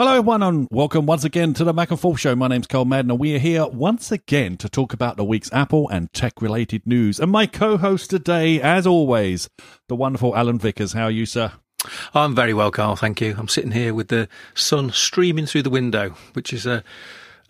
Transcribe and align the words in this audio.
Hello, 0.00 0.12
everyone, 0.12 0.42
and 0.42 0.66
welcome 0.70 1.04
once 1.04 1.24
again 1.24 1.52
to 1.52 1.62
the 1.62 1.74
Mac 1.74 1.90
and 1.90 2.00
Forth 2.00 2.20
Show. 2.20 2.34
My 2.34 2.48
name's 2.48 2.66
Carl 2.66 2.86
Madden, 2.86 3.10
and 3.10 3.20
we 3.20 3.36
are 3.36 3.38
here 3.38 3.66
once 3.66 4.10
again 4.10 4.56
to 4.56 4.66
talk 4.66 4.94
about 4.94 5.18
the 5.18 5.24
week's 5.24 5.52
Apple 5.52 5.90
and 5.90 6.10
tech-related 6.14 6.86
news. 6.86 7.20
And 7.20 7.30
my 7.30 7.44
co-host 7.44 8.08
today, 8.08 8.62
as 8.62 8.86
always, 8.86 9.50
the 9.88 9.94
wonderful 9.94 10.34
Alan 10.34 10.58
Vickers. 10.58 10.94
How 10.94 11.04
are 11.04 11.10
you, 11.10 11.26
sir? 11.26 11.52
I'm 12.14 12.34
very 12.34 12.54
well, 12.54 12.70
Carl. 12.70 12.96
Thank 12.96 13.20
you. 13.20 13.34
I'm 13.36 13.46
sitting 13.46 13.72
here 13.72 13.92
with 13.92 14.08
the 14.08 14.30
sun 14.54 14.90
streaming 14.90 15.44
through 15.44 15.64
the 15.64 15.68
window, 15.68 16.14
which 16.32 16.54
is 16.54 16.64
a 16.64 16.82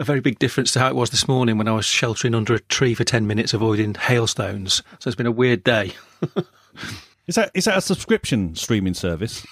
a 0.00 0.04
very 0.04 0.20
big 0.20 0.40
difference 0.40 0.72
to 0.72 0.80
how 0.80 0.88
it 0.88 0.96
was 0.96 1.10
this 1.10 1.28
morning 1.28 1.56
when 1.56 1.68
I 1.68 1.72
was 1.72 1.86
sheltering 1.86 2.34
under 2.34 2.54
a 2.54 2.58
tree 2.58 2.94
for 2.94 3.04
10 3.04 3.28
minutes 3.28 3.54
avoiding 3.54 3.94
hailstones. 3.94 4.82
So 4.98 5.06
it's 5.06 5.14
been 5.14 5.26
a 5.26 5.30
weird 5.30 5.62
day. 5.62 5.92
Is 7.30 7.36
that 7.36 7.52
is 7.54 7.66
that 7.66 7.78
a 7.78 7.80
subscription 7.80 8.56
streaming 8.56 8.92
service? 8.92 9.46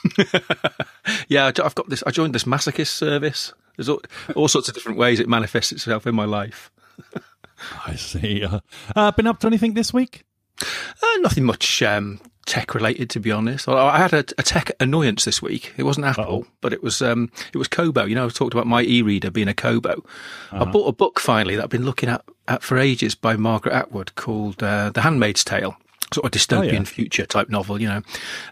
yeah, 1.29 1.47
I've 1.47 1.77
got 1.77 1.89
this. 1.89 2.03
I 2.05 2.11
joined 2.11 2.35
this 2.35 2.43
masochist 2.43 2.89
service. 2.89 3.53
There's 3.77 3.89
all, 3.89 4.03
all 4.35 4.49
sorts 4.49 4.67
of 4.67 4.75
different 4.75 4.99
ways 4.99 5.21
it 5.21 5.29
manifests 5.29 5.71
itself 5.71 6.05
in 6.05 6.17
my 6.17 6.25
life. 6.25 6.73
I 7.87 7.95
see. 7.95 8.43
Uh, 8.43 8.59
uh, 8.97 9.13
been 9.13 9.29
up 9.29 9.39
to 9.39 9.47
anything 9.47 9.75
this 9.75 9.95
week? 9.95 10.25
Uh, 10.61 11.19
nothing 11.21 11.45
much 11.45 11.81
um, 11.83 12.21
tech 12.47 12.75
related, 12.75 13.11
to 13.11 13.21
be 13.21 13.31
honest. 13.31 13.69
I 13.69 13.97
had 13.99 14.13
a, 14.13 14.25
a, 14.39 14.43
tech 14.43 14.73
annoyance 14.81 15.25
this 15.25 15.41
week. 15.41 15.73
It 15.77 15.85
wasn't 15.85 16.07
Apple, 16.07 16.25
Uh-oh. 16.25 16.47
but 16.61 16.73
it 16.73 16.83
was 16.83 17.01
um, 17.01 17.31
it 17.53 17.59
was 17.59 17.69
Kobo. 17.69 18.07
You 18.07 18.17
know, 18.17 18.27
I 18.27 18.29
talked 18.31 18.55
about 18.55 18.67
my 18.67 18.83
e-reader 18.83 19.31
being 19.31 19.47
a 19.47 19.55
Kobo. 19.55 20.05
Uh-huh. 20.51 20.65
I 20.65 20.69
bought 20.69 20.89
a 20.89 20.93
book 20.93 21.21
finally 21.21 21.55
that 21.55 21.63
I've 21.63 21.71
been 21.71 21.85
looking 21.85 22.09
at, 22.09 22.25
at 22.49 22.65
for 22.65 22.77
ages 22.77 23.15
by 23.15 23.37
Margaret 23.37 23.73
Atwood 23.73 24.17
called 24.17 24.65
uh, 24.65 24.91
The 24.91 25.03
Handmaid's 25.03 25.45
Tale 25.45 25.77
sort 26.13 26.25
of 26.25 26.31
dystopian 26.31 26.69
oh, 26.69 26.73
yeah. 26.73 26.85
future 26.85 27.27
type 27.27 27.49
novel, 27.49 27.81
you 27.81 27.89
know. 27.89 28.03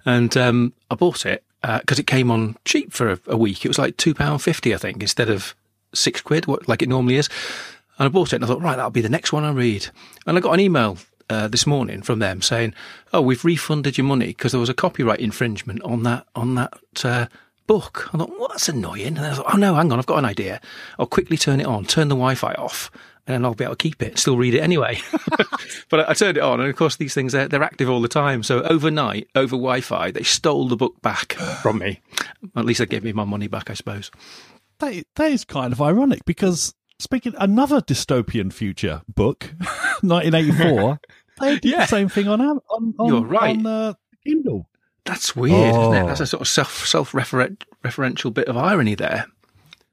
And 0.04 0.36
um, 0.36 0.72
I 0.90 0.94
bought 0.94 1.26
it 1.26 1.42
because 1.62 1.98
uh, 1.98 2.02
it 2.02 2.06
came 2.06 2.30
on 2.30 2.56
cheap 2.64 2.92
for 2.92 3.12
a, 3.12 3.20
a 3.26 3.36
week. 3.36 3.64
It 3.64 3.68
was 3.68 3.78
like 3.78 3.96
two 3.96 4.14
pound 4.14 4.42
fifty, 4.42 4.74
I 4.74 4.78
think, 4.78 5.02
instead 5.02 5.30
of 5.30 5.54
six 5.94 6.20
quid, 6.20 6.46
what, 6.46 6.68
like 6.68 6.82
it 6.82 6.88
normally 6.88 7.16
is. 7.16 7.28
And 7.98 8.06
I 8.06 8.08
bought 8.08 8.32
it, 8.32 8.36
and 8.36 8.44
I 8.44 8.48
thought, 8.48 8.60
right, 8.60 8.76
that'll 8.76 8.90
be 8.90 9.00
the 9.00 9.08
next 9.08 9.32
one 9.32 9.44
I 9.44 9.50
read. 9.50 9.88
And 10.26 10.36
I 10.36 10.40
got 10.40 10.52
an 10.52 10.60
email 10.60 10.98
uh, 11.30 11.48
this 11.48 11.66
morning 11.66 12.02
from 12.02 12.18
them 12.18 12.42
saying, 12.42 12.74
"Oh, 13.12 13.22
we've 13.22 13.44
refunded 13.44 13.96
your 13.96 14.06
money 14.06 14.28
because 14.28 14.52
there 14.52 14.60
was 14.60 14.68
a 14.68 14.74
copyright 14.74 15.20
infringement 15.20 15.82
on 15.82 16.02
that 16.02 16.26
on 16.34 16.54
that." 16.56 16.74
Uh, 17.02 17.26
book. 17.66 18.08
I 18.14 18.18
thought, 18.18 18.30
well, 18.38 18.48
that's 18.48 18.68
annoying. 18.68 19.18
And 19.18 19.26
I 19.26 19.34
thought, 19.34 19.52
oh 19.52 19.56
no, 19.56 19.74
hang 19.74 19.90
on, 19.90 19.98
I've 19.98 20.06
got 20.06 20.18
an 20.18 20.24
idea. 20.24 20.60
I'll 20.98 21.06
quickly 21.06 21.36
turn 21.36 21.60
it 21.60 21.66
on, 21.66 21.84
turn 21.84 22.08
the 22.08 22.14
Wi-Fi 22.14 22.54
off, 22.54 22.90
and 23.26 23.34
then 23.34 23.44
I'll 23.44 23.54
be 23.54 23.64
able 23.64 23.74
to 23.74 23.82
keep 23.82 24.02
it, 24.02 24.18
still 24.18 24.36
read 24.36 24.54
it 24.54 24.60
anyway. 24.60 25.00
but 25.90 26.00
I, 26.00 26.10
I, 26.10 26.14
turned 26.14 26.36
it 26.36 26.42
on, 26.42 26.60
and 26.60 26.70
of 26.70 26.76
course, 26.76 26.96
these 26.96 27.14
things 27.14 27.32
they're, 27.32 27.48
they're 27.48 27.62
active 27.62 27.90
all 27.90 28.00
the 28.00 28.08
time. 28.08 28.42
So 28.42 28.62
overnight, 28.62 29.28
over 29.34 29.56
Wi-Fi, 29.56 30.12
they 30.12 30.22
stole 30.22 30.68
the 30.68 30.76
book 30.76 31.00
back 31.02 31.32
from 31.62 31.78
me. 31.78 32.00
At 32.54 32.64
least 32.64 32.78
they 32.78 32.86
gave 32.86 33.04
me 33.04 33.12
my 33.12 33.24
money 33.24 33.48
back, 33.48 33.70
I 33.70 33.74
suppose. 33.74 34.10
That, 34.78 35.04
that 35.16 35.32
is 35.32 35.44
kind 35.44 35.72
of 35.72 35.82
ironic 35.82 36.24
because 36.24 36.74
speaking 36.98 37.34
another 37.38 37.80
dystopian 37.80 38.52
future 38.52 39.02
book, 39.12 39.54
1984, 40.02 41.00
they 41.40 41.58
did 41.58 41.64
yeah. 41.72 41.80
the 41.80 41.86
same 41.86 42.08
thing 42.08 42.28
on 42.28 42.40
on, 42.40 42.60
on 42.98 43.08
You're 43.08 43.24
right. 43.24 43.56
on 43.56 43.66
uh, 43.66 43.94
Kindle. 44.24 44.68
That's 45.04 45.34
weird, 45.34 45.74
oh. 45.74 45.92
isn't 45.92 46.04
it? 46.04 46.06
That's 46.06 46.20
a 46.20 46.24
oh. 46.24 46.26
sort 46.26 46.40
of 46.42 46.48
self 46.48 46.86
self 46.86 47.12
referential 47.12 48.32
bit 48.32 48.48
of 48.48 48.56
irony 48.56 48.94
there. 48.94 49.26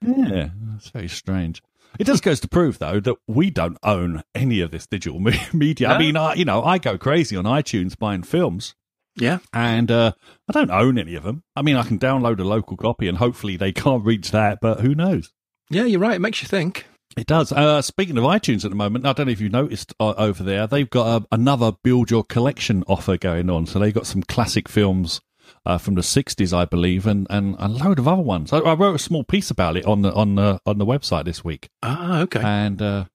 Yeah, 0.02 0.50
that's 0.68 0.90
very 0.90 1.08
strange. 1.08 1.64
It 2.00 2.06
just 2.06 2.24
goes 2.24 2.40
to 2.42 2.48
prove, 2.48 2.80
though, 2.80 3.00
that 3.00 3.16
we 3.28 3.50
don't 3.50 3.78
own 3.84 4.24
any 4.34 4.62
of 4.62 4.72
this 4.72 4.88
digital 4.88 5.20
media. 5.54 5.90
No. 5.90 5.94
I 5.96 5.98
mean, 5.98 6.18
I, 6.18 6.34
you 6.34 6.46
know, 6.46 6.64
I 6.64 6.78
go 6.78 6.98
crazy 6.98 7.36
on 7.36 7.46
iTunes 7.46 7.98
buying 7.98 8.24
films. 8.24 8.76
Yeah. 9.16 9.40
And 9.54 9.92
uh, 9.92 10.14
I 10.50 10.54
don't 10.54 10.72
own 10.72 10.98
any 10.98 11.16
of 11.16 11.24
them. 11.24 11.44
I 11.56 11.62
mean, 11.62 11.76
I 11.76 11.84
can 11.84 12.00
download 12.00 12.40
a 12.40 12.44
local 12.44 12.78
copy 12.78 13.08
and 13.08 13.18
hopefully 13.18 13.58
they 13.58 13.72
can't 13.74 14.04
reach 14.04 14.32
that, 14.32 14.60
but 14.62 14.80
who 14.80 14.96
knows? 14.96 15.32
Yeah, 15.70 15.86
you're 15.86 16.00
right. 16.00 16.16
It 16.16 16.22
makes 16.22 16.42
you 16.42 16.48
think. 16.48 16.88
It 17.16 17.28
does. 17.28 17.52
Uh, 17.52 17.82
speaking 17.84 18.18
of 18.18 18.24
iTunes 18.24 18.66
at 18.66 18.72
the 18.72 18.76
moment, 18.76 19.06
I 19.06 19.14
don't 19.14 19.28
know 19.28 19.32
if 19.32 19.40
you've 19.40 19.52
noticed 19.52 19.94
uh, 20.00 20.14
over 20.18 20.42
there, 20.42 20.66
they've 20.66 20.90
got 20.90 21.22
a, 21.22 21.28
another 21.32 21.74
build 21.84 22.10
your 22.10 22.24
collection 22.24 22.84
offer 22.88 23.18
going 23.18 23.52
on. 23.52 23.68
So 23.68 23.78
they've 23.78 23.94
got 23.94 24.08
some 24.08 24.24
classic 24.24 24.68
films 24.68 25.22
uh, 25.66 25.78
from 25.78 25.96
the 25.96 26.02
60s, 26.02 26.54
I 26.54 26.66
believe, 26.66 27.08
and, 27.08 27.28
and 27.30 27.56
a 27.60 27.68
load 27.68 28.00
of 28.00 28.08
other 28.08 28.22
ones. 28.22 28.52
I, 28.52 28.60
I, 28.60 28.74
wrote 28.74 28.96
a 28.96 29.00
small 29.00 29.24
piece 29.24 29.50
about 29.50 29.78
it 29.78 29.86
on 29.86 30.02
the 30.02 30.14
on 30.14 30.36
the 30.36 30.60
on 30.66 30.78
the 30.78 30.86
website 30.86 31.26
this 31.26 31.44
week. 31.44 31.70
Ah, 31.82 32.22
okay. 32.22 32.42
And 32.44 32.82
uh, 32.82 33.06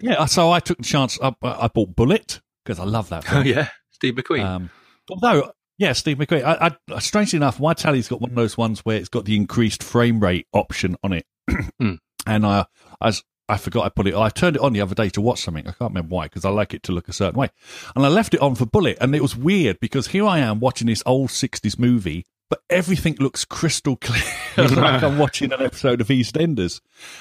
yeah, 0.00 0.24
so 0.26 0.50
I 0.50 0.60
took 0.60 0.78
the 0.78 0.84
chance. 0.84 1.18
I, 1.22 1.34
I 1.42 1.68
bought 1.68 1.96
Bullitt 1.96 2.40
because 2.64 2.78
I 2.78 2.84
love 2.84 3.08
that. 3.08 3.24
Film. 3.24 3.42
Oh 3.42 3.44
yeah, 3.44 3.68
Steve 3.90 4.14
McQueen. 4.14 4.44
Um, 4.44 4.70
although 5.10 5.52
yeah, 5.78 5.92
Steve 5.92 6.18
McQueen. 6.18 6.44
I, 6.44 6.76
I, 6.94 6.98
strangely 7.00 7.36
enough, 7.36 7.60
my 7.60 7.74
tally's 7.74 8.08
got 8.08 8.20
one 8.20 8.30
of 8.30 8.36
those 8.36 8.56
ones 8.56 8.80
where 8.80 8.96
it's 8.96 9.08
got 9.08 9.24
the 9.24 9.36
increased 9.36 9.82
frame 9.82 10.20
rate 10.20 10.46
option 10.52 10.96
on 11.02 11.12
it, 11.12 11.26
mm. 11.50 11.98
and 12.26 12.46
I, 12.46 12.66
I 13.00 13.06
was 13.06 13.22
I 13.48 13.56
forgot 13.56 13.84
I 13.84 13.88
put 13.90 14.06
it. 14.06 14.14
I 14.14 14.28
turned 14.28 14.56
it 14.56 14.62
on 14.62 14.72
the 14.72 14.80
other 14.80 14.94
day 14.94 15.08
to 15.10 15.20
watch 15.20 15.42
something. 15.42 15.66
I 15.66 15.72
can't 15.72 15.90
remember 15.90 16.14
why 16.14 16.24
because 16.24 16.44
I 16.44 16.50
like 16.50 16.74
it 16.74 16.82
to 16.84 16.92
look 16.92 17.08
a 17.08 17.12
certain 17.12 17.38
way, 17.38 17.50
and 17.94 18.04
I 18.04 18.08
left 18.08 18.34
it 18.34 18.40
on 18.40 18.54
for 18.54 18.66
Bullitt, 18.66 18.98
and 19.00 19.14
it 19.14 19.22
was 19.22 19.36
weird 19.36 19.78
because 19.80 20.08
here 20.08 20.26
I 20.26 20.38
am 20.38 20.60
watching 20.60 20.88
this 20.88 21.02
old 21.06 21.30
'60s 21.30 21.78
movie, 21.78 22.26
but 22.50 22.60
everything 22.70 23.16
looks 23.20 23.44
crystal 23.44 23.96
clear, 24.00 24.22
like 24.56 25.02
I'm 25.02 25.18
watching 25.18 25.52
an 25.52 25.62
episode 25.62 26.00
of 26.00 26.08
EastEnders, 26.08 26.80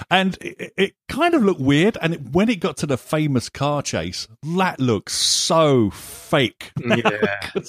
and 0.09 0.38
it, 0.41 0.74
it 0.78 0.96
kind 1.08 1.34
of 1.34 1.44
looked 1.44 1.62
weird. 1.62 1.97
And 2.02 2.16
it, 2.16 2.22
when 2.31 2.50
it 2.50 2.59
got 2.59 2.78
to 2.78 2.88
the 2.88 2.97
famous 2.97 3.50
car 3.50 3.81
chase, 3.81 4.28
that 4.56 4.80
looks 4.80 5.13
so 5.13 5.92
fake. 5.92 6.72
Yeah. 6.84 7.52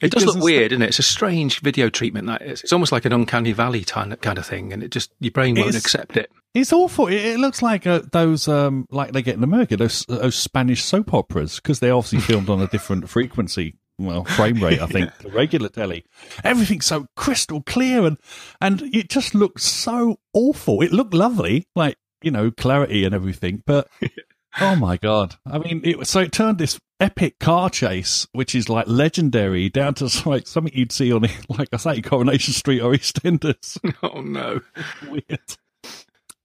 It 0.00 0.12
does 0.12 0.24
look 0.24 0.42
weird, 0.42 0.72
isn't 0.72 0.82
it? 0.82 0.88
It's 0.88 0.98
a 0.98 1.04
strange 1.04 1.60
video 1.60 1.90
treatment. 1.90 2.26
That 2.26 2.42
is. 2.42 2.62
It's 2.62 2.72
almost 2.72 2.92
like 2.92 3.04
an 3.04 3.12
uncanny 3.12 3.52
valley 3.52 3.84
kind 3.84 4.12
of 4.12 4.46
thing, 4.46 4.72
and 4.72 4.82
it 4.82 4.90
just 4.90 5.12
your 5.20 5.30
brain 5.30 5.56
won't 5.56 5.76
accept 5.76 6.16
it. 6.16 6.30
It's 6.54 6.72
awful. 6.72 7.06
It, 7.06 7.24
it 7.24 7.38
looks 7.38 7.62
like 7.62 7.86
uh, 7.86 8.02
those, 8.10 8.48
um, 8.48 8.86
like 8.90 9.12
they 9.12 9.22
get 9.22 9.36
in 9.36 9.44
America, 9.44 9.76
those, 9.76 10.04
those 10.06 10.34
Spanish 10.34 10.82
soap 10.82 11.14
operas, 11.14 11.56
because 11.56 11.78
they're 11.78 11.94
obviously 11.94 12.20
filmed 12.20 12.50
on 12.50 12.60
a 12.60 12.66
different 12.66 13.08
frequency, 13.08 13.76
well, 13.98 14.24
frame 14.24 14.62
rate, 14.62 14.80
I 14.80 14.86
think, 14.86 15.10
yeah. 15.10 15.12
the 15.22 15.30
regular 15.30 15.68
telly. 15.68 16.04
Everything's 16.42 16.86
so 16.86 17.06
crystal 17.16 17.62
clear, 17.62 18.04
and 18.04 18.18
and 18.60 18.82
it 18.94 19.08
just 19.08 19.34
looks 19.34 19.64
so 19.64 20.18
awful. 20.32 20.82
It 20.82 20.92
looked 20.92 21.14
lovely, 21.14 21.66
like 21.76 21.96
you 22.22 22.30
know, 22.30 22.50
clarity 22.50 23.04
and 23.04 23.14
everything, 23.14 23.62
but 23.66 23.88
oh 24.60 24.74
my 24.76 24.96
god! 24.96 25.36
I 25.46 25.58
mean, 25.58 25.82
it 25.84 26.06
so 26.06 26.20
it 26.20 26.32
turned 26.32 26.58
this 26.58 26.80
epic 27.00 27.38
car 27.38 27.70
chase, 27.70 28.26
which 28.32 28.54
is 28.54 28.68
like 28.68 28.86
legendary, 28.86 29.68
down 29.68 29.94
to 29.94 30.10
like 30.28 30.46
something 30.46 30.72
you'd 30.74 30.92
see 30.92 31.12
on, 31.12 31.22
like 31.48 31.68
I 31.72 31.76
say, 31.76 32.02
Coronation 32.02 32.54
Street 32.54 32.80
or 32.80 32.92
EastEnders. 32.92 33.78
Oh 34.02 34.20
no, 34.20 34.60
weird. 35.08 35.40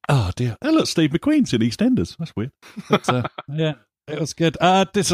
Oh 0.09 0.31
dear! 0.35 0.57
Oh 0.61 0.71
look, 0.71 0.88
Steve 0.88 1.11
McQueen's 1.11 1.53
in 1.53 1.61
EastEnders. 1.61 2.16
That's 2.17 2.35
weird. 2.35 2.51
But, 2.89 3.07
uh, 3.09 3.23
yeah, 3.49 3.73
it 4.07 4.19
was 4.19 4.33
good. 4.33 4.57
Uh, 4.59 4.85
did, 4.91 5.09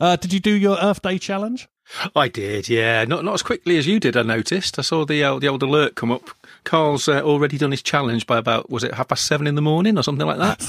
uh, 0.00 0.16
did 0.16 0.32
you 0.32 0.40
do 0.40 0.52
your 0.52 0.78
Earth 0.78 1.02
Day 1.02 1.18
challenge? 1.18 1.68
I 2.14 2.28
did. 2.28 2.68
Yeah, 2.68 3.04
not 3.04 3.24
not 3.24 3.34
as 3.34 3.42
quickly 3.42 3.78
as 3.78 3.86
you 3.86 4.00
did. 4.00 4.16
I 4.16 4.22
noticed. 4.22 4.78
I 4.78 4.82
saw 4.82 5.04
the 5.04 5.22
uh, 5.22 5.38
the 5.38 5.48
old 5.48 5.62
alert 5.62 5.94
come 5.94 6.10
up. 6.10 6.30
Carl's 6.64 7.08
uh, 7.08 7.20
already 7.20 7.58
done 7.58 7.70
his 7.70 7.82
challenge 7.82 8.26
by 8.26 8.38
about 8.38 8.70
was 8.70 8.84
it 8.84 8.94
half 8.94 9.08
past 9.08 9.26
seven 9.26 9.46
in 9.46 9.54
the 9.54 9.62
morning 9.62 9.98
or 9.98 10.02
something 10.02 10.26
like 10.26 10.38
that. 10.38 10.64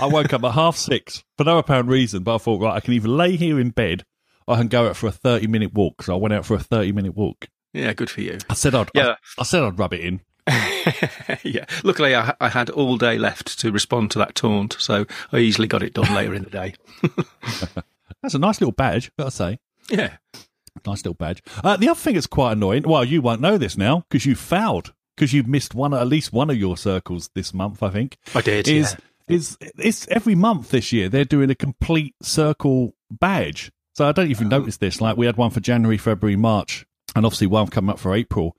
I 0.00 0.06
woke 0.06 0.32
up 0.32 0.44
at 0.44 0.52
half 0.52 0.76
six 0.76 1.24
for 1.36 1.44
no 1.44 1.58
apparent 1.58 1.88
reason, 1.88 2.22
but 2.22 2.36
I 2.36 2.38
thought, 2.38 2.60
right, 2.60 2.74
I 2.74 2.80
can 2.80 2.94
either 2.94 3.08
lay 3.08 3.36
here 3.36 3.58
in 3.60 3.70
bed 3.70 4.04
or 4.46 4.54
I 4.54 4.58
can 4.58 4.68
go 4.68 4.88
out 4.88 4.96
for 4.96 5.06
a 5.06 5.12
thirty 5.12 5.46
minute 5.46 5.74
walk. 5.74 6.02
So 6.02 6.14
I 6.14 6.16
went 6.16 6.34
out 6.34 6.46
for 6.46 6.54
a 6.54 6.60
thirty 6.60 6.92
minute 6.92 7.16
walk. 7.16 7.48
Yeah, 7.72 7.92
good 7.92 8.10
for 8.10 8.20
you. 8.20 8.38
I 8.48 8.54
said 8.54 8.74
I'd. 8.74 8.90
Yeah. 8.94 9.16
I, 9.38 9.40
I 9.40 9.44
said 9.44 9.62
I'd 9.62 9.78
rub 9.78 9.94
it 9.94 10.00
in. 10.00 10.20
yeah. 11.42 11.64
Luckily, 11.82 12.14
I, 12.14 12.34
I, 12.40 12.50
had 12.50 12.68
all 12.68 12.98
day 12.98 13.16
left 13.16 13.58
to 13.60 13.72
respond 13.72 14.10
to 14.10 14.18
that 14.18 14.34
taunt, 14.34 14.76
so 14.78 15.06
I 15.32 15.38
easily 15.38 15.66
got 15.66 15.82
it 15.82 15.94
done 15.94 16.14
later 16.14 16.34
in 16.34 16.44
the 16.44 16.50
day. 16.50 16.74
that's 18.22 18.34
a 18.34 18.38
nice 18.38 18.60
little 18.60 18.72
badge, 18.72 19.10
gotta 19.18 19.30
say. 19.30 19.58
Yeah. 19.88 20.16
Nice 20.86 20.98
little 20.98 21.14
badge. 21.14 21.42
Uh, 21.62 21.78
the 21.78 21.88
other 21.88 21.98
thing 21.98 22.14
that's 22.14 22.26
quite 22.26 22.52
annoying, 22.52 22.82
well, 22.82 23.04
you 23.04 23.22
won't 23.22 23.40
know 23.40 23.56
this 23.56 23.78
now 23.78 24.04
because 24.08 24.26
you 24.26 24.34
fouled 24.34 24.92
because 25.16 25.32
you've 25.32 25.48
missed 25.48 25.74
one, 25.74 25.94
at 25.94 26.06
least 26.06 26.32
one 26.32 26.50
of 26.50 26.56
your 26.56 26.76
circles 26.76 27.30
this 27.34 27.54
month, 27.54 27.82
I 27.82 27.90
think. 27.90 28.18
I 28.34 28.42
did. 28.42 28.68
Is 28.68 28.92
yeah. 28.92 28.98
Is 29.28 29.56
it's 29.60 30.06
every 30.08 30.34
month 30.34 30.70
this 30.70 30.92
year 30.92 31.08
they're 31.08 31.24
doing 31.24 31.50
a 31.50 31.54
complete 31.54 32.14
circle 32.22 32.94
badge. 33.10 33.70
So 33.94 34.08
I 34.08 34.12
don't 34.12 34.30
even 34.30 34.52
oh. 34.52 34.58
notice 34.58 34.76
this. 34.78 35.00
Like 35.00 35.16
we 35.16 35.26
had 35.26 35.36
one 35.36 35.50
for 35.50 35.60
January, 35.60 35.98
February, 35.98 36.36
March, 36.36 36.86
and 37.14 37.24
obviously 37.24 37.46
one 37.46 37.68
coming 37.68 37.90
up 37.90 37.98
for 37.98 38.14
April. 38.14 38.56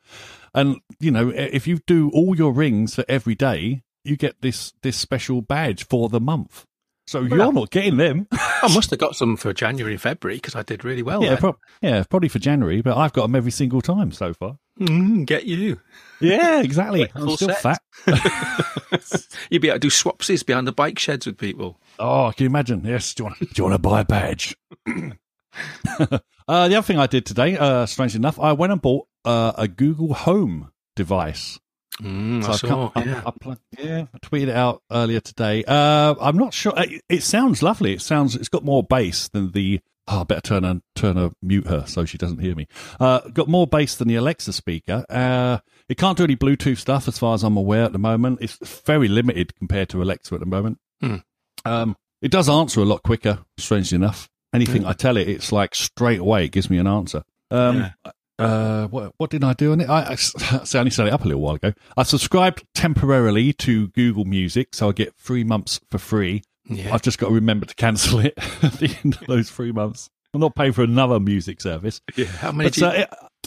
And 0.54 0.78
you 1.00 1.12
know, 1.12 1.30
if 1.30 1.68
you 1.68 1.80
do 1.86 2.10
all 2.14 2.36
your 2.36 2.54
rings 2.54 2.96
for 2.96 3.06
every 3.08 3.36
day, 3.36 3.84
you 4.04 4.16
get 4.16 4.42
this 4.42 4.74
this 4.82 4.98
special 4.98 5.42
badge 5.42 5.86
for 5.86 6.10
the 6.10 6.22
month. 6.22 6.66
So 7.08 7.22
well, 7.22 7.30
you're 7.30 7.54
not 7.54 7.70
getting 7.70 7.98
them. 7.98 8.28
I 8.32 8.74
must 8.74 8.90
have 8.90 9.00
got 9.00 9.16
some 9.16 9.38
for 9.38 9.54
January 9.54 9.94
and 9.94 10.02
February 10.02 10.38
because 10.38 10.56
I 10.56 10.64
did 10.64 10.84
really 10.84 11.04
well. 11.04 11.24
Yeah, 11.24 11.36
pro- 11.36 11.60
yeah, 11.82 12.04
probably 12.10 12.30
for 12.30 12.40
January, 12.40 12.82
but 12.82 12.98
I've 12.98 13.14
got 13.14 13.24
them 13.24 13.36
every 13.36 13.52
single 13.52 13.82
time 13.82 14.12
so 14.12 14.34
far. 14.34 14.58
Mm, 14.80 15.26
get 15.26 15.46
you. 15.46 15.80
Yeah, 16.20 16.62
exactly. 16.64 17.10
I'm 17.16 17.30
still 17.32 17.50
set. 17.50 17.82
fat. 18.06 19.38
You'd 19.50 19.62
be 19.62 19.70
able 19.70 19.76
to 19.76 19.80
do 19.80 19.90
swapsies 19.90 20.46
behind 20.46 20.68
the 20.68 20.72
bike 20.72 21.00
sheds 21.00 21.26
with 21.26 21.38
people. 21.38 21.80
Oh, 22.00 22.32
can 22.36 22.46
you 22.46 22.50
imagine? 22.50 22.84
Yes. 22.84 23.14
Do 23.14 23.24
you 23.24 23.26
want, 23.26 23.40
do 23.40 23.48
you 23.56 23.64
want 23.64 23.76
to 23.76 23.80
buy 23.80 24.02
a 24.02 24.06
badge? 24.06 24.56
uh, 24.88 26.68
the 26.68 26.76
other 26.76 26.82
thing 26.82 27.00
I 27.00 27.08
did 27.08 27.26
today, 27.26 27.58
uh, 27.58 27.86
strangely 27.86 28.18
enough, 28.18 28.40
I 28.40 28.52
went 28.54 28.74
and 28.74 28.82
bought 28.82 29.08
uh, 29.24 29.54
a 29.58 29.68
Google 29.68 30.14
Home 30.14 30.72
device. 30.96 31.60
Mm, 32.02 32.44
so 32.44 32.52
I, 32.52 32.56
saw, 32.56 32.92
I, 32.94 33.04
yeah. 33.04 33.22
I, 33.26 33.50
I, 33.50 33.56
yeah, 33.80 34.06
I 34.14 34.18
tweeted 34.20 34.50
it 34.50 34.56
out 34.56 34.84
earlier 34.92 35.22
today. 35.22 35.64
Uh, 35.66 36.16
I'm 36.20 36.38
not 36.38 36.54
sure. 36.54 36.74
It, 36.76 37.02
it, 37.08 37.24
sounds 37.24 37.64
lovely. 37.64 37.94
It 37.94 38.02
sounds. 38.02 38.36
It's 38.36 38.50
got 38.50 38.66
more 38.66 38.84
bass 38.84 39.30
than 39.30 39.52
the. 39.52 39.80
Oh, 40.08 40.22
I 40.22 40.24
better 40.24 40.42
turn 40.42 40.64
her, 40.64 40.82
turn 40.96 41.18
her, 41.18 41.32
mute 41.42 41.68
her 41.68 41.86
so 41.88 42.06
she 42.06 42.18
doesn't 42.18 42.40
hear 42.40 42.56
me. 42.56 42.68
Uh, 43.00 43.22
got 43.34 43.48
more 43.48 43.66
bass 43.66 43.96
than 43.96 44.08
the 44.08 44.16
Alexa 44.16 44.54
speaker. 44.54 45.04
Uh, 45.10 45.60
it 45.90 45.98
can't 45.98 46.18
do 46.18 46.24
any 46.24 46.36
Bluetooth 46.36 46.78
stuff 46.78 47.08
as 47.08 47.18
far 47.18 47.34
as 47.34 47.44
I'm 47.44 47.58
aware 47.58 47.86
at 47.86 47.92
the 47.92 48.00
moment. 48.00 48.40
It's 48.42 48.58
very 48.86 49.08
limited 49.08 49.56
compared 49.56 49.90
to 49.90 50.04
Alexa 50.04 50.34
at 50.36 50.40
the 50.40 50.46
moment. 50.46 50.78
Hmm. 51.02 51.16
Um, 51.66 51.96
it 52.22 52.32
does 52.32 52.50
answer 52.50 52.82
a 52.82 52.86
lot 52.86 53.04
quicker, 53.04 53.40
strangely 53.58 53.96
enough. 53.96 54.30
Anything 54.54 54.84
yeah. 54.84 54.90
I 54.90 54.94
tell 54.94 55.18
it, 55.18 55.28
it's 55.28 55.52
like 55.52 55.76
straight 55.76 56.20
away. 56.20 56.46
It 56.46 56.52
gives 56.52 56.70
me 56.70 56.78
an 56.78 56.88
answer. 56.88 57.24
Um, 57.52 57.78
yeah. 57.78 58.12
uh, 58.40 58.88
what, 58.88 59.14
what 59.18 59.30
did 59.30 59.44
I 59.44 59.54
do 59.54 59.72
on 59.72 59.82
it? 59.82 59.90
I, 59.90 60.14
I, 60.14 60.18
I 60.64 60.78
only 60.78 60.92
set 60.92 61.08
it 61.08 61.14
up 61.14 61.26
a 61.26 61.28
little 61.28 61.42
while 61.42 61.56
ago. 61.56 61.74
I 61.98 62.04
subscribed 62.04 62.64
temporarily 62.74 63.54
to 63.54 63.88
Google 63.90 64.26
Music, 64.26 64.76
so 64.76 64.90
I 64.90 64.92
get 64.92 65.16
three 65.16 65.44
months 65.44 65.80
for 65.90 65.98
free. 65.98 66.44
Yeah. 66.68 66.94
I've 66.94 67.02
just 67.02 67.18
got 67.20 67.28
to 67.28 67.34
remember 67.34 67.66
to 67.66 67.76
cancel 67.76 68.20
it 68.20 68.34
at 68.62 68.74
the 68.74 68.96
end 69.04 69.16
of 69.16 69.28
those 69.28 69.50
three 69.50 69.72
months. 69.72 70.10
I'm 70.34 70.42
not 70.42 70.56
paying 70.56 70.74
for 70.74 70.84
another 70.84 71.20
music 71.20 71.62
service. 71.62 72.02
Yeah, 72.16 72.26
how 72.26 72.52
many? 72.52 72.70
But, 72.70 72.78
you... 72.78 72.86
uh, 72.88 73.06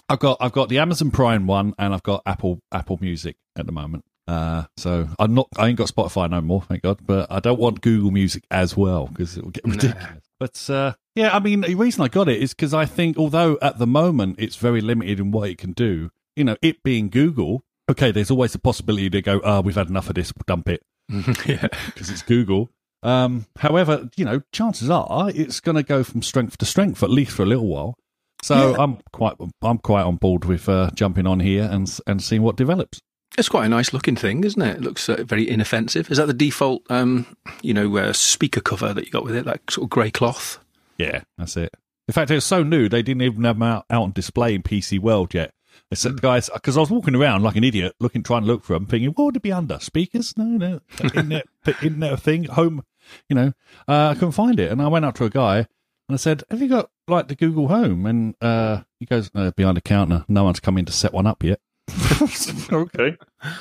I've 0.08 0.18
got 0.18 0.38
I've 0.40 0.52
got 0.52 0.68
the 0.68 0.78
Amazon 0.78 1.10
Prime 1.10 1.46
one, 1.46 1.74
and 1.78 1.92
I've 1.92 2.02
got 2.02 2.22
Apple 2.24 2.60
Apple 2.72 2.98
Music 3.00 3.36
at 3.56 3.66
the 3.66 3.72
moment. 3.72 4.04
Uh, 4.26 4.64
so 4.76 5.08
I'm 5.18 5.34
not. 5.34 5.48
I 5.56 5.68
ain't 5.68 5.78
got 5.78 5.88
Spotify 5.88 6.30
no 6.30 6.40
more, 6.40 6.62
thank 6.62 6.82
God. 6.82 7.00
But 7.04 7.30
I 7.30 7.40
don't 7.40 7.58
want 7.58 7.80
Google 7.80 8.10
Music 8.10 8.44
as 8.50 8.76
well 8.76 9.06
because 9.06 9.36
it 9.36 9.44
will 9.44 9.50
get 9.50 9.64
ridiculous. 9.64 10.02
Nah. 10.02 10.20
But 10.38 10.70
uh, 10.70 10.92
yeah, 11.14 11.34
I 11.34 11.40
mean, 11.40 11.62
the 11.62 11.74
reason 11.74 12.02
I 12.02 12.08
got 12.08 12.28
it 12.28 12.40
is 12.40 12.54
because 12.54 12.72
I 12.72 12.84
think, 12.84 13.18
although 13.18 13.58
at 13.60 13.78
the 13.78 13.86
moment 13.86 14.36
it's 14.38 14.56
very 14.56 14.80
limited 14.80 15.18
in 15.18 15.30
what 15.30 15.48
it 15.50 15.58
can 15.58 15.72
do, 15.72 16.10
you 16.36 16.44
know, 16.44 16.56
it 16.62 16.82
being 16.82 17.08
Google, 17.08 17.64
okay, 17.90 18.12
there's 18.12 18.30
always 18.30 18.52
the 18.52 18.58
possibility 18.58 19.10
to 19.10 19.22
go, 19.22 19.40
"Ah, 19.44 19.58
oh, 19.58 19.60
we've 19.62 19.74
had 19.74 19.88
enough 19.88 20.08
of 20.08 20.14
this, 20.14 20.32
dump 20.46 20.68
it," 20.68 20.82
yeah, 21.46 21.68
because 21.86 22.10
it's 22.10 22.22
Google. 22.22 22.70
Um, 23.02 23.46
however, 23.58 24.08
you 24.16 24.24
know, 24.24 24.42
chances 24.52 24.90
are 24.90 25.30
it's 25.30 25.60
going 25.60 25.76
to 25.76 25.82
go 25.82 26.02
from 26.02 26.22
strength 26.22 26.58
to 26.58 26.66
strength 26.66 27.02
at 27.02 27.10
least 27.10 27.32
for 27.32 27.42
a 27.42 27.46
little 27.46 27.66
while. 27.66 27.94
So 28.42 28.70
yeah. 28.70 28.76
I'm 28.78 28.98
quite, 29.12 29.34
I'm 29.62 29.78
quite 29.78 30.02
on 30.02 30.16
board 30.16 30.44
with 30.44 30.68
uh, 30.68 30.90
jumping 30.94 31.26
on 31.26 31.40
here 31.40 31.68
and 31.70 31.98
and 32.06 32.22
seeing 32.22 32.42
what 32.42 32.56
develops. 32.56 33.00
It's 33.36 33.48
quite 33.48 33.66
a 33.66 33.68
nice 33.68 33.92
looking 33.92 34.16
thing, 34.16 34.42
isn't 34.44 34.60
it? 34.60 34.76
It 34.76 34.82
looks 34.82 35.08
uh, 35.08 35.22
very 35.24 35.48
inoffensive. 35.48 36.10
Is 36.10 36.16
that 36.16 36.26
the 36.26 36.34
default, 36.34 36.82
um, 36.90 37.36
you 37.62 37.74
know, 37.74 37.96
uh, 37.96 38.12
speaker 38.12 38.60
cover 38.60 38.94
that 38.94 39.04
you 39.04 39.12
got 39.12 39.24
with 39.24 39.36
it, 39.36 39.44
that 39.44 39.60
sort 39.70 39.84
of 39.84 39.90
grey 39.90 40.10
cloth? 40.10 40.58
Yeah, 40.96 41.22
that's 41.36 41.56
it. 41.56 41.72
In 42.08 42.12
fact, 42.12 42.30
it 42.30 42.34
was 42.34 42.44
so 42.44 42.62
new 42.62 42.88
they 42.88 43.02
didn't 43.02 43.22
even 43.22 43.44
have 43.44 43.56
them 43.56 43.62
out, 43.62 43.84
out 43.90 44.02
on 44.02 44.12
display 44.12 44.54
in 44.54 44.62
PC 44.62 44.98
World 44.98 45.34
yet. 45.34 45.52
They 45.90 45.96
said, 45.96 46.12
mm. 46.12 46.20
guys, 46.20 46.50
because 46.52 46.76
I 46.76 46.81
was 46.81 46.90
walking 46.90 47.14
around 47.14 47.43
like 47.43 47.56
an 47.56 47.64
idiot, 47.64 47.94
looking, 48.00 48.23
trying 48.23 48.43
to 48.43 48.46
look 48.46 48.64
for 48.64 48.75
them, 48.75 48.87
thinking, 48.87 49.11
what 49.11 49.25
would 49.25 49.37
it 49.37 49.43
be 49.43 49.52
under? 49.52 49.79
Speakers? 49.81 50.37
No, 50.37 50.44
no, 50.44 50.81
internet, 51.02 51.46
internet 51.82 52.20
thing, 52.20 52.44
home. 52.44 52.85
You 53.29 53.37
know, 53.37 53.52
uh, 53.87 54.08
I 54.08 54.14
couldn't 54.14 54.32
find 54.32 54.61
it, 54.61 54.70
and 54.70 54.82
I 54.82 54.88
went 54.88 55.06
up 55.06 55.14
to 55.17 55.25
a 55.25 55.31
guy 55.31 55.67
and 56.08 56.14
I 56.14 56.17
said, 56.17 56.43
"Have 56.50 56.61
you 56.61 56.69
got 56.69 56.90
like 57.06 57.29
the 57.29 57.35
Google 57.35 57.69
Home?" 57.69 58.06
And 58.06 58.35
uh, 58.40 58.82
he 58.99 59.06
goes, 59.06 59.31
no, 59.35 59.50
"Behind 59.50 59.76
the 59.76 59.82
counter. 59.82 60.25
No 60.29 60.44
one's 60.44 60.61
come 60.61 60.79
in 60.79 60.87
to 60.87 60.93
set 60.93 61.12
one 61.12 61.26
up 61.26 61.43
yet." 61.43 61.61
okay. 62.73 63.17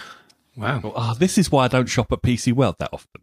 Wow. 0.57 0.81
Oh, 0.83 1.13
this 1.13 1.37
is 1.37 1.51
why 1.51 1.65
I 1.65 1.67
don't 1.67 1.85
shop 1.85 2.11
at 2.11 2.23
PC 2.23 2.51
World 2.51 2.77
that 2.79 2.89
often. 2.91 3.21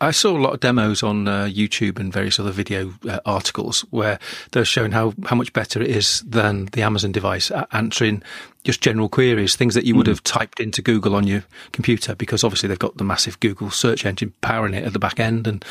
I 0.00 0.10
saw 0.10 0.36
a 0.36 0.40
lot 0.40 0.54
of 0.54 0.60
demos 0.60 1.02
on 1.02 1.28
uh, 1.28 1.44
YouTube 1.44 1.98
and 1.98 2.12
various 2.12 2.38
other 2.38 2.50
video 2.50 2.94
uh, 3.08 3.20
articles 3.24 3.80
where 3.90 4.18
they're 4.52 4.64
showing 4.64 4.92
how, 4.92 5.14
how 5.24 5.36
much 5.36 5.52
better 5.52 5.82
it 5.82 5.90
is 5.90 6.20
than 6.26 6.66
the 6.66 6.82
Amazon 6.82 7.12
device 7.12 7.50
at 7.50 7.68
answering 7.72 8.22
just 8.64 8.82
general 8.82 9.08
queries, 9.08 9.56
things 9.56 9.74
that 9.74 9.84
you 9.84 9.94
would 9.94 10.06
hmm. 10.06 10.12
have 10.12 10.22
typed 10.22 10.60
into 10.60 10.82
Google 10.82 11.14
on 11.14 11.26
your 11.26 11.44
computer, 11.72 12.14
because 12.14 12.44
obviously 12.44 12.68
they've 12.68 12.78
got 12.78 12.96
the 12.98 13.04
massive 13.04 13.40
Google 13.40 13.70
search 13.70 14.04
engine 14.04 14.34
powering 14.42 14.74
it 14.74 14.84
at 14.84 14.92
the 14.92 14.98
back 14.98 15.18
end, 15.18 15.46
and 15.46 15.64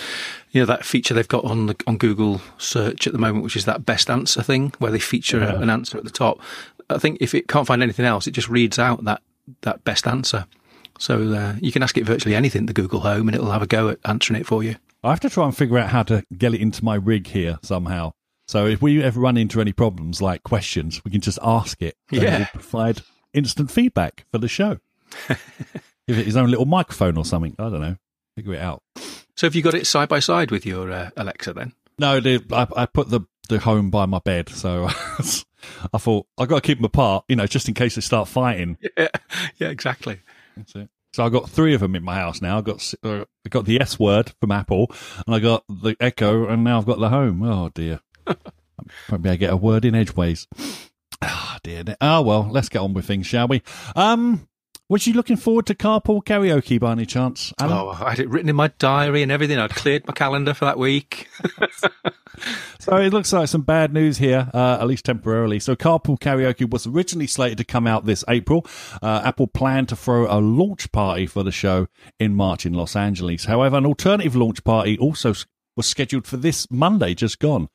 you 0.52 0.62
know 0.62 0.66
that 0.66 0.86
feature 0.86 1.14
they've 1.14 1.28
got 1.28 1.46
on 1.46 1.68
the, 1.68 1.76
on 1.86 1.98
Google 1.98 2.42
search 2.58 3.06
at 3.06 3.14
the 3.14 3.20
moment, 3.20 3.44
which 3.44 3.56
is 3.56 3.66
that 3.66 3.86
best 3.86 4.10
answer 4.10 4.42
thing, 4.42 4.74
where 4.80 4.92
they 4.92 5.00
feature 5.00 5.40
yeah. 5.40 5.62
an 5.62 5.70
answer 5.70 5.98
at 5.98 6.04
the 6.04 6.10
top. 6.10 6.40
I 6.90 6.98
think 6.98 7.20
if 7.22 7.36
it 7.36 7.48
can't 7.48 7.68
find 7.68 7.84
anything 7.84 8.06
else, 8.06 8.26
it 8.26 8.32
just 8.32 8.50
reads 8.50 8.80
out 8.80 9.04
that 9.04 9.22
that 9.62 9.84
best 9.84 10.08
answer. 10.08 10.46
So 11.00 11.34
uh, 11.34 11.56
you 11.62 11.72
can 11.72 11.82
ask 11.82 11.98
it 11.98 12.06
virtually 12.06 12.36
anything 12.36 12.68
the 12.68 12.74
Google 12.74 13.00
Home, 13.00 13.28
and 13.28 13.36
it'll 13.36 13.52
have 13.52 13.64
a 13.64 13.68
go 13.68 13.90
at 13.90 14.00
answering 14.06 14.40
it 14.40 14.46
for 14.46 14.62
you. 14.64 14.76
I 15.04 15.10
have 15.10 15.22
to 15.22 15.30
try 15.30 15.46
and 15.46 15.56
figure 15.56 15.78
out 15.78 15.90
how 15.90 16.04
to 16.04 16.24
get 16.38 16.54
it 16.54 16.62
into 16.62 16.84
my 16.84 16.96
rig 16.96 17.28
here 17.28 17.58
somehow. 17.64 18.12
So 18.48 18.66
if 18.66 18.82
we 18.82 19.02
ever 19.02 19.20
run 19.20 19.38
into 19.38 19.62
any 19.62 19.72
problems 19.72 20.22
like 20.22 20.44
questions, 20.44 21.04
we 21.06 21.12
can 21.12 21.22
just 21.22 21.40
ask 21.42 21.82
it. 21.82 21.96
yeah. 22.12 22.48
provide 22.54 23.02
instant 23.34 23.72
feedback 23.72 24.26
for 24.32 24.40
the 24.40 24.48
show. 24.48 24.78
Give 26.08 26.18
it 26.18 26.26
his 26.26 26.36
own 26.36 26.50
little 26.50 26.66
microphone 26.66 27.18
or 27.18 27.26
something. 27.26 27.56
I 27.60 27.70
don't 27.70 27.82
know. 27.82 27.96
Figure 28.36 28.56
it 28.56 28.62
out. 28.62 28.82
So 29.36 29.48
have 29.48 29.56
you 29.56 29.62
got 29.62 29.76
it 29.76 29.88
side 29.88 30.10
by 30.10 30.20
side 30.20 30.52
with 30.52 30.66
your 30.66 30.92
uh, 30.92 31.12
Alexa 31.16 31.54
then? 31.54 31.74
No, 31.98 32.20
the, 32.20 32.44
I, 32.52 32.82
I, 32.84 32.86
put 32.88 33.10
the, 33.10 33.22
the 33.48 33.60
home 33.60 33.90
by 33.90 34.06
my 34.06 34.20
bed. 34.20 34.50
So 34.50 34.88
I 35.94 35.98
thought 35.98 36.26
I've 36.38 36.48
got 36.48 36.64
to 36.64 36.68
keep 36.68 36.80
them 36.80 36.86
apart, 36.86 37.26
you 37.28 37.36
know, 37.36 37.46
just 37.46 37.68
in 37.68 37.74
case 37.74 37.96
they 37.96 38.02
start 38.02 38.28
fighting. 38.28 38.78
Yeah, 38.98 39.08
yeah 39.58 39.70
exactly. 39.70 40.20
That's 40.60 40.76
it. 40.76 40.90
So 41.14 41.26
I 41.26 41.30
got 41.30 41.50
three 41.50 41.74
of 41.74 41.80
them 41.80 41.96
in 41.96 42.04
my 42.04 42.16
house 42.16 42.42
now. 42.42 42.58
I 42.58 42.62
got 42.62 42.94
uh, 43.04 43.26
I 43.46 43.50
got 43.50 43.66
the 43.66 43.82
S 43.82 43.98
word 43.98 44.34
from 44.40 44.52
Apple, 44.52 44.92
and 45.26 45.34
I 45.34 45.40
got 45.40 45.64
the 45.68 45.96
Echo, 46.00 46.48
and 46.48 46.64
now 46.64 46.78
I've 46.78 46.86
got 46.86 47.00
the 47.00 47.10
Home. 47.10 47.42
Oh 47.44 47.70
dear. 47.70 48.02
Maybe 49.12 49.30
I 49.30 49.36
get 49.36 49.54
a 49.54 49.58
word 49.58 49.86
in 49.86 49.96
edgeways. 49.96 50.48
Ah 51.22 51.56
oh, 51.56 51.60
dear. 51.64 51.84
Ah 52.02 52.20
oh, 52.20 52.22
well, 52.22 52.50
let's 52.52 52.70
get 52.70 52.80
on 52.80 52.94
with 52.94 53.06
things, 53.06 53.26
shall 53.26 53.48
we? 53.48 53.64
Um, 53.96 54.49
was 54.90 55.06
you 55.06 55.14
looking 55.14 55.38
forward 55.38 55.68
to 55.68 55.76
carpool 55.76 56.24
karaoke 56.24 56.80
by 56.80 56.92
any 56.94 57.06
chance? 57.06 57.54
Alan? 57.60 57.78
Oh, 57.78 57.90
I 57.90 58.10
had 58.10 58.20
it 58.20 58.30
written 58.30 58.50
in 58.50 58.56
my 58.56 58.70
diary 58.80 59.22
and 59.22 59.32
everything. 59.32 59.60
I'd 59.60 59.70
cleared 59.70 60.08
my 60.08 60.14
calendar 60.14 60.56
for 60.56 60.66
that 60.66 60.80
week. 60.80 61.30
so 62.80 62.96
it 62.98 63.14
looks 63.14 63.32
like 63.32 63.48
some 63.48 63.62
bad 63.62 63.94
news 63.94 64.18
here, 64.18 64.50
uh, 64.52 64.80
at 64.82 64.88
least 64.88 65.06
temporarily. 65.06 65.60
So 65.60 65.76
carpool 65.76 66.20
karaoke 66.20 66.68
was 66.68 66.88
originally 66.88 67.28
slated 67.28 67.60
to 67.60 67.64
come 67.64 67.86
out 67.86 68.06
this 68.06 68.26
April. 68.28 68.66
Uh, 69.02 69.22
Apple 69.24 69.48
planned 69.48 69.90
to 69.90 69.96
throw 69.96 70.26
a 70.26 70.42
launch 70.42 70.92
party 70.92 71.28
for 71.28 71.44
the 71.44 71.52
show 71.52 71.88
in 72.20 72.34
March 72.34 72.66
in 72.66 72.74
Los 72.74 72.96
Angeles. 72.96 73.46
However, 73.46 73.78
an 73.78 73.86
alternative 73.86 74.36
launch 74.36 74.64
party 74.64 74.98
also 74.98 75.36
was 75.76 75.86
scheduled 75.86 76.26
for 76.26 76.38
this 76.38 76.66
Monday, 76.72 77.14
just 77.14 77.38
gone. 77.38 77.70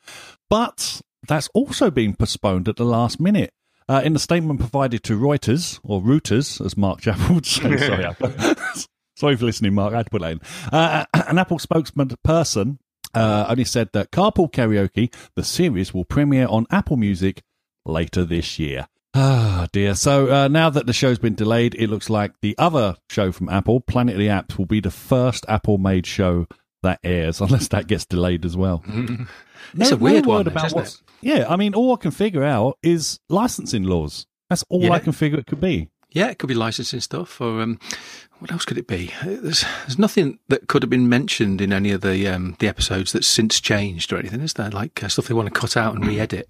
But 0.51 1.01
that's 1.29 1.49
also 1.55 1.93
been 1.93 2.17
postponed 2.17 2.69
at 2.69 2.77
the 2.77 2.85
last 2.85 3.21
minute. 3.21 3.53
Uh, 3.89 4.01
in 4.05 4.15
the 4.15 4.19
statement 4.19 4.61
provided 4.61 5.03
to 5.05 5.19
Reuters, 5.19 5.79
or 5.83 6.01
Reuters, 6.01 6.65
as 6.65 6.77
Mark 6.77 7.03
Chappell 7.03 7.35
would 7.35 7.47
say, 7.47 7.77
sorry, 7.77 8.17
sorry 9.17 9.37
for 9.37 9.45
listening, 9.45 9.75
Mark, 9.75 9.93
I 9.93 9.99
had 9.99 10.11
put 10.11 10.23
in. 10.23 10.41
Uh, 10.73 11.05
an 11.13 11.39
Apple 11.39 11.59
spokesman 11.59 12.11
person 12.23 12.79
uh, 13.15 13.47
only 13.49 13.65
said 13.65 13.91
that 13.93 14.11
Carpool 14.11 14.51
Karaoke, 14.51 15.15
the 15.37 15.45
series, 15.45 15.93
will 15.93 16.05
premiere 16.05 16.47
on 16.49 16.67
Apple 16.71 16.97
Music 16.97 17.43
later 17.85 18.25
this 18.25 18.59
year. 18.59 18.87
Ah, 19.17 19.69
dear. 19.71 19.95
So 19.95 20.29
uh, 20.29 20.49
now 20.49 20.71
that 20.71 20.87
the 20.87 20.93
show's 20.93 21.21
been 21.21 21.37
delayed, 21.37 21.77
it 21.77 21.89
looks 21.89 22.11
like 22.11 22.33
the 22.43 22.57
other 22.59 22.97
show 23.09 23.31
from 23.31 23.49
Apple, 23.49 23.79
Planet 23.81 24.17
of 24.17 24.19
the 24.19 24.27
Apps, 24.27 24.59
will 24.59 24.67
be 24.67 24.81
the 24.81 24.91
first 24.91 25.47
Apple 25.49 25.79
made 25.79 26.05
show 26.05 26.49
that 26.83 26.99
airs, 27.05 27.41
unless 27.41 27.69
that 27.69 27.87
gets 27.87 28.05
delayed 28.05 28.45
as 28.45 28.57
well. 28.57 28.83
Mm-hmm. 28.89 29.23
It's 29.81 29.91
no, 29.93 29.97
a 29.97 30.01
weird 30.01 30.25
no 30.27 30.31
one, 30.31 30.47
about 30.49 30.73
what's, 30.73 31.01
Yeah, 31.25 31.47
I 31.49 31.57
mean, 31.57 31.75
all 31.75 31.95
I 31.95 31.97
can 31.97 32.11
figure 32.11 32.45
out 32.45 32.79
is 32.83 33.19
licensing 33.29 33.85
laws. 33.85 34.27
That's 34.51 34.65
all 34.69 34.83
yeah. 34.83 34.91
I 34.91 34.99
can 34.99 35.13
figure 35.13 35.39
it 35.39 35.47
could 35.47 35.61
be. 35.61 35.89
Yeah, 36.11 36.29
it 36.29 36.39
could 36.39 36.47
be 36.47 36.55
licensing 36.55 37.01
stuff, 37.01 37.41
or 37.41 37.61
um, 37.61 37.81
what 38.39 38.53
else 38.53 38.65
could 38.65 38.79
it 38.79 38.87
be? 38.87 39.13
There's, 39.25 39.65
there's 39.83 39.99
nothing 39.99 40.39
that 40.49 40.69
could 40.69 40.83
have 40.83 40.91
been 40.91 41.09
mentioned 41.09 41.61
in 41.61 41.73
any 41.73 41.91
of 41.91 42.03
the 42.03 42.29
um, 42.29 42.57
the 42.61 42.69
episodes 42.69 43.13
that's 43.13 43.27
since 43.27 43.61
changed 43.61 44.13
or 44.13 44.19
anything, 44.19 44.41
is 44.41 44.53
there? 44.53 44.71
Like 44.71 45.03
uh, 45.03 45.09
stuff 45.09 45.27
they 45.27 45.35
want 45.35 45.53
to 45.53 45.61
cut 45.61 45.77
out 45.77 45.95
and 45.95 46.07
re-edit. 46.07 46.49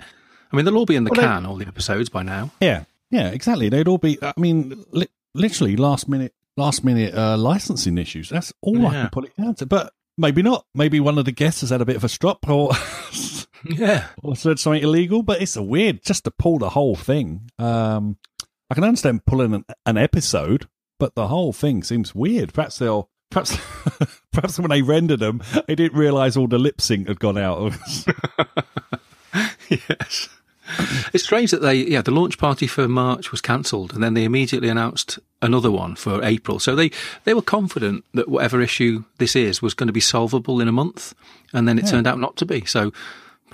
I 0.53 0.57
mean, 0.57 0.67
they'll 0.67 0.77
all 0.77 0.85
be 0.85 0.97
in 0.97 1.05
the 1.05 1.13
well, 1.17 1.21
can, 1.23 1.47
all 1.47 1.57
the 1.57 1.67
episodes 1.67 2.11
by 2.11 2.23
now. 2.23 2.51
Yeah, 2.61 2.85
yeah, 3.11 3.29
exactly. 3.29 3.71
They'd 3.71 3.89
all 3.89 3.99
be. 3.99 4.19
I 4.21 4.35
mean, 4.37 4.85
li- 4.91 5.09
literally 5.35 5.77
last 5.77 6.09
minute, 6.09 6.35
last 6.59 6.85
minute 6.85 7.15
uh, 7.15 7.39
licensing 7.39 7.97
issues. 7.97 8.29
That's 8.29 8.53
all 8.61 8.79
yeah. 8.79 8.89
I 8.89 8.91
can 8.91 9.11
put 9.11 9.25
it 9.25 9.37
down 9.41 9.55
to. 9.57 9.67
But 9.67 9.95
maybe 10.17 10.43
not. 10.43 10.67
Maybe 10.75 11.01
one 11.01 11.19
of 11.19 11.25
the 11.25 11.33
guests 11.33 11.63
has 11.63 11.71
had 11.71 11.81
a 11.81 11.85
bit 11.87 11.97
of 11.97 12.05
a 12.05 12.09
strop 12.09 12.49
or 12.49 12.73
yeah, 13.65 14.09
or 14.23 14.37
said 14.37 14.59
something 14.59 14.83
illegal. 14.83 15.23
But 15.23 15.43
it's 15.43 15.57
a 15.57 15.63
weird 15.63 16.03
just 16.03 16.25
to 16.25 16.31
pull 16.31 16.59
the 16.59 16.71
whole 16.71 16.97
thing. 16.97 17.51
Um, 17.59 18.19
I 18.71 18.75
can 18.75 18.85
understand 18.85 19.27
pulling 19.27 19.55
an, 19.55 19.65
an 19.87 19.97
episode, 19.97 20.69
but 20.99 21.15
the 21.15 21.29
whole 21.29 21.53
thing 21.53 21.83
seems 21.83 22.15
weird. 22.15 22.53
Perhaps 22.53 22.79
they'll 22.79 23.11
perhaps 23.31 23.57
perhaps 24.33 24.59
when 24.59 24.71
they 24.71 24.83
rendered 24.83 25.21
them, 25.21 25.43
they 25.67 25.75
didn't 25.75 25.99
realise 25.99 26.37
all 26.37 26.49
the 26.49 26.59
lip 26.59 26.81
sync 26.81 27.09
had 27.09 27.21
gone 27.21 27.39
out. 27.39 27.59
Of. 27.59 28.07
Yes. 29.69 30.29
It's 31.13 31.25
strange 31.25 31.51
that 31.51 31.63
they, 31.63 31.75
yeah, 31.75 32.03
the 32.03 32.11
launch 32.11 32.39
party 32.39 32.67
for 32.67 32.89
March 32.89 33.31
was 33.31 33.41
cancelled, 33.41 33.95
and 33.95 34.03
then 34.03 34.15
they 34.15 34.25
immediately 34.25 34.69
announced 34.69 35.19
another 35.43 35.71
one 35.71 35.97
for 35.97 36.23
April. 36.25 36.59
So 36.59 36.75
they, 36.75 36.91
they 37.25 37.35
were 37.35 37.43
confident 37.43 38.05
that 38.15 38.29
whatever 38.29 38.61
issue 38.61 39.05
this 39.19 39.37
is 39.37 39.63
was 39.63 39.75
going 39.75 39.89
to 39.89 39.93
be 39.93 40.01
solvable 40.01 40.61
in 40.61 40.69
a 40.69 40.73
month, 40.73 41.15
and 41.53 41.69
then 41.69 41.79
it 41.79 41.85
yeah. 41.85 41.91
turned 41.93 42.07
out 42.07 42.19
not 42.19 42.37
to 42.37 42.47
be. 42.47 42.65
So 42.65 42.93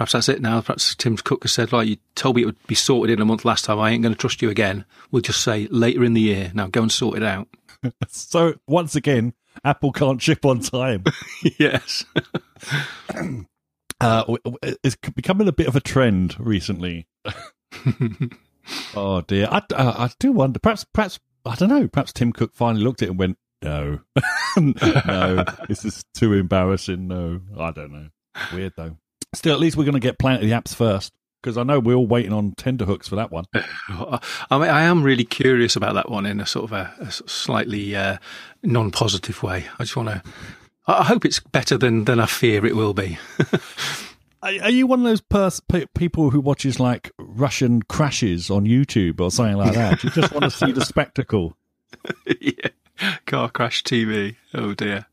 Perhaps 0.00 0.12
that's 0.12 0.28
it 0.30 0.40
now. 0.40 0.62
Perhaps 0.62 0.94
Tim 0.94 1.14
Cook 1.18 1.44
has 1.44 1.52
said, 1.52 1.74
"Like 1.74 1.86
you 1.86 1.98
told 2.14 2.36
me 2.36 2.40
it 2.40 2.46
would 2.46 2.66
be 2.66 2.74
sorted 2.74 3.12
in 3.12 3.20
a 3.20 3.26
month 3.26 3.44
last 3.44 3.66
time. 3.66 3.78
I 3.78 3.90
ain't 3.90 4.02
going 4.02 4.14
to 4.14 4.18
trust 4.18 4.40
you 4.40 4.48
again. 4.48 4.86
We'll 5.10 5.20
just 5.20 5.42
say 5.42 5.68
later 5.70 6.02
in 6.04 6.14
the 6.14 6.22
year. 6.22 6.50
Now 6.54 6.68
go 6.68 6.80
and 6.80 6.90
sort 6.90 7.18
it 7.18 7.22
out." 7.22 7.48
so 8.08 8.54
once 8.66 8.94
again, 8.94 9.34
Apple 9.62 9.92
can't 9.92 10.22
ship 10.22 10.46
on 10.46 10.60
time. 10.60 11.04
yes. 11.58 12.06
uh, 14.00 14.36
it's 14.82 14.96
becoming 15.14 15.48
a 15.48 15.52
bit 15.52 15.66
of 15.66 15.76
a 15.76 15.80
trend 15.80 16.34
recently. 16.38 17.06
oh 18.96 19.20
dear, 19.22 19.48
I, 19.50 19.62
uh, 19.74 19.94
I 19.96 20.10
do 20.18 20.32
wonder. 20.32 20.58
Perhaps, 20.58 20.84
perhaps 20.92 21.18
I 21.44 21.54
don't 21.54 21.68
know. 21.68 21.88
Perhaps 21.88 22.12
Tim 22.12 22.32
Cook 22.32 22.54
finally 22.54 22.84
looked 22.84 23.02
at 23.02 23.08
it 23.08 23.10
and 23.10 23.18
went, 23.18 23.38
"No, 23.62 24.00
no, 24.56 25.44
this 25.68 25.84
is 25.84 26.04
too 26.14 26.32
embarrassing." 26.32 27.08
No, 27.08 27.40
I 27.58 27.70
don't 27.70 27.92
know. 27.92 28.08
Weird 28.52 28.74
though. 28.76 28.96
Still, 29.34 29.54
at 29.54 29.60
least 29.60 29.76
we're 29.76 29.84
going 29.84 29.94
to 29.94 30.00
get 30.00 30.18
Planet 30.18 30.42
of 30.42 30.48
the 30.48 30.54
Apps 30.54 30.74
first 30.74 31.12
because 31.42 31.56
I 31.56 31.62
know 31.62 31.78
we're 31.78 31.94
all 31.94 32.06
waiting 32.06 32.32
on 32.32 32.52
tenderhooks 32.52 33.08
for 33.08 33.16
that 33.16 33.30
one. 33.30 33.44
I 33.54 34.18
mean, 34.50 34.70
I 34.70 34.82
am 34.82 35.02
really 35.02 35.24
curious 35.24 35.76
about 35.76 35.94
that 35.94 36.10
one 36.10 36.26
in 36.26 36.40
a 36.40 36.46
sort 36.46 36.64
of 36.64 36.72
a, 36.72 36.92
a 37.00 37.10
slightly 37.10 37.96
uh, 37.96 38.18
non-positive 38.62 39.42
way. 39.42 39.66
I 39.78 39.84
just 39.84 39.96
want 39.96 40.08
to. 40.08 40.22
I 40.86 41.04
hope 41.04 41.24
it's 41.24 41.40
better 41.40 41.78
than 41.78 42.04
than 42.04 42.18
I 42.20 42.26
fear 42.26 42.66
it 42.66 42.76
will 42.76 42.94
be. 42.94 43.18
Are 44.42 44.70
you 44.70 44.86
one 44.86 45.00
of 45.00 45.04
those 45.04 45.20
pers- 45.20 45.60
people 45.94 46.30
who 46.30 46.40
watches 46.40 46.80
like 46.80 47.12
Russian 47.18 47.82
crashes 47.82 48.50
on 48.50 48.64
YouTube 48.64 49.20
or 49.20 49.30
something 49.30 49.56
like 49.56 49.74
that? 49.74 50.02
you 50.02 50.10
just 50.10 50.32
want 50.32 50.44
to 50.44 50.50
see 50.50 50.72
the 50.72 50.84
spectacle? 50.84 51.56
yeah, 52.40 52.68
car 53.26 53.50
crash 53.50 53.82
TV. 53.82 54.36
Oh 54.54 54.72
dear. 54.74 55.06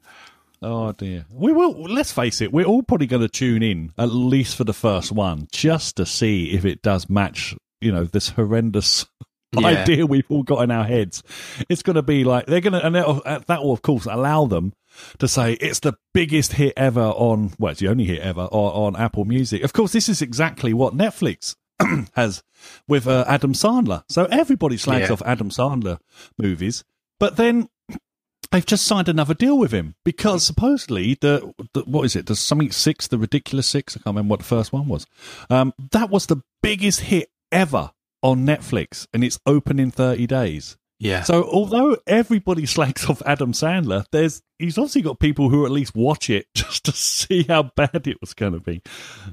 Oh 0.61 0.93
dear. 0.93 1.25
We 1.29 1.51
will. 1.51 1.71
Let's 1.83 2.11
face 2.11 2.41
it. 2.41 2.53
We're 2.53 2.65
all 2.65 2.83
probably 2.83 3.07
going 3.07 3.21
to 3.21 3.27
tune 3.27 3.63
in 3.63 3.91
at 3.97 4.11
least 4.11 4.55
for 4.55 4.63
the 4.63 4.73
first 4.73 5.11
one, 5.11 5.47
just 5.51 5.97
to 5.97 6.05
see 6.05 6.51
if 6.51 6.65
it 6.65 6.81
does 6.81 7.09
match. 7.09 7.53
You 7.81 7.91
know 7.91 8.05
this 8.05 8.29
horrendous 8.29 9.05
yeah. 9.59 9.67
idea 9.67 10.05
we've 10.05 10.29
all 10.29 10.43
got 10.43 10.63
in 10.63 10.71
our 10.71 10.85
heads. 10.85 11.21
It's 11.69 11.83
going 11.83 11.95
to 11.95 12.01
be 12.01 12.23
like 12.23 12.45
they're 12.45 12.61
going 12.61 12.73
to, 12.73 12.85
and 12.85 12.95
uh, 12.95 13.39
that 13.47 13.61
will 13.61 13.73
of 13.73 13.81
course 13.81 14.05
allow 14.05 14.45
them 14.45 14.73
to 15.19 15.27
say 15.27 15.53
it's 15.53 15.79
the 15.79 15.93
biggest 16.13 16.53
hit 16.53 16.73
ever 16.77 17.01
on. 17.01 17.53
Well, 17.59 17.71
it's 17.71 17.81
the 17.81 17.87
only 17.87 18.05
hit 18.05 18.21
ever 18.21 18.41
on, 18.41 18.95
on 18.95 19.01
Apple 19.01 19.25
Music. 19.25 19.63
Of 19.63 19.73
course, 19.73 19.91
this 19.91 20.09
is 20.09 20.21
exactly 20.21 20.73
what 20.73 20.95
Netflix 20.95 21.55
has 22.13 22.43
with 22.87 23.07
uh, 23.07 23.25
Adam 23.27 23.53
Sandler. 23.53 24.03
So 24.09 24.25
everybody 24.25 24.77
slags 24.77 25.07
yeah. 25.07 25.13
off 25.13 25.21
Adam 25.25 25.49
Sandler 25.49 25.99
movies, 26.37 26.83
but 27.19 27.35
then 27.35 27.69
they've 28.51 28.65
just 28.65 28.85
signed 28.85 29.09
another 29.09 29.33
deal 29.33 29.57
with 29.57 29.71
him 29.71 29.95
because 30.03 30.45
supposedly 30.45 31.17
the, 31.19 31.53
the 31.73 31.83
what 31.83 32.03
is 32.03 32.15
it? 32.15 32.25
The 32.25 32.35
something 32.35 32.71
six, 32.71 33.07
the 33.07 33.17
ridiculous 33.17 33.67
six. 33.67 33.95
I 33.95 33.99
can't 33.99 34.15
remember 34.15 34.31
what 34.31 34.39
the 34.39 34.45
first 34.45 34.73
one 34.73 34.87
was. 34.87 35.05
Um, 35.49 35.73
that 35.91 36.09
was 36.09 36.25
the 36.25 36.41
biggest 36.61 37.01
hit 37.01 37.29
ever 37.51 37.91
on 38.23 38.45
Netflix, 38.45 39.07
and 39.13 39.23
it's 39.23 39.39
open 39.45 39.79
in 39.79 39.91
thirty 39.91 40.27
days. 40.27 40.77
Yeah. 40.99 41.23
So 41.23 41.43
although 41.43 41.97
everybody 42.07 42.65
slags 42.65 43.05
off 43.05 43.21
Adam 43.25 43.53
Sandler, 43.53 44.05
there's 44.11 44.41
he's 44.57 44.77
obviously 44.77 45.03
got 45.03 45.19
people 45.19 45.49
who 45.49 45.65
at 45.65 45.71
least 45.71 45.95
watch 45.95 46.29
it 46.29 46.47
just 46.53 46.85
to 46.85 46.91
see 46.91 47.43
how 47.43 47.63
bad 47.75 48.07
it 48.07 48.19
was 48.19 48.33
going 48.33 48.53
to 48.53 48.59
be. 48.59 48.81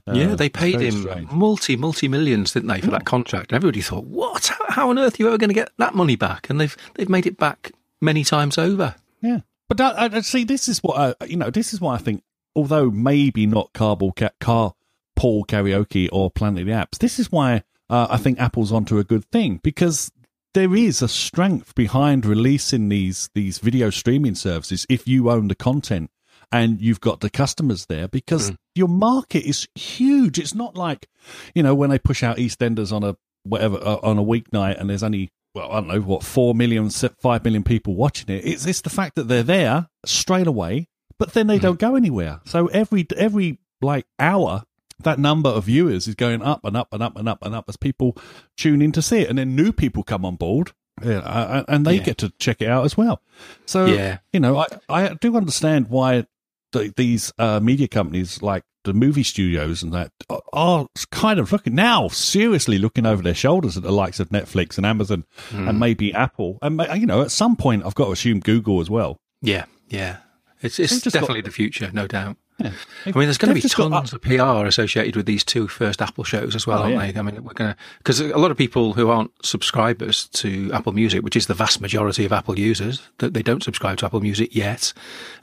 Uh, 0.06 0.12
yeah, 0.12 0.35
they 0.35 0.49
paid 0.49 0.80
him 0.80 1.02
strange. 1.02 1.30
multi 1.30 1.76
multi 1.76 2.09
millions, 2.09 2.52
didn't 2.52 2.68
they, 2.68 2.80
for 2.80 2.90
that 2.90 3.04
contract? 3.06 3.52
And 3.52 3.56
everybody 3.56 3.80
thought, 3.80 4.04
"What? 4.04 4.47
How, 4.47 4.64
how 4.68 4.90
on 4.90 4.99
earth 4.99 5.18
are 5.18 5.23
you 5.23 5.28
ever 5.28 5.38
going 5.38 5.49
to 5.49 5.54
get 5.54 5.71
that 5.78 5.94
money 5.94 6.16
back?" 6.16 6.50
And 6.50 6.61
they've 6.61 6.76
they've 6.94 7.09
made 7.09 7.26
it 7.26 7.38
back 7.38 7.73
many 8.00 8.25
times 8.25 8.59
over. 8.59 8.94
Yeah, 9.23 9.40
but 9.68 9.80
I, 9.80 10.11
I 10.16 10.21
see. 10.21 10.44
This 10.44 10.68
is 10.68 10.80
what 10.80 11.16
I, 11.21 11.26
you 11.26 11.37
know. 11.37 11.50
This 11.50 11.73
is 11.73 11.80
why 11.80 11.94
I 11.94 11.99
think, 11.99 12.23
although 12.54 12.90
maybe 12.90 13.47
not 13.47 13.73
Carpool 13.73 14.14
Car 14.38 14.75
Paul 15.16 15.44
Karaoke 15.44 16.09
or 16.12 16.30
Planet 16.30 16.62
of 16.62 16.66
the 16.66 16.73
Apps, 16.73 16.99
this 16.99 17.18
is 17.18 17.33
why 17.33 17.62
uh, 17.88 18.09
I 18.11 18.18
think 18.18 18.38
Apple's 18.38 18.73
onto 18.73 18.99
a 18.99 19.04
good 19.04 19.25
thing 19.26 19.61
because 19.62 20.11
there 20.54 20.75
is 20.75 21.02
a 21.02 21.08
strength 21.08 21.75
behind 21.75 22.25
releasing 22.25 22.88
these 22.88 23.28
these 23.34 23.58
video 23.58 23.90
streaming 23.90 24.34
services 24.34 24.87
if 24.88 25.06
you 25.06 25.30
own 25.30 25.49
the 25.49 25.54
content 25.54 26.11
and 26.50 26.80
you've 26.80 27.00
got 27.00 27.20
the 27.20 27.30
customers 27.30 27.87
there 27.87 28.08
because 28.08 28.52
mm. 28.52 28.56
your 28.75 28.88
market 28.88 29.44
is 29.44 29.66
huge. 29.75 30.38
It's 30.38 30.54
not 30.54 30.76
like 30.76 31.08
you 31.54 31.62
know 31.62 31.75
when 31.75 31.90
they 31.90 31.99
push 31.99 32.23
out 32.23 32.38
EastEnders 32.38 32.92
on 32.92 33.04
a 33.04 33.16
whatever 33.42 33.76
uh, 33.76 33.99
on 34.02 34.18
a 34.18 34.25
weeknight 34.25 34.80
and 34.80 34.88
there's 34.88 35.02
only 35.02 35.30
well, 35.54 35.70
I 35.70 35.80
don't 35.80 35.88
know 35.88 36.00
what 36.00 36.25
four 36.25 36.54
million, 36.54 36.90
five 36.90 37.44
million 37.44 37.62
people 37.62 37.94
watching 37.94 38.34
it. 38.34 38.44
It's 38.44 38.66
it's 38.66 38.80
the 38.80 38.90
fact 38.90 39.16
that 39.16 39.28
they're 39.28 39.42
there 39.42 39.88
straight 40.04 40.46
away, 40.46 40.88
but 41.18 41.32
then 41.32 41.46
they 41.46 41.58
mm. 41.58 41.62
don't 41.62 41.78
go 41.78 41.96
anywhere. 41.96 42.40
So 42.44 42.66
every 42.68 43.06
every 43.16 43.58
like 43.80 44.06
hour, 44.18 44.64
that 45.02 45.18
number 45.18 45.50
of 45.50 45.64
viewers 45.64 46.06
is 46.06 46.14
going 46.14 46.42
up 46.42 46.64
and 46.64 46.76
up 46.76 46.88
and 46.92 47.02
up 47.02 47.16
and 47.16 47.28
up 47.28 47.44
and 47.44 47.54
up 47.54 47.64
as 47.68 47.76
people 47.76 48.16
tune 48.56 48.82
in 48.82 48.92
to 48.92 49.02
see 49.02 49.20
it, 49.20 49.28
and 49.28 49.38
then 49.38 49.56
new 49.56 49.72
people 49.72 50.02
come 50.02 50.24
on 50.24 50.36
board. 50.36 50.72
Yeah, 51.02 51.64
and 51.66 51.84
they 51.84 51.96
yeah. 51.96 52.02
get 52.02 52.18
to 52.18 52.32
check 52.38 52.62
it 52.62 52.68
out 52.68 52.84
as 52.84 52.96
well. 52.96 53.20
So, 53.66 53.86
yeah. 53.86 54.18
you 54.32 54.38
know, 54.38 54.58
I, 54.58 54.66
I 54.88 55.14
do 55.14 55.36
understand 55.36 55.88
why 55.88 56.26
the, 56.72 56.92
these 56.96 57.32
uh, 57.38 57.58
media 57.60 57.88
companies 57.88 58.42
like 58.42 58.62
the 58.84 58.92
movie 58.92 59.22
studios 59.22 59.82
and 59.82 59.92
that 59.92 60.12
are 60.52 60.86
kind 61.10 61.40
of 61.40 61.50
looking 61.50 61.74
now 61.74 62.08
seriously 62.08 62.78
looking 62.78 63.06
over 63.06 63.22
their 63.22 63.34
shoulders 63.34 63.78
at 63.78 63.82
the 63.82 63.90
likes 63.90 64.20
of 64.20 64.28
Netflix 64.28 64.76
and 64.76 64.84
Amazon 64.84 65.24
mm. 65.50 65.68
and 65.68 65.80
maybe 65.80 66.12
Apple 66.12 66.58
and 66.60 66.80
you 67.00 67.06
know 67.06 67.22
at 67.22 67.30
some 67.30 67.56
point 67.56 67.84
I've 67.84 67.94
got 67.94 68.06
to 68.06 68.12
assume 68.12 68.40
Google 68.40 68.80
as 68.80 68.90
well. 68.90 69.16
Yeah, 69.40 69.64
yeah, 69.88 70.18
it's 70.60 70.78
it's 70.78 71.00
definitely 71.00 71.40
got, 71.40 71.46
the 71.46 71.52
future, 71.52 71.90
no 71.92 72.06
doubt. 72.06 72.36
Yeah. 72.58 72.70
I 73.04 73.11
mean, 73.18 73.25
there's 73.25 73.38
going 73.38 73.52
to 73.52 73.61
be 73.61 73.68
tons 73.68 74.12
of 74.12 74.20
PR 74.23 74.66
associated 74.66 75.16
with 75.16 75.26
these 75.26 75.42
two 75.42 75.66
first 75.66 76.00
Apple 76.00 76.23
shows 76.23 76.54
as 76.54 76.68
well, 76.68 76.78
oh, 76.78 76.82
aren't 76.82 76.94
yeah. 76.94 77.12
they? 77.12 77.18
I 77.18 77.23
mean, 77.23 77.42
we're 77.42 77.52
going 77.52 77.73
to 77.73 77.76
because 77.99 78.20
a 78.20 78.38
lot 78.38 78.52
of 78.52 78.56
people 78.56 78.92
who 78.92 79.11
aren't 79.11 79.32
subscribers 79.44 80.28
to 80.28 80.70
Apple 80.73 80.92
Music, 80.92 81.25
which 81.25 81.34
is 81.34 81.49
the 81.49 81.54
vast 81.54 81.80
majority 81.80 82.25
of 82.25 82.32
Apple 82.32 82.56
users, 82.56 83.02
that 83.18 83.34
they 83.34 83.42
don't 83.42 83.62
subscribe 83.62 83.99
to 83.99 84.06
Apple 84.06 84.20
Music 84.20 84.54
yet. 84.54 84.92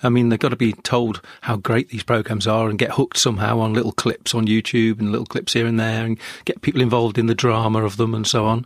I 0.04 0.10
mean, 0.10 0.30
they've 0.30 0.40
got 0.40 0.50
to 0.50 0.56
be 0.56 0.72
told 0.72 1.22
how 1.42 1.58
great 1.58 1.90
these 1.90 2.04
programs 2.04 2.48
are 2.48 2.70
and 2.70 2.80
get 2.80 2.92
hooked 2.92 3.18
somehow 3.18 3.60
on 3.60 3.74
little 3.74 3.92
clips 3.92 4.34
on 4.34 4.48
YouTube 4.48 5.00
and 5.00 5.12
little 5.12 5.28
clips 5.28 5.52
here 5.52 5.66
and 5.66 5.80
there, 5.80 6.06
and 6.06 6.18
get 6.46 6.62
people 6.62 6.82
involved 6.82 7.18
in 7.18 7.26
the 7.26 7.36
drama 7.36 7.84
of 7.84 7.98
them 7.98 8.16
and 8.16 8.26
so 8.26 8.46
on. 8.46 8.66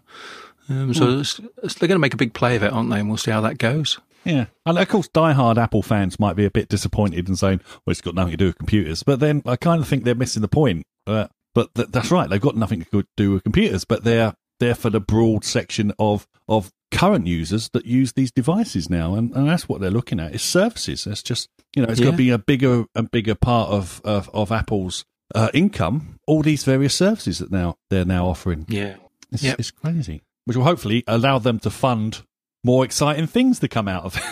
Um, 0.69 0.93
so 0.93 1.05
mm. 1.05 1.39
they're 1.79 1.87
going 1.87 1.97
to 1.97 1.99
make 1.99 2.13
a 2.13 2.17
big 2.17 2.33
play 2.33 2.55
of 2.55 2.63
it, 2.63 2.71
aren't 2.71 2.91
they? 2.91 2.99
And 2.99 3.09
we'll 3.09 3.17
see 3.17 3.31
how 3.31 3.41
that 3.41 3.57
goes. 3.57 3.99
Yeah, 4.25 4.45
and 4.65 4.77
of 4.77 4.87
course, 4.89 5.07
die-hard 5.07 5.57
Apple 5.57 5.83
fans 5.83 6.19
might 6.19 6.35
be 6.35 6.45
a 6.45 6.51
bit 6.51 6.67
disappointed 6.67 7.27
and 7.27 7.37
saying, 7.37 7.61
"Well, 7.85 7.91
it's 7.91 8.01
got 8.01 8.15
nothing 8.15 8.31
to 8.31 8.37
do 8.37 8.45
with 8.47 8.57
computers." 8.57 9.03
But 9.03 9.19
then 9.19 9.41
I 9.45 9.55
kind 9.55 9.81
of 9.81 9.87
think 9.87 10.03
they're 10.03 10.15
missing 10.15 10.41
the 10.41 10.47
point. 10.47 10.85
Uh, 11.05 11.27
but 11.53 11.73
th- 11.75 11.89
that's 11.89 12.11
right; 12.11 12.29
they've 12.29 12.41
got 12.41 12.57
nothing 12.57 12.83
to 12.91 13.05
do 13.15 13.33
with 13.33 13.43
computers, 13.43 13.85
but 13.85 14.03
they're 14.03 14.33
there 14.59 14.75
for 14.75 14.89
the 14.89 14.99
broad 14.99 15.45
section 15.45 15.93
of 15.99 16.27
of 16.47 16.71
current 16.91 17.27
users 17.27 17.69
that 17.69 17.85
use 17.85 18.13
these 18.13 18.31
devices 18.31 18.89
now, 18.89 19.15
and, 19.15 19.35
and 19.35 19.47
that's 19.47 19.67
what 19.67 19.81
they're 19.81 19.91
looking 19.91 20.19
at 20.19 20.33
is 20.33 20.41
services. 20.41 21.03
That's 21.03 21.23
just 21.23 21.49
you 21.75 21.83
know, 21.83 21.89
it's 21.89 21.99
yeah. 21.99 22.05
going 22.05 22.13
to 22.13 22.23
be 22.23 22.29
a 22.29 22.37
bigger 22.37 22.85
and 22.95 23.09
bigger 23.11 23.35
part 23.35 23.69
of 23.69 24.01
of, 24.03 24.29
of 24.33 24.51
Apple's 24.51 25.05
uh, 25.33 25.49
income. 25.53 26.19
All 26.27 26.41
these 26.41 26.63
various 26.63 26.95
services 26.95 27.39
that 27.39 27.51
now 27.51 27.75
they're 27.89 28.05
now 28.05 28.27
offering. 28.27 28.65
Yeah, 28.69 28.95
it's, 29.31 29.43
yep. 29.43 29.59
it's 29.59 29.71
crazy. 29.71 30.23
Which 30.45 30.55
will 30.57 30.63
hopefully 30.63 31.03
allow 31.07 31.39
them 31.39 31.59
to 31.59 31.69
fund 31.69 32.23
more 32.65 32.83
exciting 32.83 33.27
things 33.27 33.59
to 33.59 33.67
come 33.67 33.87
out 33.87 34.03
of 34.03 34.17
it. 34.17 34.23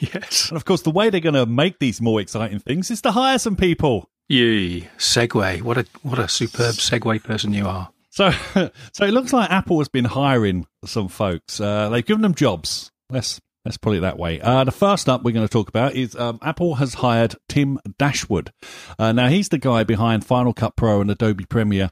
yes. 0.14 0.48
And 0.48 0.56
of 0.56 0.64
course, 0.64 0.82
the 0.82 0.90
way 0.90 1.10
they're 1.10 1.20
going 1.20 1.34
to 1.34 1.46
make 1.46 1.78
these 1.78 2.00
more 2.00 2.20
exciting 2.20 2.58
things 2.58 2.90
is 2.90 3.02
to 3.02 3.12
hire 3.12 3.38
some 3.38 3.56
people. 3.56 4.08
Yee, 4.28 4.88
segue. 4.98 5.62
What 5.62 5.78
a 5.78 5.86
what 6.02 6.18
a 6.18 6.28
superb 6.28 6.74
segue 6.74 7.22
person 7.22 7.52
you 7.52 7.66
are. 7.66 7.90
So, 8.10 8.30
so 8.92 9.04
it 9.04 9.12
looks 9.12 9.32
like 9.32 9.50
Apple 9.50 9.78
has 9.78 9.88
been 9.88 10.06
hiring 10.06 10.66
some 10.84 11.08
folks. 11.08 11.60
Uh, 11.60 11.88
they've 11.90 12.04
given 12.04 12.22
them 12.22 12.34
jobs. 12.34 12.90
Let's 13.10 13.40
let's 13.64 13.76
put 13.76 13.96
it 13.96 14.00
that 14.00 14.18
way. 14.18 14.40
Uh, 14.40 14.64
the 14.64 14.72
first 14.72 15.08
up 15.08 15.22
we're 15.22 15.32
going 15.32 15.46
to 15.46 15.52
talk 15.52 15.68
about 15.68 15.94
is 15.94 16.14
um, 16.16 16.38
Apple 16.42 16.76
has 16.76 16.94
hired 16.94 17.36
Tim 17.48 17.78
Dashwood. 17.98 18.52
Uh, 18.98 19.12
now 19.12 19.28
he's 19.28 19.50
the 19.50 19.58
guy 19.58 19.84
behind 19.84 20.24
Final 20.24 20.52
Cut 20.52 20.76
Pro 20.76 21.00
and 21.00 21.10
Adobe 21.10 21.44
Premiere 21.44 21.90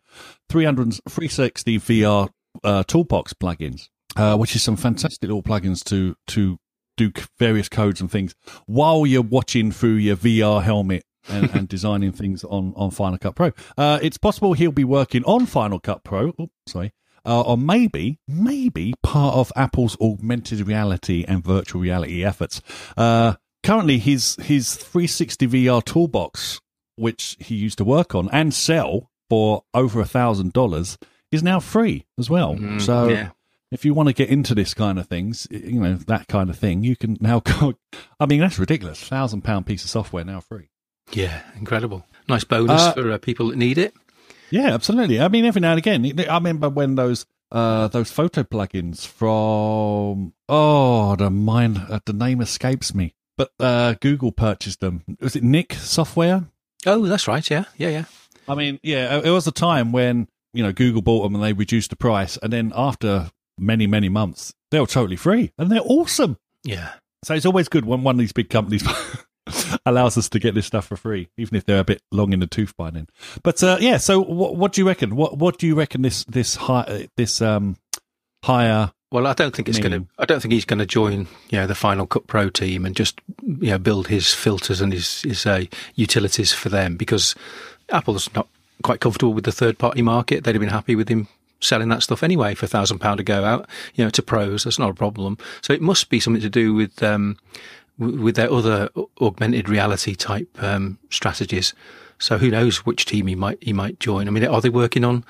300, 0.49 1.01
360 1.09 1.79
VR 1.79 2.29
uh, 2.65 2.83
Toolbox 2.83 3.33
plugins 3.35 3.89
uh, 4.17 4.37
which 4.37 4.57
is 4.57 4.63
some 4.63 4.77
fantastic 4.77 5.23
little 5.29 5.43
plugins 5.43 5.85
to 5.85 6.17
to 6.29 6.59
do 6.97 7.13
various 7.39 7.69
codes 7.69 8.01
and 8.01 8.11
things 8.11 8.35
while 8.65 9.07
you're 9.07 9.23
watching 9.23 9.71
through 9.71 9.95
your 9.95 10.17
VR 10.17 10.63
helmet 10.63 11.05
and, 11.29 11.51
and 11.55 11.69
designing 11.69 12.13
things 12.13 12.45
on 12.45 12.73
on 12.77 12.91
Final 12.91 13.19
Cut 13.19 13.35
Pro. 13.35 13.53
Uh, 13.77 13.99
it's 14.03 14.19
possible 14.19 14.55
he'll 14.55 14.73
be 14.73 14.85
working 14.85 15.25
on 15.25 15.47
Final 15.47 15.79
Cut 15.79 16.05
Pro. 16.05 16.33
Oh, 16.39 16.51
sorry. 16.67 16.93
Uh, 17.25 17.41
or 17.41 17.59
maybe, 17.59 18.21
maybe 18.29 18.95
part 19.03 19.35
of 19.35 19.53
Apple's 19.57 19.97
augmented 20.01 20.65
reality 20.65 21.25
and 21.27 21.43
virtual 21.43 21.81
reality 21.81 22.25
efforts. 22.25 22.63
Uh, 22.97 23.35
currently, 23.65 23.99
his 23.99 24.37
his 24.41 24.77
360 24.77 25.49
VR 25.49 25.85
toolbox, 25.85 26.61
which 26.95 27.37
he 27.41 27.57
used 27.57 27.79
to 27.79 27.85
work 27.85 28.15
on 28.15 28.29
and 28.31 28.55
sell 28.55 29.11
for 29.29 29.65
over 29.75 30.01
a 30.01 30.05
thousand 30.07 30.53
dollars, 30.53 30.97
is 31.33 31.43
now 31.43 31.59
free 31.59 32.07
as 32.17 32.31
well. 32.31 32.55
Mm, 32.55 32.81
so 32.81 33.09
yeah 33.09 33.31
if 33.71 33.85
you 33.85 33.95
want 33.95 34.09
to 34.09 34.13
get 34.13 34.29
into 34.29 34.55
this 34.55 34.75
kind 34.75 34.99
of 34.99 35.07
things, 35.07 35.47
you 35.51 35.81
know, 35.81 35.95
that 35.95 36.29
kind 36.29 36.51
of 36.51 36.59
thing, 36.59 36.85
you 36.85 36.97
can 36.97 37.17
now 37.21 37.41
go. 37.61 37.75
I 38.21 38.27
mean, 38.27 38.41
that's 38.41 38.59
ridiculous. 38.59 39.01
Thousand 39.01 39.43
pound 39.43 39.67
piece 39.67 39.85
of 39.85 39.91
software 39.91 40.25
now 40.25 40.41
free. 40.41 40.71
Yeah, 41.13 41.43
incredible. 41.57 42.05
Nice 42.29 42.45
bonus 42.45 42.83
uh, 42.83 42.93
for 42.93 43.13
uh, 43.13 43.19
people 43.19 43.49
that 43.49 43.57
need 43.57 43.79
it. 43.79 43.95
Yeah, 44.51 44.75
absolutely. 44.75 45.21
I 45.21 45.29
mean, 45.29 45.45
every 45.45 45.61
now 45.61 45.73
and 45.73 45.79
again, 45.79 46.21
I 46.29 46.35
remember 46.35 46.69
when 46.69 46.95
those 46.95 47.27
uh, 47.53 47.89
those 47.89 48.11
photo 48.11 48.43
plugins 48.43 49.07
from 49.07 50.33
oh 50.49 51.17
the 51.17 51.31
mind 51.31 51.79
uh, 51.89 52.01
the 52.05 52.13
name 52.13 52.41
escapes 52.41 52.95
me, 52.95 53.15
but 53.37 53.53
uh, 53.61 53.95
Google 54.01 54.33
purchased 54.33 54.81
them. 54.81 55.05
Was 55.21 55.37
it 55.37 55.43
Nik 55.45 55.75
Software? 55.75 56.47
Oh, 56.85 57.07
that's 57.07 57.29
right. 57.29 57.49
Yeah, 57.49 57.65
yeah, 57.77 57.89
yeah. 57.89 58.05
I 58.49 58.55
mean, 58.55 58.79
yeah, 58.83 59.21
it 59.25 59.31
was 59.31 59.47
a 59.47 59.53
time 59.53 59.93
when 59.93 60.29
you 60.53 60.63
know 60.63 60.73
Google 60.73 61.03
bought 61.03 61.25
them 61.25 61.35
and 61.35 61.43
they 61.43 61.53
reduced 61.53 61.91
the 61.91 61.97
price, 61.97 62.37
and 62.43 62.53
then 62.53 62.73
after 62.75 63.31
many 63.59 63.87
many 63.87 64.09
months, 64.09 64.55
they 64.71 64.81
were 64.81 64.87
totally 64.87 65.17
free 65.17 65.53
and 65.59 65.71
they're 65.71 65.81
awesome. 65.85 66.39
Yeah. 66.65 66.95
So 67.25 67.35
it's 67.35 67.47
always 67.47 67.69
good 67.69 67.85
when 67.85 68.03
one 68.03 68.17
of 68.17 68.19
these 68.19 68.33
big 68.33 68.51
companies 68.51 68.87
allows 69.87 70.19
us 70.19 70.29
to 70.29 70.39
get 70.39 70.55
this 70.55 70.67
stuff 70.67 70.87
for 70.87 70.97
free, 70.97 71.29
even 71.37 71.57
if 71.57 71.65
they're 71.65 71.81
a 71.81 71.85
bit 71.85 72.03
long 72.13 72.33
in 72.33 72.41
the 72.41 72.47
tooth 72.47 72.77
by 72.77 72.91
then. 72.91 73.09
But 73.43 73.63
uh, 73.63 73.79
yeah, 73.81 73.97
so 73.97 74.21
what, 74.21 74.57
what 74.57 74.73
do 74.73 74.81
you 74.81 74.87
reckon? 74.87 75.17
What 75.17 75.39
what 75.39 75.59
do 75.59 75.67
you 75.67 75.75
reckon 75.75 76.03
this 76.03 76.25
this 76.25 76.57
high 76.57 77.09
this 77.17 77.41
um 77.41 77.77
higher? 78.45 78.93
Well, 79.13 79.27
I 79.27 79.35
don't 79.35 79.55
think 79.55 79.69
it's 79.69 79.79
going 79.79 79.93
to. 79.93 80.09
I 80.19 80.25
don't 80.25 80.41
think 80.41 80.53
he's 80.53 80.65
going 80.65 80.81
to 80.81 80.87
join, 80.87 81.29
you 81.49 81.59
know, 81.59 81.67
the 81.67 81.77
Final 81.77 82.07
Cut 82.07 82.27
Pro 82.27 82.51
team 82.51 82.85
and 82.85 82.95
just, 82.97 83.21
you 83.45 83.71
know, 83.71 83.79
build 83.79 84.09
his 84.09 84.35
filters 84.35 84.81
and 84.81 84.93
his 84.93 85.23
his 85.23 85.47
uh, 85.47 85.65
utilities 85.95 86.53
for 86.53 86.69
them 86.69 86.97
because 86.97 87.35
Apple's 87.91 88.29
not 88.35 88.49
quite 88.83 89.01
comfortable 89.01 89.33
with 89.33 89.45
the 89.45 89.53
third 89.53 89.79
party 89.79 90.03
market. 90.03 90.43
They'd 90.43 90.55
have 90.55 90.61
been 90.61 90.71
happy 90.71 90.97
with 90.97 91.09
him 91.09 91.29
selling 91.61 91.89
that 91.89 92.03
stuff 92.03 92.23
anyway 92.23 92.55
for 92.55 92.67
a 92.67 92.69
thousand 92.69 92.99
pound 92.99 93.19
to 93.19 93.25
go 93.25 93.45
out, 93.45 93.69
you 93.95 94.05
know, 94.05 94.11
to 94.11 94.23
pros. 94.23 94.65
That's 94.65 94.79
not 94.79 94.91
a 94.91 94.95
problem. 94.95 95.39
So 95.63 95.73
it 95.73 95.81
must 95.81 96.11
be 96.11 96.21
something 96.21 96.43
to 96.43 96.51
do 96.51 96.75
with 96.75 97.03
um, 97.03 97.37
with 97.99 98.37
their 98.37 98.53
other 98.53 98.89
augmented 99.21 99.69
reality 99.69 100.15
type 100.15 100.49
um, 100.63 100.99
strategies. 101.11 101.73
So 102.19 102.39
who 102.39 102.51
knows 102.51 102.87
which 102.87 103.05
team 103.05 103.27
he 103.27 103.35
might 103.35 103.63
he 103.63 103.73
might 103.73 104.01
join? 104.01 104.29
I 104.29 104.31
mean, 104.31 104.47
are 104.47 104.61
they 104.61 104.69
working 104.69 105.05
on 105.05 105.25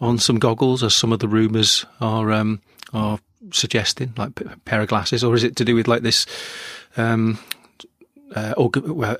on 0.00 0.18
some 0.18 0.38
goggles, 0.38 0.82
as 0.82 0.94
some 0.94 1.12
of 1.12 1.18
the 1.18 1.28
rumours 1.28 1.84
are 2.00 2.32
um, 2.32 2.60
are 2.92 3.18
suggesting, 3.52 4.12
like 4.16 4.32
pair 4.64 4.80
of 4.80 4.88
glasses, 4.88 5.24
or 5.24 5.34
is 5.34 5.44
it 5.44 5.56
to 5.56 5.64
do 5.64 5.74
with 5.74 5.88
like 5.88 6.02
this 6.02 6.26
um, 6.96 7.38
uh, 8.34 8.54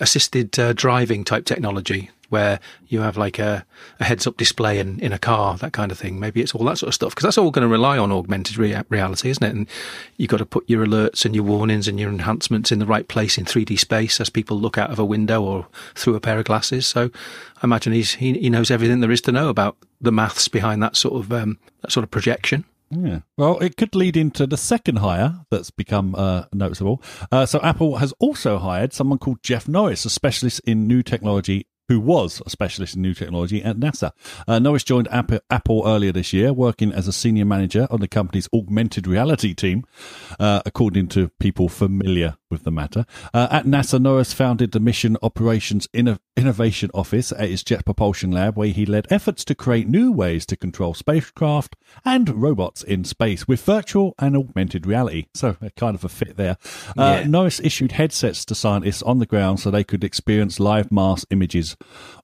assisted 0.00 0.58
uh, 0.58 0.72
driving 0.72 1.24
type 1.24 1.44
technology 1.44 2.10
where 2.28 2.60
you 2.88 3.00
have 3.00 3.16
like 3.16 3.38
a, 3.38 3.64
a 4.00 4.04
heads 4.04 4.26
up 4.26 4.36
display 4.36 4.78
in, 4.78 5.00
in 5.00 5.12
a 5.12 5.18
car, 5.18 5.56
that 5.56 5.72
kind 5.72 5.90
of 5.90 5.98
thing. 5.98 6.20
Maybe 6.20 6.42
it's 6.42 6.54
all 6.54 6.64
that 6.66 6.78
sort 6.78 6.88
of 6.88 6.94
stuff 6.94 7.14
because 7.14 7.22
that's 7.22 7.38
all 7.38 7.50
going 7.50 7.66
to 7.66 7.68
rely 7.68 7.96
on 7.96 8.12
augmented 8.12 8.58
rea- 8.58 8.82
reality, 8.90 9.30
isn't 9.30 9.42
it? 9.42 9.54
And 9.54 9.66
you've 10.18 10.28
got 10.28 10.38
to 10.38 10.46
put 10.46 10.68
your 10.68 10.84
alerts 10.84 11.24
and 11.24 11.34
your 11.34 11.44
warnings 11.44 11.88
and 11.88 11.98
your 11.98 12.10
enhancements 12.10 12.70
in 12.70 12.80
the 12.80 12.86
right 12.86 13.08
place 13.08 13.38
in 13.38 13.44
3D 13.44 13.78
space 13.78 14.20
as 14.20 14.28
people 14.28 14.58
look 14.58 14.76
out 14.76 14.90
of 14.90 14.98
a 14.98 15.04
window 15.04 15.42
or 15.42 15.66
through 15.94 16.16
a 16.16 16.20
pair 16.20 16.38
of 16.38 16.44
glasses. 16.44 16.86
So 16.86 17.10
I 17.56 17.60
imagine 17.64 17.94
he's, 17.94 18.14
he, 18.14 18.34
he 18.34 18.50
knows 18.50 18.70
everything 18.70 19.00
there 19.00 19.10
is 19.10 19.22
to 19.22 19.32
know 19.32 19.48
about 19.48 19.76
the 20.00 20.12
maths 20.12 20.48
behind 20.48 20.82
that 20.82 20.96
sort 20.96 21.14
of, 21.14 21.32
um, 21.32 21.58
that 21.80 21.92
sort 21.92 22.04
of 22.04 22.10
projection. 22.10 22.64
Yeah. 22.90 23.20
Well, 23.36 23.58
it 23.58 23.76
could 23.76 23.94
lead 23.94 24.16
into 24.16 24.46
the 24.46 24.56
second 24.56 24.96
hire 24.96 25.40
that's 25.50 25.70
become 25.70 26.14
uh, 26.14 26.44
noticeable. 26.52 27.02
Uh, 27.30 27.46
so 27.46 27.60
Apple 27.62 27.96
has 27.96 28.14
also 28.18 28.58
hired 28.58 28.92
someone 28.92 29.18
called 29.18 29.42
Jeff 29.42 29.68
Norris, 29.68 30.04
a 30.04 30.10
specialist 30.10 30.60
in 30.64 30.86
new 30.86 31.02
technology 31.02 31.66
who 31.88 32.00
was 32.00 32.42
a 32.46 32.50
specialist 32.50 32.96
in 32.96 33.02
new 33.02 33.14
technology 33.14 33.62
at 33.62 33.76
NASA. 33.76 34.12
Uh, 34.46 34.58
Norris 34.58 34.84
joined 34.84 35.08
Apple 35.10 35.82
earlier 35.86 36.12
this 36.12 36.32
year, 36.32 36.52
working 36.52 36.92
as 36.92 37.08
a 37.08 37.12
senior 37.12 37.44
manager 37.44 37.86
on 37.90 38.00
the 38.00 38.08
company's 38.08 38.48
augmented 38.54 39.06
reality 39.06 39.54
team, 39.54 39.84
uh, 40.38 40.60
according 40.66 41.08
to 41.08 41.30
people 41.40 41.68
familiar 41.68 42.36
with 42.50 42.64
the 42.64 42.70
matter. 42.70 43.04
Uh, 43.32 43.48
at 43.50 43.66
NASA, 43.66 44.00
Norris 44.00 44.32
founded 44.32 44.72
the 44.72 44.80
Mission 44.80 45.16
Operations 45.22 45.86
Inno- 45.88 46.18
Innovation 46.36 46.90
Office 46.94 47.32
at 47.32 47.48
his 47.48 47.62
Jet 47.62 47.84
Propulsion 47.84 48.30
Lab, 48.30 48.56
where 48.56 48.68
he 48.68 48.86
led 48.86 49.06
efforts 49.10 49.44
to 49.46 49.54
create 49.54 49.88
new 49.88 50.12
ways 50.12 50.46
to 50.46 50.56
control 50.56 50.94
spacecraft 50.94 51.76
and 52.04 52.28
robots 52.40 52.82
in 52.82 53.04
space 53.04 53.46
with 53.46 53.62
virtual 53.64 54.14
and 54.18 54.36
augmented 54.36 54.86
reality. 54.86 55.26
So, 55.34 55.56
kind 55.76 55.94
of 55.94 56.04
a 56.04 56.08
fit 56.08 56.36
there. 56.36 56.56
Uh, 56.96 57.20
yeah. 57.22 57.26
Norris 57.26 57.60
issued 57.60 57.92
headsets 57.92 58.44
to 58.46 58.54
scientists 58.54 59.02
on 59.02 59.18
the 59.18 59.26
ground 59.26 59.60
so 59.60 59.70
they 59.70 59.84
could 59.84 60.04
experience 60.04 60.60
live 60.60 60.90
Mars 60.90 61.26
images 61.30 61.76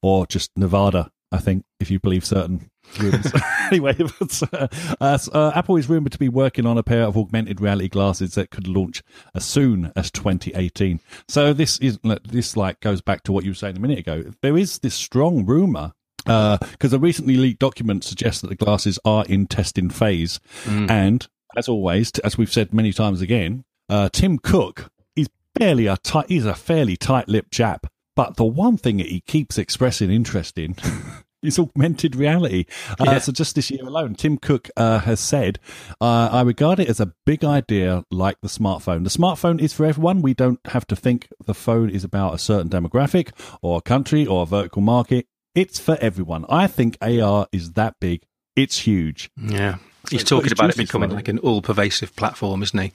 or 0.03 0.27
just 0.27 0.51
Nevada, 0.57 1.11
I 1.33 1.39
think, 1.39 1.65
if 1.81 1.91
you 1.91 1.99
believe 1.99 2.25
certain 2.25 2.71
anyway, 3.71 3.95
but, 4.19 4.43
uh, 4.53 5.19
uh, 5.33 5.53
Apple 5.55 5.77
is 5.77 5.89
rumored 5.89 6.13
to 6.13 6.19
be 6.19 6.29
working 6.29 6.67
on 6.67 6.79
a 6.79 6.83
pair 6.83 7.03
of 7.03 7.17
augmented 7.17 7.61
reality 7.61 7.89
glasses 7.89 8.35
that 8.35 8.51
could 8.51 8.69
launch 8.69 9.03
as 9.35 9.45
soon 9.45 9.93
as 9.97 10.11
2018. 10.11 11.01
So 11.29 11.53
this 11.53 11.79
is 11.79 11.99
this 12.25 12.57
like 12.57 12.81
goes 12.81 13.01
back 13.01 13.23
to 13.25 13.33
what 13.33 13.45
you 13.45 13.51
were 13.51 13.57
saying 13.57 13.77
a 13.77 13.81
minute 13.81 13.99
ago. 13.99 14.25
There 14.43 14.57
is 14.57 14.79
this 14.79 14.95
strong 14.95 15.45
rumor 15.45 15.93
because 16.19 16.93
uh, 16.95 16.97
a 16.97 16.99
recently 16.99 17.37
leaked 17.37 17.61
document 17.61 18.05
suggests 18.05 18.41
that 18.41 18.49
the 18.49 18.55
glasses 18.55 18.99
are 19.05 19.25
in 19.27 19.47
testing 19.47 19.91
phase, 19.91 20.41
mm. 20.65 20.91
and 20.91 21.27
as 21.57 21.69
always, 21.69 22.11
as 22.21 22.39
we've 22.39 22.53
said 22.53 22.73
many 22.73 22.93
times 22.93 23.21
again, 23.21 23.65
uh, 23.89 24.09
Tim 24.13 24.39
Cook 24.39 24.91
is 25.17 25.29
barely 25.55 25.87
a 25.87 25.97
tight. 25.99 26.27
He's 26.29 26.47
a 26.47 26.55
fairly 26.55 26.97
tight-lipped 26.97 27.53
chap. 27.53 27.87
But 28.17 28.37
the 28.37 28.45
one 28.45 28.77
thing 28.77 28.99
that 28.99 29.09
he 29.09 29.21
keeps 29.21 29.59
expressing 29.59 30.11
interest 30.11 30.57
in 30.57 30.77
is 31.47 31.59
augmented 31.59 32.17
reality. 32.17 32.67
Uh, 32.99 33.05
yeah. 33.07 33.19
So 33.19 33.33
just 33.33 33.55
this 33.55 33.71
year 33.71 33.85
alone, 33.85 34.15
Tim 34.15 34.39
Cook 34.39 34.71
uh, 34.77 35.01
has 35.01 35.21
said, 35.21 35.59
uh, 36.01 36.29
I 36.33 36.43
regard 36.43 36.81
it 36.81 36.89
as 36.89 37.01
a 37.01 37.13
big 37.27 37.45
idea 37.45 38.05
like 38.11 38.41
the 38.41 38.49
smartphone. 38.49 39.05
The 39.05 39.11
smartphone 39.11 39.61
is 39.61 39.73
for 39.73 39.87
everyone. 39.87 40.23
We 40.23 40.35
don't 40.35 40.61
have 40.67 40.87
to 40.89 40.97
think 40.97 41.29
the 41.45 41.55
phone 41.55 41.91
is 41.91 42.05
about 42.05 42.35
a 42.35 42.39
certain 42.39 42.69
demographic 42.69 43.31
or 43.63 43.79
a 43.79 43.83
country 43.83 44.27
or 44.27 44.43
a 44.43 44.47
vertical 44.47 44.83
market. 44.83 45.27
It's 45.55 45.79
for 45.79 45.97
everyone. 46.01 46.45
I 46.49 46.67
think 46.67 46.99
AR 47.01 47.47
is 47.53 47.73
that 47.73 47.95
big. 48.01 48.23
It's 48.57 48.79
huge. 48.81 49.31
Yeah. 49.37 49.77
He's 50.11 50.23
so 50.27 50.37
talking 50.37 50.53
about 50.53 50.71
it 50.71 50.77
becoming 50.77 51.11
like 51.11 51.29
an 51.29 51.39
all 51.39 51.63
pervasive 51.63 52.15
platform, 52.17 52.63
isn't 52.63 52.79
he? 52.79 52.93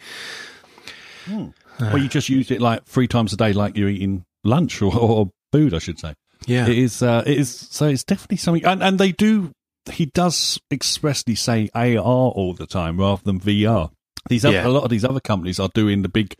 Hmm. 1.26 1.48
Well, 1.80 1.98
you 1.98 2.10
just 2.10 2.30
use 2.30 2.52
it 2.52 2.62
like 2.62 2.86
three 2.86 3.08
times 3.08 3.32
a 3.34 3.38
day, 3.38 3.54
like 3.54 3.78
you're 3.78 3.90
eating 3.90 4.26
lunch 4.44 4.82
or, 4.82 4.96
or 4.96 5.32
food, 5.52 5.74
I 5.74 5.80
should 5.80 6.00
say. 6.00 6.14
Yeah, 6.50 6.68
it 6.68 6.78
is. 6.78 7.04
Uh, 7.04 7.24
it 7.26 7.38
is. 7.38 7.56
So 7.72 7.88
it's 7.88 8.04
definitely 8.04 8.38
something, 8.38 8.66
and, 8.66 8.82
and 8.82 9.00
they 9.00 9.12
do. 9.12 9.52
He 9.92 10.08
does 10.08 10.60
expressly 10.72 11.36
say 11.36 11.70
AR 11.74 11.98
all 11.98 12.54
the 12.54 12.68
time 12.68 13.00
rather 13.00 13.22
than 13.24 13.40
VR. 13.40 13.92
These 14.28 14.46
other, 14.46 14.56
yeah. 14.56 14.68
a 14.68 14.70
lot 14.70 14.84
of 14.84 14.90
these 14.90 15.06
other 15.06 15.20
companies 15.20 15.60
are 15.60 15.70
doing 15.74 16.02
the 16.02 16.10
big 16.10 16.36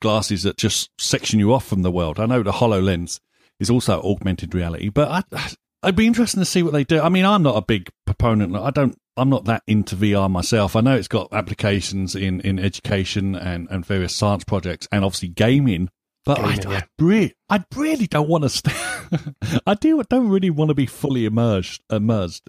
glasses 0.00 0.42
that 0.42 0.56
just 0.56 0.90
section 0.98 1.40
you 1.40 1.52
off 1.52 1.66
from 1.66 1.82
the 1.82 1.90
world. 1.90 2.20
I 2.20 2.26
know 2.26 2.42
the 2.42 2.52
Hololens 2.52 3.18
is 3.58 3.70
also 3.70 4.00
augmented 4.02 4.54
reality, 4.54 4.90
but 4.90 5.26
I, 5.32 5.50
I'd 5.82 5.96
be 5.96 6.06
interested 6.06 6.38
to 6.38 6.44
see 6.44 6.62
what 6.62 6.72
they 6.72 6.84
do. 6.84 7.00
I 7.00 7.08
mean, 7.08 7.24
I'm 7.24 7.42
not 7.42 7.56
a 7.56 7.62
big 7.62 7.88
proponent. 8.04 8.54
I 8.56 8.70
don't. 8.70 8.96
I'm 9.16 9.28
not 9.28 9.44
that 9.44 9.62
into 9.66 9.94
VR 9.94 10.30
myself. 10.30 10.74
I 10.74 10.80
know 10.80 10.96
it's 10.96 11.08
got 11.08 11.28
applications 11.32 12.14
in, 12.14 12.40
in 12.40 12.58
education 12.58 13.34
and, 13.34 13.68
and 13.70 13.84
various 13.84 14.14
science 14.14 14.44
projects, 14.44 14.88
and 14.90 15.04
obviously 15.04 15.28
gaming 15.28 15.90
but 16.24 16.38
I, 16.38 16.54
yeah. 16.54 16.68
I, 16.68 16.82
really, 16.98 17.34
I 17.48 17.64
really 17.74 18.06
don't 18.06 18.28
want 18.28 18.44
to. 18.44 18.48
St- 18.48 18.76
I 19.66 19.74
do 19.74 20.02
don't 20.08 20.28
really 20.28 20.50
want 20.50 20.68
to 20.68 20.74
be 20.74 20.86
fully 20.86 21.24
immersed, 21.24 21.82
immersed, 21.90 22.48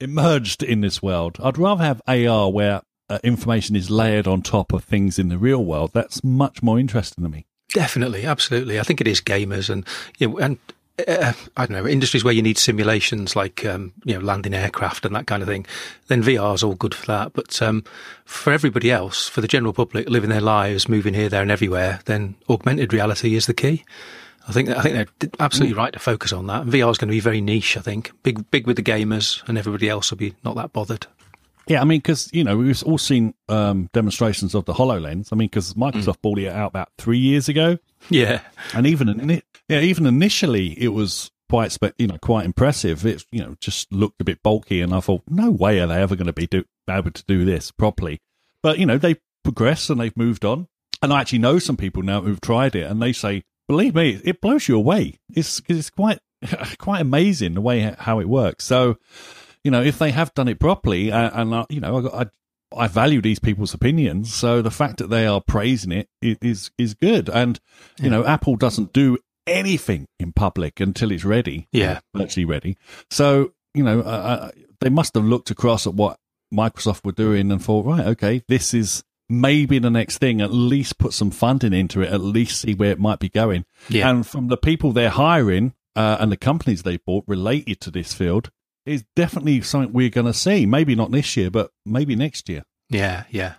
immersed 0.00 0.62
in 0.62 0.80
this 0.80 1.02
world. 1.02 1.38
I'd 1.42 1.58
rather 1.58 1.84
have 1.84 2.02
AR 2.06 2.50
where 2.50 2.82
uh, 3.08 3.18
information 3.22 3.76
is 3.76 3.90
layered 3.90 4.26
on 4.26 4.42
top 4.42 4.72
of 4.72 4.84
things 4.84 5.18
in 5.18 5.28
the 5.28 5.38
real 5.38 5.64
world. 5.64 5.92
That's 5.92 6.24
much 6.24 6.62
more 6.62 6.78
interesting 6.78 7.24
to 7.24 7.30
me. 7.30 7.46
Definitely, 7.72 8.26
absolutely. 8.26 8.78
I 8.78 8.82
think 8.82 9.00
it 9.00 9.06
is 9.06 9.20
gamers 9.20 9.70
and 9.70 9.86
you 10.18 10.28
know, 10.28 10.38
and 10.38 10.58
uh, 11.06 11.32
I 11.56 11.66
don't 11.66 11.76
know 11.76 11.86
industries 11.86 12.22
where 12.24 12.34
you 12.34 12.42
need 12.42 12.58
simulations 12.58 13.34
like 13.34 13.64
um, 13.64 13.92
you 14.04 14.14
know 14.14 14.20
landing 14.20 14.54
aircraft 14.54 15.04
and 15.04 15.14
that 15.14 15.26
kind 15.26 15.42
of 15.42 15.48
thing. 15.48 15.66
Then 16.08 16.22
VR 16.22 16.54
is 16.54 16.62
all 16.62 16.74
good 16.74 16.94
for 16.94 17.06
that. 17.06 17.32
But 17.32 17.60
um, 17.62 17.84
for 18.24 18.52
everybody 18.52 18.90
else, 18.90 19.28
for 19.28 19.40
the 19.40 19.48
general 19.48 19.72
public 19.72 20.08
living 20.08 20.30
their 20.30 20.40
lives, 20.40 20.88
moving 20.88 21.14
here, 21.14 21.28
there, 21.28 21.42
and 21.42 21.50
everywhere, 21.50 22.00
then 22.04 22.34
augmented 22.48 22.92
reality 22.92 23.34
is 23.34 23.46
the 23.46 23.54
key. 23.54 23.84
I 24.48 24.52
think 24.52 24.68
I 24.68 24.82
think 24.82 24.94
they're 24.94 25.30
absolutely 25.40 25.74
mm. 25.74 25.78
right 25.78 25.92
to 25.92 25.98
focus 25.98 26.32
on 26.32 26.46
that. 26.48 26.66
VR 26.66 26.90
is 26.90 26.98
going 26.98 27.08
to 27.08 27.12
be 27.12 27.20
very 27.20 27.40
niche. 27.40 27.76
I 27.76 27.80
think 27.80 28.12
big 28.22 28.50
big 28.50 28.66
with 28.66 28.76
the 28.76 28.82
gamers, 28.82 29.46
and 29.48 29.56
everybody 29.56 29.88
else 29.88 30.10
will 30.10 30.18
be 30.18 30.34
not 30.44 30.56
that 30.56 30.72
bothered. 30.72 31.06
Yeah, 31.68 31.80
I 31.80 31.84
mean, 31.84 32.00
because 32.00 32.28
you 32.32 32.42
know 32.42 32.56
we've 32.56 32.82
all 32.82 32.98
seen 32.98 33.34
um, 33.48 33.88
demonstrations 33.92 34.54
of 34.54 34.64
the 34.64 34.74
Hololens. 34.74 35.28
I 35.32 35.36
mean, 35.36 35.48
because 35.48 35.74
Microsoft 35.74 36.18
mm. 36.18 36.22
brought 36.22 36.38
it 36.38 36.48
out 36.48 36.68
about 36.68 36.88
three 36.98 37.18
years 37.18 37.48
ago. 37.48 37.78
Yeah, 38.10 38.40
and 38.74 38.86
even 38.86 39.08
yeah, 39.68 39.80
even 39.80 40.06
initially 40.06 40.80
it 40.80 40.88
was 40.88 41.30
quite 41.48 41.76
you 41.98 42.06
know 42.06 42.18
quite 42.18 42.44
impressive. 42.44 43.04
It 43.04 43.24
you 43.30 43.42
know 43.42 43.56
just 43.60 43.92
looked 43.92 44.20
a 44.20 44.24
bit 44.24 44.42
bulky, 44.42 44.80
and 44.80 44.94
I 44.94 45.00
thought, 45.00 45.22
no 45.28 45.50
way 45.50 45.80
are 45.80 45.86
they 45.86 46.00
ever 46.00 46.16
going 46.16 46.26
to 46.26 46.32
be 46.32 46.46
do, 46.46 46.64
able 46.88 47.10
to 47.10 47.24
do 47.26 47.44
this 47.44 47.70
properly. 47.70 48.20
But 48.62 48.78
you 48.78 48.86
know 48.86 48.98
they 48.98 49.16
progressed 49.44 49.90
and 49.90 50.00
they've 50.00 50.16
moved 50.16 50.44
on. 50.44 50.68
And 51.02 51.12
I 51.12 51.20
actually 51.20 51.40
know 51.40 51.58
some 51.58 51.76
people 51.76 52.02
now 52.02 52.20
who've 52.20 52.40
tried 52.40 52.76
it, 52.76 52.88
and 52.88 53.02
they 53.02 53.12
say, 53.12 53.42
believe 53.68 53.94
me, 53.94 54.20
it 54.24 54.40
blows 54.40 54.68
you 54.68 54.76
away. 54.76 55.18
It's 55.34 55.60
it's 55.68 55.90
quite 55.90 56.20
quite 56.78 57.00
amazing 57.00 57.54
the 57.54 57.60
way 57.60 57.94
how 57.98 58.20
it 58.20 58.28
works. 58.28 58.64
So 58.64 58.98
you 59.64 59.70
know, 59.70 59.82
if 59.82 59.98
they 59.98 60.10
have 60.10 60.34
done 60.34 60.48
it 60.48 60.58
properly, 60.58 61.12
uh, 61.12 61.30
and 61.34 61.66
you 61.70 61.80
know, 61.80 62.08
I, 62.08 62.26
I, 62.76 62.88
value 62.88 63.20
these 63.20 63.38
people's 63.38 63.74
opinions, 63.74 64.34
so 64.34 64.60
the 64.60 64.70
fact 64.70 64.98
that 64.98 65.08
they 65.08 65.26
are 65.26 65.40
praising 65.40 65.92
it 65.92 66.08
is 66.20 66.70
is 66.78 66.94
good. 66.94 67.28
And 67.28 67.60
you 67.98 68.04
yeah. 68.04 68.10
know, 68.10 68.24
Apple 68.24 68.56
doesn't 68.56 68.92
do 68.92 69.18
anything 69.46 70.06
in 70.18 70.32
public 70.32 70.80
until 70.80 71.10
it's 71.10 71.24
ready. 71.24 71.68
Yeah, 71.72 72.00
actually 72.20 72.44
ready. 72.44 72.76
So 73.10 73.52
you 73.74 73.82
know, 73.82 74.00
uh, 74.00 74.50
they 74.80 74.90
must 74.90 75.14
have 75.14 75.24
looked 75.24 75.50
across 75.50 75.86
at 75.86 75.94
what 75.94 76.18
Microsoft 76.52 77.04
were 77.04 77.12
doing 77.12 77.50
and 77.50 77.62
thought, 77.62 77.86
right, 77.86 78.06
okay, 78.08 78.42
this 78.48 78.74
is 78.74 79.02
maybe 79.28 79.78
the 79.78 79.90
next 79.90 80.18
thing. 80.18 80.40
At 80.40 80.52
least 80.52 80.98
put 80.98 81.12
some 81.14 81.30
funding 81.30 81.72
into 81.72 82.02
it. 82.02 82.12
At 82.12 82.20
least 82.20 82.60
see 82.60 82.74
where 82.74 82.90
it 82.90 83.00
might 83.00 83.18
be 83.18 83.28
going. 83.28 83.64
Yeah. 83.88 84.10
And 84.10 84.26
from 84.26 84.48
the 84.48 84.58
people 84.58 84.92
they're 84.92 85.10
hiring 85.10 85.74
uh, 85.96 86.18
and 86.20 86.30
the 86.30 86.36
companies 86.36 86.82
they 86.82 86.98
bought 86.98 87.24
related 87.26 87.80
to 87.80 87.90
this 87.90 88.12
field, 88.12 88.50
is 88.84 89.04
definitely 89.14 89.60
something 89.62 89.92
we're 89.92 90.10
going 90.10 90.26
to 90.26 90.34
see. 90.34 90.66
Maybe 90.66 90.94
not 90.94 91.12
this 91.12 91.36
year, 91.36 91.50
but 91.50 91.70
maybe 91.86 92.16
next 92.16 92.48
year. 92.48 92.64
Yeah, 92.88 93.24
yeah. 93.30 93.54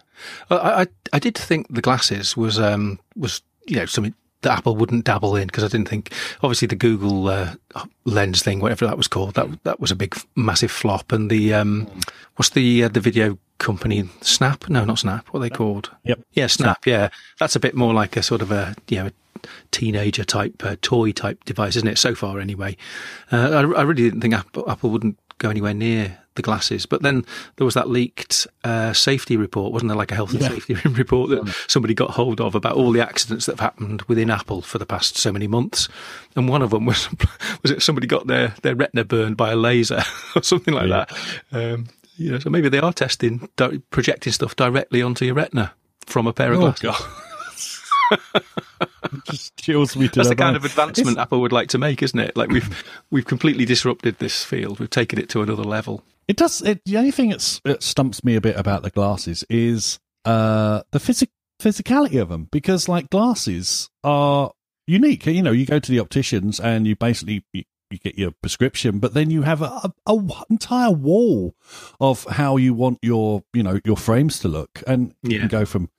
I, 0.49 0.55
I, 0.55 0.87
I 1.13 1.19
did 1.19 1.37
think 1.37 1.67
the 1.69 1.81
glasses 1.81 2.37
was 2.37 2.59
um 2.59 2.99
was 3.15 3.41
you 3.65 3.77
know 3.77 3.85
something 3.85 4.13
that 4.43 4.57
Apple 4.57 4.75
wouldn't 4.75 5.05
dabble 5.05 5.35
in 5.35 5.47
because 5.47 5.63
I 5.63 5.67
didn't 5.67 5.89
think 5.89 6.13
obviously 6.41 6.67
the 6.67 6.75
Google 6.75 7.27
uh, 7.27 7.55
lens 8.05 8.41
thing, 8.41 8.59
whatever 8.59 8.85
that 8.85 8.97
was 8.97 9.07
called, 9.07 9.33
that 9.35 9.63
that 9.63 9.79
was 9.79 9.91
a 9.91 9.95
big 9.95 10.15
massive 10.35 10.71
flop. 10.71 11.11
And 11.11 11.29
the 11.29 11.53
um, 11.53 11.89
what's 12.35 12.51
the 12.51 12.85
uh, 12.85 12.87
the 12.89 12.99
video 12.99 13.37
company 13.57 14.09
Snap? 14.21 14.69
No, 14.69 14.85
not 14.85 14.99
Snap. 14.99 15.27
What 15.29 15.39
are 15.39 15.43
they 15.43 15.49
called? 15.49 15.91
Yep. 16.03 16.19
Yeah, 16.33 16.47
Snap. 16.47 16.85
Yeah, 16.85 17.09
that's 17.39 17.55
a 17.55 17.59
bit 17.59 17.75
more 17.75 17.93
like 17.93 18.15
a 18.15 18.23
sort 18.23 18.41
of 18.41 18.51
a 18.51 18.75
you 18.87 19.03
know 19.03 19.09
teenager 19.71 20.23
type 20.23 20.63
uh, 20.63 20.75
toy 20.81 21.11
type 21.11 21.43
device, 21.45 21.75
isn't 21.75 21.87
it? 21.87 21.97
So 21.97 22.15
far, 22.15 22.39
anyway. 22.39 22.77
Uh, 23.31 23.49
I, 23.51 23.79
I, 23.79 23.81
really 23.83 24.03
didn't 24.03 24.21
think 24.21 24.33
Apple, 24.33 24.69
Apple 24.69 24.89
wouldn't 24.89 25.17
go 25.39 25.49
anywhere 25.49 25.73
near 25.73 26.19
the 26.35 26.41
glasses. 26.41 26.85
But 26.85 27.01
then 27.01 27.25
there 27.55 27.65
was 27.65 27.73
that 27.73 27.89
leaked 27.89 28.47
uh, 28.63 28.93
safety 28.93 29.37
report, 29.37 29.73
wasn't 29.73 29.89
there? 29.89 29.97
Like 29.97 30.11
a 30.11 30.15
health 30.15 30.31
and 30.31 30.41
yeah. 30.41 30.49
safety 30.49 30.73
report 30.89 31.29
that 31.29 31.55
somebody 31.67 31.93
got 31.93 32.11
hold 32.11 32.41
of 32.41 32.55
about 32.55 32.75
all 32.75 32.91
the 32.91 33.01
accidents 33.01 33.45
that 33.45 33.53
have 33.53 33.59
happened 33.59 34.01
within 34.03 34.29
Apple 34.29 34.61
for 34.61 34.77
the 34.77 34.85
past 34.85 35.17
so 35.17 35.31
many 35.31 35.47
months. 35.47 35.89
And 36.35 36.49
one 36.49 36.61
of 36.61 36.71
them 36.71 36.85
was 36.85 37.09
was 37.61 37.71
it 37.71 37.81
somebody 37.81 38.07
got 38.07 38.27
their 38.27 38.55
their 38.61 38.75
retina 38.75 39.03
burned 39.03 39.37
by 39.37 39.51
a 39.51 39.55
laser 39.55 40.03
or 40.35 40.43
something 40.43 40.73
like 40.73 40.89
yeah. 40.89 41.05
that. 41.51 41.73
Um, 41.73 41.87
you 42.15 42.31
know, 42.31 42.39
so 42.39 42.49
maybe 42.49 42.69
they 42.69 42.79
are 42.79 42.93
testing 42.93 43.49
projecting 43.89 44.33
stuff 44.33 44.55
directly 44.55 45.01
onto 45.01 45.25
your 45.25 45.35
retina 45.35 45.73
from 46.05 46.27
a 46.27 46.33
pair 46.33 46.53
of 46.53 46.59
oh, 46.59 46.71
glasses. 46.79 47.05
just 49.29 49.55
chills 49.57 49.95
me 49.95 50.07
to 50.09 50.19
That's 50.19 50.29
the, 50.29 50.35
kind 50.35 50.55
of 50.55 50.65
advancement 50.65 51.11
it's... 51.11 51.19
Apple 51.19 51.41
would 51.41 51.51
like 51.51 51.69
to 51.69 51.77
make, 51.77 52.01
isn't 52.03 52.19
it? 52.19 52.35
Like 52.35 52.49
we've 52.49 52.83
we've 53.11 53.25
completely 53.25 53.65
disrupted 53.65 54.19
this 54.19 54.43
field. 54.43 54.79
We've 54.79 54.89
taken 54.89 55.19
it 55.19 55.29
to 55.29 55.41
another 55.41 55.63
level. 55.63 56.03
It 56.27 56.37
does. 56.37 56.61
It, 56.61 56.81
the 56.85 56.97
only 56.97 57.11
thing 57.11 57.29
that 57.29 57.83
stumps 57.83 58.23
me 58.23 58.35
a 58.35 58.41
bit 58.41 58.57
about 58.57 58.83
the 58.83 58.89
glasses 58.89 59.43
is 59.49 59.99
uh, 60.25 60.83
the 60.91 60.99
physic 60.99 61.29
physicality 61.61 62.21
of 62.21 62.29
them, 62.29 62.47
because 62.51 62.87
like 62.87 63.09
glasses 63.09 63.89
are 64.03 64.51
unique. 64.87 65.25
You 65.25 65.41
know, 65.41 65.51
you 65.51 65.65
go 65.65 65.79
to 65.79 65.91
the 65.91 65.99
opticians 65.99 66.59
and 66.59 66.87
you 66.87 66.95
basically 66.95 67.45
you, 67.53 67.63
you 67.89 67.99
get 67.99 68.17
your 68.17 68.31
prescription, 68.31 68.99
but 68.99 69.13
then 69.13 69.29
you 69.29 69.43
have 69.43 69.61
a, 69.61 69.91
a, 70.05 70.13
a, 70.13 70.43
entire 70.49 70.91
wall 70.91 71.55
of 71.99 72.25
how 72.25 72.57
you 72.57 72.73
want 72.73 72.99
your 73.01 73.43
you 73.53 73.63
know 73.63 73.79
your 73.83 73.97
frames 73.97 74.39
to 74.39 74.47
look, 74.47 74.81
and 74.87 75.13
yeah. 75.23 75.33
you 75.33 75.39
can 75.39 75.47
go 75.49 75.65
from 75.65 75.89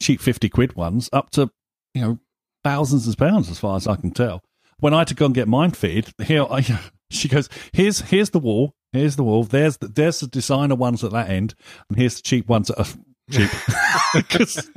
cheap 0.00 0.20
fifty 0.20 0.48
quid 0.48 0.74
ones 0.74 1.10
up 1.12 1.30
to 1.30 1.50
you 1.94 2.02
know 2.02 2.18
thousands 2.62 3.06
of 3.06 3.16
pounds 3.16 3.50
as 3.50 3.58
far 3.58 3.76
as 3.76 3.86
I 3.86 3.96
can 3.96 4.10
tell. 4.10 4.42
When 4.78 4.92
I 4.92 4.98
had 4.98 5.08
to 5.08 5.14
go 5.14 5.26
and 5.26 5.34
get 5.34 5.48
mine 5.48 5.70
fitted, 5.70 6.12
here 6.24 6.44
I, 6.50 6.80
she 7.10 7.28
goes, 7.28 7.48
"Here's 7.72 8.00
here's 8.00 8.30
the 8.30 8.38
wall, 8.38 8.74
here's 8.92 9.16
the 9.16 9.24
wall. 9.24 9.44
There's 9.44 9.78
the, 9.78 9.88
there's 9.88 10.20
the 10.20 10.26
designer 10.26 10.74
ones 10.74 11.04
at 11.04 11.12
that 11.12 11.30
end, 11.30 11.54
and 11.88 11.98
here's 11.98 12.16
the 12.16 12.22
cheap 12.22 12.48
ones 12.48 12.68
that 12.68 12.78
are 12.78 12.98
cheap." 13.30 13.50
Because 14.14 14.70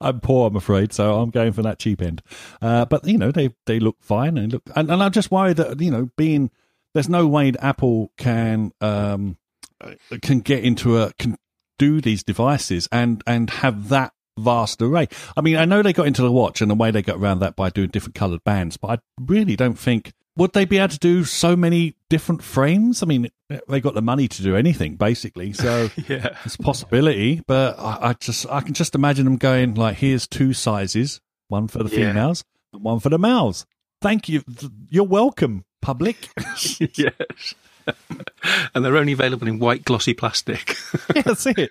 I'm 0.00 0.20
poor, 0.20 0.48
I'm 0.48 0.56
afraid, 0.56 0.94
so 0.94 1.20
I'm 1.20 1.28
going 1.28 1.52
for 1.52 1.60
that 1.62 1.78
cheap 1.78 2.00
end. 2.00 2.22
Uh, 2.62 2.86
but 2.86 3.06
you 3.06 3.18
know, 3.18 3.30
they 3.30 3.50
they 3.66 3.78
look 3.78 3.96
fine 4.00 4.38
and 4.38 4.52
look, 4.52 4.62
and, 4.74 4.90
and 4.90 5.02
I'm 5.02 5.12
just 5.12 5.30
worried 5.30 5.58
that 5.58 5.80
you 5.80 5.90
know, 5.90 6.08
being 6.16 6.50
there's 6.94 7.08
no 7.08 7.26
way 7.26 7.50
that 7.50 7.64
Apple 7.64 8.12
can 8.16 8.72
um 8.80 9.36
can 10.22 10.40
get 10.40 10.64
into 10.64 10.98
a 10.98 11.12
can 11.18 11.36
do 11.78 12.00
these 12.00 12.22
devices 12.22 12.88
and 12.90 13.22
and 13.26 13.50
have 13.50 13.88
that 13.90 14.12
vast 14.40 14.82
array. 14.82 15.08
I 15.36 15.40
mean, 15.40 15.56
I 15.56 15.64
know 15.64 15.82
they 15.82 15.92
got 15.92 16.06
into 16.06 16.22
the 16.22 16.32
watch 16.32 16.60
and 16.60 16.70
the 16.70 16.74
way 16.74 16.90
they 16.90 17.02
got 17.02 17.16
around 17.16 17.40
that 17.40 17.56
by 17.56 17.70
doing 17.70 17.88
different 17.88 18.14
coloured 18.14 18.44
bands, 18.44 18.76
but 18.76 18.90
I 18.90 18.98
really 19.20 19.56
don't 19.56 19.78
think 19.78 20.12
would 20.36 20.52
they 20.52 20.64
be 20.64 20.78
able 20.78 20.88
to 20.88 20.98
do 20.98 21.24
so 21.24 21.56
many 21.56 21.96
different 22.08 22.42
frames? 22.42 23.02
I 23.02 23.06
mean, 23.06 23.30
they 23.68 23.80
got 23.80 23.94
the 23.94 24.02
money 24.02 24.28
to 24.28 24.42
do 24.42 24.56
anything 24.56 24.96
basically, 24.96 25.52
so 25.52 25.90
yeah, 26.08 26.36
it's 26.44 26.54
a 26.54 26.58
possibility. 26.58 27.42
But 27.46 27.78
I, 27.78 27.98
I, 28.00 28.12
just 28.14 28.46
I 28.48 28.60
can 28.60 28.74
just 28.74 28.94
imagine 28.94 29.24
them 29.24 29.36
going 29.36 29.74
like, 29.74 29.96
here's 29.96 30.26
two 30.26 30.52
sizes, 30.52 31.20
one 31.48 31.68
for 31.68 31.82
the 31.82 31.90
yeah. 31.90 32.08
females 32.08 32.44
and 32.72 32.82
one 32.82 33.00
for 33.00 33.08
the 33.08 33.18
males. 33.18 33.66
Thank 34.00 34.28
you, 34.28 34.42
you're 34.88 35.04
welcome, 35.04 35.64
public. 35.82 36.30
yes. 36.78 37.54
and 38.74 38.84
they're 38.84 38.96
only 38.96 39.12
available 39.12 39.48
in 39.48 39.58
white 39.58 39.84
glossy 39.84 40.14
plastic. 40.14 40.76
yeah, 41.14 41.22
that's 41.22 41.46
it. 41.46 41.70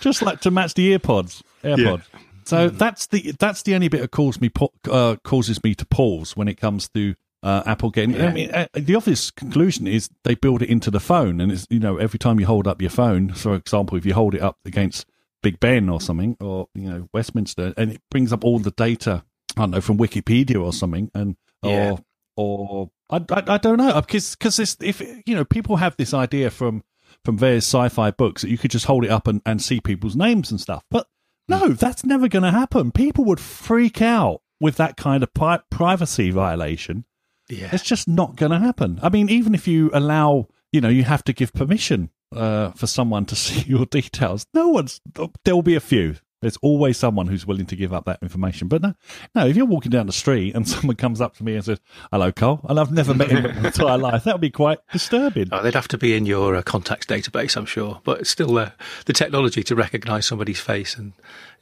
Just 0.00 0.22
like 0.22 0.40
to 0.40 0.50
match 0.50 0.74
the 0.74 0.98
earpods. 0.98 1.42
AirPod. 1.62 2.02
Yeah. 2.12 2.20
So 2.44 2.68
that's 2.68 3.06
the 3.06 3.32
that's 3.38 3.62
the 3.62 3.74
only 3.74 3.88
bit 3.88 4.00
that 4.00 4.10
causes 4.10 4.40
me 4.40 4.50
uh, 4.90 5.16
causes 5.22 5.62
me 5.62 5.74
to 5.74 5.86
pause 5.86 6.36
when 6.36 6.48
it 6.48 6.54
comes 6.54 6.88
to 6.90 7.14
uh, 7.42 7.62
Apple 7.66 7.90
getting. 7.90 8.14
Yeah. 8.14 8.26
I 8.26 8.32
mean, 8.32 8.50
uh, 8.50 8.66
the 8.74 8.94
obvious 8.96 9.30
conclusion 9.30 9.86
is 9.86 10.10
they 10.24 10.34
build 10.34 10.62
it 10.62 10.68
into 10.68 10.90
the 10.90 11.00
phone, 11.00 11.40
and 11.40 11.52
it's 11.52 11.66
you 11.70 11.78
know 11.78 11.96
every 11.96 12.18
time 12.18 12.40
you 12.40 12.46
hold 12.46 12.66
up 12.66 12.80
your 12.80 12.90
phone, 12.90 13.32
for 13.32 13.54
example, 13.54 13.96
if 13.96 14.04
you 14.04 14.14
hold 14.14 14.34
it 14.34 14.42
up 14.42 14.58
against 14.64 15.06
Big 15.42 15.60
Ben 15.60 15.88
or 15.88 16.00
something, 16.00 16.36
or 16.40 16.68
you 16.74 16.90
know 16.90 17.08
Westminster, 17.12 17.72
and 17.76 17.92
it 17.92 18.02
brings 18.10 18.32
up 18.32 18.44
all 18.44 18.58
the 18.58 18.72
data. 18.72 19.24
I 19.56 19.62
don't 19.62 19.72
know 19.72 19.80
from 19.80 19.98
Wikipedia 19.98 20.62
or 20.62 20.72
something, 20.72 21.10
and 21.14 21.36
yeah. 21.62 21.92
or 21.92 21.98
or 22.36 22.90
I, 23.10 23.16
I, 23.30 23.54
I 23.54 23.58
don't 23.58 23.78
know 23.78 24.00
because 24.00 24.34
because 24.36 24.58
if 24.80 25.00
you 25.26 25.34
know 25.34 25.44
people 25.44 25.76
have 25.76 25.96
this 25.96 26.14
idea 26.14 26.50
from 26.50 26.82
from 27.24 27.36
various 27.36 27.64
sci-fi 27.64 28.10
books 28.10 28.42
that 28.42 28.50
you 28.50 28.58
could 28.58 28.70
just 28.70 28.86
hold 28.86 29.04
it 29.04 29.10
up 29.10 29.26
and, 29.26 29.42
and 29.44 29.60
see 29.60 29.80
people's 29.80 30.16
names 30.16 30.50
and 30.50 30.60
stuff, 30.60 30.82
but 30.90 31.06
no, 31.50 31.68
that's 31.68 32.04
never 32.04 32.28
going 32.28 32.42
to 32.42 32.50
happen. 32.50 32.92
People 32.92 33.24
would 33.26 33.40
freak 33.40 34.00
out 34.00 34.42
with 34.60 34.76
that 34.76 34.96
kind 34.96 35.22
of 35.22 35.32
pri- 35.34 35.60
privacy 35.70 36.30
violation. 36.30 37.04
Yeah. 37.48 37.70
It's 37.72 37.82
just 37.84 38.08
not 38.08 38.36
going 38.36 38.52
to 38.52 38.58
happen. 38.58 39.00
I 39.02 39.08
mean, 39.08 39.28
even 39.28 39.54
if 39.54 39.66
you 39.66 39.90
allow, 39.92 40.48
you 40.72 40.80
know, 40.80 40.88
you 40.88 41.02
have 41.02 41.24
to 41.24 41.32
give 41.32 41.52
permission 41.52 42.10
uh, 42.34 42.70
for 42.72 42.86
someone 42.86 43.26
to 43.26 43.36
see 43.44 43.62
your 43.68 43.86
details. 43.86 44.46
No 44.54 44.68
one's, 44.68 45.00
there 45.44 45.54
will 45.54 45.62
be 45.62 45.74
a 45.74 45.80
few. 45.80 46.16
There's 46.40 46.56
always 46.58 46.96
someone 46.96 47.26
who's 47.26 47.46
willing 47.46 47.66
to 47.66 47.76
give 47.76 47.92
up 47.92 48.06
that 48.06 48.18
information. 48.22 48.68
But 48.68 48.82
no, 48.82 48.94
no, 49.34 49.46
if 49.46 49.56
you're 49.56 49.66
walking 49.66 49.90
down 49.90 50.06
the 50.06 50.12
street 50.12 50.54
and 50.54 50.68
someone 50.68 50.96
comes 50.96 51.20
up 51.20 51.36
to 51.36 51.44
me 51.44 51.54
and 51.54 51.64
says, 51.64 51.80
hello, 52.10 52.32
Cole, 52.32 52.60
and 52.68 52.80
I've 52.80 52.92
never 52.92 53.14
met 53.14 53.30
him 53.30 53.44
in 53.46 53.62
my 53.62 53.68
entire 53.68 53.98
life, 53.98 54.24
that 54.24 54.34
would 54.34 54.40
be 54.40 54.50
quite 54.50 54.78
disturbing. 54.92 55.48
Oh, 55.52 55.62
they'd 55.62 55.74
have 55.74 55.88
to 55.88 55.98
be 55.98 56.14
in 56.14 56.26
your 56.26 56.56
uh, 56.56 56.62
contacts 56.62 57.06
database, 57.06 57.56
I'm 57.56 57.66
sure. 57.66 58.00
But 58.04 58.20
it's 58.20 58.30
still 58.30 58.56
uh, 58.58 58.70
the 59.06 59.12
technology 59.12 59.62
to 59.64 59.74
recognize 59.74 60.26
somebody's 60.26 60.60
face 60.60 60.96
and 60.96 61.12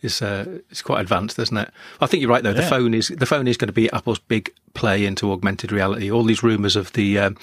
is 0.00 0.22
uh, 0.22 0.60
is 0.70 0.82
quite 0.82 1.00
advanced, 1.00 1.38
isn't 1.38 1.56
it? 1.56 1.70
I 2.00 2.06
think 2.06 2.20
you're 2.20 2.30
right 2.30 2.42
though. 2.42 2.50
Yeah. 2.50 2.60
The 2.60 2.68
phone 2.68 2.94
is 2.94 3.08
the 3.08 3.26
phone 3.26 3.48
is 3.48 3.56
going 3.56 3.66
to 3.66 3.72
be 3.72 3.90
Apple's 3.90 4.20
big 4.20 4.54
play 4.74 5.04
into 5.04 5.32
augmented 5.32 5.72
reality. 5.72 6.10
All 6.10 6.22
these 6.22 6.42
rumors 6.42 6.76
of 6.76 6.92
the 6.92 7.18
um, 7.18 7.36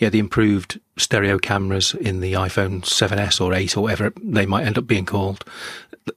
yeah, 0.00 0.08
the 0.08 0.18
improved 0.18 0.80
stereo 0.96 1.38
cameras 1.38 1.94
in 1.94 2.20
the 2.20 2.32
iPhone 2.32 2.80
7s 2.80 3.40
or 3.40 3.52
8 3.52 3.76
or 3.76 3.82
whatever 3.82 4.12
they 4.22 4.46
might 4.46 4.66
end 4.66 4.78
up 4.78 4.86
being 4.86 5.04
called. 5.04 5.44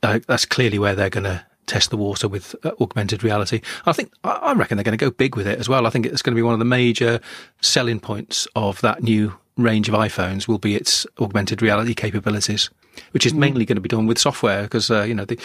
Uh, 0.02 0.20
that's 0.26 0.46
clearly 0.46 0.80
where 0.80 0.96
they're 0.96 1.10
going 1.10 1.26
to 1.26 1.46
test 1.66 1.90
the 1.90 1.98
water 1.98 2.30
with 2.30 2.56
uh, 2.64 2.72
augmented 2.80 3.24
reality. 3.24 3.62
I 3.86 3.92
think 3.92 4.14
I 4.24 4.54
reckon 4.54 4.78
they're 4.78 4.84
going 4.86 4.98
to 4.98 5.06
go 5.06 5.12
big 5.12 5.36
with 5.36 5.48
it 5.48 5.60
as 5.60 5.68
well. 5.68 5.86
I 5.86 5.90
think 5.90 6.06
it's 6.06 6.22
going 6.22 6.34
to 6.34 6.40
be 6.40 6.42
one 6.42 6.54
of 6.54 6.60
the 6.60 6.66
major 6.66 7.20
selling 7.62 8.00
points 8.00 8.48
of 8.56 8.80
that 8.82 9.04
new 9.04 9.36
range 9.58 9.90
of 9.90 9.96
iPhones 9.96 10.48
will 10.48 10.58
be 10.58 10.76
its 10.76 11.06
augmented 11.20 11.62
reality 11.62 11.94
capabilities, 11.94 12.70
which 13.12 13.26
is 13.26 13.34
mm. 13.34 13.40
mainly 13.40 13.66
going 13.66 13.76
to 13.76 13.82
be 13.82 13.90
done 13.90 14.08
with 14.08 14.18
software 14.18 14.64
because 14.64 14.90
uh, 14.90 15.04
you 15.04 15.14
know 15.14 15.26
the, 15.26 15.36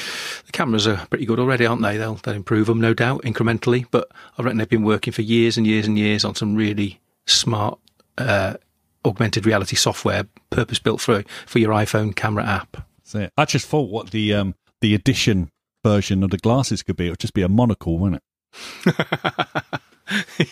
the, 0.46 0.53
cameras 0.53 0.87
are 0.87 1.05
pretty 1.07 1.27
good 1.27 1.40
already, 1.40 1.66
aren't 1.66 1.83
they? 1.83 1.96
They'll 1.96 2.14
they'll 2.14 2.35
improve 2.35 2.68
them, 2.68 2.81
no 2.81 2.94
doubt, 2.94 3.22
incrementally. 3.22 3.87
But 3.90 4.09
I 4.38 4.42
reckon 4.42 4.59
they've 4.59 4.68
been 4.68 4.85
working 4.85 5.12
for 5.12 5.22
years 5.22 5.57
and 5.57 5.66
years 5.66 5.88
and 5.88 5.98
years 5.98 6.24
on 6.24 6.37
some 6.37 6.55
really 6.55 7.01
smart 7.27 7.79
uh, 8.18 8.54
augmented 9.04 9.46
reality 9.46 9.76
software 9.76 10.24
purpose 10.50 10.78
built 10.78 11.00
for 11.00 11.24
for 11.46 11.59
your 11.59 11.72
iPhone 11.72 12.14
camera 12.14 12.44
app. 12.44 12.76
I 13.37 13.44
just 13.46 13.66
thought 13.66 13.90
what 13.90 14.11
the 14.11 14.35
um, 14.35 14.54
the 14.81 14.94
edition 14.94 15.50
version 15.85 16.22
of 16.22 16.31
the 16.31 16.38
glasses 16.38 16.83
could 16.83 16.96
be. 16.96 17.07
It 17.07 17.11
would 17.11 17.18
just 17.18 17.35
be 17.35 17.42
a 17.42 17.48
monocle, 17.48 17.98
wouldn't 17.98 18.22
it? 18.22 18.94
yeah. 20.38 20.46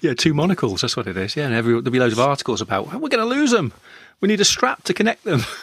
yeah, 0.00 0.14
two 0.14 0.34
monocles. 0.34 0.80
That's 0.80 0.96
what 0.96 1.06
it 1.06 1.16
is. 1.16 1.36
Yeah, 1.36 1.46
and 1.46 1.54
every, 1.54 1.72
there'll 1.72 1.90
be 1.90 2.00
loads 2.00 2.12
of 2.14 2.20
articles 2.20 2.60
about 2.60 2.92
we're 2.92 3.08
going 3.08 3.18
to 3.18 3.24
lose 3.24 3.50
them. 3.50 3.72
We 4.20 4.28
need 4.28 4.40
a 4.40 4.44
strap 4.44 4.82
to 4.84 4.94
connect 4.94 5.24
them. 5.24 5.42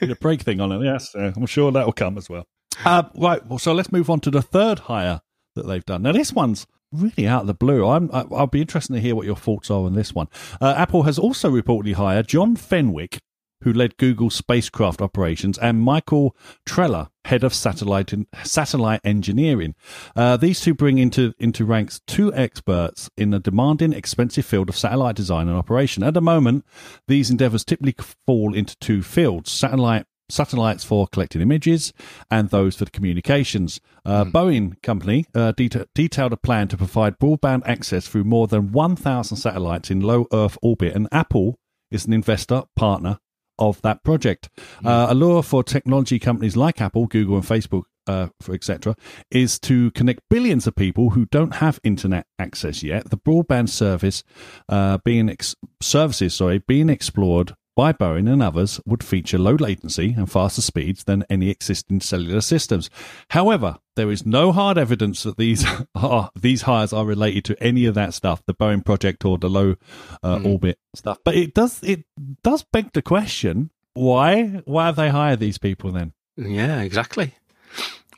A 0.00 0.16
break 0.16 0.42
thing 0.42 0.60
on 0.60 0.72
it. 0.72 0.84
Yes, 0.84 1.14
uh, 1.14 1.32
I'm 1.36 1.46
sure 1.46 1.70
that 1.70 1.86
will 1.86 1.92
come 1.92 2.18
as 2.18 2.28
well. 2.28 2.44
Uh, 2.84 3.04
right. 3.14 3.44
Well, 3.46 3.58
so 3.58 3.72
let's 3.72 3.92
move 3.92 4.10
on 4.10 4.18
to 4.20 4.30
the 4.30 4.42
third 4.42 4.80
hire 4.80 5.20
that 5.54 5.66
they've 5.66 5.84
done. 5.84 6.02
Now, 6.02 6.12
this 6.12 6.32
one's 6.32 6.66
really 6.94 7.26
out 7.26 7.42
of 7.42 7.46
the 7.46 7.54
blue. 7.54 7.86
I'm, 7.86 8.10
I'll 8.12 8.46
be 8.46 8.60
interested 8.60 8.94
to 8.94 9.00
hear 9.00 9.14
what 9.14 9.26
your 9.26 9.36
thoughts 9.36 9.70
are 9.70 9.84
on 9.84 9.94
this 9.94 10.14
one. 10.14 10.28
Uh, 10.60 10.74
Apple 10.76 11.02
has 11.02 11.18
also 11.18 11.50
reportedly 11.50 11.94
hired 11.94 12.28
John 12.28 12.56
Fenwick, 12.56 13.18
who 13.62 13.72
led 13.72 13.96
Google's 13.96 14.34
spacecraft 14.34 15.00
operations, 15.00 15.56
and 15.58 15.80
Michael 15.80 16.36
Trela, 16.66 17.08
head 17.24 17.42
of 17.42 17.54
satellite 17.54 18.12
satellite 18.42 19.00
engineering. 19.04 19.74
Uh, 20.14 20.36
these 20.36 20.60
two 20.60 20.74
bring 20.74 20.98
into 20.98 21.32
into 21.38 21.64
ranks 21.64 22.00
two 22.06 22.32
experts 22.34 23.08
in 23.16 23.30
the 23.30 23.40
demanding, 23.40 23.94
expensive 23.94 24.44
field 24.44 24.68
of 24.68 24.76
satellite 24.76 25.16
design 25.16 25.48
and 25.48 25.56
operation. 25.56 26.02
At 26.02 26.12
the 26.12 26.20
moment, 26.20 26.66
these 27.08 27.30
endeavors 27.30 27.64
typically 27.64 27.96
fall 28.26 28.54
into 28.54 28.76
two 28.78 29.02
fields: 29.02 29.50
satellite 29.50 30.04
satellites 30.28 30.84
for 30.84 31.06
collecting 31.08 31.42
images 31.42 31.92
and 32.30 32.50
those 32.50 32.76
for 32.76 32.84
the 32.84 32.90
communications. 32.90 33.80
Uh, 34.04 34.24
mm. 34.24 34.32
Boeing 34.32 34.82
Company 34.82 35.26
uh, 35.34 35.52
deta- 35.52 35.86
detailed 35.94 36.32
a 36.32 36.36
plan 36.36 36.68
to 36.68 36.76
provide 36.76 37.18
broadband 37.18 37.62
access 37.66 38.08
through 38.08 38.24
more 38.24 38.46
than 38.46 38.72
1,000 38.72 39.36
satellites 39.36 39.90
in 39.90 40.00
low 40.00 40.26
Earth 40.32 40.58
orbit, 40.62 40.94
and 40.94 41.08
Apple 41.12 41.58
is 41.90 42.06
an 42.06 42.12
investor 42.12 42.64
partner 42.76 43.18
of 43.58 43.80
that 43.82 44.02
project. 44.02 44.48
Mm. 44.82 44.86
Uh, 44.86 45.12
a 45.12 45.14
lure 45.14 45.42
for 45.42 45.62
technology 45.62 46.18
companies 46.18 46.56
like 46.56 46.80
Apple, 46.80 47.06
Google, 47.06 47.36
and 47.36 47.44
Facebook. 47.44 47.84
Uh, 48.06 48.28
etc., 48.52 48.94
is 49.30 49.58
to 49.58 49.90
connect 49.92 50.20
billions 50.28 50.66
of 50.66 50.76
people 50.76 51.08
who 51.08 51.24
don't 51.24 51.54
have 51.54 51.80
internet 51.82 52.26
access 52.38 52.82
yet. 52.82 53.08
The 53.08 53.16
broadband 53.16 53.70
service 53.70 54.22
uh, 54.68 54.98
being 55.06 55.30
ex- 55.30 55.56
services, 55.80 56.34
sorry, 56.34 56.58
being 56.58 56.90
explored 56.90 57.54
by 57.76 57.92
Boeing 57.92 58.30
and 58.30 58.42
others 58.42 58.80
would 58.86 59.02
feature 59.02 59.38
low 59.38 59.54
latency 59.54 60.14
and 60.16 60.30
faster 60.30 60.62
speeds 60.62 61.04
than 61.04 61.24
any 61.28 61.50
existing 61.50 62.00
cellular 62.00 62.40
systems. 62.40 62.90
However, 63.30 63.78
there 63.96 64.10
is 64.10 64.24
no 64.24 64.52
hard 64.52 64.78
evidence 64.78 65.22
that 65.22 65.36
these 65.36 65.64
are, 65.94 66.30
these 66.34 66.62
hires 66.62 66.92
are 66.92 67.04
related 67.04 67.44
to 67.46 67.62
any 67.62 67.86
of 67.86 67.94
that 67.94 68.14
stuff, 68.14 68.42
the 68.46 68.54
Boeing 68.54 68.84
project 68.84 69.24
or 69.24 69.38
the 69.38 69.50
low 69.50 69.76
uh, 70.22 70.38
mm. 70.38 70.46
orbit 70.46 70.78
stuff. 70.94 71.18
But 71.24 71.34
it 71.34 71.54
does 71.54 71.82
it 71.82 72.04
does 72.42 72.62
beg 72.62 72.92
the 72.92 73.02
question: 73.02 73.70
why 73.94 74.62
why 74.64 74.86
have 74.86 74.96
they 74.96 75.10
hired 75.10 75.40
these 75.40 75.58
people 75.58 75.92
then? 75.92 76.12
Yeah, 76.36 76.80
exactly. 76.80 77.34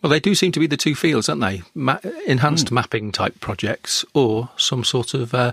Well, 0.03 0.11
they 0.11 0.21
do 0.21 0.35
seem 0.35 0.53
to 0.53 0.61
be 0.61 0.67
the 0.67 0.77
two 0.77 0.95
fields, 0.95 1.29
aren't 1.29 1.41
they? 1.41 1.63
Ma- 1.75 1.99
enhanced 2.27 2.69
mm. 2.69 2.73
mapping 2.73 3.13
type 3.13 3.41
projects 3.41 4.05
or 4.15 4.51
some 4.57 4.85
sort 4.85 5.15
of 5.15 5.35
uh, 5.35 5.53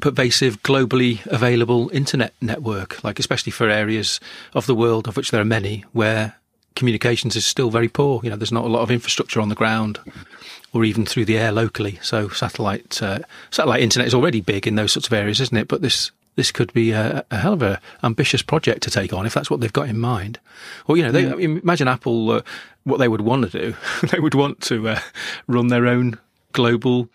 pervasive, 0.00 0.62
globally 0.62 1.24
available 1.26 1.90
internet 1.90 2.34
network, 2.40 3.02
like 3.04 3.18
especially 3.18 3.52
for 3.52 3.68
areas 3.68 4.20
of 4.54 4.66
the 4.66 4.74
world 4.74 5.08
of 5.08 5.16
which 5.16 5.30
there 5.30 5.40
are 5.40 5.44
many 5.44 5.84
where 5.92 6.34
communications 6.76 7.36
is 7.36 7.46
still 7.46 7.70
very 7.70 7.88
poor. 7.88 8.20
You 8.22 8.30
know, 8.30 8.36
there's 8.36 8.52
not 8.52 8.64
a 8.64 8.68
lot 8.68 8.82
of 8.82 8.90
infrastructure 8.90 9.40
on 9.40 9.48
the 9.48 9.54
ground 9.54 10.00
or 10.72 10.84
even 10.84 11.06
through 11.06 11.24
the 11.24 11.38
air 11.38 11.52
locally. 11.52 11.98
So 12.02 12.28
satellite 12.28 13.02
uh, 13.02 13.20
satellite 13.50 13.82
internet 13.82 14.08
is 14.08 14.14
already 14.14 14.40
big 14.40 14.66
in 14.66 14.74
those 14.74 14.92
sorts 14.92 15.06
of 15.06 15.12
areas, 15.12 15.40
isn't 15.40 15.56
it? 15.56 15.68
But 15.68 15.82
this 15.82 16.10
this 16.36 16.50
could 16.50 16.72
be 16.72 16.90
a, 16.90 17.24
a 17.30 17.36
hell 17.36 17.52
of 17.52 17.62
a 17.62 17.80
ambitious 18.02 18.42
project 18.42 18.82
to 18.82 18.90
take 18.90 19.12
on 19.12 19.24
if 19.24 19.34
that's 19.34 19.50
what 19.50 19.60
they've 19.60 19.72
got 19.72 19.88
in 19.88 20.00
mind. 20.00 20.40
Well, 20.86 20.96
you 20.96 21.04
know, 21.04 21.12
they, 21.12 21.30
I 21.30 21.34
mean, 21.34 21.58
imagine 21.58 21.86
Apple 21.86 22.30
uh, 22.30 22.42
what 22.82 22.98
they 22.98 23.08
would 23.08 23.20
want 23.20 23.50
to 23.50 23.58
do. 23.58 23.76
they 24.08 24.18
would 24.18 24.34
want 24.34 24.60
to 24.62 24.88
uh, 24.88 25.00
run 25.46 25.68
their 25.68 25.86
own 25.86 26.18
global 26.52 27.08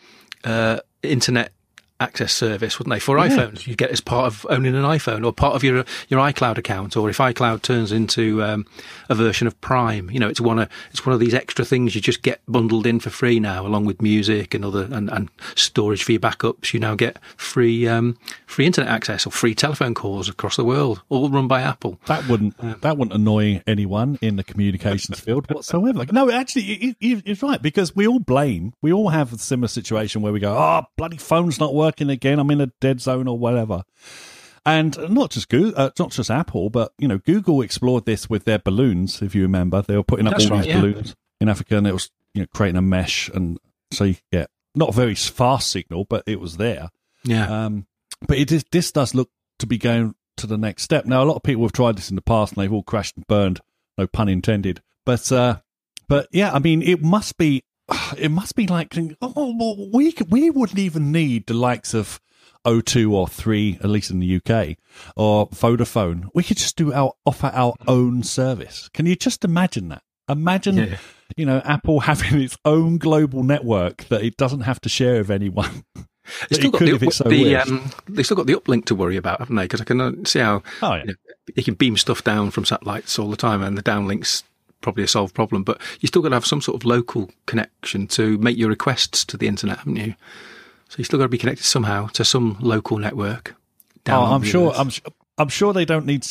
uh, 0.45 0.79
internet 1.03 1.51
access 1.99 2.33
service, 2.33 2.79
wouldn't 2.79 2.93
they? 2.93 2.99
For 2.99 3.17
yeah. 3.17 3.27
iPhones, 3.27 3.67
you 3.67 3.75
get 3.75 3.91
as 3.91 4.01
part 4.01 4.27
of 4.27 4.45
owning 4.49 4.75
an 4.75 4.83
iPhone 4.83 5.25
or 5.25 5.33
part 5.33 5.55
of 5.55 5.63
your 5.63 5.83
your 6.07 6.19
iCloud 6.21 6.57
account, 6.57 6.95
or 6.95 7.09
if 7.09 7.17
iCloud 7.17 7.61
turns 7.61 7.91
into 7.91 8.41
um, 8.43 8.65
a 9.09 9.15
version 9.15 9.47
of 9.47 9.59
Prime, 9.61 10.09
you 10.09 10.19
know, 10.19 10.29
it's 10.29 10.41
one 10.41 10.59
of 10.59 10.69
it's 10.91 11.05
one 11.05 11.13
of 11.13 11.19
these 11.19 11.33
extra 11.33 11.65
things 11.65 11.95
you 11.95 12.01
just 12.01 12.21
get 12.21 12.41
bundled 12.47 12.85
in 12.85 12.99
for 12.99 13.09
free 13.09 13.39
now, 13.39 13.65
along 13.65 13.85
with 13.85 14.01
music 14.01 14.53
and 14.53 14.63
other 14.63 14.87
and, 14.91 15.09
and 15.09 15.29
storage 15.55 16.03
for 16.03 16.13
your 16.13 16.21
backups. 16.21 16.73
You 16.73 16.79
now 16.79 16.95
get 16.95 17.19
free 17.37 17.87
um, 17.87 18.17
free 18.45 18.65
internet 18.65 18.91
access 18.91 19.27
or 19.27 19.31
free 19.31 19.55
telephone 19.55 19.93
calls 19.93 20.29
across 20.29 20.55
the 20.55 20.65
world, 20.65 21.01
all 21.09 21.29
run 21.29 21.47
by 21.47 21.61
Apple. 21.61 21.99
That 22.05 22.27
wouldn't 22.27 22.55
um, 22.59 22.77
that 22.81 22.97
wouldn't 22.97 23.15
annoy 23.15 23.61
anyone 23.67 24.17
in 24.21 24.37
the 24.37 24.43
communications 24.43 25.19
field 25.19 25.49
whatsoever. 25.51 26.05
No, 26.11 26.31
actually, 26.31 26.95
it's 27.01 27.43
right 27.43 27.61
because 27.61 27.95
we 27.95 28.07
all 28.07 28.19
blame. 28.19 28.73
We 28.81 28.93
all 28.93 29.09
have 29.09 29.33
a 29.33 29.37
similar 29.37 29.67
situation 29.67 30.21
where 30.21 30.31
we 30.31 30.39
go, 30.39 30.55
"Oh, 30.57 30.83
bloody 30.95 31.17
phone's 31.17 31.59
not 31.59 31.73
working." 31.73 31.88
Working 31.89 32.09
again. 32.09 32.39
I'm 32.39 32.51
in 32.51 32.61
a 32.61 32.67
dead 32.79 33.01
zone 33.01 33.27
or 33.27 33.37
whatever. 33.37 33.83
And 34.65 34.97
not 35.09 35.31
just 35.31 35.49
Google, 35.49 35.73
uh, 35.75 35.89
not 35.97 36.11
just 36.11 36.29
Apple, 36.29 36.69
but 36.69 36.93
you 36.99 37.07
know, 37.07 37.17
Google 37.17 37.61
explored 37.61 38.05
this 38.05 38.29
with 38.29 38.45
their 38.45 38.59
balloons. 38.59 39.21
If 39.21 39.33
you 39.33 39.41
remember, 39.41 39.81
they 39.81 39.95
were 39.95 40.03
putting 40.03 40.27
up 40.27 40.33
That's 40.33 40.45
all 40.45 40.57
right, 40.57 40.65
these 40.65 40.73
yeah. 40.73 40.81
balloons 40.81 41.15
in 41.41 41.49
Africa, 41.49 41.77
and 41.77 41.87
it 41.87 41.93
was 41.93 42.11
you 42.33 42.41
know 42.41 42.47
creating 42.53 42.77
a 42.77 42.81
mesh, 42.81 43.29
and 43.29 43.57
so 43.91 44.03
you 44.03 44.15
get 44.31 44.49
not 44.75 44.89
a 44.89 44.93
very 44.93 45.15
fast 45.15 45.71
signal, 45.71 46.05
but 46.05 46.23
it 46.27 46.39
was 46.39 46.57
there. 46.57 46.89
Yeah. 47.23 47.65
Um, 47.65 47.87
but 48.27 48.37
it 48.37 48.51
is, 48.51 48.63
this 48.71 48.91
does 48.91 49.15
look 49.15 49.31
to 49.59 49.65
be 49.65 49.77
going 49.77 50.13
to 50.37 50.45
the 50.45 50.57
next 50.57 50.83
step. 50.83 51.05
Now, 51.05 51.23
a 51.23 51.25
lot 51.25 51.37
of 51.37 51.43
people 51.43 51.63
have 51.63 51.71
tried 51.71 51.97
this 51.97 52.09
in 52.09 52.15
the 52.15 52.21
past, 52.21 52.53
and 52.53 52.61
they've 52.61 52.71
all 52.71 52.83
crashed 52.83 53.15
and 53.15 53.25
burned. 53.27 53.61
No 53.97 54.07
pun 54.07 54.29
intended. 54.29 54.81
But 55.05 55.31
uh, 55.31 55.59
but 56.07 56.27
yeah, 56.31 56.51
I 56.53 56.59
mean, 56.59 56.81
it 56.81 57.01
must 57.01 57.37
be 57.37 57.63
it 58.17 58.29
must 58.29 58.55
be 58.55 58.67
like, 58.67 58.95
oh, 59.21 59.55
well, 59.57 59.89
we 59.93 60.13
we 60.27 60.49
wouldn't 60.49 60.79
even 60.79 61.11
need 61.11 61.47
the 61.47 61.53
likes 61.53 61.93
of 61.93 62.19
O2 62.65 63.11
or 63.11 63.27
3, 63.27 63.79
at 63.81 63.89
least 63.89 64.11
in 64.11 64.19
the 64.19 64.35
UK, 64.35 64.77
or 65.15 65.49
Vodafone. 65.49 66.29
We 66.33 66.43
could 66.43 66.57
just 66.57 66.75
do 66.75 66.93
our 66.93 67.13
offer 67.25 67.51
our 67.53 67.73
own 67.87 68.23
service. 68.23 68.89
Can 68.93 69.05
you 69.05 69.15
just 69.15 69.45
imagine 69.45 69.89
that? 69.89 70.03
Imagine, 70.27 70.77
yeah. 70.77 70.97
you 71.35 71.45
know, 71.45 71.61
Apple 71.65 71.99
having 72.01 72.41
its 72.41 72.57
own 72.65 72.97
global 72.97 73.43
network 73.43 74.05
that 74.05 74.23
it 74.23 74.37
doesn't 74.37 74.61
have 74.61 74.79
to 74.81 74.89
share 74.89 75.19
with 75.19 75.31
anyone. 75.31 75.83
It's 76.51 76.59
still 76.59 76.69
got 76.69 76.81
the, 76.81 77.11
so 77.11 77.23
the 77.23 77.55
um, 77.55 77.89
they've 78.07 78.23
still 78.23 78.37
got 78.37 78.45
the 78.45 78.53
uplink 78.53 78.85
to 78.85 78.93
worry 78.93 79.17
about, 79.17 79.39
haven't 79.39 79.55
they? 79.55 79.63
Because 79.63 79.81
I 79.81 79.83
can 79.83 79.99
uh, 79.99 80.11
see 80.25 80.37
how 80.37 80.61
oh, 80.83 80.93
yeah. 80.93 80.99
you, 80.99 81.05
know, 81.05 81.13
you, 81.55 81.63
can 81.63 81.73
beam 81.73 81.97
stuff 81.97 82.23
down 82.23 82.51
from 82.51 82.65
satellites 82.65 83.17
all 83.17 83.31
the 83.31 83.35
time, 83.35 83.63
and 83.63 83.75
the 83.75 83.81
downlinks 83.81 84.43
probably 84.81 85.03
a 85.03 85.07
solved 85.07 85.35
problem, 85.35 85.63
but 85.63 85.81
you 85.99 86.07
still 86.07 86.21
got 86.21 86.29
to 86.29 86.35
have 86.35 86.45
some 86.45 86.61
sort 86.61 86.75
of 86.75 86.85
local 86.85 87.29
connection 87.45 88.07
to 88.07 88.37
make 88.37 88.57
your 88.57 88.69
requests 88.69 89.25
to 89.25 89.37
the 89.37 89.47
internet, 89.47 89.79
haven't 89.79 89.97
you? 89.97 90.15
So 90.89 90.95
you 90.97 91.03
still 91.03 91.19
got 91.19 91.25
to 91.25 91.29
be 91.29 91.37
connected 91.37 91.65
somehow 91.65 92.07
to 92.07 92.25
some 92.25 92.57
local 92.59 92.97
network. 92.97 93.55
oh, 94.07 94.23
I'm 94.23 94.43
sure. 94.43 94.73
I'm, 94.75 94.89
I'm 95.39 95.47
sure 95.47 95.71
they 95.71 95.85
don't 95.85 96.05
need. 96.05 96.25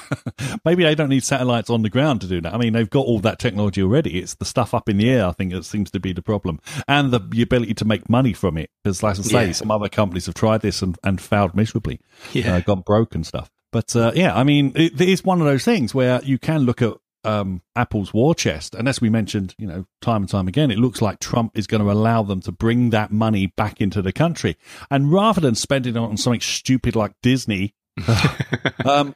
maybe 0.64 0.82
they 0.82 0.96
don't 0.96 1.08
need 1.08 1.22
satellites 1.22 1.70
on 1.70 1.82
the 1.82 1.88
ground 1.88 2.20
to 2.22 2.26
do 2.26 2.40
that. 2.40 2.52
I 2.52 2.58
mean, 2.58 2.72
they've 2.72 2.90
got 2.90 3.06
all 3.06 3.20
that 3.20 3.38
technology 3.38 3.80
already. 3.80 4.18
It's 4.18 4.34
the 4.34 4.44
stuff 4.44 4.74
up 4.74 4.88
in 4.88 4.96
the 4.96 5.08
air. 5.08 5.26
I 5.26 5.32
think 5.32 5.52
it 5.52 5.64
seems 5.64 5.90
to 5.92 6.00
be 6.00 6.12
the 6.12 6.22
problem, 6.22 6.60
and 6.88 7.12
the, 7.12 7.20
the 7.20 7.42
ability 7.42 7.74
to 7.74 7.84
make 7.84 8.10
money 8.10 8.32
from 8.32 8.58
it. 8.58 8.70
Because, 8.82 9.04
like 9.04 9.18
I 9.18 9.22
say, 9.22 9.46
yeah. 9.46 9.52
some 9.52 9.70
other 9.70 9.88
companies 9.88 10.26
have 10.26 10.34
tried 10.34 10.62
this 10.62 10.82
and, 10.82 10.98
and 11.04 11.20
failed 11.20 11.54
miserably. 11.54 12.00
Yeah, 12.32 12.56
uh, 12.56 12.60
gone 12.60 12.80
broke 12.80 13.14
and 13.14 13.24
stuff. 13.24 13.50
But 13.70 13.94
uh, 13.94 14.10
yeah, 14.16 14.36
I 14.36 14.42
mean, 14.42 14.72
it, 14.74 15.00
it 15.00 15.08
is 15.08 15.22
one 15.22 15.40
of 15.40 15.46
those 15.46 15.64
things 15.64 15.94
where 15.94 16.20
you 16.24 16.38
can 16.38 16.62
look 16.62 16.82
at 16.82 16.94
um, 17.24 17.62
Apple's 17.76 18.12
war 18.14 18.34
chest. 18.34 18.74
And 18.74 18.88
as 18.88 19.00
we 19.00 19.10
mentioned, 19.10 19.54
you 19.58 19.66
know, 19.66 19.86
time 20.00 20.22
and 20.22 20.28
time 20.28 20.48
again, 20.48 20.70
it 20.70 20.78
looks 20.78 21.02
like 21.02 21.20
Trump 21.20 21.56
is 21.56 21.66
going 21.66 21.82
to 21.82 21.90
allow 21.90 22.22
them 22.22 22.40
to 22.42 22.52
bring 22.52 22.90
that 22.90 23.12
money 23.12 23.46
back 23.46 23.80
into 23.80 24.02
the 24.02 24.12
country. 24.12 24.56
And 24.90 25.12
rather 25.12 25.40
than 25.40 25.54
spending 25.54 25.96
it 25.96 25.98
on 25.98 26.16
something 26.16 26.40
stupid 26.40 26.96
like 26.96 27.12
Disney, 27.22 27.74
um, 28.84 29.14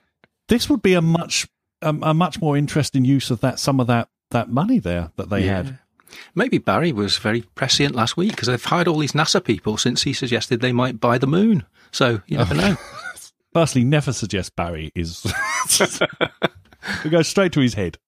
this 0.49 0.69
would 0.69 0.83
be 0.83 0.95
a 0.95 1.03
much 1.03 1.49
a, 1.83 1.89
a, 2.03 2.15
much 2.15 2.41
more 2.41 2.57
interesting 2.57 3.05
use 3.05 3.31
of 3.31 3.41
that 3.41 3.59
some 3.59 3.81
of 3.81 3.87
that 3.87 4.09
that 4.31 4.51
money 4.51 4.79
there 4.79 5.13
that 5.17 5.31
they 5.31 5.45
yeah. 5.45 5.57
had. 5.57 5.79
Maybe 6.35 6.59
Barry 6.59 6.93
was 6.93 7.19
very 7.19 7.43
prescient 7.55 7.95
last 7.95 8.17
week 8.17 8.31
because 8.31 8.49
they've 8.49 8.65
hired 8.65 8.87
all 8.87 8.99
these 8.99 9.13
NASA 9.13 9.43
people 9.43 9.77
since 9.77 10.03
he 10.03 10.13
suggested 10.13 10.61
they 10.61 10.73
might 10.73 11.01
buy 11.01 11.19
the 11.19 11.27
moon. 11.27 11.65
So 11.91 12.23
you 12.27 12.39
never 12.39 12.55
know. 12.55 12.77
Firstly, 13.55 13.85
never 13.85 14.13
suggest 14.13 14.57
Barry 14.57 14.91
is 14.95 15.25
it 15.81 17.11
goes 17.11 17.29
straight 17.29 17.53
to 17.53 17.61
his 17.61 17.75
head. 17.75 17.99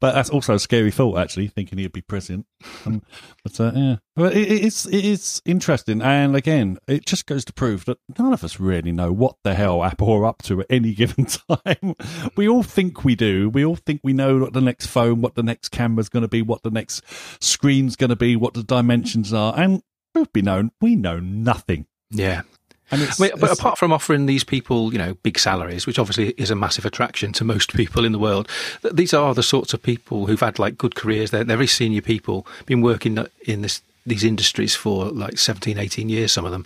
but 0.00 0.12
that's 0.12 0.30
also 0.30 0.54
a 0.54 0.58
scary 0.58 0.90
thought, 0.90 1.18
actually, 1.18 1.48
thinking 1.48 1.78
he'd 1.78 1.92
be 1.92 2.02
president. 2.02 2.46
Um, 2.84 3.02
but 3.42 3.58
uh, 3.58 3.72
yeah, 3.74 3.96
but 4.14 4.36
it, 4.36 4.48
it's 4.48 4.86
it 4.86 5.04
is 5.04 5.42
interesting, 5.44 6.02
and 6.02 6.36
again, 6.36 6.78
it 6.86 7.06
just 7.06 7.26
goes 7.26 7.44
to 7.46 7.52
prove 7.52 7.84
that 7.86 7.98
none 8.18 8.32
of 8.32 8.44
us 8.44 8.60
really 8.60 8.92
know 8.92 9.10
what 9.12 9.36
the 9.44 9.54
hell 9.54 9.82
Apple 9.82 10.12
are 10.12 10.26
up 10.26 10.42
to 10.42 10.60
at 10.60 10.66
any 10.70 10.92
given 10.94 11.26
time. 11.26 11.94
we 12.36 12.48
all 12.48 12.62
think 12.62 13.04
we 13.04 13.14
do. 13.14 13.48
We 13.48 13.64
all 13.64 13.76
think 13.76 14.02
we 14.04 14.12
know 14.12 14.38
what 14.38 14.52
the 14.52 14.60
next 14.60 14.86
phone, 14.86 15.20
what 15.20 15.34
the 15.34 15.42
next 15.42 15.70
camera's 15.70 16.08
going 16.08 16.22
to 16.22 16.28
be, 16.28 16.42
what 16.42 16.62
the 16.62 16.70
next 16.70 17.02
screen's 17.42 17.96
going 17.96 18.10
to 18.10 18.16
be, 18.16 18.36
what 18.36 18.54
the 18.54 18.62
dimensions 18.62 19.32
are, 19.32 19.52
and 19.58 19.82
truth 20.14 20.32
be 20.32 20.42
known, 20.42 20.70
we 20.80 20.96
know 20.96 21.18
nothing. 21.18 21.86
Yeah, 22.10 22.42
I 22.92 22.96
mean, 22.96 23.08
but 23.18 23.50
apart 23.50 23.78
from 23.78 23.92
offering 23.92 24.26
these 24.26 24.44
people, 24.44 24.92
you 24.92 24.98
know, 24.98 25.14
big 25.22 25.38
salaries, 25.38 25.86
which 25.86 25.98
obviously 25.98 26.30
is 26.36 26.50
a 26.50 26.56
massive 26.56 26.84
attraction 26.84 27.32
to 27.32 27.44
most 27.44 27.74
people 27.74 28.04
in 28.04 28.12
the 28.12 28.18
world, 28.18 28.48
these 28.92 29.12
are 29.12 29.34
the 29.34 29.42
sorts 29.42 29.74
of 29.74 29.82
people 29.82 30.26
who've 30.26 30.40
had 30.40 30.58
like 30.58 30.78
good 30.78 30.94
careers. 30.94 31.30
They're, 31.32 31.42
they're 31.42 31.56
very 31.56 31.66
senior 31.66 32.00
people, 32.00 32.46
been 32.64 32.82
working 32.82 33.18
in 33.44 33.62
this, 33.62 33.82
these 34.04 34.22
industries 34.22 34.76
for 34.76 35.06
like 35.06 35.38
17, 35.38 35.78
18 35.78 36.08
years, 36.08 36.32
some 36.32 36.44
of 36.44 36.52
them. 36.52 36.64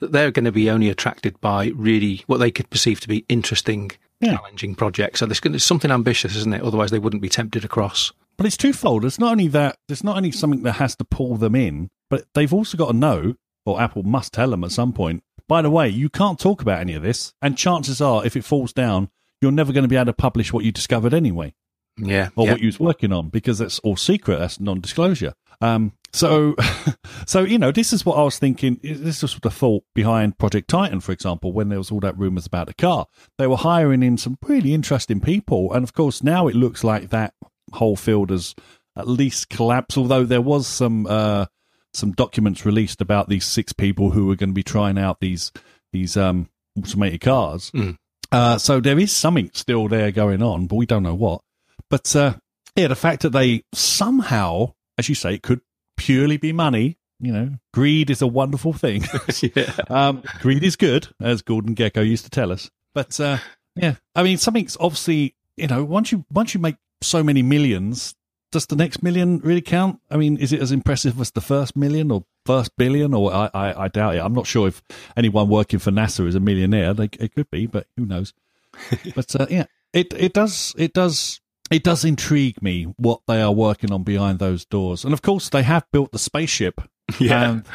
They're 0.00 0.30
going 0.30 0.44
to 0.44 0.52
be 0.52 0.68
only 0.68 0.90
attracted 0.90 1.40
by 1.40 1.72
really 1.74 2.24
what 2.26 2.38
they 2.38 2.50
could 2.50 2.68
perceive 2.68 3.00
to 3.00 3.08
be 3.08 3.24
interesting, 3.30 3.92
yeah. 4.20 4.36
challenging 4.36 4.74
projects. 4.74 5.20
So 5.20 5.26
there's, 5.26 5.64
something 5.64 5.90
ambitious, 5.90 6.36
isn't 6.36 6.52
it? 6.52 6.62
Otherwise, 6.62 6.90
they 6.90 6.98
wouldn't 6.98 7.22
be 7.22 7.30
tempted 7.30 7.64
across. 7.64 8.12
But 8.36 8.44
it's 8.44 8.56
twofold. 8.58 9.04
It's 9.06 9.18
not 9.18 9.32
only 9.32 9.48
that, 9.48 9.78
there's 9.88 10.04
not 10.04 10.18
only 10.18 10.30
something 10.30 10.62
that 10.64 10.72
has 10.72 10.94
to 10.96 11.04
pull 11.04 11.36
them 11.36 11.54
in, 11.54 11.88
but 12.10 12.26
they've 12.34 12.52
also 12.52 12.76
got 12.76 12.88
to 12.88 12.96
know, 12.96 13.36
or 13.64 13.80
Apple 13.80 14.02
must 14.02 14.34
tell 14.34 14.50
them 14.50 14.64
at 14.64 14.72
some 14.72 14.92
point, 14.92 15.22
by 15.48 15.62
the 15.62 15.70
way, 15.70 15.88
you 15.88 16.08
can't 16.08 16.38
talk 16.38 16.62
about 16.62 16.80
any 16.80 16.94
of 16.94 17.02
this, 17.02 17.34
and 17.42 17.56
chances 17.56 18.00
are, 18.00 18.24
if 18.24 18.36
it 18.36 18.44
falls 18.44 18.72
down, 18.72 19.10
you're 19.40 19.52
never 19.52 19.72
going 19.72 19.82
to 19.84 19.88
be 19.88 19.96
able 19.96 20.06
to 20.06 20.12
publish 20.12 20.52
what 20.52 20.64
you 20.64 20.72
discovered 20.72 21.12
anyway. 21.12 21.54
Yeah, 21.96 22.30
or 22.34 22.46
yeah. 22.46 22.52
what 22.52 22.60
you 22.60 22.66
was 22.66 22.80
working 22.80 23.12
on 23.12 23.28
because 23.28 23.58
that's 23.58 23.78
all 23.80 23.96
secret. 23.96 24.38
That's 24.38 24.58
non-disclosure. 24.58 25.34
Um, 25.60 25.92
so, 26.12 26.56
so 27.26 27.40
you 27.40 27.58
know, 27.58 27.70
this 27.70 27.92
is 27.92 28.04
what 28.04 28.18
I 28.18 28.22
was 28.22 28.38
thinking. 28.38 28.80
This 28.82 29.22
was 29.22 29.38
the 29.40 29.50
thought 29.50 29.84
behind 29.94 30.38
Project 30.38 30.68
Titan, 30.68 31.00
for 31.00 31.12
example, 31.12 31.52
when 31.52 31.68
there 31.68 31.78
was 31.78 31.90
all 31.90 32.00
that 32.00 32.18
rumors 32.18 32.46
about 32.46 32.66
the 32.66 32.74
car. 32.74 33.06
They 33.38 33.46
were 33.46 33.56
hiring 33.56 34.02
in 34.02 34.16
some 34.16 34.38
really 34.46 34.74
interesting 34.74 35.20
people, 35.20 35.72
and 35.72 35.84
of 35.84 35.92
course, 35.92 36.22
now 36.22 36.48
it 36.48 36.56
looks 36.56 36.82
like 36.82 37.10
that 37.10 37.34
whole 37.72 37.96
field 37.96 38.30
has 38.30 38.54
at 38.96 39.08
least 39.08 39.48
collapsed. 39.48 39.98
Although 39.98 40.24
there 40.24 40.40
was 40.40 40.66
some 40.66 41.06
uh, 41.06 41.46
some 41.94 42.12
documents 42.12 42.66
released 42.66 43.00
about 43.00 43.28
these 43.28 43.46
six 43.46 43.72
people 43.72 44.10
who 44.10 44.26
were 44.26 44.36
going 44.36 44.50
to 44.50 44.54
be 44.54 44.62
trying 44.62 44.98
out 44.98 45.20
these 45.20 45.52
these 45.92 46.16
um, 46.16 46.48
automated 46.78 47.20
cars. 47.20 47.70
Mm. 47.70 47.96
Uh, 48.32 48.58
so 48.58 48.80
there 48.80 48.98
is 48.98 49.12
something 49.12 49.50
still 49.54 49.88
there 49.88 50.10
going 50.10 50.42
on, 50.42 50.66
but 50.66 50.76
we 50.76 50.86
don't 50.86 51.04
know 51.04 51.14
what. 51.14 51.40
But 51.88 52.14
uh, 52.16 52.34
yeah, 52.74 52.88
the 52.88 52.96
fact 52.96 53.22
that 53.22 53.30
they 53.30 53.62
somehow, 53.72 54.74
as 54.98 55.08
you 55.08 55.14
say, 55.14 55.34
it 55.34 55.42
could 55.42 55.60
purely 55.96 56.36
be 56.36 56.52
money. 56.52 56.98
You 57.20 57.32
know, 57.32 57.50
greed 57.72 58.10
is 58.10 58.20
a 58.20 58.26
wonderful 58.26 58.72
thing. 58.72 59.04
yeah. 59.54 59.72
um, 59.88 60.22
greed 60.40 60.64
is 60.64 60.76
good, 60.76 61.08
as 61.20 61.42
Gordon 61.42 61.74
Gekko 61.74 62.06
used 62.06 62.24
to 62.24 62.30
tell 62.30 62.50
us. 62.50 62.70
But 62.92 63.18
uh, 63.20 63.38
yeah, 63.76 63.94
I 64.14 64.22
mean, 64.22 64.38
something's 64.38 64.76
obviously 64.80 65.36
you 65.56 65.68
know 65.68 65.84
once 65.84 66.10
you 66.10 66.24
once 66.30 66.54
you 66.54 66.60
make 66.60 66.76
so 67.02 67.22
many 67.22 67.42
millions, 67.42 68.14
does 68.54 68.66
the 68.66 68.76
next 68.76 69.02
million 69.02 69.38
really 69.38 69.60
count? 69.60 70.00
I 70.10 70.16
mean, 70.16 70.38
is 70.38 70.52
it 70.52 70.62
as 70.62 70.72
impressive 70.72 71.20
as 71.20 71.32
the 71.32 71.40
first 71.40 71.76
million 71.76 72.10
or 72.10 72.24
first 72.46 72.76
billion? 72.76 73.12
Or 73.12 73.34
I, 73.34 73.50
I, 73.52 73.84
I 73.84 73.88
doubt 73.88 74.14
it. 74.14 74.20
I'm 74.20 74.32
not 74.32 74.46
sure 74.46 74.68
if 74.68 74.80
anyone 75.16 75.48
working 75.48 75.80
for 75.80 75.90
NASA 75.90 76.26
is 76.26 76.36
a 76.36 76.40
millionaire. 76.40 76.94
They, 76.94 77.10
it 77.18 77.34
could 77.34 77.50
be, 77.50 77.66
but 77.66 77.88
who 77.96 78.06
knows? 78.06 78.32
but 79.14 79.34
uh, 79.38 79.46
yeah, 79.50 79.64
it 79.92 80.14
it 80.16 80.32
does 80.32 80.72
it 80.78 80.92
does 80.94 81.40
it 81.70 81.82
does 81.82 82.04
intrigue 82.04 82.62
me 82.62 82.84
what 82.96 83.20
they 83.26 83.42
are 83.42 83.52
working 83.52 83.92
on 83.92 84.04
behind 84.04 84.38
those 84.38 84.64
doors. 84.64 85.04
And 85.04 85.12
of 85.12 85.20
course, 85.20 85.48
they 85.48 85.62
have 85.64 85.84
built 85.92 86.12
the 86.12 86.18
spaceship. 86.18 86.80
Yeah. 87.20 87.50
And 87.50 87.66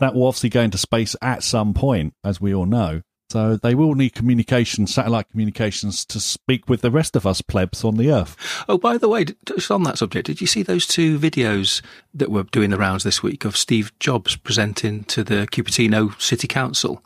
that 0.00 0.14
will 0.14 0.26
obviously 0.26 0.48
go 0.48 0.62
into 0.62 0.78
space 0.78 1.14
at 1.20 1.42
some 1.42 1.74
point, 1.74 2.14
as 2.24 2.40
we 2.40 2.54
all 2.54 2.64
know. 2.64 3.02
So 3.30 3.56
they 3.56 3.74
will 3.74 3.94
need 3.94 4.14
communication, 4.14 4.86
satellite 4.86 5.28
communications, 5.30 6.04
to 6.06 6.18
speak 6.18 6.68
with 6.68 6.80
the 6.80 6.90
rest 6.90 7.14
of 7.14 7.26
us 7.26 7.42
plebs 7.42 7.84
on 7.84 7.96
the 7.96 8.10
Earth. 8.10 8.36
Oh, 8.68 8.78
by 8.78 8.96
the 8.96 9.08
way, 9.08 9.26
just 9.44 9.70
on 9.70 9.82
that 9.82 9.98
subject, 9.98 10.26
did 10.26 10.40
you 10.40 10.46
see 10.46 10.62
those 10.62 10.86
two 10.86 11.18
videos 11.18 11.82
that 12.14 12.30
were 12.30 12.44
doing 12.44 12.70
the 12.70 12.78
rounds 12.78 13.04
this 13.04 13.22
week 13.22 13.44
of 13.44 13.56
Steve 13.56 13.92
Jobs 13.98 14.34
presenting 14.36 15.04
to 15.04 15.22
the 15.22 15.46
Cupertino 15.46 16.18
City 16.20 16.48
Council 16.48 17.02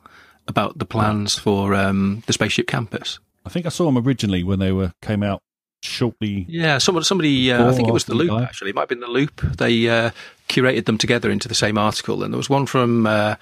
about 0.47 0.79
the 0.79 0.85
plans 0.85 1.37
for 1.37 1.75
um, 1.75 2.23
the 2.27 2.33
spaceship 2.33 2.69
campus? 2.69 3.19
I 3.45 3.49
think 3.49 3.67
I 3.67 3.71
saw 3.71 3.87
them 3.87 3.99
originally 3.99 4.45
when 4.45 4.61
they 4.61 4.71
were 4.71 4.93
came 5.03 5.25
out 5.25 5.43
shortly. 5.83 6.47
Yeah, 6.49 6.79
somebody, 6.79 7.05
somebody 7.05 7.53
uh, 7.53 7.69
I 7.69 7.75
think 7.75 7.89
it 7.89 7.93
was 7.93 8.05
the 8.05 8.15
Loop. 8.15 8.31
Guy. 8.31 8.43
Actually, 8.45 8.71
it 8.71 8.77
might 8.77 8.83
have 8.83 8.89
been 8.89 9.01
the 9.01 9.09
Loop. 9.09 9.41
They 9.41 9.89
uh, 9.89 10.11
curated 10.49 10.85
them 10.85 10.99
together 10.99 11.31
into 11.31 11.49
the 11.49 11.55
same 11.55 11.77
article, 11.77 12.23
and 12.23 12.33
there 12.33 12.39
was 12.39 12.49
one 12.49 12.67
from 12.67 13.07
uh, 13.07 13.35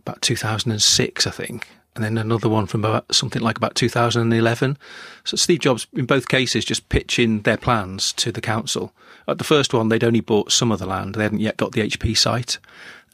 about 0.00 0.22
2006, 0.22 1.26
I 1.26 1.30
think, 1.30 1.68
and 1.96 2.04
then 2.04 2.18
another 2.18 2.48
one 2.48 2.66
from 2.66 2.84
about 2.84 3.12
something 3.12 3.42
like 3.42 3.56
about 3.56 3.74
2011. 3.74 4.76
So 5.24 5.36
Steve 5.36 5.60
Jobs, 5.60 5.86
in 5.94 6.04
both 6.04 6.28
cases, 6.28 6.64
just 6.64 6.88
pitching 6.90 7.40
their 7.42 7.56
plans 7.56 8.12
to 8.14 8.30
the 8.30 8.42
council. 8.42 8.92
At 9.26 9.38
the 9.38 9.44
first 9.44 9.74
one, 9.74 9.88
they'd 9.88 10.04
only 10.04 10.20
bought 10.20 10.52
some 10.52 10.70
of 10.70 10.78
the 10.78 10.86
land; 10.86 11.14
they 11.14 11.24
hadn't 11.24 11.40
yet 11.40 11.56
got 11.56 11.72
the 11.72 11.80
HP 11.80 12.16
site. 12.16 12.58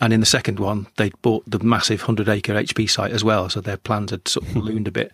And 0.03 0.13
in 0.13 0.21
the 0.21 0.27
second 0.27 0.59
one, 0.59 0.89
they'd 0.97 1.15
bought 1.23 1.45
the 1.49 1.61
massive 1.61 2.01
100 2.01 2.29
acre 2.29 2.53
HP 2.55 2.91
site 2.91 3.13
as 3.13 3.23
well. 3.25 3.49
So 3.49 3.61
their 3.63 3.77
plans 3.79 4.11
had 4.11 4.27
sort 4.29 4.47
of 4.49 4.55
ballooned 4.55 4.89
a 4.89 4.91
bit. 4.91 5.13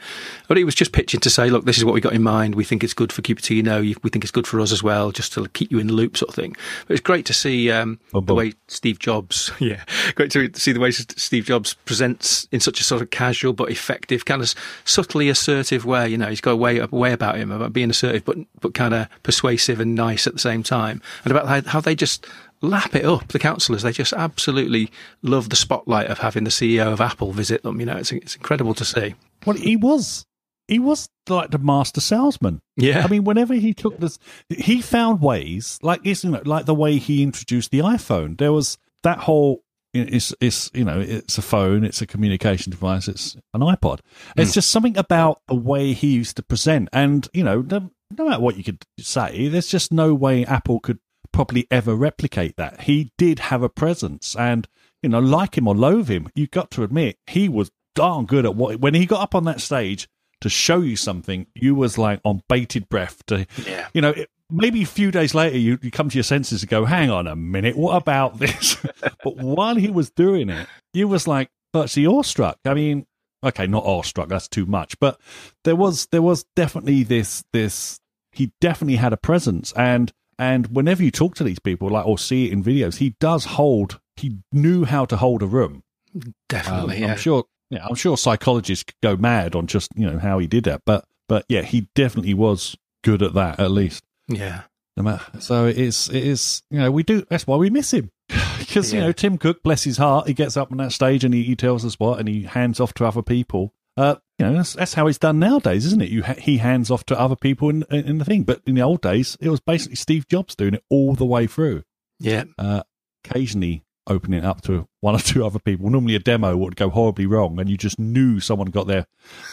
But 0.48 0.56
he 0.56 0.64
was 0.64 0.74
just 0.74 0.92
pitching 0.92 1.20
to 1.20 1.30
say, 1.30 1.50
look, 1.50 1.66
this 1.66 1.76
is 1.78 1.84
what 1.84 1.94
we 1.94 2.00
got 2.00 2.14
in 2.14 2.22
mind. 2.22 2.54
We 2.56 2.64
think 2.64 2.82
it's 2.82 2.94
good 2.94 3.12
for 3.12 3.20
Cupertino. 3.22 3.86
You- 3.86 3.96
We 4.02 4.08
think 4.10 4.24
it's 4.24 4.30
good 4.32 4.46
for 4.46 4.58
us 4.60 4.72
as 4.72 4.82
well, 4.82 5.12
just 5.12 5.34
to 5.34 5.46
keep 5.50 5.70
you 5.70 5.78
in 5.78 5.86
the 5.88 5.92
loop 5.92 6.16
sort 6.16 6.30
of 6.30 6.34
thing. 6.34 6.56
But 6.86 6.94
it's 6.94 7.02
great 7.02 7.26
to 7.26 7.34
see 7.34 7.70
um, 7.70 8.00
the 8.12 8.34
way 8.34 8.54
Steve 8.66 8.98
Jobs, 8.98 9.52
yeah, 9.60 9.84
great 10.14 10.30
to 10.32 10.50
see 10.54 10.72
the 10.72 10.80
way 10.80 10.90
Steve 10.90 11.44
Jobs 11.44 11.74
presents 11.84 12.48
in 12.50 12.58
such 12.60 12.80
a 12.80 12.84
sort 12.84 13.02
of 13.02 13.10
casual 13.10 13.52
but 13.52 13.70
effective, 13.70 14.24
kind 14.24 14.40
of 14.40 14.54
subtly 14.84 15.28
assertive 15.28 15.84
way. 15.84 16.08
You 16.08 16.16
know, 16.16 16.28
he's 16.28 16.40
got 16.40 16.52
a 16.52 16.56
way, 16.56 16.78
a 16.78 16.86
way 16.86 17.12
about 17.12 17.36
him 17.36 17.50
about 17.50 17.74
being 17.74 17.90
assertive, 17.90 18.24
but 18.24 18.38
but 18.62 18.72
kind 18.72 18.94
of 18.94 19.06
persuasive 19.22 19.80
and 19.80 19.94
nice 19.94 20.26
at 20.26 20.32
the 20.32 20.38
same 20.38 20.62
time, 20.62 21.02
and 21.24 21.30
about 21.30 21.46
how, 21.46 21.60
how 21.72 21.80
they 21.82 21.94
just 21.94 22.26
lap 22.60 22.94
it 22.94 23.04
up. 23.04 23.28
The 23.28 23.38
councillors, 23.38 23.82
they 23.82 23.92
just 23.92 24.12
absolutely 24.12 24.90
love 25.22 25.50
the 25.50 25.56
spotlight 25.56 26.08
of 26.08 26.18
having 26.18 26.44
the 26.44 26.50
CEO 26.50 26.92
of 26.92 27.00
Apple 27.00 27.32
visit 27.32 27.62
them. 27.62 27.80
You 27.80 27.86
know, 27.86 27.96
it's 27.96 28.12
it's 28.12 28.36
incredible 28.36 28.74
to 28.74 28.84
see. 28.84 29.14
Well, 29.46 29.56
he 29.56 29.76
was 29.76 30.26
he 30.66 30.78
was 30.78 31.08
like 31.28 31.50
the 31.50 31.58
master 31.58 32.00
salesman. 32.00 32.60
Yeah, 32.76 33.02
I 33.04 33.08
mean, 33.08 33.24
whenever 33.24 33.54
he 33.54 33.74
took 33.74 33.98
this, 33.98 34.18
he 34.48 34.82
found 34.82 35.20
ways, 35.20 35.78
like 35.82 36.00
isn't 36.04 36.34
it, 36.34 36.46
like 36.46 36.66
the 36.66 36.74
way 36.74 36.98
he 36.98 37.22
introduced 37.22 37.70
the 37.70 37.80
iPhone. 37.80 38.38
There 38.38 38.52
was 38.52 38.78
that 39.02 39.18
whole. 39.20 39.62
It's, 39.94 40.34
it's 40.38 40.70
you 40.74 40.84
know 40.84 41.00
it's 41.00 41.38
a 41.38 41.42
phone 41.42 41.82
it's 41.82 42.02
a 42.02 42.06
communication 42.06 42.70
device 42.70 43.08
it's 43.08 43.38
an 43.54 43.62
iPod 43.62 44.00
it's 44.36 44.50
hmm. 44.50 44.54
just 44.54 44.70
something 44.70 44.98
about 44.98 45.40
the 45.48 45.54
way 45.54 45.94
he 45.94 46.08
used 46.08 46.36
to 46.36 46.42
present 46.42 46.90
and 46.92 47.26
you 47.32 47.42
know 47.42 47.62
no, 47.62 47.90
no 48.16 48.28
matter 48.28 48.40
what 48.40 48.58
you 48.58 48.64
could 48.64 48.84
say 49.00 49.48
there's 49.48 49.66
just 49.66 49.90
no 49.90 50.14
way 50.14 50.44
Apple 50.44 50.78
could 50.78 50.98
probably 51.32 51.66
ever 51.70 51.94
replicate 51.94 52.56
that 52.56 52.82
he 52.82 53.10
did 53.18 53.38
have 53.38 53.62
a 53.62 53.68
presence 53.68 54.34
and 54.36 54.66
you 55.02 55.08
know 55.08 55.18
like 55.18 55.56
him 55.56 55.68
or 55.68 55.74
loathe 55.74 56.08
him 56.08 56.28
you've 56.34 56.50
got 56.50 56.70
to 56.70 56.82
admit 56.82 57.16
he 57.26 57.48
was 57.48 57.70
darn 57.94 58.26
good 58.26 58.44
at 58.44 58.54
what 58.54 58.80
when 58.80 58.94
he 58.94 59.06
got 59.06 59.20
up 59.20 59.34
on 59.34 59.44
that 59.44 59.60
stage 59.60 60.08
to 60.40 60.48
show 60.48 60.80
you 60.80 60.96
something, 60.96 61.46
you 61.54 61.74
was 61.74 61.98
like 61.98 62.20
on 62.24 62.42
bated 62.48 62.88
breath. 62.88 63.24
To 63.26 63.46
Yeah. 63.66 63.88
you 63.92 64.00
know, 64.00 64.10
it, 64.10 64.30
maybe 64.50 64.82
a 64.82 64.86
few 64.86 65.10
days 65.10 65.34
later, 65.34 65.58
you, 65.58 65.78
you 65.82 65.90
come 65.90 66.08
to 66.08 66.16
your 66.16 66.22
senses 66.24 66.62
and 66.62 66.70
go, 66.70 66.84
"Hang 66.84 67.10
on 67.10 67.26
a 67.26 67.36
minute, 67.36 67.76
what 67.76 67.96
about 67.96 68.38
this?" 68.38 68.76
but 69.24 69.36
while 69.36 69.76
he 69.76 69.90
was 69.90 70.10
doing 70.10 70.48
it, 70.48 70.66
you 70.92 71.08
was 71.08 71.26
like 71.26 71.50
virtually 71.74 72.06
awestruck. 72.06 72.58
I 72.64 72.74
mean, 72.74 73.06
okay, 73.44 73.66
not 73.66 73.84
awestruck, 73.84 74.28
that's 74.28 74.48
too 74.48 74.66
much, 74.66 74.98
but 75.00 75.20
there 75.64 75.76
was 75.76 76.06
there 76.12 76.22
was 76.22 76.44
definitely 76.54 77.02
this 77.02 77.44
this. 77.52 78.00
He 78.30 78.52
definitely 78.60 78.96
had 78.96 79.12
a 79.12 79.16
presence, 79.16 79.72
and 79.72 80.12
and 80.38 80.68
whenever 80.68 81.02
you 81.02 81.10
talk 81.10 81.34
to 81.36 81.44
these 81.44 81.58
people, 81.58 81.88
like 81.88 82.06
or 82.06 82.18
see 82.18 82.46
it 82.46 82.52
in 82.52 82.62
videos, 82.62 82.96
he 82.96 83.16
does 83.20 83.44
hold. 83.44 84.00
He 84.16 84.38
knew 84.52 84.84
how 84.84 85.04
to 85.06 85.16
hold 85.16 85.42
a 85.42 85.46
room. 85.46 85.82
Um, 86.14 86.34
definitely. 86.48 87.00
yeah. 87.00 87.12
I'm 87.12 87.18
sure. 87.18 87.44
Yeah, 87.70 87.84
I'm 87.86 87.96
sure 87.96 88.16
psychologists 88.16 88.84
could 88.84 88.96
go 89.02 89.16
mad 89.16 89.54
on 89.54 89.66
just 89.66 89.90
you 89.94 90.10
know 90.10 90.18
how 90.18 90.38
he 90.38 90.46
did 90.46 90.64
that, 90.64 90.82
but 90.86 91.04
but 91.28 91.44
yeah, 91.48 91.62
he 91.62 91.88
definitely 91.94 92.32
was 92.34 92.76
good 93.04 93.22
at 93.22 93.34
that 93.34 93.60
at 93.60 93.70
least. 93.70 94.04
yeah. 94.28 94.62
No 94.96 95.04
matter, 95.04 95.40
so 95.40 95.66
it 95.66 95.78
is 95.78 96.08
it 96.08 96.24
is 96.24 96.62
you 96.70 96.78
know 96.80 96.90
we 96.90 97.04
do 97.04 97.24
that's 97.30 97.46
why 97.46 97.54
we 97.56 97.70
miss 97.70 97.92
him 97.92 98.10
because 98.58 98.92
you 98.92 98.98
know 98.98 99.12
Tim 99.12 99.38
Cook 99.38 99.62
bless 99.62 99.84
his 99.84 99.96
heart 99.96 100.26
he 100.26 100.34
gets 100.34 100.56
up 100.56 100.72
on 100.72 100.78
that 100.78 100.90
stage 100.90 101.22
and 101.22 101.32
he, 101.32 101.44
he 101.44 101.54
tells 101.54 101.84
us 101.84 102.00
what 102.00 102.18
and 102.18 102.28
he 102.28 102.42
hands 102.42 102.80
off 102.80 102.94
to 102.94 103.06
other 103.06 103.22
people. 103.22 103.72
Uh, 103.96 104.16
you 104.38 104.46
know 104.46 104.52
that's, 104.54 104.74
that's 104.74 104.94
how 104.94 105.06
it's 105.08 105.18
done 105.18 105.38
nowadays, 105.38 105.84
isn't 105.86 106.00
it? 106.02 106.10
You 106.10 106.22
ha- 106.22 106.34
he 106.38 106.58
hands 106.58 106.90
off 106.90 107.04
to 107.06 107.18
other 107.18 107.36
people 107.36 107.68
in, 107.70 107.82
in 107.90 108.18
the 108.18 108.24
thing, 108.24 108.44
but 108.44 108.60
in 108.66 108.74
the 108.76 108.82
old 108.82 109.00
days 109.00 109.36
it 109.40 109.48
was 109.48 109.60
basically 109.60 109.96
Steve 109.96 110.28
Jobs 110.28 110.54
doing 110.54 110.74
it 110.74 110.84
all 110.90 111.14
the 111.14 111.24
way 111.26 111.46
through 111.46 111.82
Yeah. 112.20 112.44
uh, 112.58 112.82
occasionally 113.24 113.84
opening 114.06 114.38
it 114.38 114.44
up 114.46 114.62
to 114.62 114.88
one 115.00 115.14
or 115.14 115.18
two 115.18 115.44
other 115.44 115.58
people. 115.58 115.90
Normally, 115.90 116.14
a 116.14 116.18
demo 116.18 116.56
would 116.56 116.76
go 116.76 116.88
horribly 116.88 117.26
wrong, 117.26 117.58
and 117.60 117.68
you 117.68 117.76
just 117.76 117.98
knew 117.98 118.40
someone 118.40 118.68
got 118.68 118.86
their 118.86 119.06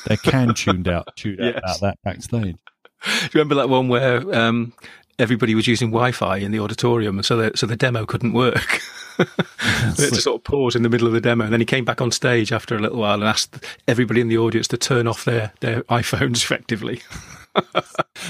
their 0.05 0.17
can 0.17 0.53
tuned 0.53 0.87
out, 0.87 1.09
tuned 1.17 1.41
out 1.41 1.55
Yes. 1.55 1.61
about 1.63 1.81
that 1.81 1.97
backstage. 2.03 2.55
Do 3.03 3.11
you 3.23 3.29
remember 3.33 3.55
that 3.55 3.69
one 3.69 3.87
where 3.89 4.33
um, 4.33 4.71
everybody 5.19 5.53
was 5.55 5.67
using 5.67 5.89
Wi-Fi 5.89 6.37
in 6.37 6.51
the 6.51 6.59
auditorium, 6.59 7.17
and 7.17 7.25
so 7.25 7.35
the 7.37 7.51
so 7.57 7.65
the 7.67 7.75
demo 7.75 8.05
couldn't 8.05 8.33
work? 8.33 8.81
to 9.95 10.15
sort 10.15 10.37
of 10.37 10.43
pause 10.43 10.75
in 10.75 10.83
the 10.83 10.89
middle 10.89 11.07
of 11.07 11.13
the 11.13 11.21
demo, 11.21 11.45
and 11.45 11.53
then 11.53 11.59
he 11.59 11.65
came 11.65 11.85
back 11.85 12.01
on 12.01 12.11
stage 12.11 12.51
after 12.51 12.75
a 12.75 12.79
little 12.79 12.99
while 12.99 13.15
and 13.15 13.23
asked 13.23 13.63
everybody 13.87 14.21
in 14.21 14.27
the 14.27 14.37
audience 14.37 14.67
to 14.69 14.77
turn 14.77 15.07
off 15.07 15.25
their 15.25 15.53
their 15.59 15.81
iPhones 15.89 16.37
effectively. 16.37 17.01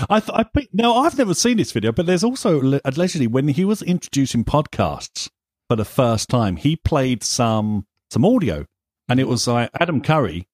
I, 0.08 0.20
th- 0.20 0.30
I 0.34 0.44
think, 0.44 0.70
no, 0.72 0.98
I've 0.98 1.18
never 1.18 1.34
seen 1.34 1.58
this 1.58 1.72
video, 1.72 1.92
but 1.92 2.06
there's 2.06 2.24
also 2.24 2.62
le- 2.62 2.82
allegedly 2.86 3.26
when 3.26 3.48
he 3.48 3.66
was 3.66 3.82
introducing 3.82 4.44
podcasts 4.46 5.30
for 5.68 5.76
the 5.76 5.86
first 5.86 6.30
time, 6.30 6.58
he 6.58 6.76
played 6.76 7.24
some 7.24 7.88
some 8.12 8.24
audio, 8.24 8.66
and 9.10 9.20
it 9.20 9.28
was 9.28 9.48
like 9.48 9.70
Adam 9.80 10.02
Curry 10.02 10.48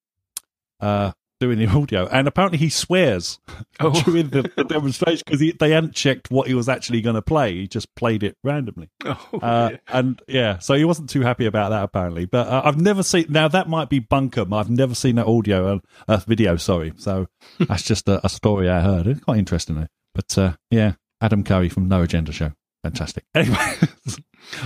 uh, 0.80 1.12
doing 1.42 1.58
the 1.60 1.68
audio, 1.68 2.08
and 2.08 2.28
apparently 2.28 2.58
he 2.58 2.70
swears 2.70 3.40
Oh. 3.82 3.90
during 4.06 4.30
the, 4.30 4.44
the 4.56 4.64
demonstration 4.64 5.24
because 5.26 5.42
they 5.60 5.72
hadn't 5.72 5.94
checked 5.96 6.32
what 6.32 6.48
he 6.48 6.54
was 6.54 6.70
actually 6.70 7.02
going 7.02 7.16
to 7.16 7.22
play. 7.22 7.54
He 7.56 7.68
just 7.68 7.94
played 7.96 8.24
it 8.24 8.38
randomly. 8.44 8.90
Oh, 9.06 9.18
Uh, 9.42 9.70
yeah. 9.72 9.78
and 9.88 10.22
yeah, 10.28 10.60
so 10.60 10.76
he 10.76 10.86
wasn't 10.86 11.10
too 11.10 11.22
happy 11.22 11.46
about 11.46 11.70
that 11.72 11.84
apparently. 11.84 12.26
But 12.26 12.48
uh, 12.48 12.62
I've 12.64 12.80
never 12.80 13.04
seen 13.04 13.26
now 13.30 13.48
that 13.50 13.68
might 13.68 13.90
be 13.90 14.00
bunkum. 14.00 14.54
I've 14.58 14.70
never 14.70 14.96
seen 14.96 15.16
that 15.16 15.26
audio 15.28 15.76
uh, 15.76 15.80
uh, 16.08 16.18
video. 16.28 16.56
Sorry, 16.56 16.94
so 16.96 17.28
that's 17.60 17.84
just 17.84 18.08
a, 18.08 18.26
a 18.26 18.30
story 18.30 18.70
I 18.70 18.80
heard. 18.80 19.08
It's 19.08 19.20
quite 19.22 19.40
interesting 19.40 19.76
though. 19.76 19.88
But 20.16 20.38
uh, 20.38 20.54
yeah, 20.70 20.94
Adam 21.20 21.44
Curry 21.44 21.68
from 21.70 21.88
No 21.90 22.02
Agenda 22.04 22.32
Show. 22.32 22.52
fantastic. 22.84 23.24
Anyway, 23.36 23.58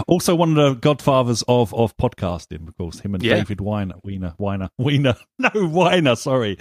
also 0.07 0.35
one 0.35 0.49
of 0.49 0.55
the 0.55 0.73
godfathers 0.79 1.43
of 1.47 1.73
of 1.73 1.95
podcasting, 1.97 2.67
of 2.67 2.77
course, 2.77 2.99
him 2.99 3.15
and 3.15 3.23
Yeah. 3.23 3.35
David 3.35 3.61
Weiner, 3.61 3.95
Weiner, 4.03 4.33
Weiner, 4.37 4.69
Weiner. 4.77 5.15
No, 5.39 5.49
Weiner. 5.67 6.15
Sorry. 6.15 6.57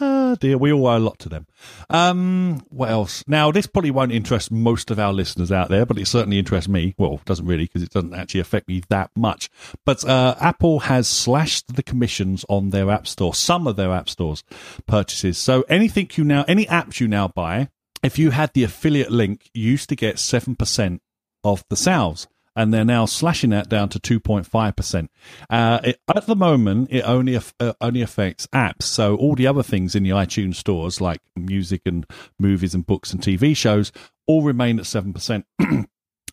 oh 0.00 0.36
dear, 0.40 0.58
we 0.58 0.72
all 0.72 0.86
owe 0.86 0.96
a 0.96 0.98
lot 0.98 1.18
to 1.20 1.28
them. 1.28 1.46
Um, 1.88 2.62
what 2.68 2.90
else? 2.90 3.22
Now, 3.26 3.52
this 3.52 3.66
probably 3.66 3.90
won't 3.90 4.12
interest 4.12 4.50
most 4.50 4.90
of 4.90 4.98
our 4.98 5.12
listeners 5.12 5.52
out 5.52 5.68
there, 5.68 5.86
but 5.86 5.98
it 5.98 6.06
certainly 6.06 6.38
interests 6.38 6.68
me. 6.68 6.94
Well, 6.98 7.14
it 7.14 7.24
doesn't 7.26 7.46
really 7.46 7.64
because 7.64 7.82
it 7.82 7.90
doesn't 7.90 8.14
actually 8.14 8.40
affect 8.40 8.68
me 8.68 8.82
that 8.88 9.10
much. 9.16 9.48
But 9.84 10.04
uh, 10.04 10.34
Apple 10.40 10.80
has 10.80 11.06
slashed 11.06 11.74
the 11.76 11.82
commissions 11.82 12.44
on 12.48 12.70
their 12.70 12.90
app 12.90 13.06
store, 13.06 13.34
some 13.34 13.66
of 13.66 13.76
their 13.76 13.92
app 13.92 14.08
stores 14.08 14.42
purchases. 14.86 15.38
So 15.38 15.62
anything 15.68 16.10
you 16.14 16.24
now, 16.24 16.44
any 16.48 16.66
apps 16.66 16.98
you 17.00 17.06
now 17.08 17.28
buy, 17.28 17.68
if 18.02 18.18
you 18.18 18.30
had 18.30 18.52
the 18.54 18.64
affiliate 18.64 19.10
link, 19.10 19.50
you 19.54 19.70
used 19.70 19.88
to 19.90 19.96
get 19.96 20.18
seven 20.18 20.56
percent 20.56 21.02
of 21.44 21.64
the 21.68 21.76
sales. 21.76 22.26
And 22.56 22.74
they're 22.74 22.84
now 22.84 23.06
slashing 23.06 23.50
that 23.50 23.68
down 23.68 23.90
to 23.90 24.00
2.5%. 24.00 25.08
Uh, 25.48 25.80
it, 25.84 26.00
at 26.14 26.26
the 26.26 26.34
moment, 26.34 26.88
it 26.90 27.02
only 27.02 27.36
uh, 27.36 27.72
only 27.80 28.02
affects 28.02 28.48
apps. 28.48 28.82
So 28.82 29.14
all 29.14 29.36
the 29.36 29.46
other 29.46 29.62
things 29.62 29.94
in 29.94 30.02
the 30.02 30.10
iTunes 30.10 30.56
stores, 30.56 31.00
like 31.00 31.20
music 31.36 31.82
and 31.86 32.04
movies 32.40 32.74
and 32.74 32.84
books 32.84 33.12
and 33.12 33.22
TV 33.22 33.56
shows, 33.56 33.92
all 34.26 34.42
remain 34.42 34.80
at 34.80 34.84
7%, 34.84 35.44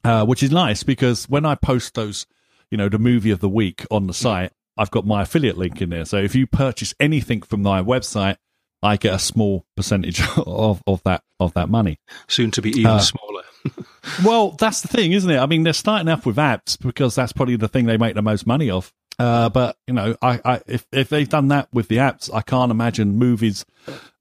uh, 0.03 0.25
which 0.25 0.41
is 0.41 0.51
nice 0.51 0.81
because 0.81 1.29
when 1.29 1.45
I 1.45 1.53
post 1.53 1.93
those, 1.93 2.25
you 2.71 2.77
know, 2.77 2.89
the 2.89 2.99
movie 2.99 3.31
of 3.31 3.39
the 3.39 3.47
week 3.47 3.85
on 3.91 4.07
the 4.07 4.13
site, 4.13 4.51
I've 4.75 4.91
got 4.91 5.05
my 5.05 5.21
affiliate 5.21 5.57
link 5.57 5.81
in 5.81 5.91
there. 5.91 6.05
So 6.05 6.17
if 6.17 6.35
you 6.35 6.47
purchase 6.47 6.95
anything 6.99 7.43
from 7.43 7.61
my 7.61 7.81
website, 7.81 8.37
I 8.83 8.97
get 8.97 9.13
a 9.13 9.19
small 9.19 9.65
percentage 9.75 10.21
of, 10.37 10.81
of 10.87 11.01
that 11.03 11.23
of 11.39 11.53
that 11.55 11.69
money. 11.69 11.99
Soon 12.27 12.51
to 12.51 12.61
be 12.61 12.69
even 12.71 12.85
Uh, 12.87 12.99
smaller. 12.99 13.43
Well, 14.23 14.51
that's 14.51 14.81
the 14.81 14.87
thing, 14.87 15.11
isn't 15.11 15.29
it? 15.29 15.37
I 15.37 15.45
mean, 15.47 15.63
they're 15.63 15.73
starting 15.73 16.07
off 16.07 16.25
with 16.25 16.37
apps 16.37 16.79
because 16.79 17.13
that's 17.15 17.33
probably 17.33 17.57
the 17.57 17.67
thing 17.67 17.85
they 17.85 17.97
make 17.97 18.15
the 18.15 18.21
most 18.21 18.47
money 18.47 18.69
of. 18.69 18.93
Uh, 19.19 19.49
but 19.49 19.75
you 19.87 19.93
know, 19.93 20.15
I, 20.21 20.39
I 20.45 20.61
if 20.67 20.85
if 20.93 21.09
they've 21.09 21.27
done 21.27 21.49
that 21.49 21.67
with 21.73 21.87
the 21.89 21.97
apps, 21.97 22.33
I 22.33 22.41
can't 22.41 22.71
imagine 22.71 23.17
movies, 23.17 23.65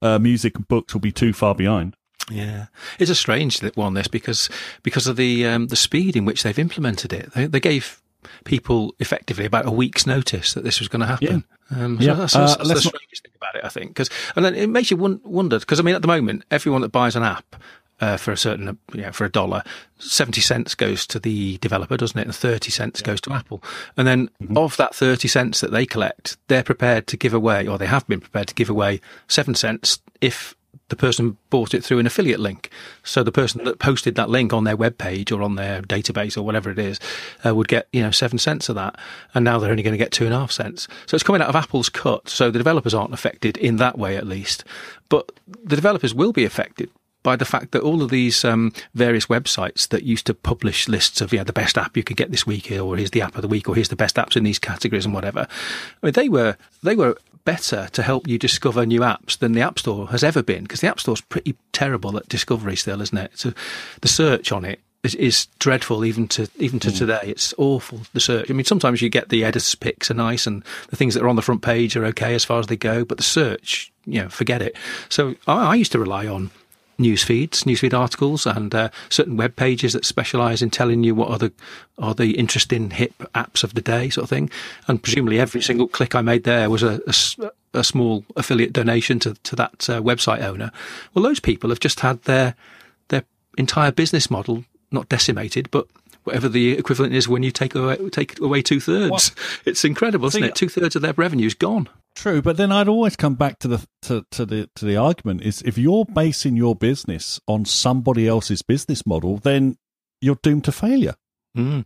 uh, 0.01 0.19
music, 0.19 0.55
and 0.57 0.67
books 0.67 0.93
will 0.93 1.01
be 1.01 1.11
too 1.13 1.31
far 1.33 1.55
behind. 1.55 1.95
Yeah, 2.29 2.65
it's 2.99 3.09
a 3.11 3.15
strange 3.15 3.61
one 3.75 3.93
this 3.93 4.07
because 4.09 4.49
because 4.83 5.07
of 5.07 5.15
the 5.15 5.45
um, 5.47 5.67
the 5.67 5.75
speed 5.77 6.15
in 6.17 6.25
which 6.25 6.43
they've 6.43 6.59
implemented 6.59 7.13
it. 7.13 7.31
They, 7.33 7.45
they 7.45 7.59
gave 7.61 8.01
people 8.43 8.93
effectively 8.99 9.45
about 9.45 9.65
a 9.65 9.71
week's 9.71 10.05
notice 10.05 10.53
that 10.53 10.63
this 10.63 10.79
was 10.79 10.87
going 10.87 11.01
to 11.01 11.05
happen. 11.05 11.43
Um, 11.75 11.97
so 11.99 12.05
Yeah. 12.05 12.13
that's, 12.13 12.35
Uh, 12.35 12.39
that's, 12.39 12.55
that's 12.57 12.69
let's 12.69 12.83
the 12.83 12.89
strangest 12.89 13.23
thing 13.23 13.31
about 13.35 13.55
it, 13.55 13.65
I 13.65 13.69
think. 13.69 13.95
Cause, 13.95 14.09
and 14.35 14.43
then 14.43 14.55
it 14.55 14.67
makes 14.69 14.91
you 14.91 14.97
wonder 14.97 15.59
because 15.59 15.79
I 15.79 15.83
mean, 15.83 15.95
at 15.95 16.01
the 16.01 16.07
moment, 16.07 16.43
everyone 16.51 16.81
that 16.81 16.91
buys 16.91 17.15
an 17.15 17.23
app. 17.23 17.55
Uh, 17.99 18.15
for 18.15 18.31
a 18.31 18.37
certain, 18.37 18.67
uh, 18.67 18.73
you 18.93 19.01
know, 19.01 19.11
for 19.11 19.25
a 19.25 19.31
dollar, 19.31 19.63
seventy 19.97 20.39
cents 20.39 20.75
goes 20.75 21.07
to 21.07 21.17
the 21.17 21.57
developer, 21.57 21.97
doesn't 21.97 22.19
it? 22.19 22.27
And 22.27 22.35
thirty 22.35 22.69
cents 22.69 23.01
goes 23.01 23.19
to 23.21 23.33
Apple. 23.33 23.63
And 23.97 24.07
then 24.07 24.29
of 24.55 24.77
that 24.77 24.93
thirty 24.93 25.27
cents 25.27 25.61
that 25.61 25.71
they 25.71 25.87
collect, 25.87 26.37
they're 26.47 26.61
prepared 26.61 27.07
to 27.07 27.17
give 27.17 27.33
away, 27.33 27.67
or 27.67 27.79
they 27.79 27.87
have 27.87 28.05
been 28.05 28.19
prepared 28.19 28.49
to 28.49 28.53
give 28.53 28.69
away 28.69 29.01
seven 29.27 29.55
cents 29.55 29.99
if 30.21 30.55
the 30.89 30.95
person 30.95 31.37
bought 31.49 31.73
it 31.73 31.83
through 31.83 31.99
an 31.99 32.05
affiliate 32.05 32.39
link. 32.39 32.69
So 33.03 33.23
the 33.23 33.31
person 33.31 33.63
that 33.65 33.79
posted 33.79 34.15
that 34.15 34.29
link 34.29 34.53
on 34.53 34.63
their 34.63 34.75
web 34.75 34.97
page 34.97 35.31
or 35.31 35.41
on 35.41 35.55
their 35.55 35.81
database 35.81 36.37
or 36.37 36.43
whatever 36.43 36.69
it 36.69 36.79
is 36.79 36.99
uh, 37.45 37.53
would 37.55 37.67
get 37.67 37.87
you 37.91 38.01
know 38.01 38.11
seven 38.11 38.39
cents 38.39 38.69
of 38.69 38.75
that, 38.75 38.97
and 39.33 39.43
now 39.43 39.59
they're 39.59 39.71
only 39.71 39.83
going 39.83 39.93
to 39.93 39.97
get 39.97 40.11
two 40.11 40.25
and 40.25 40.33
a 40.33 40.39
half 40.39 40.51
cents. 40.51 40.87
So 41.05 41.15
it's 41.15 41.23
coming 41.23 41.41
out 41.41 41.49
of 41.49 41.55
Apple's 41.55 41.89
cut. 41.89 42.29
So 42.29 42.51
the 42.51 42.59
developers 42.59 42.93
aren't 42.93 43.13
affected 43.13 43.57
in 43.57 43.77
that 43.77 43.97
way, 43.97 44.15
at 44.17 44.27
least, 44.27 44.63
but 45.09 45.31
the 45.63 45.75
developers 45.75 46.13
will 46.13 46.33
be 46.33 46.45
affected. 46.45 46.89
By 47.23 47.35
the 47.35 47.45
fact 47.45 47.71
that 47.71 47.81
all 47.81 48.03
of 48.03 48.09
these 48.09 48.45
um, 48.45 48.71
various 48.93 49.25
websites 49.25 49.89
that 49.89 50.03
used 50.03 50.27
to 50.27 50.33
publish 50.33 50.87
lists 50.87 51.19
of 51.19 51.33
yeah 51.33 51.43
the 51.43 51.51
best 51.51 51.77
app 51.77 51.97
you 51.97 52.03
could 52.03 52.15
get 52.15 52.31
this 52.31 52.47
week, 52.47 52.71
or 52.71 52.95
here's 52.95 53.11
the 53.11 53.21
app 53.21 53.35
of 53.35 53.41
the 53.41 53.49
week, 53.49 53.67
or 53.67 53.75
here's 53.75 53.89
the 53.89 53.97
best 53.97 54.15
apps 54.15 54.37
in 54.37 54.45
these 54.45 54.59
categories 54.59 55.03
and 55.03 55.13
whatever, 55.13 55.45
I 56.01 56.05
mean, 56.05 56.13
they 56.13 56.29
were 56.29 56.55
they 56.83 56.95
were 56.95 57.17
better 57.47 57.87
to 57.93 58.03
help 58.03 58.27
you 58.27 58.37
discover 58.37 58.85
new 58.85 58.99
apps 58.99 59.37
than 59.37 59.53
the 59.53 59.61
App 59.61 59.79
Store 59.79 60.07
has 60.07 60.21
ever 60.21 60.43
been 60.43 60.63
because 60.63 60.81
the 60.81 60.89
App 60.89 60.99
Store's 60.99 61.21
pretty 61.21 61.55
terrible 61.71 62.17
at 62.17 62.27
discovery 62.27 62.75
still, 62.75 63.01
isn't 63.01 63.17
it? 63.17 63.31
So 63.35 63.53
the 64.01 64.09
search 64.09 64.51
on 64.51 64.65
it 64.65 64.81
is, 65.01 65.15
is 65.15 65.45
dreadful 65.57 66.03
even 66.03 66.27
to 66.27 66.49
even 66.57 66.77
to 66.81 66.89
hmm. 66.89 66.97
today. 66.97 67.21
It's 67.23 67.53
awful 67.57 68.01
the 68.11 68.19
search. 68.19 68.51
I 68.51 68.53
mean, 68.53 68.65
sometimes 68.65 69.01
you 69.01 69.07
get 69.07 69.29
the 69.29 69.45
editor's 69.45 69.75
picks 69.75 70.11
are 70.11 70.13
nice 70.13 70.45
and 70.45 70.61
the 70.89 70.97
things 70.97 71.13
that 71.13 71.23
are 71.23 71.29
on 71.29 71.37
the 71.37 71.41
front 71.41 71.61
page 71.61 71.95
are 71.95 72.03
okay 72.07 72.35
as 72.35 72.43
far 72.43 72.59
as 72.59 72.67
they 72.67 72.75
go, 72.75 73.05
but 73.05 73.15
the 73.15 73.23
search, 73.23 73.93
you 74.05 74.21
know, 74.21 74.27
forget 74.27 74.61
it. 74.61 74.75
So 75.07 75.35
I, 75.47 75.67
I 75.67 75.75
used 75.75 75.93
to 75.93 75.99
rely 75.99 76.27
on 76.27 76.51
news 76.97 77.23
feeds, 77.23 77.63
newsfeed 77.63 77.93
articles, 77.93 78.45
and 78.45 78.73
uh, 78.73 78.89
certain 79.09 79.37
web 79.37 79.55
pages 79.55 79.93
that 79.93 80.05
specialise 80.05 80.61
in 80.61 80.69
telling 80.69 81.03
you 81.03 81.15
what 81.15 81.29
are 81.29 81.37
the 81.37 81.51
are 81.97 82.13
the 82.13 82.37
interesting 82.37 82.91
hip 82.91 83.13
apps 83.33 83.63
of 83.63 83.73
the 83.73 83.81
day, 83.81 84.09
sort 84.09 84.23
of 84.23 84.29
thing. 84.29 84.49
And 84.87 85.01
presumably, 85.01 85.39
every 85.39 85.61
single 85.61 85.87
click 85.87 86.15
I 86.15 86.21
made 86.21 86.43
there 86.43 86.69
was 86.69 86.83
a 86.83 87.01
a 87.73 87.83
small 87.83 88.25
affiliate 88.35 88.73
donation 88.73 89.19
to 89.19 89.35
to 89.35 89.55
that 89.55 89.89
uh, 89.89 90.01
website 90.01 90.41
owner. 90.41 90.71
Well, 91.13 91.23
those 91.23 91.39
people 91.39 91.69
have 91.69 91.79
just 91.79 92.01
had 92.01 92.23
their 92.23 92.55
their 93.09 93.23
entire 93.57 93.91
business 93.91 94.29
model 94.29 94.65
not 94.91 95.09
decimated, 95.09 95.69
but 95.71 95.87
whatever 96.23 96.49
the 96.49 96.71
equivalent 96.71 97.13
is 97.13 97.27
when 97.27 97.43
you 97.43 97.51
take 97.51 97.73
away 97.75 97.97
take 98.09 98.39
away 98.39 98.61
two 98.61 98.79
thirds. 98.79 99.31
It's 99.65 99.85
incredible, 99.85 100.27
isn't 100.27 100.41
See, 100.41 100.47
it? 100.47 100.55
Two 100.55 100.69
thirds 100.69 100.95
of 100.95 101.01
their 101.01 101.13
revenue's 101.13 101.53
gone. 101.53 101.89
True, 102.17 102.41
but 102.41 102.57
then 102.57 102.71
I'd 102.71 102.87
always 102.87 103.15
come 103.15 103.35
back 103.35 103.59
to 103.59 103.67
the 103.67 103.87
to, 104.01 104.25
to 104.31 104.43
the 104.43 104.67
to 104.75 104.85
the 104.85 104.97
argument 104.97 105.43
is 105.43 105.61
if 105.61 105.77
you're 105.77 106.03
basing 106.03 106.57
your 106.57 106.75
business 106.75 107.39
on 107.47 107.63
somebody 107.63 108.27
else's 108.27 108.63
business 108.63 109.05
model, 109.05 109.37
then 109.37 109.77
you're 110.19 110.39
doomed 110.41 110.63
to 110.63 110.71
failure. 110.71 111.13
Mm. 111.55 111.85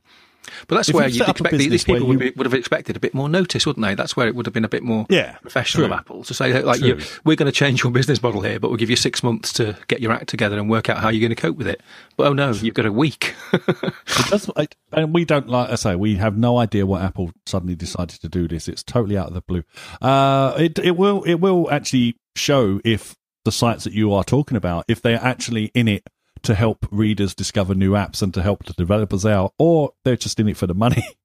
But 0.68 0.76
that's 0.76 0.89
If 0.89 0.96
where 0.96 1.08
you 1.08 1.14
you'd 1.14 1.20
set 1.20 1.30
up 1.30 1.39
a 1.42 1.44
expect 1.44 1.58
these 1.70 1.84
people 1.84 2.08
would, 2.08 2.20
be, 2.20 2.32
would 2.36 2.46
have 2.46 2.54
expected 2.54 2.96
a 2.98 3.00
bit 3.00 3.14
more 3.14 3.30
notice, 3.30 3.66
wouldn't 3.66 3.86
they? 3.86 3.96
That's 3.96 4.16
where 4.18 4.28
it 4.28 4.36
would 4.36 4.46
have 4.46 4.54
been 4.54 4.66
a 4.66 4.70
bit 4.70 4.84
more 4.84 5.06
Yeah, 5.10 5.34
professional 5.38 5.86
true. 5.88 5.94
of 5.94 6.00
Apple 6.00 6.24
to 6.24 6.34
say, 6.34 6.62
like, 6.64 6.82
you, 6.82 7.00
we're 7.24 7.36
going 7.36 7.52
to 7.52 7.58
change 7.58 7.84
your 7.84 7.92
business 7.92 8.22
model 8.22 8.42
here, 8.42 8.60
but 8.60 8.70
we'll 8.70 8.78
give 8.78 8.89
you 8.89 8.96
six 8.96 9.22
months 9.24 9.54
to 9.54 9.78
get 9.88 10.02
your 10.02 10.12
act 10.12 10.28
together 10.30 10.58
and 10.58 10.70
work 10.70 10.89
out 10.89 10.98
how 10.98 11.10
you're 11.10 11.22
going 11.22 11.36
to 11.36 11.42
cope 11.42 11.58
with 11.58 11.68
it. 11.68 11.82
But 12.18 12.28
oh 12.28 12.34
no, 12.34 12.52
you've 12.52 12.74
got 12.74 12.86
a 12.86 12.92
week. 12.92 13.36
It 13.54 14.26
does, 14.30 14.50
I- 14.58 14.68
and 14.94 15.14
we 15.14 15.26
don't 15.26 15.48
like 15.48 15.70
I 15.70 15.76
say 15.76 15.96
we 15.96 16.16
have 16.16 16.38
no 16.38 16.58
idea 16.58 16.86
what 16.86 17.02
Apple 17.02 17.32
suddenly 17.46 17.76
decided 17.76 18.20
to 18.22 18.30
do 18.30 18.48
this. 18.48 18.68
It's 18.68 18.84
totally 18.84 19.18
out 19.18 19.28
of 19.28 19.34
the 19.34 19.42
blue. 19.42 19.64
Uh, 20.02 20.54
it 20.58 20.80
it 20.80 20.98
will 20.98 21.24
it 21.24 21.36
will 21.36 21.70
actually 21.72 22.18
show 22.36 22.80
if 22.84 23.16
the 23.46 23.52
sites 23.52 23.84
that 23.86 23.94
you 23.94 24.14
are 24.14 24.24
talking 24.24 24.58
about 24.58 24.86
if 24.88 25.02
they're 25.02 25.22
actually 25.22 25.72
in 25.74 25.88
it 25.88 26.04
to 26.44 26.56
help 26.56 26.88
readers 26.92 27.34
discover 27.36 27.74
new 27.76 27.92
apps 27.94 28.22
and 28.22 28.34
to 28.34 28.42
help 28.42 28.66
the 28.66 28.74
developers 28.74 29.26
out, 29.26 29.54
or 29.58 29.92
they're 30.04 30.16
just 30.18 30.39
in 30.39 30.48
it 30.48 30.58
for 30.58 30.68
the 30.68 30.74
money. 30.76 31.04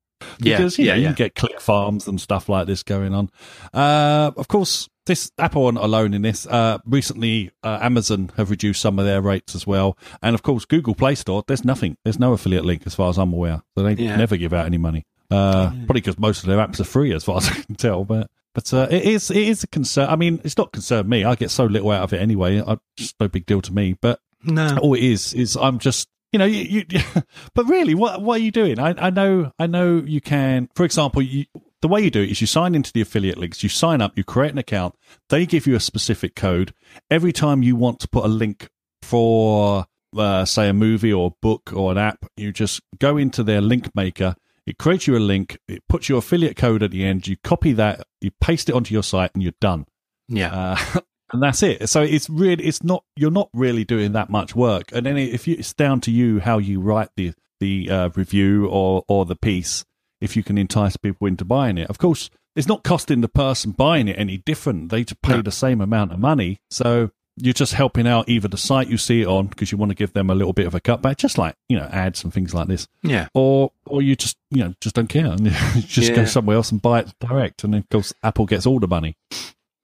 Yeah, 0.41 0.57
because 0.57 0.79
you 0.79 0.87
know 0.87 0.93
yeah, 0.93 0.97
you 0.97 1.03
yeah. 1.03 1.09
can 1.09 1.15
get 1.15 1.35
click 1.35 1.61
farms 1.61 2.09
and 2.09 2.19
stuff 2.19 2.49
like 2.49 2.67
this 2.67 2.83
going 2.83 3.13
on. 3.13 3.29
Uh, 3.75 4.31
of 4.39 4.49
course, 4.49 4.89
this 5.05 5.31
Apple 5.39 5.67
aren't 5.67 5.77
alone 5.77 6.15
in 6.15 6.23
this. 6.23 6.47
Uh, 6.47 6.79
recently, 6.87 7.51
uh, 7.63 7.79
Amazon 7.83 8.31
have 8.39 8.49
reduced 8.51 8.81
some 8.81 8.99
of 8.99 9.05
their 9.05 9.21
rates 9.21 9.55
as 9.55 9.67
well, 9.67 9.97
and 10.23 10.35
of 10.35 10.43
course, 10.43 10.65
Google 10.65 10.95
Play 10.95 11.17
Store. 11.17 11.45
There's 11.47 11.67
nothing. 11.67 11.99
There's 12.03 12.19
no 12.19 12.33
affiliate 12.33 12.65
link 12.65 12.85
as 12.87 12.95
far 12.95 13.11
as 13.11 13.19
I'm 13.19 13.33
aware. 13.35 13.63
So 13.77 13.85
they 13.85 13.93
Yeah. 14.03 14.17
never 14.17 14.39
give 14.39 14.55
out 14.55 14.65
any 14.65 14.79
money. 14.79 15.05
Uh, 15.31 15.69
Probably 15.69 16.01
because 16.01 16.19
most 16.19 16.43
of 16.43 16.47
their 16.49 16.59
apps 16.67 16.81
are 16.81 16.85
free, 16.85 17.13
as 17.13 17.23
far 17.25 17.37
as 17.39 17.49
I 17.51 17.53
can 17.53 17.75
tell. 17.75 18.05
But 18.07 18.31
but 18.55 18.73
uh, 18.73 18.89
it 18.91 19.05
is 19.05 19.31
it 19.31 19.37
is 19.37 19.65
a 19.65 19.67
concern. 19.67 20.09
I 20.09 20.17
mean, 20.17 20.41
it's 20.45 20.57
not 20.57 20.73
concerned 20.73 21.11
me. 21.11 21.25
I 21.25 21.35
get 21.35 21.51
so 21.51 21.67
little 21.67 21.91
out 21.91 22.05
of 22.05 22.13
it 22.15 22.23
anyway. 22.23 22.63
I, 22.67 22.79
it's 22.97 23.13
no 23.21 23.29
big 23.29 23.45
deal 23.45 23.61
to 23.61 23.73
me. 23.73 23.97
But 24.01 24.19
no. 24.45 24.77
all 24.79 24.95
it 24.95 25.03
is 25.03 25.33
is 25.35 25.57
I'm 25.57 25.79
just 25.79 26.09
you 26.33 26.39
know 26.39 26.45
you, 26.45 26.85
you 26.89 27.01
but 27.55 27.67
really 27.67 27.95
what 27.95 28.21
what 28.23 28.41
are 28.41 28.45
you 28.45 28.51
doing 28.51 28.79
I, 28.79 28.95
I 29.07 29.11
know 29.11 29.53
I 29.59 29.67
know 29.67 30.03
you 30.05 30.21
can 30.21 30.69
for 30.75 30.85
example 30.85 31.23
you 31.23 31.47
the 31.83 31.89
way 31.89 32.01
you 32.03 32.11
do 32.11 32.23
it 32.23 32.31
is 32.31 32.41
you 32.41 32.47
sign 32.47 32.75
into 32.75 32.93
the 32.93 33.01
affiliate 33.01 33.39
links 33.39 33.63
you 33.63 33.69
sign 33.69 34.01
up 34.01 34.17
you 34.17 34.25
create 34.25 34.53
an 34.53 34.59
account 34.59 34.95
they 35.29 35.47
give 35.47 35.67
you 35.67 35.75
a 35.77 35.81
specific 35.81 36.35
code 36.35 36.73
every 37.11 37.33
time 37.33 37.63
you 37.63 37.77
want 37.77 38.01
to 38.01 38.09
put 38.09 38.25
a 38.25 38.29
link 38.29 38.69
for 39.03 39.87
uh, 40.17 40.45
say 40.45 40.69
a 40.69 40.73
movie 40.73 41.13
or 41.13 41.29
a 41.29 41.35
book 41.43 41.73
or 41.75 41.93
an 41.93 41.99
app 41.99 42.25
you 42.37 42.53
just 42.53 42.81
go 42.99 43.17
into 43.17 43.43
their 43.43 43.61
link 43.61 43.95
maker 43.95 44.35
it 44.67 44.79
creates 44.79 45.07
you 45.07 45.17
a 45.17 45.19
link 45.21 45.59
it 45.69 45.83
puts 45.89 46.09
your 46.09 46.19
affiliate 46.19 46.57
code 46.57 46.83
at 46.83 46.91
the 46.91 47.05
end 47.05 47.27
you 47.29 47.37
copy 47.45 47.73
that 47.73 48.07
you 48.21 48.31
paste 48.41 48.69
it 48.69 48.75
onto 48.75 48.93
your 48.95 49.03
site 49.03 49.31
and 49.35 49.43
you're 49.43 49.53
done 49.61 49.85
Yeah. 50.29 50.77
uh, 50.95 51.01
and 51.33 51.43
that's 51.43 51.63
it. 51.63 51.89
So 51.89 52.03
it's 52.03 52.31
really, 52.31 52.65
it's 52.65 52.83
not, 52.83 53.05
you're 53.17 53.31
not 53.31 53.49
really 53.53 53.85
doing 53.85 54.13
that 54.13 54.31
much 54.31 54.55
work. 54.55 54.91
And 54.93 55.07
then 55.07 55.17
if 55.17 55.49
you, 55.49 55.57
it's 55.59 55.73
down 55.73 56.01
to 56.03 56.11
you 56.11 56.41
how 56.41 56.59
you 56.59 56.81
write 56.81 57.11
the 57.17 57.33
the 57.59 57.91
uh, 57.91 58.11
review 58.15 58.67
or 58.67 59.05
or 59.09 59.25
the 59.25 59.37
piece. 59.37 59.85
If 60.21 60.37
you 60.37 60.43
can 60.43 60.57
entice 60.57 60.97
people 60.97 61.27
into 61.27 61.45
buying 61.45 61.79
it, 61.79 61.91
of 61.91 61.99
course, 61.99 62.31
it's 62.55 62.67
not 62.67 62.83
costing 62.83 63.21
the 63.21 63.29
person 63.29 63.73
buying 63.73 64.09
it 64.09 64.19
any 64.19 64.39
different. 64.39 64.91
They 64.91 65.05
just 65.05 65.21
pay 65.21 65.43
the 65.43 65.53
same 65.53 65.81
amount 65.81 66.13
of 66.13 66.19
money. 66.19 66.59
So 66.71 67.11
you're 67.37 67.53
just 67.53 67.75
helping 67.75 68.07
out 68.07 68.29
either 68.29 68.49
the 68.49 68.57
site 68.57 68.89
you 68.89 68.97
see 68.97 69.21
it 69.21 69.27
on 69.27 69.47
because 69.47 69.71
you 69.71 69.77
want 69.77 69.91
to 69.91 69.95
give 69.95 70.15
them 70.15 70.31
a 70.31 70.35
little 70.35 70.55
bit 70.55 70.67
of 70.67 70.75
a 70.75 70.81
cutback, 70.81 71.19
just 71.19 71.37
like 71.37 71.55
you 71.69 71.79
know 71.79 71.85
ads 71.85 72.25
and 72.25 72.33
things 72.33 72.55
like 72.55 72.67
this 72.67 72.89
yeah. 73.03 73.29
or 73.35 73.73
or 73.87 74.01
you 74.01 74.17
just 74.17 74.39
you 74.51 74.65
know 74.65 74.75
just 74.81 74.95
don't 74.95 75.09
care 75.09 75.27
and 75.27 75.47
you 75.75 75.83
just 75.83 76.15
go 76.15 76.25
somewhere 76.25 76.57
else 76.57 76.73
and 76.73 76.81
buy 76.81 77.01
it 77.01 77.13
direct 77.21 77.63
and 77.63 77.75
then 77.75 77.81
of 77.81 77.89
course 77.91 78.15
apple 78.23 78.47
gets 78.47 78.67
all 78.67 78.79
the 78.79 78.89
money 78.89 79.17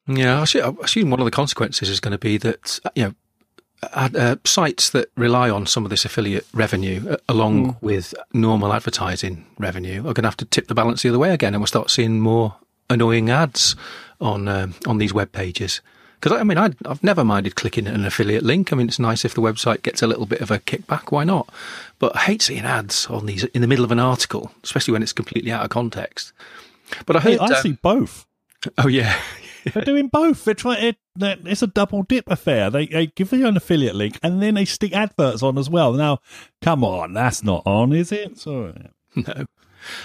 Yeah, 0.06 0.40
I 0.40 0.42
assume, 0.42 1.10
one 1.10 1.20
of 1.20 1.24
the 1.24 1.30
consequences 1.30 1.88
is 1.88 2.00
going 2.00 2.12
to 2.12 2.18
be 2.18 2.36
that 2.38 2.80
you 2.94 3.04
know 3.04 3.14
uh, 3.82 4.36
sites 4.44 4.90
that 4.90 5.10
rely 5.16 5.50
on 5.50 5.66
some 5.66 5.84
of 5.84 5.90
this 5.90 6.04
affiliate 6.04 6.46
revenue, 6.52 7.08
uh, 7.08 7.16
along 7.28 7.66
mm. 7.66 7.82
with 7.82 8.14
normal 8.32 8.72
advertising 8.72 9.44
revenue, 9.58 10.00
are 10.00 10.14
going 10.14 10.22
to 10.22 10.28
have 10.28 10.36
to 10.38 10.44
tip 10.44 10.68
the 10.68 10.74
balance 10.74 11.02
the 11.02 11.08
other 11.08 11.18
way 11.18 11.30
again, 11.30 11.54
and 11.54 11.60
we'll 11.60 11.66
start 11.66 11.90
seeing 11.90 12.20
more 12.20 12.56
annoying 12.90 13.30
ads 13.30 13.76
on 14.20 14.48
uh, 14.48 14.68
on 14.86 14.98
these 14.98 15.14
web 15.14 15.32
pages. 15.32 15.80
Because 16.20 16.40
I 16.40 16.44
mean, 16.44 16.58
I, 16.58 16.70
have 16.86 17.02
never 17.02 17.24
minded 17.24 17.56
clicking 17.56 17.88
an 17.88 18.04
affiliate 18.04 18.44
link. 18.44 18.72
I 18.72 18.76
mean, 18.76 18.86
it's 18.86 19.00
nice 19.00 19.24
if 19.24 19.34
the 19.34 19.42
website 19.42 19.82
gets 19.82 20.02
a 20.02 20.06
little 20.06 20.26
bit 20.26 20.40
of 20.40 20.52
a 20.52 20.60
kickback. 20.60 21.10
Why 21.10 21.24
not? 21.24 21.48
But 21.98 22.14
I 22.14 22.20
hate 22.20 22.42
seeing 22.42 22.64
ads 22.64 23.06
on 23.06 23.26
these 23.26 23.42
in 23.44 23.60
the 23.60 23.66
middle 23.66 23.84
of 23.84 23.90
an 23.90 23.98
article, 23.98 24.52
especially 24.62 24.92
when 24.92 25.02
it's 25.02 25.12
completely 25.12 25.50
out 25.50 25.64
of 25.64 25.70
context. 25.70 26.32
But 27.06 27.16
I 27.16 27.20
heard 27.20 27.32
hey, 27.32 27.38
I 27.38 27.46
uh, 27.46 27.62
see 27.62 27.72
both. 27.72 28.26
Oh 28.78 28.86
yeah, 28.86 29.20
They're 29.64 29.84
doing 29.84 30.08
both. 30.08 30.44
They're 30.44 30.54
trying. 30.54 30.84
It, 30.84 30.96
it's 31.20 31.62
a 31.62 31.66
double 31.66 32.02
dip 32.02 32.24
affair. 32.30 32.70
They, 32.70 32.86
they 32.86 33.06
give 33.08 33.32
you 33.32 33.46
an 33.46 33.56
affiliate 33.56 33.94
link 33.94 34.18
and 34.22 34.42
then 34.42 34.54
they 34.54 34.64
stick 34.64 34.92
adverts 34.94 35.42
on 35.42 35.58
as 35.58 35.68
well. 35.68 35.92
Now, 35.92 36.18
come 36.60 36.84
on, 36.84 37.12
that's 37.12 37.42
not 37.42 37.62
on, 37.66 37.92
is 37.92 38.12
it? 38.12 38.38
So, 38.38 38.74
no. 39.14 39.46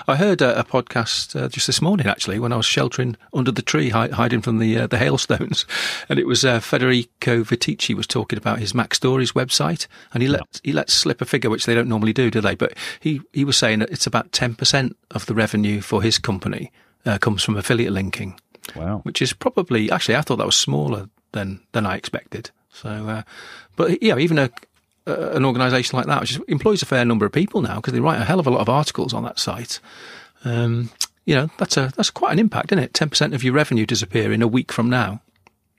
I 0.08 0.16
heard 0.16 0.42
a, 0.42 0.60
a 0.60 0.64
podcast 0.64 1.40
uh, 1.40 1.48
just 1.50 1.68
this 1.68 1.82
morning, 1.82 2.08
actually, 2.08 2.40
when 2.40 2.52
I 2.52 2.58
was 2.58 2.66
sheltering 2.66 3.16
under 3.34 3.52
the 3.52 3.62
tree, 3.62 3.90
hi- 3.90 4.10
hiding 4.10 4.42
from 4.42 4.60
the 4.60 4.78
uh, 4.78 4.88
the 4.88 4.98
hailstones, 4.98 5.66
and 6.10 6.20
it 6.20 6.28
was 6.28 6.44
uh, 6.44 6.60
Federico 6.60 7.44
Viticci 7.44 7.96
was 7.96 8.08
talking 8.08 8.38
about 8.38 8.60
his 8.60 8.74
MacStories 8.74 9.34
website, 9.34 9.88
and 10.14 10.24
he 10.24 10.30
let 10.30 10.42
yeah. 10.42 10.60
he 10.64 10.74
let 10.74 10.90
slip 10.90 11.22
a 11.22 11.26
figure 11.26 11.50
which 11.50 11.66
they 11.66 11.76
don't 11.76 11.90
normally 11.90 12.14
do, 12.14 12.32
do 12.32 12.42
they? 12.42 12.56
But 12.56 12.74
he 13.00 13.22
he 13.34 13.46
was 13.46 13.58
saying 13.58 13.80
that 13.80 13.92
it's 13.92 14.08
about 14.08 14.32
ten 14.32 14.56
percent 14.56 14.98
of 15.12 15.26
the 15.26 15.36
revenue 15.36 15.82
for 15.82 16.02
his 16.02 16.18
company 16.18 16.72
uh, 17.06 17.18
comes 17.18 17.44
from 17.44 17.56
affiliate 17.56 17.94
linking. 17.94 18.40
Wow. 18.76 19.00
Which 19.04 19.22
is 19.22 19.34
probably, 19.34 19.92
actually, 19.92 20.16
I 20.16 20.22
thought 20.22 20.38
that 20.38 20.46
was 20.46 20.56
smaller 20.56 21.10
than, 21.32 21.62
than 21.72 21.86
I 21.86 21.96
expected. 21.96 22.52
So, 22.70 22.90
uh, 22.90 23.24
but 23.76 24.02
yeah, 24.04 24.18
even 24.18 24.38
a, 24.38 24.52
uh, 25.08 25.32
an 25.32 25.46
organisation 25.46 25.98
like 25.98 26.08
that, 26.08 26.22
which 26.22 26.40
employs 26.48 26.82
a 26.82 26.86
fair 26.86 27.06
number 27.06 27.26
of 27.26 27.32
people 27.32 27.62
now, 27.62 27.78
because 27.78 27.94
they 27.94 28.00
write 28.00 28.22
a 28.22 28.26
hell 28.26 28.40
of 28.40 28.48
a 28.48 28.52
lot 28.52 28.62
of 28.62 28.70
articles 28.70 29.14
on 29.14 29.24
that 29.24 29.40
site. 29.40 29.80
Um, 30.44 30.92
you 31.26 31.36
know, 31.36 31.50
that's 31.58 31.78
a 31.78 31.92
that's 31.96 32.10
quite 32.10 32.34
an 32.34 32.40
impact, 32.40 32.72
isn't 32.72 32.84
it? 32.84 32.94
Ten 32.94 33.10
percent 33.10 33.34
of 33.34 33.44
your 33.44 33.54
revenue 33.54 33.86
disappear 33.86 34.32
in 34.32 34.42
a 34.42 34.48
week 34.48 34.72
from 34.72 34.90
now. 34.90 35.22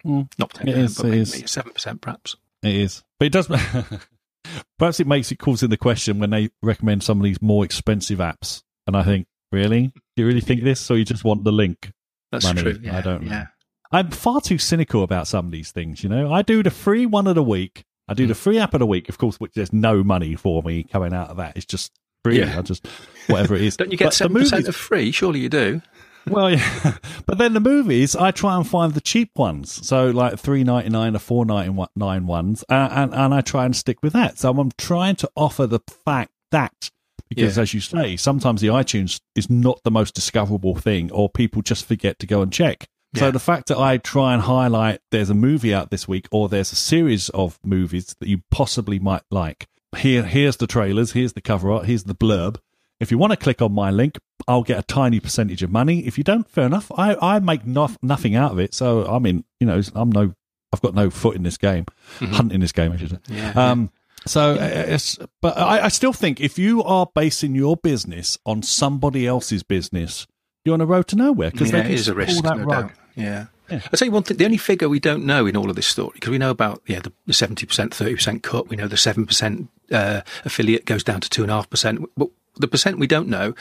Mm. 0.05 0.31
Not 0.39 0.55
ten 0.55 0.67
percent, 0.67 1.31
but 1.43 1.49
seven 1.49 1.73
percent, 1.73 2.01
perhaps. 2.01 2.37
It 2.63 2.75
is, 2.75 3.03
but 3.19 3.27
it 3.27 3.33
does. 3.33 3.47
perhaps 4.79 5.01
it 5.01 5.07
makes 5.07 5.31
it 5.33 5.39
calls 5.39 5.63
in 5.63 5.71
the 5.71 5.77
question 5.77 6.19
when 6.19 6.31
they 6.31 6.51
recommend 6.63 7.03
some 7.03 7.19
of 7.19 7.25
these 7.25 7.41
more 7.41 7.65
expensive 7.65 8.19
apps, 8.19 8.63
and 8.87 8.97
I 8.97 9.03
think, 9.05 9.27
really, 9.53 9.93
do 10.17 10.23
you 10.23 10.27
really 10.27 10.41
think 10.41 10.63
this, 10.63 10.91
or 10.91 10.99
you 10.99 11.05
just 11.05 11.25
want 11.25 11.45
the 11.45 11.53
link? 11.53 11.93
That's 12.33 12.45
money. 12.45 12.63
true. 12.63 12.79
Yeah, 12.83 12.99
I 12.99 13.01
don't 13.01 13.23
know. 13.23 13.31
Yeah. 13.31 13.47
I'm 13.91 14.11
far 14.11 14.41
too 14.41 14.59
cynical 14.59 15.03
about 15.03 15.27
some 15.27 15.47
of 15.47 15.53
these 15.53 15.71
things. 15.71 16.03
You 16.03 16.11
know, 16.11 16.33
I 16.33 16.43
do 16.43 16.63
the 16.63 16.71
free 16.71 17.07
one 17.07 17.27
of 17.27 17.35
the 17.35 17.43
week. 17.43 17.85
I 18.07 18.15
do 18.15 18.25
mm. 18.25 18.29
the 18.29 18.35
free 18.35 18.59
app 18.59 18.75
of 18.75 18.81
the 18.81 18.87
week, 18.87 19.09
of 19.09 19.19
course, 19.19 19.39
which 19.41 19.53
there's 19.55 19.73
no 19.73 20.03
money 20.03 20.35
for 20.35 20.63
me 20.63 20.85
coming 20.85 21.15
out 21.15 21.31
of 21.31 21.37
that. 21.39 21.57
It's 21.57 21.67
just 21.67 21.93
free. 22.23 22.39
Yeah. 22.41 22.59
I 22.59 22.63
just 22.63 22.87
whatever 23.29 23.55
it 23.55 23.63
is. 23.63 23.77
don't 23.79 23.91
you 23.91 23.99
get 23.99 24.13
seven 24.13 24.35
percent 24.37 24.69
of 24.69 24.77
free? 24.77 25.11
Surely 25.11 25.41
you 25.41 25.49
do. 25.49 25.83
Well, 26.27 26.51
yeah, 26.51 26.99
but 27.27 27.39
then 27.39 27.55
the 27.55 27.61
movies, 27.61 28.15
I 28.15 28.33
try 28.33 28.57
and 28.57 28.67
find 28.67 28.93
the 28.93 29.01
cheap 29.01 29.31
ones. 29.37 29.87
So 29.87 30.11
like 30.11 30.39
three 30.39 30.63
ninety 30.63 30.91
nine 30.91 31.17
or 31.17 31.21
four 31.21 31.47
ninety 31.47 31.75
nine 31.97 32.27
ones, 32.27 32.63
uh, 32.69 32.89
and 32.91 33.15
and 33.15 33.33
I 33.33 33.41
try 33.41 33.65
and 33.65 33.75
stick 33.75 34.03
with 34.03 34.13
that. 34.13 34.39
So 34.39 34.51
I'm 34.51 34.71
trying 34.77 35.17
to 35.17 35.31
offer 35.35 35.67
the 35.67 35.81
fact 36.05 36.33
that 36.51 36.91
because 37.29 37.57
yeah. 37.57 37.63
as 37.63 37.75
you 37.75 37.81
say, 37.81 38.17
sometimes 38.17 38.61
the 38.61 38.69
iTunes 38.69 39.21
is 39.35 39.49
not 39.51 39.81
the 39.85 39.91
most 39.91 40.15
discoverable 40.15 40.75
thing, 40.75 41.11
or 41.13 41.29
people 41.29 41.63
just 41.63 41.87
forget 41.87 42.19
to 42.19 42.27
go 42.27 42.43
and 42.43 42.53
check. 42.53 42.89
Yeah. 43.15 43.21
So 43.21 43.31
the 43.31 43.39
fact 43.39 43.69
that 43.69 43.79
I 43.79 43.97
try 43.97 44.35
and 44.35 44.43
highlight 44.43 45.01
there's 45.11 45.31
a 45.31 45.35
movie 45.35 45.73
out 45.73 45.91
this 45.91 46.07
week, 46.07 46.29
or 46.31 46.49
there's 46.49 46.73
a 46.73 46.77
series 46.77 47.29
of 47.31 47.59
movies 47.65 48.15
that 48.21 48.29
you 48.29 48.43
possibly 48.51 48.99
might 48.99 49.23
like. 49.31 49.67
Here, 49.97 50.23
here's 50.23 50.59
the 50.59 50.67
trailers. 50.67 51.13
Here's 51.13 51.33
the 51.33 51.41
cover 51.41 51.71
art. 51.73 51.87
Here's 51.87 52.05
the 52.05 52.15
blurb. 52.15 52.59
If 53.01 53.11
you 53.11 53.19
want 53.19 53.31
to 53.31 53.37
click 53.37 53.63
on 53.63 53.73
my 53.73 53.91
link, 53.91 54.19
I'll 54.47 54.63
get 54.65 54.79
a 54.79 54.83
tiny 54.83 55.21
percentage 55.21 55.63
of 55.63 55.71
money. 55.71 56.07
If 56.07 56.19
you 56.19 56.25
don't, 56.25 56.49
fair 56.49 56.67
enough. 56.67 56.91
I, 56.97 57.17
I 57.21 57.39
make 57.39 57.65
no, 57.65 57.89
nothing 58.03 58.35
out 58.35 58.53
of 58.53 58.59
it. 58.59 58.75
So 58.75 59.07
I 59.07 59.19
mean, 59.19 59.45
you 59.61 59.67
know, 59.67 59.81
I'm 59.95 60.11
no, 60.11 60.35
I've 60.73 60.83
got 60.83 60.95
no 60.95 61.09
foot 61.09 61.37
in 61.37 61.45
this 61.45 61.57
game, 61.57 61.87
mm-hmm. 62.19 62.33
hunt 62.33 62.53
in 62.53 62.61
this 62.61 62.73
game, 62.73 62.93
I 62.93 62.97
should 62.97 63.11
say. 63.11 63.19
Yeah, 63.29 63.53
um, 63.53 63.91
so, 64.27 64.55
uh, 64.55 64.99
but 65.41 65.57
I, 65.57 65.85
I, 65.85 65.89
still 65.89 66.13
think 66.13 66.41
if 66.41 66.59
you 66.59 66.83
are 66.83 67.07
basing 67.15 67.55
your 67.55 67.77
business 67.77 68.39
on 68.45 68.63
somebody 68.63 69.27
else's 69.27 69.63
business, 69.63 70.27
you're 70.65 70.75
on 70.75 70.81
a 70.81 70.87
road 70.87 71.09
to 71.09 71.17
nowhere 71.17 71.51
because 71.51 71.73
yeah, 71.73 71.81
it 71.81 71.91
is 71.91 72.09
a 72.09 72.15
risk. 72.15 72.43
That 72.43 72.59
no 72.59 72.65
rug. 72.65 72.93
Yeah. 73.15 73.47
yeah. 73.71 73.81
I'll 73.85 73.97
tell 73.97 74.07
you 74.07 74.13
one 74.13 74.25
thing. 74.25 74.37
The 74.37 74.45
only 74.45 74.57
figure 74.57 74.89
we 74.89 75.01
don't 75.01 75.25
know 75.25 75.47
in 75.47 75.57
all 75.57 75.71
of 75.71 75.77
this 75.77 75.87
story, 75.87 76.13
because 76.15 76.31
we 76.31 76.39
know 76.39 76.51
about 76.51 76.83
yeah 76.87 77.01
the 77.27 77.33
seventy 77.33 77.67
percent, 77.67 77.95
thirty 77.95 78.15
percent 78.15 78.43
cut. 78.43 78.69
We 78.69 78.77
know 78.77 78.89
the 78.89 78.97
seven 78.97 79.25
percent 79.25 79.69
uh, 79.91 80.23
affiliate 80.45 80.85
goes 80.85 81.05
down 81.05 81.21
to 81.21 81.31
two 81.31 81.43
and 81.43 81.51
a 81.51 81.55
half 81.55 81.71
percent. 81.71 82.09
But 82.17 82.29
the 82.57 82.69
percent 82.69 82.99
we 82.99 83.07
don't 83.07 83.29
know 83.29 83.55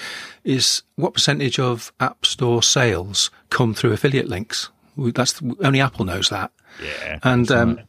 is 0.44 0.82
what 0.96 1.14
percentage 1.14 1.60
of 1.60 1.94
App 2.00 2.26
Store 2.26 2.64
sales 2.64 3.30
come 3.50 3.74
through 3.74 3.94
affiliate 3.94 4.28
links. 4.28 4.70
That's 4.98 5.40
only 5.64 5.80
Apple 5.80 6.06
knows 6.06 6.30
that. 6.30 6.52
Yeah. 6.84 7.20
And 7.22 7.52
um, 7.52 7.80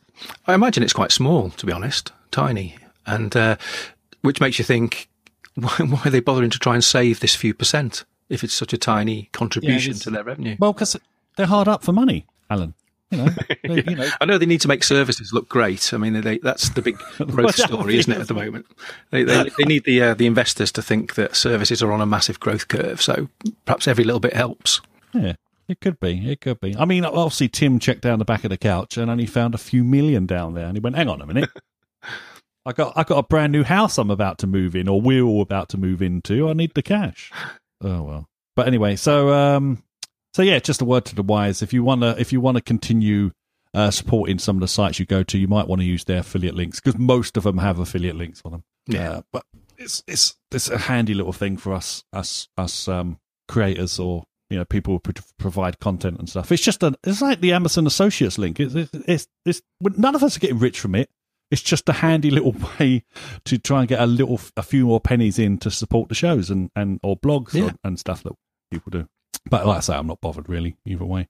I 0.47 0.53
imagine 0.53 0.83
it's 0.83 0.93
quite 0.93 1.13
small, 1.13 1.49
to 1.51 1.67
be 1.67 1.73
honest 1.73 2.13
tiny, 2.31 2.77
and 3.07 3.35
uh, 3.37 3.57
which 4.23 4.41
makes 4.41 4.59
you 4.59 4.65
think, 4.65 5.09
why, 5.55 5.77
why, 5.79 6.03
are 6.05 6.11
they 6.11 6.21
bothering 6.21 6.51
to 6.51 6.59
try 6.59 6.75
and 6.75 6.85
save 6.85 7.21
this 7.21 7.35
few 7.35 7.55
percent 7.55 8.05
if 8.29 8.45
it's 8.45 8.55
such 8.55 8.73
a 8.73 8.79
tiny 8.79 9.29
contribution 9.33 9.95
yeah, 9.95 10.01
to 10.01 10.11
their 10.11 10.25
revenue? 10.25 10.57
Well, 10.59 10.73
because 10.73 10.97
they're 11.37 11.47
hard 11.47 11.69
up 11.69 11.83
for 11.83 11.93
money, 11.93 12.27
Alan. 12.51 12.75
You 13.11 13.19
know, 13.19 13.29
they, 13.63 13.85
you 13.85 13.97
know. 13.97 14.09
I 14.21 14.25
know 14.27 14.39
they 14.39 14.47
need 14.47 14.61
to 14.63 14.69
make 14.69 14.85
services 14.85 15.33
look 15.33 15.49
great. 15.49 15.95
I 15.95 15.97
mean, 15.97 16.21
they, 16.21 16.39
that's 16.39 16.69
the 16.71 16.83
big 16.83 16.99
growth 17.19 17.57
story, 17.57 17.97
isn't 17.99 18.13
it? 18.13 18.21
At 18.21 18.29
the 18.29 18.35
moment, 18.35 18.67
they, 19.11 19.23
they, 19.23 19.51
they 19.57 19.65
need 19.65 19.85
the 19.85 20.03
uh, 20.03 20.15
the 20.15 20.27
investors 20.27 20.71
to 20.73 20.83
think 20.83 21.15
that 21.15 21.35
services 21.35 21.83
are 21.83 21.93
on 21.93 22.01
a 22.01 22.07
massive 22.07 22.39
growth 22.41 22.69
curve. 22.69 23.01
So 23.01 23.29
perhaps 23.65 23.89
every 23.89 24.05
little 24.05 24.21
bit 24.21 24.35
helps. 24.35 24.81
Yeah, 25.15 25.35
it 25.69 25.81
could 25.81 25.99
be. 26.01 26.31
It 26.31 26.41
could 26.41 26.61
be. 26.61 26.77
I 26.77 26.85
mean, 26.85 27.05
obviously, 27.05 27.49
Tim 27.49 27.79
checked 27.79 28.03
down 28.03 28.19
the 28.19 28.25
back 28.25 28.45
of 28.45 28.51
the 28.51 28.59
couch 28.59 28.99
and 28.99 29.11
only 29.11 29.27
found 29.27 29.55
a 29.55 29.59
few 29.59 29.85
million 29.85 30.27
down 30.27 30.55
there, 30.55 30.67
and 30.67 30.77
he 30.77 30.81
went, 30.81 30.97
"Hang 30.97 31.09
on 31.09 31.23
a 31.23 31.27
minute." 31.27 31.51
I 32.69 32.73
got 32.73 32.93
I 32.97 33.03
got 33.03 33.17
a 33.17 33.23
brand 33.23 33.51
new 33.51 33.65
house 33.65 33.97
I'm 33.97 34.11
about 34.11 34.37
to 34.39 34.47
move 34.47 34.77
in, 34.77 34.89
or 34.89 35.01
we're 35.01 35.23
all 35.23 35.41
about 35.41 35.71
to 35.71 35.79
move 35.79 36.03
into. 36.03 36.51
I 36.51 36.53
need 36.53 36.75
the 36.75 36.83
cash. 36.83 37.33
Oh 37.81 38.03
well. 38.03 38.29
But 38.57 38.67
anyway, 38.67 38.97
so 38.97 39.33
um, 39.33 39.85
so 40.35 40.43
yeah, 40.43 40.59
just 40.59 40.83
a 40.83 40.85
word 40.85 41.05
to 41.05 41.15
the 41.15 41.23
wise. 41.23 41.63
If 41.63 41.73
you 41.73 41.85
wanna 41.85 42.17
if 42.19 42.33
you 42.33 42.41
wanna 42.41 42.61
continue 42.61 43.31
uh, 43.73 43.93
supporting 43.93 44.41
some 44.41 44.57
of 44.57 44.61
the 44.63 44.67
sites 44.67 44.99
you 44.99 45.07
go 45.07 45.23
to, 45.23 45.39
you 45.39 45.47
might 45.47 45.69
want 45.69 45.81
to 45.81 45.87
use 45.87 46.03
their 46.03 46.19
affiliate 46.19 46.57
links 46.57 46.81
because 46.81 46.99
most 46.99 47.37
of 47.37 47.45
them 47.45 47.59
have 47.59 47.79
affiliate 47.79 48.17
links 48.17 48.43
on 48.45 48.51
them. 48.51 48.65
Yeah, 48.89 49.11
uh, 49.11 49.23
but 49.33 49.45
it's 49.77 50.03
it's 50.09 50.35
it's 50.51 50.69
a 50.69 50.77
handy 50.77 51.15
little 51.15 51.33
thing 51.33 51.57
for 51.57 51.73
us 51.73 52.03
us 52.13 52.49
us 52.59 52.89
um, 52.89 53.21
creators 53.47 54.01
or 54.01 54.25
you 54.51 54.59
know 54.59 54.65
people 54.65 55.01
who 55.05 55.13
provide 55.39 55.79
content 55.79 56.19
and 56.19 56.29
stuff. 56.29 56.51
It's 56.51 56.65
just 56.65 56.83
a 56.83 56.99
it's 57.05 57.23
like 57.23 57.41
the 57.41 57.53
Amazon 57.53 57.87
Associates 57.87 58.39
link. 58.39 58.59
It's 58.59 58.75
it's, 58.75 58.91
it's, 58.93 59.29
it's 59.45 59.63
none 59.81 60.17
of 60.17 60.25
us 60.25 60.37
are 60.37 60.41
getting 60.41 60.59
rich 60.59 60.81
from 60.81 60.97
it. 60.97 61.11
It's 61.51 61.63
just 61.63 61.89
a 61.89 61.95
handy 61.95 62.31
little 62.31 62.55
way 62.81 63.05
to 63.45 63.59
try 63.59 63.81
and 63.81 63.89
get 63.89 64.01
a 64.01 64.07
little, 64.07 64.41
a 64.57 64.63
few 64.63 64.87
more 64.87 65.01
pennies 65.01 65.39
in 65.39 65.59
to 65.59 65.71
support 65.71 66.09
the 66.09 66.15
shows 66.15 66.51
and, 66.51 66.71
and 66.77 67.01
or 67.03 67.17
blogs 67.17 67.55
yeah. 67.55 67.67
or, 67.67 67.73
and 67.85 67.99
stuff 67.99 68.23
that 68.23 68.33
people 68.71 68.91
do. 68.91 69.09
But 69.49 69.67
like 69.67 69.79
I 69.79 69.81
say, 69.81 69.95
I'm 69.95 70.07
not 70.07 70.21
bothered 70.21 70.49
really 70.49 70.77
either 70.85 71.05
way. 71.05 71.29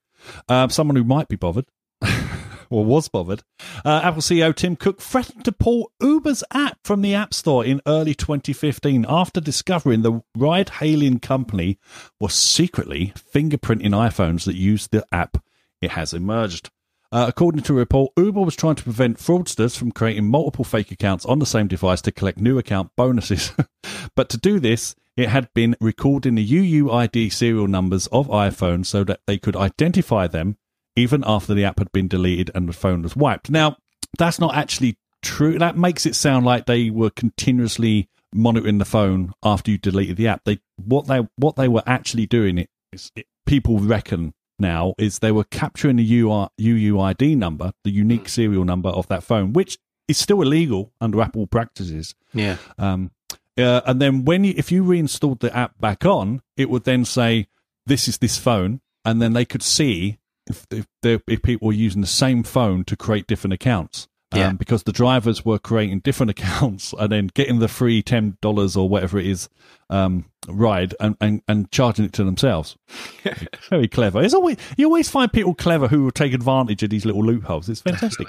Um, 0.48 0.70
someone 0.70 0.96
who 0.96 1.04
might 1.04 1.28
be 1.28 1.36
bothered 1.36 1.66
or 2.70 2.84
was 2.84 3.08
bothered, 3.08 3.42
uh, 3.84 4.00
Apple 4.02 4.22
CEO 4.22 4.54
Tim 4.54 4.76
Cook 4.76 5.00
threatened 5.00 5.44
to 5.44 5.52
pull 5.52 5.92
Uber's 6.00 6.42
app 6.52 6.78
from 6.82 7.02
the 7.02 7.14
App 7.14 7.32
Store 7.32 7.64
in 7.64 7.80
early 7.86 8.14
2015 8.14 9.06
after 9.08 9.40
discovering 9.40 10.02
the 10.02 10.20
ride 10.36 10.70
hailing 10.70 11.20
company 11.20 11.78
was 12.20 12.34
secretly 12.34 13.12
fingerprinting 13.16 13.90
iPhones 13.90 14.44
that 14.44 14.56
used 14.56 14.90
the 14.90 15.06
app. 15.12 15.38
It 15.80 15.92
has 15.92 16.12
emerged. 16.12 16.70
Uh, 17.10 17.24
according 17.28 17.62
to 17.62 17.72
a 17.72 17.76
report, 17.76 18.12
Uber 18.16 18.40
was 18.40 18.54
trying 18.54 18.74
to 18.74 18.82
prevent 18.82 19.18
fraudsters 19.18 19.76
from 19.76 19.92
creating 19.92 20.28
multiple 20.28 20.64
fake 20.64 20.90
accounts 20.90 21.24
on 21.24 21.38
the 21.38 21.46
same 21.46 21.66
device 21.66 22.02
to 22.02 22.12
collect 22.12 22.38
new 22.38 22.58
account 22.58 22.90
bonuses. 22.96 23.52
but 24.14 24.28
to 24.28 24.36
do 24.36 24.60
this, 24.60 24.94
it 25.16 25.30
had 25.30 25.52
been 25.54 25.74
recording 25.80 26.34
the 26.34 26.46
UUID 26.46 27.32
serial 27.32 27.66
numbers 27.66 28.06
of 28.08 28.28
iPhones 28.28 28.86
so 28.86 29.04
that 29.04 29.20
they 29.26 29.38
could 29.38 29.56
identify 29.56 30.26
them 30.26 30.58
even 30.96 31.24
after 31.26 31.54
the 31.54 31.64
app 31.64 31.78
had 31.78 31.90
been 31.92 32.08
deleted 32.08 32.50
and 32.54 32.68
the 32.68 32.72
phone 32.72 33.02
was 33.02 33.16
wiped. 33.16 33.50
Now, 33.50 33.76
that's 34.18 34.38
not 34.38 34.54
actually 34.54 34.98
true. 35.22 35.58
That 35.58 35.76
makes 35.76 36.06
it 36.06 36.14
sound 36.14 36.44
like 36.44 36.66
they 36.66 36.90
were 36.90 37.10
continuously 37.10 38.08
monitoring 38.34 38.78
the 38.78 38.84
phone 38.84 39.32
after 39.42 39.70
you 39.70 39.78
deleted 39.78 40.16
the 40.16 40.28
app. 40.28 40.44
They 40.44 40.58
what 40.76 41.06
they 41.06 41.26
what 41.36 41.56
they 41.56 41.68
were 41.68 41.82
actually 41.86 42.26
doing 42.26 42.58
it 42.58 42.68
is 42.92 43.10
it, 43.16 43.26
people 43.46 43.78
reckon 43.78 44.34
now 44.58 44.94
is 44.98 45.18
they 45.18 45.32
were 45.32 45.44
capturing 45.44 45.96
the 45.96 46.08
UUID 46.08 47.36
number, 47.36 47.72
the 47.84 47.90
unique 47.90 48.22
hmm. 48.22 48.26
serial 48.26 48.64
number 48.64 48.88
of 48.88 49.08
that 49.08 49.22
phone, 49.22 49.52
which 49.52 49.78
is 50.06 50.18
still 50.18 50.42
illegal 50.42 50.92
under 51.00 51.20
Apple 51.20 51.46
practices. 51.46 52.14
Yeah. 52.32 52.56
Um, 52.78 53.10
uh, 53.56 53.80
and 53.86 54.00
then 54.00 54.24
when 54.24 54.44
you, 54.44 54.54
if 54.56 54.70
you 54.70 54.82
reinstalled 54.82 55.40
the 55.40 55.54
app 55.54 55.78
back 55.80 56.06
on, 56.06 56.42
it 56.56 56.70
would 56.70 56.84
then 56.84 57.04
say, 57.04 57.48
"This 57.86 58.06
is 58.06 58.18
this 58.18 58.38
phone," 58.38 58.80
and 59.04 59.20
then 59.20 59.32
they 59.32 59.44
could 59.44 59.62
see 59.62 60.18
if 60.46 60.66
if, 60.70 60.86
if 61.02 61.42
people 61.42 61.66
were 61.66 61.74
using 61.74 62.00
the 62.00 62.06
same 62.06 62.42
phone 62.42 62.84
to 62.84 62.96
create 62.96 63.26
different 63.26 63.54
accounts. 63.54 64.08
Um, 64.30 64.38
Yeah. 64.38 64.52
because 64.52 64.82
the 64.82 64.92
drivers 64.92 65.44
were 65.44 65.58
creating 65.58 66.00
different 66.00 66.30
accounts 66.38 66.92
and 66.98 67.10
then 67.10 67.30
getting 67.32 67.60
the 67.60 67.68
free 67.68 68.02
ten 68.02 68.36
dollars 68.42 68.76
or 68.76 68.88
whatever 68.88 69.18
it 69.18 69.26
is 69.26 69.48
um, 69.90 70.26
ride 70.48 70.94
and, 71.00 71.16
and, 71.20 71.40
and 71.48 71.70
charging 71.72 72.04
it 72.04 72.12
to 72.14 72.24
themselves. 72.24 72.76
Very 73.70 73.88
clever. 73.88 74.22
It's 74.22 74.34
always 74.34 74.58
you 74.76 74.84
always 74.86 75.08
find 75.08 75.32
people 75.32 75.54
clever 75.54 75.88
who 75.88 76.04
will 76.04 76.10
take 76.10 76.34
advantage 76.34 76.82
of 76.82 76.90
these 76.90 77.06
little 77.06 77.24
loopholes. 77.24 77.68
It's 77.70 77.80
fantastic. 77.80 78.26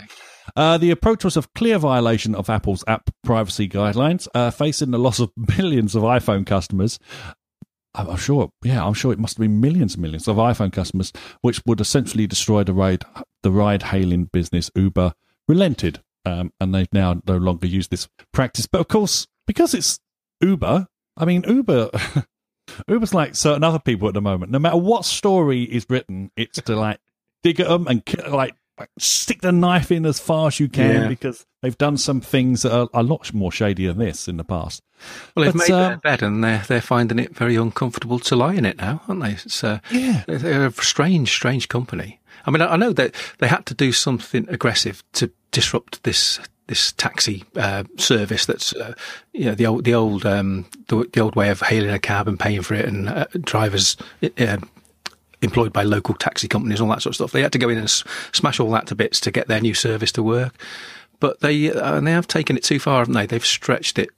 Uh, 0.55 0.77
the 0.77 0.89
approach 0.89 1.23
was 1.23 1.37
a 1.37 1.43
clear 1.53 1.77
violation 1.77 2.33
of 2.33 2.49
Apple's 2.49 2.83
app 2.87 3.09
privacy 3.23 3.67
guidelines, 3.69 4.27
uh, 4.33 4.49
facing 4.51 4.91
the 4.91 4.97
loss 4.97 5.19
of 5.19 5.31
millions 5.57 5.95
of 5.95 6.03
iPhone 6.03 6.45
customers. 6.45 6.97
I'm 7.93 8.15
sure, 8.17 8.51
yeah, 8.63 8.85
I'm 8.85 8.93
sure 8.93 9.11
it 9.11 9.19
must 9.19 9.35
have 9.37 9.41
been 9.41 9.59
millions 9.59 9.95
and 9.95 10.01
millions 10.03 10.27
of 10.27 10.37
iPhone 10.37 10.71
customers, 10.71 11.11
which 11.41 11.61
would 11.65 11.81
essentially 11.81 12.25
destroy 12.27 12.63
the 12.63 12.73
ride, 12.73 13.03
the 13.43 13.51
ride-hailing 13.51 14.25
business. 14.25 14.69
Uber 14.75 15.13
relented, 15.49 16.01
um, 16.25 16.53
and 16.61 16.73
they've 16.73 16.93
now 16.93 17.21
no 17.27 17.35
longer 17.35 17.67
used 17.67 17.91
this 17.91 18.07
practice. 18.31 18.67
But 18.67 18.79
of 18.79 18.87
course, 18.87 19.27
because 19.47 19.73
it's 19.73 19.99
Uber, 20.39 20.87
I 21.17 21.25
mean, 21.25 21.43
Uber, 21.45 21.89
Uber's 22.87 23.13
like 23.13 23.35
certain 23.35 23.63
other 23.63 23.79
people 23.79 24.07
at 24.07 24.13
the 24.13 24.21
moment. 24.21 24.51
No 24.51 24.59
matter 24.59 24.77
what 24.77 25.03
story 25.03 25.63
is 25.63 25.85
written, 25.89 26.31
it's 26.37 26.61
to 26.61 26.75
like 26.75 26.99
dig 27.43 27.59
at 27.59 27.67
them 27.67 27.87
and 27.87 28.01
like 28.29 28.55
like, 28.79 28.89
stick 28.97 29.41
the 29.41 29.51
knife 29.51 29.91
in 29.91 30.05
as 30.05 30.21
far 30.21 30.47
as 30.47 30.57
you 30.57 30.69
can 30.69 31.01
Yeah. 31.01 31.07
because 31.09 31.45
they've 31.61 31.77
done 31.77 31.97
some 31.97 32.21
things 32.21 32.61
that 32.61 32.71
are 32.73 32.87
a 32.93 33.03
lot 33.03 33.33
more 33.33 33.51
shady 33.51 33.85
than 33.87 33.97
this 33.97 34.29
in 34.29 34.37
the 34.37 34.45
past. 34.45 34.81
Well, 35.35 35.43
they've 35.43 35.53
But, 35.53 35.59
made 35.67 35.75
their 35.75 35.93
um, 35.95 35.99
bed 35.99 36.23
and 36.23 36.41
they're 36.41 36.63
they're 36.65 36.79
finding 36.79 37.19
it 37.19 37.35
very 37.35 37.57
uncomfortable 37.57 38.19
to 38.19 38.35
lie 38.37 38.53
in 38.53 38.65
it 38.65 38.77
now, 38.77 39.01
aren't 39.09 39.21
they? 39.21 39.31
It's 39.31 39.63
uh, 39.65 39.79
Yeah. 39.91 40.23
they're 40.27 40.67
a 40.67 40.71
strange, 40.71 41.29
strange 41.29 41.67
company. 41.67 42.18
I 42.45 42.51
mean, 42.51 42.61
I 42.61 42.75
know 42.75 42.93
that 42.93 43.15
they 43.39 43.47
had 43.47 43.65
to 43.67 43.73
do 43.73 43.91
something 43.91 44.47
aggressive 44.49 45.03
to 45.13 45.31
disrupt 45.51 46.03
this 46.03 46.39
this 46.67 46.91
taxi 46.93 47.43
uh, 47.55 47.83
service. 47.97 48.45
That's 48.45 48.73
uh, 48.73 48.93
you 49.33 49.45
know 49.45 49.55
the 49.55 49.65
old 49.65 49.83
the 49.83 49.93
old 49.93 50.25
um, 50.25 50.65
the, 50.87 51.09
the 51.11 51.19
old 51.19 51.35
way 51.35 51.49
of 51.49 51.61
hailing 51.61 51.89
a 51.89 51.99
cab 51.99 52.27
and 52.27 52.39
paying 52.39 52.61
for 52.61 52.75
it, 52.75 52.85
and 52.85 53.09
uh, 53.09 53.25
drivers. 53.41 53.97
Uh, 54.37 54.57
employed 55.41 55.71
by 55.71 55.83
local 55.83 56.13
taxi 56.15 56.49
companies, 56.49 56.81
all 56.81 56.89
that 56.89 57.01
sort 57.01 57.11
of 57.11 57.15
stuff. 57.15 57.31
They 57.31 57.41
had 57.41 57.53
to 57.53 57.57
go 57.57 57.69
in 57.69 57.77
and 57.77 57.85
s- 57.85 58.03
smash 58.33 58.59
all 58.59 58.69
that 58.71 58.87
to 58.87 58.95
bits 58.95 59.21
to 59.21 59.31
get 59.31 59.47
their 59.47 59.61
new 59.61 59.73
service 59.73 60.11
to 60.11 60.21
work. 60.21 60.53
But 61.21 61.39
they 61.39 61.71
uh, 61.71 61.95
and 61.95 62.05
they 62.05 62.11
have 62.11 62.27
taken 62.27 62.57
it 62.57 62.63
too 62.63 62.77
far, 62.77 62.99
haven't 62.99 63.13
they? 63.13 63.25
They've 63.25 63.45
stretched 63.45 63.99
it 63.99 64.09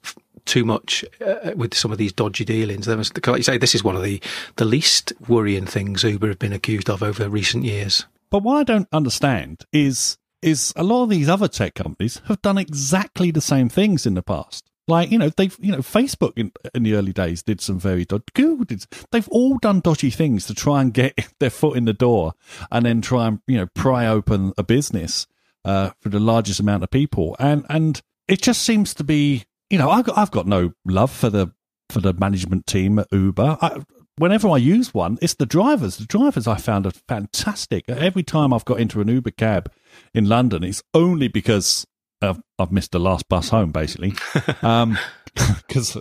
too 0.46 0.66
much 0.66 1.06
uh, 1.26 1.52
with 1.56 1.76
some 1.76 1.92
of 1.92 1.98
these 1.98 2.12
dodgy 2.12 2.44
dealings. 2.44 2.86
There 2.86 2.98
was, 2.98 3.16
like 3.16 3.38
you 3.38 3.44
say, 3.44 3.58
this 3.58 3.76
is 3.76 3.84
one 3.84 3.96
of 3.96 4.04
the 4.04 4.22
the 4.56 4.66
least 4.66 5.14
worrying 5.28 5.66
things 5.66 6.04
Uber 6.04 6.28
have 6.28 6.40
been 6.40 6.54
accused 6.54 6.90
of 6.90 7.04
over 7.04 7.30
recent 7.30 7.64
years. 7.64 8.06
But 8.32 8.44
what 8.44 8.58
I 8.58 8.64
don't 8.64 8.88
understand 8.92 9.66
is 9.72 10.18
is 10.42 10.74
a 10.76 10.84
lot 10.84 11.04
of 11.04 11.10
these 11.10 11.30
other 11.30 11.48
tech 11.48 11.76
companies 11.76 12.20
have 12.26 12.42
done 12.42 12.58
exactly 12.58 13.30
the 13.30 13.42
same 13.42 13.70
things 13.70 14.08
in 14.08 14.16
the 14.16 14.24
past. 14.24 14.72
Like 14.88 15.12
you 15.12 15.20
know 15.20 15.30
they've 15.30 15.56
you 15.60 15.72
know 15.72 15.80
Facebook 15.80 16.34
in, 16.36 16.52
in 16.74 16.84
the 16.84 16.96
early 16.96 17.14
days 17.14 17.44
did 17.44 17.62
some 17.62 17.80
very 17.80 18.06
dodgy. 18.06 18.26
Google 18.34 18.66
did. 18.66 18.86
They've 19.12 19.28
all 19.30 19.58
done 19.60 19.82
dodgy 19.82 20.10
things 20.10 20.48
to 20.48 20.56
try 20.56 20.82
and 20.82 20.94
get 20.94 21.14
their 21.40 21.52
foot 21.52 21.78
in 21.78 21.86
the 21.86 21.94
door 21.94 22.34
and 22.72 22.86
then 22.86 23.02
try 23.02 23.28
and 23.28 23.42
you 23.48 23.58
know 23.58 23.68
pry 23.76 24.08
open 24.08 24.54
a 24.58 24.64
business 24.64 25.28
uh, 25.64 25.92
for 26.00 26.10
the 26.10 26.20
largest 26.20 26.60
amount 26.60 26.84
of 26.84 26.90
people. 26.90 27.36
And 27.40 27.66
and 27.70 28.02
it 28.28 28.42
just 28.42 28.64
seems 28.64 28.94
to 28.96 29.04
be 29.04 29.44
you 29.70 29.78
know 29.78 29.90
I've 29.90 30.06
got, 30.06 30.18
I've 30.18 30.32
got 30.32 30.48
no 30.48 30.74
love 30.86 31.12
for 31.12 31.30
the 31.30 31.54
for 31.90 32.00
the 32.00 32.14
management 32.14 32.66
team 32.66 32.98
at 33.00 33.08
Uber. 33.12 33.58
I, 33.62 33.82
whenever 34.18 34.50
I 34.50 34.58
use 34.58 34.94
one, 34.94 35.18
it's 35.22 35.36
the 35.36 35.46
drivers. 35.46 35.98
The 35.98 36.06
drivers 36.06 36.48
I 36.48 36.58
found 36.58 36.86
are 36.86 36.92
fantastic. 37.08 37.90
Every 37.90 38.24
time 38.24 38.54
I've 38.54 38.66
got 38.66 38.80
into 38.80 39.02
an 39.02 39.08
Uber 39.08 39.32
cab 39.32 39.72
in 40.14 40.26
London, 40.26 40.64
it's 40.64 40.84
only 40.94 41.28
because 41.28 41.86
I've, 42.22 42.42
I've 42.60 42.72
missed 42.72 42.92
the 42.92 43.00
last 43.00 43.28
bus 43.30 43.50
home, 43.50 43.72
basically. 43.72 44.14
Um, 44.62 44.98
because 45.68 45.98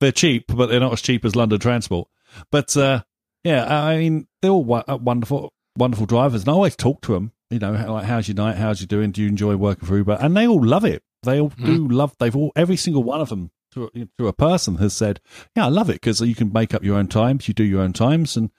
they're 0.00 0.12
cheap, 0.12 0.46
but 0.48 0.66
they're 0.66 0.80
not 0.80 0.94
as 0.94 1.02
cheap 1.02 1.24
as 1.24 1.36
London 1.36 1.60
Transport. 1.60 2.08
But 2.50 2.76
uh, 2.76 3.02
yeah, 3.44 3.84
I 3.84 3.98
mean, 3.98 4.26
they're 4.40 4.50
all 4.50 4.82
uh, 4.88 4.96
wonderful, 4.96 5.52
wonderful 5.76 6.06
drivers, 6.06 6.42
and 6.42 6.48
I 6.48 6.52
always 6.52 6.74
talk 6.74 7.02
to 7.02 7.12
them. 7.12 7.32
You 7.50 7.58
know, 7.58 7.72
like, 7.72 8.04
how's 8.04 8.28
your 8.28 8.36
night? 8.36 8.56
How's 8.56 8.80
you 8.80 8.86
doing? 8.86 9.12
Do 9.12 9.20
you 9.20 9.28
enjoy 9.28 9.56
working 9.56 9.86
for 9.86 9.96
Uber? 9.96 10.16
And 10.20 10.34
they 10.34 10.48
all 10.48 10.64
love 10.64 10.86
it. 10.86 11.02
They 11.22 11.38
all 11.38 11.52
do 11.62 11.86
love. 11.86 12.16
They've 12.18 12.34
all 12.34 12.50
every 12.56 12.76
single 12.76 13.02
one 13.02 13.20
of 13.20 13.28
them 13.28 13.50
to 13.72 13.90
a, 13.94 14.08
to 14.18 14.28
a 14.28 14.32
person 14.32 14.76
has 14.76 14.94
said, 14.94 15.20
"Yeah, 15.56 15.66
I 15.66 15.68
love 15.68 15.90
it 15.90 15.94
because 15.94 16.20
you 16.20 16.34
can 16.34 16.52
make 16.52 16.74
up 16.74 16.84
your 16.84 16.96
own 16.96 17.08
times. 17.08 17.48
You 17.48 17.54
do 17.54 17.64
your 17.64 17.82
own 17.82 17.92
times, 17.92 18.36
and 18.36 18.50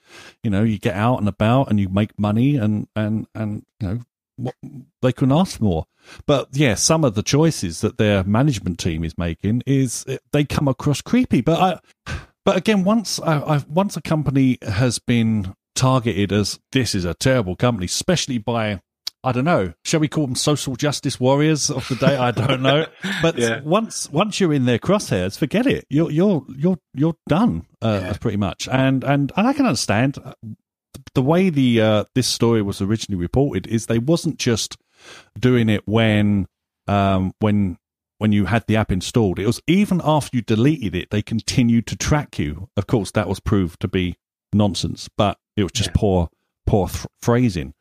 you 0.42 0.50
know, 0.50 0.62
you 0.62 0.78
get 0.78 0.94
out 0.94 1.18
and 1.18 1.28
about, 1.28 1.70
and 1.70 1.80
you 1.80 1.88
make 1.88 2.18
money, 2.18 2.56
and 2.56 2.88
and 2.94 3.26
and 3.34 3.64
you 3.80 3.88
know, 3.88 4.00
what 4.36 4.54
they 5.02 5.12
couldn't 5.12 5.36
ask 5.36 5.60
more." 5.60 5.86
But 6.26 6.48
yeah, 6.52 6.74
some 6.74 7.04
of 7.04 7.14
the 7.14 7.22
choices 7.22 7.80
that 7.80 7.98
their 7.98 8.24
management 8.24 8.78
team 8.78 9.04
is 9.04 9.16
making 9.16 9.62
is 9.66 10.04
eh, 10.08 10.18
they 10.32 10.44
come 10.44 10.68
across 10.68 11.00
creepy. 11.00 11.40
But 11.40 11.82
I, 12.06 12.14
but 12.44 12.56
again, 12.56 12.84
once 12.84 13.20
I, 13.20 13.56
I 13.56 13.64
once 13.68 13.96
a 13.96 14.02
company 14.02 14.58
has 14.62 14.98
been 14.98 15.54
targeted 15.74 16.32
as 16.32 16.60
this 16.72 16.94
is 16.94 17.04
a 17.04 17.14
terrible 17.14 17.56
company, 17.56 17.86
especially 17.86 18.38
by 18.38 18.80
I 19.24 19.32
don't 19.32 19.44
know, 19.44 19.72
shall 19.84 20.00
we 20.00 20.08
call 20.08 20.26
them 20.26 20.34
social 20.36 20.76
justice 20.76 21.18
warriors 21.18 21.70
of 21.70 21.88
the 21.88 21.94
day? 21.96 22.16
I 22.16 22.30
don't 22.30 22.62
know. 22.62 22.86
But 23.22 23.38
Yeah. 23.38 23.60
once 23.62 24.10
once 24.10 24.38
you're 24.40 24.52
in 24.52 24.66
their 24.66 24.78
crosshairs, 24.78 25.38
forget 25.38 25.66
it. 25.66 25.86
You're 25.90 26.10
you're 26.10 26.44
you're 26.56 26.78
you're 26.94 27.16
done 27.28 27.66
uh, 27.82 28.00
Yeah. 28.02 28.12
pretty 28.20 28.36
much. 28.36 28.68
And 28.68 29.02
and 29.04 29.32
and 29.36 29.46
I 29.48 29.52
can 29.52 29.66
understand 29.66 30.18
uh, 30.24 30.34
the 31.14 31.22
way 31.22 31.50
the 31.50 31.80
uh, 31.80 32.04
this 32.14 32.26
story 32.28 32.62
was 32.62 32.80
originally 32.80 33.20
reported 33.20 33.66
is 33.66 33.86
they 33.86 33.98
wasn't 33.98 34.38
just 34.38 34.76
doing 35.38 35.68
it 35.68 35.86
when 35.88 36.46
um 36.86 37.32
when 37.40 37.76
when 38.18 38.32
you 38.32 38.44
had 38.46 38.64
the 38.66 38.76
app 38.76 38.90
installed 38.92 39.38
it 39.38 39.46
was 39.46 39.60
even 39.66 40.00
after 40.04 40.36
you 40.36 40.42
deleted 40.42 40.94
it 40.94 41.10
they 41.10 41.20
continued 41.20 41.86
to 41.86 41.96
track 41.96 42.38
you 42.38 42.68
of 42.76 42.86
course 42.86 43.10
that 43.10 43.28
was 43.28 43.38
proved 43.40 43.80
to 43.80 43.88
be 43.88 44.16
nonsense 44.52 45.08
but 45.18 45.38
it 45.56 45.62
was 45.62 45.72
just 45.72 45.90
Yeah. 45.90 45.96
poor 45.96 46.28
poor 46.66 46.88
th- 46.88 47.06
phrasing 47.20 47.74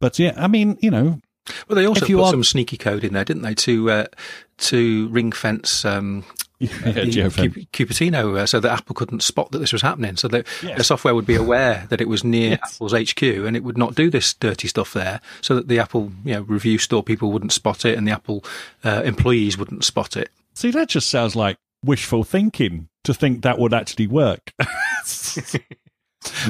but 0.00 0.18
yeah 0.18 0.32
i 0.36 0.46
mean 0.46 0.76
you 0.80 0.90
know 0.90 1.20
Well, 1.68 1.76
they 1.76 1.86
also 1.86 2.06
put 2.06 2.20
are- 2.20 2.30
some 2.30 2.44
sneaky 2.44 2.76
code 2.76 3.04
in 3.04 3.12
there, 3.12 3.24
didn't 3.24 3.42
they, 3.42 3.54
to 3.54 3.90
uh, 3.90 4.06
to 4.58 5.08
ring 5.08 5.30
fence 5.32 5.84
um, 5.84 6.24
yeah, 6.58 6.68
the 6.70 7.66
Cupertino, 7.72 8.36
uh, 8.38 8.46
so 8.46 8.58
that 8.60 8.72
Apple 8.72 8.94
couldn't 8.94 9.22
spot 9.22 9.50
that 9.52 9.58
this 9.58 9.72
was 9.74 9.82
happening. 9.82 10.16
So 10.16 10.26
that 10.28 10.46
Yes. 10.62 10.78
the 10.78 10.84
software 10.84 11.14
would 11.14 11.26
be 11.26 11.34
aware 11.36 11.86
that 11.90 12.00
it 12.00 12.08
was 12.08 12.24
near 12.24 12.50
Yes. 12.52 12.74
Apple's 12.74 12.92
HQ, 12.94 13.22
and 13.22 13.54
it 13.56 13.62
would 13.62 13.76
not 13.78 13.94
do 13.94 14.08
this 14.10 14.32
dirty 14.34 14.66
stuff 14.66 14.92
there, 14.94 15.20
so 15.42 15.54
that 15.54 15.68
the 15.68 15.78
Apple 15.78 16.10
you 16.24 16.32
know 16.34 16.40
review 16.42 16.78
store 16.78 17.02
people 17.04 17.30
wouldn't 17.30 17.52
spot 17.52 17.84
it, 17.84 17.96
and 17.96 18.08
the 18.08 18.12
Apple 18.12 18.42
uh, 18.84 19.02
employees 19.04 19.56
wouldn't 19.58 19.84
spot 19.84 20.16
it. 20.16 20.30
see 20.54 20.70
that 20.72 20.88
just 20.88 21.08
sounds 21.10 21.36
like 21.36 21.58
wishful 21.84 22.24
thinking 22.24 22.88
to 23.04 23.12
think 23.14 23.42
that 23.42 23.58
would 23.60 23.72
actually 23.74 24.06
work 24.08 24.52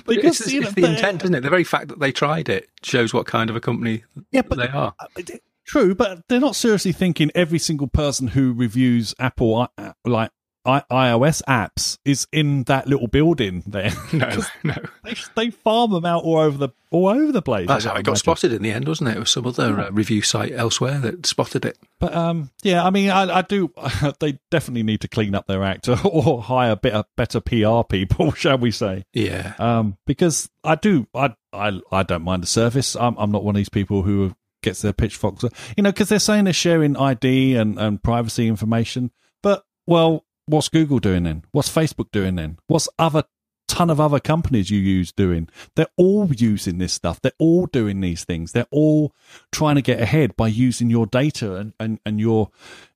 But 0.05 0.17
Because, 0.17 0.41
it's, 0.41 0.53
you 0.53 0.63
it's 0.63 0.77
know, 0.77 0.83
the 0.83 0.91
intent, 0.91 1.23
isn't 1.25 1.35
it? 1.35 1.41
The 1.41 1.51
very 1.51 1.65
fact 1.65 1.89
that 1.89 2.01
they 2.01 2.13
tried 2.13 2.49
it 2.49 2.69
shows 2.83 3.13
what 3.15 3.27
kind 3.27 3.51
of 3.51 3.57
a 3.57 3.61
company 3.61 4.05
yeah 4.31 4.43
but 4.43 4.59
they 4.59 4.69
are. 4.69 4.95
Uh, 4.99 5.23
True, 5.67 5.97
but 5.97 6.23
they're 6.29 6.39
not 6.39 6.55
seriously 6.55 6.93
thinking 6.93 7.33
every 7.35 7.59
single 7.59 7.89
person 7.89 8.29
who 8.29 8.53
reviews 8.53 9.15
Apple 9.19 9.69
uh, 9.77 9.93
like 10.05 10.31
I- 10.67 10.83
iOS 10.91 11.43
apps 11.49 11.99
is 12.05 12.27
in 12.33 12.65
that 12.65 12.87
little 12.89 13.07
building 13.09 13.63
there. 13.67 13.93
No, 14.13 14.31
no. 14.65 14.75
they, 15.05 15.15
they 15.35 15.51
farm 15.51 15.91
them 15.93 16.05
out 16.07 16.25
all 16.25 16.39
over 16.39 16.57
the 16.59 16.69
all 16.91 17.09
over 17.09 17.33
the 17.33 17.43
place. 17.43 17.67
That's 17.69 17.85
I 17.85 17.91
how 17.91 17.95
it 17.97 18.03
got 18.05 18.11
imagine. 18.13 18.17
spotted 18.21 18.53
in 18.53 18.63
the 18.63 18.71
end, 18.73 18.87
wasn't 18.89 19.11
it? 19.11 19.17
It 19.17 19.21
was 19.21 19.31
some 19.31 19.47
other 19.47 19.79
uh, 19.81 19.91
review 19.91 20.23
site 20.23 20.53
elsewhere 20.53 20.99
that 21.01 21.27
spotted 21.27 21.65
it. 21.65 21.77
But 21.99 22.15
um, 22.15 22.51
yeah, 22.63 22.85
I 22.85 22.91
mean, 22.91 23.11
I, 23.11 23.39
I 23.39 23.43
do. 23.43 23.73
They 24.21 24.39
definitely 24.51 24.83
need 24.85 25.01
to 25.03 25.09
clean 25.09 25.35
up 25.35 25.47
their 25.47 25.63
act 25.65 25.89
or 25.89 26.43
hire 26.43 26.77
better 26.77 27.05
better 27.17 27.41
PR 27.41 27.83
people, 27.89 28.33
shall 28.33 28.59
we 28.59 28.71
say? 28.71 29.05
Yeah. 29.13 29.55
Um, 29.59 29.97
because 30.07 30.49
I 30.65 30.75
do, 30.77 31.07
I 31.15 31.35
I 31.53 31.81
I 31.93 32.03
don't 32.03 32.23
mind 32.23 32.43
the 32.43 32.47
service. 32.49 32.97
I'm 32.97 33.17
I'm 33.19 33.31
not 33.33 33.45
one 33.45 33.55
of 33.55 33.59
these 33.59 33.69
people 33.69 34.03
who 34.03 34.35
gets 34.63 34.83
their 34.83 34.93
pitchforks, 34.93 35.45
you 35.77 35.83
know, 35.83 35.93
because 35.93 36.09
they're 36.09 36.19
saying 36.19 36.45
they're 36.45 36.53
sharing 36.53 36.97
ID 36.97 37.57
and 37.57 37.79
and 37.79 38.03
privacy 38.03 38.49
information. 38.49 39.11
But 39.43 39.65
well, 39.87 40.25
what's 40.47 40.69
Google 40.69 40.99
doing 40.99 41.25
then? 41.25 41.45
What's 41.53 41.69
Facebook 41.75 42.11
doing 42.13 42.37
then? 42.37 42.59
What's 42.67 42.89
other 42.99 43.25
ton 43.69 43.91
of 43.91 44.01
other 44.01 44.21
companies 44.21 44.71
you 44.71 44.79
use 44.79 45.13
doing? 45.13 45.49
They're 45.75 45.87
all 45.97 46.33
using 46.33 46.79
this 46.79 46.93
stuff. 46.93 47.21
They're 47.21 47.33
all 47.39 47.67
doing 47.67 48.01
these 48.01 48.25
things. 48.25 48.53
They're 48.53 48.67
all 48.71 49.13
trying 49.53 49.75
to 49.77 49.83
get 49.83 50.01
ahead 50.01 50.37
by 50.37 50.49
using 50.49 50.89
your 50.91 51.07
data 51.07 51.57
and 51.57 51.73
and 51.81 51.99
and 52.07 52.21
your, 52.21 52.51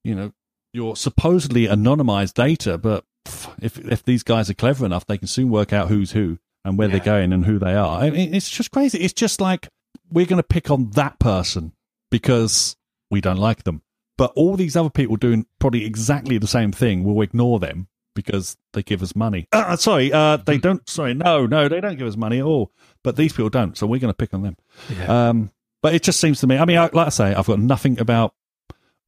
you 0.04 0.14
know, 0.14 0.32
your 0.72 0.96
supposedly 0.96 1.66
anonymized 1.66 2.34
data, 2.34 2.78
but 2.78 3.04
if 3.60 3.78
if 3.78 4.04
these 4.04 4.22
guys 4.22 4.48
are 4.48 4.54
clever 4.54 4.86
enough, 4.86 5.06
they 5.06 5.18
can 5.18 5.28
soon 5.28 5.50
work 5.50 5.72
out 5.72 5.88
who's 5.88 6.12
who 6.12 6.38
and 6.64 6.78
where 6.78 6.88
Yeah. 6.88 6.92
they're 6.96 7.04
going 7.04 7.32
and 7.32 7.44
who 7.46 7.58
they 7.58 7.74
are. 7.74 8.00
I 8.00 8.10
mean, 8.10 8.32
it's 8.34 8.48
just 8.50 8.70
crazy. 8.70 8.98
It's 8.98 9.12
just 9.14 9.40
like 9.40 9.68
we're 10.12 10.26
going 10.26 10.38
to 10.38 10.42
pick 10.46 10.70
on 10.70 10.90
that 10.90 11.18
person 11.18 11.72
because 12.10 12.76
we 13.10 13.20
don't 13.20 13.38
like 13.38 13.64
them, 13.64 13.82
but 14.20 14.32
all 14.36 14.54
these 14.54 14.76
other 14.76 14.90
people 14.90 15.16
doing 15.16 15.46
probably 15.60 15.86
exactly 15.86 16.36
the 16.36 16.46
same 16.46 16.72
thing, 16.72 17.04
we'll 17.04 17.22
ignore 17.22 17.58
them 17.58 17.88
because 18.14 18.58
they 18.74 18.82
give 18.82 19.02
us 19.02 19.16
money. 19.16 19.48
Uh, 19.50 19.76
sorry, 19.76 20.12
uh, 20.12 20.36
they 20.36 20.58
don't. 20.58 20.86
Sorry, 20.86 21.14
no, 21.14 21.46
no, 21.46 21.68
they 21.68 21.80
don't 21.80 21.96
give 21.96 22.06
us 22.06 22.18
money 22.18 22.38
at 22.38 22.44
all. 22.44 22.70
But 23.02 23.16
these 23.16 23.32
people 23.32 23.48
don't, 23.48 23.78
so 23.78 23.86
we're 23.86 23.98
going 23.98 24.12
to 24.12 24.16
pick 24.16 24.34
on 24.34 24.42
them. 24.42 24.58
Yeah. 24.94 25.28
Um, 25.30 25.50
but 25.82 25.94
it 25.94 26.02
just 26.02 26.20
seems 26.20 26.38
to 26.40 26.46
me. 26.46 26.58
I 26.58 26.66
mean, 26.66 26.76
I, 26.76 26.90
like 26.92 27.06
I 27.06 27.08
say, 27.08 27.32
I've 27.32 27.46
got 27.46 27.60
nothing 27.60 27.98
about 27.98 28.34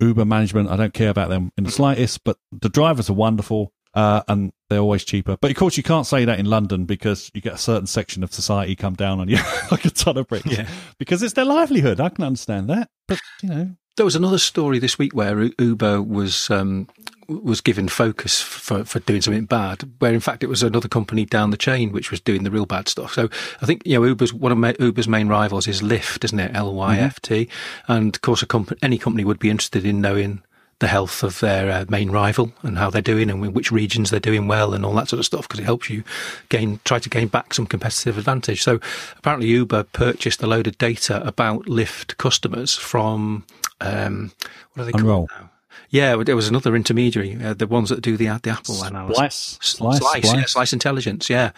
Uber 0.01 0.25
management, 0.25 0.71
I 0.71 0.77
don't 0.77 0.95
care 0.95 1.11
about 1.11 1.29
them 1.29 1.53
in 1.59 1.65
the 1.65 1.71
slightest, 1.71 2.25
but 2.25 2.39
the 2.51 2.71
drivers 2.71 3.11
are 3.11 3.15
wonderful. 3.15 3.71
Uh, 3.95 4.23
and 4.27 4.55
they're 4.71 4.79
always 4.79 5.05
cheaper. 5.05 5.37
But 5.37 5.51
of 5.51 5.59
course, 5.59 5.77
you 5.77 5.83
can't 5.83 6.07
say 6.07 6.25
that 6.25 6.41
in 6.41 6.47
London 6.47 6.87
because 6.87 7.31
you 7.35 7.43
get 7.43 7.53
a 7.53 7.59
certain 7.59 7.87
section 7.87 8.25
of 8.25 8.33
society 8.33 8.75
come 8.75 8.95
down 8.95 9.21
on 9.21 9.29
you 9.29 9.37
like 9.71 9.85
a 9.85 9.91
ton 9.91 10.17
of 10.17 10.27
bricks. 10.29 10.47
Yeah. 10.47 10.67
Because 10.97 11.23
it's 11.23 11.35
their 11.35 11.45
livelihood. 11.45 12.01
I 12.01 12.09
can 12.09 12.25
understand 12.25 12.71
that. 12.71 12.89
But, 13.07 13.21
you 13.43 13.51
know. 13.51 13.77
There 13.97 14.07
was 14.07 14.17
another 14.17 14.39
story 14.39 14.79
this 14.79 14.99
week 14.99 15.15
where 15.15 15.51
Uber 15.59 16.01
was 16.01 16.51
um, 16.51 16.89
was 17.29 17.61
given 17.61 17.89
focus 17.89 18.41
for, 18.41 18.85
for 18.85 19.01
doing 19.01 19.21
something 19.21 19.45
bad, 19.45 19.83
where 19.99 20.15
in 20.15 20.21
fact 20.21 20.43
it 20.43 20.47
was 20.47 20.63
another 20.63 20.89
company 20.89 21.27
down 21.27 21.51
the 21.51 21.59
chain 21.59 21.93
which 21.93 22.11
was 22.11 22.19
doing 22.19 22.43
the 22.43 22.51
real 22.51 22.65
bad 22.65 22.89
stuff. 22.89 23.13
So 23.13 23.29
I 23.61 23.67
think 23.67 23.83
you 23.85 23.99
know 23.99 24.05
Uber's 24.05 24.33
one 24.33 24.65
of 24.65 24.81
Uber's 24.81 25.09
main 25.09 25.29
rivals 25.29 25.69
is 25.69 25.83
Lyft, 25.83 26.25
isn't 26.25 26.41
it? 26.41 26.53
L 26.55 26.75
Y 26.75 26.97
F 26.97 27.21
T, 27.21 27.45
mm-hmm. 27.45 27.93
and 27.93 28.17
of 28.17 28.23
course 28.23 28.43
a 28.43 28.47
comp- 28.47 28.79
any 28.81 28.97
company 28.97 29.27
would 29.27 29.39
be 29.39 29.51
interested 29.51 29.85
in 29.85 30.01
knowing 30.01 30.43
the 30.79 30.87
health 30.89 31.23
of 31.23 31.39
their 31.41 31.71
uh, 31.71 31.85
main 31.91 32.11
rival 32.11 32.51
and 32.63 32.79
how 32.79 32.89
they're 32.89 33.03
doing 33.03 33.31
and 33.31 33.55
which 33.55 33.71
regions 33.71 34.11
they're 34.11 34.19
doing 34.19 34.49
well 34.49 34.73
and 34.73 34.87
all 34.87 34.95
that 34.95 35.09
sort 35.09 35.21
of 35.21 35.27
stuff 35.27 35.47
because 35.47 35.61
it 35.61 35.65
helps 35.65 35.91
you 35.91 36.03
gain 36.49 36.81
try 36.85 36.99
to 36.99 37.11
gain 37.11 37.29
back 37.29 37.53
some 37.53 37.67
competitive 37.67 38.17
advantage. 38.17 38.63
So 38.63 38.81
apparently 39.19 39.49
Uber 39.49 39.85
purchased 39.85 40.43
a 40.43 40.47
load 40.47 40.67
of 40.67 40.79
data 40.79 41.25
about 41.27 41.67
Lyft 41.67 42.17
customers 42.17 42.75
from 42.75 43.45
um, 43.83 44.33
what 44.73 44.83
are 44.83 44.85
they 44.87 44.99
Unroll. 44.99 45.27
called 45.27 45.43
now? 45.43 45.51
Yeah, 45.89 46.17
there 46.23 46.37
was 46.37 46.49
another 46.49 46.75
intermediary, 46.75 47.43
uh, 47.43 47.55
the 47.55 47.67
ones 47.67 47.89
that 47.91 48.01
do 48.01 48.17
the 48.17 48.27
the 48.43 48.51
Apple 48.51 48.83
analysis. 48.83 49.17
Slice, 49.17 49.59
Slice, 49.61 49.99
Slice, 49.99 50.35
Yeah, 50.35 50.45
Slice 50.47 50.73
Intelligence, 50.73 51.29
yeah. 51.29 51.51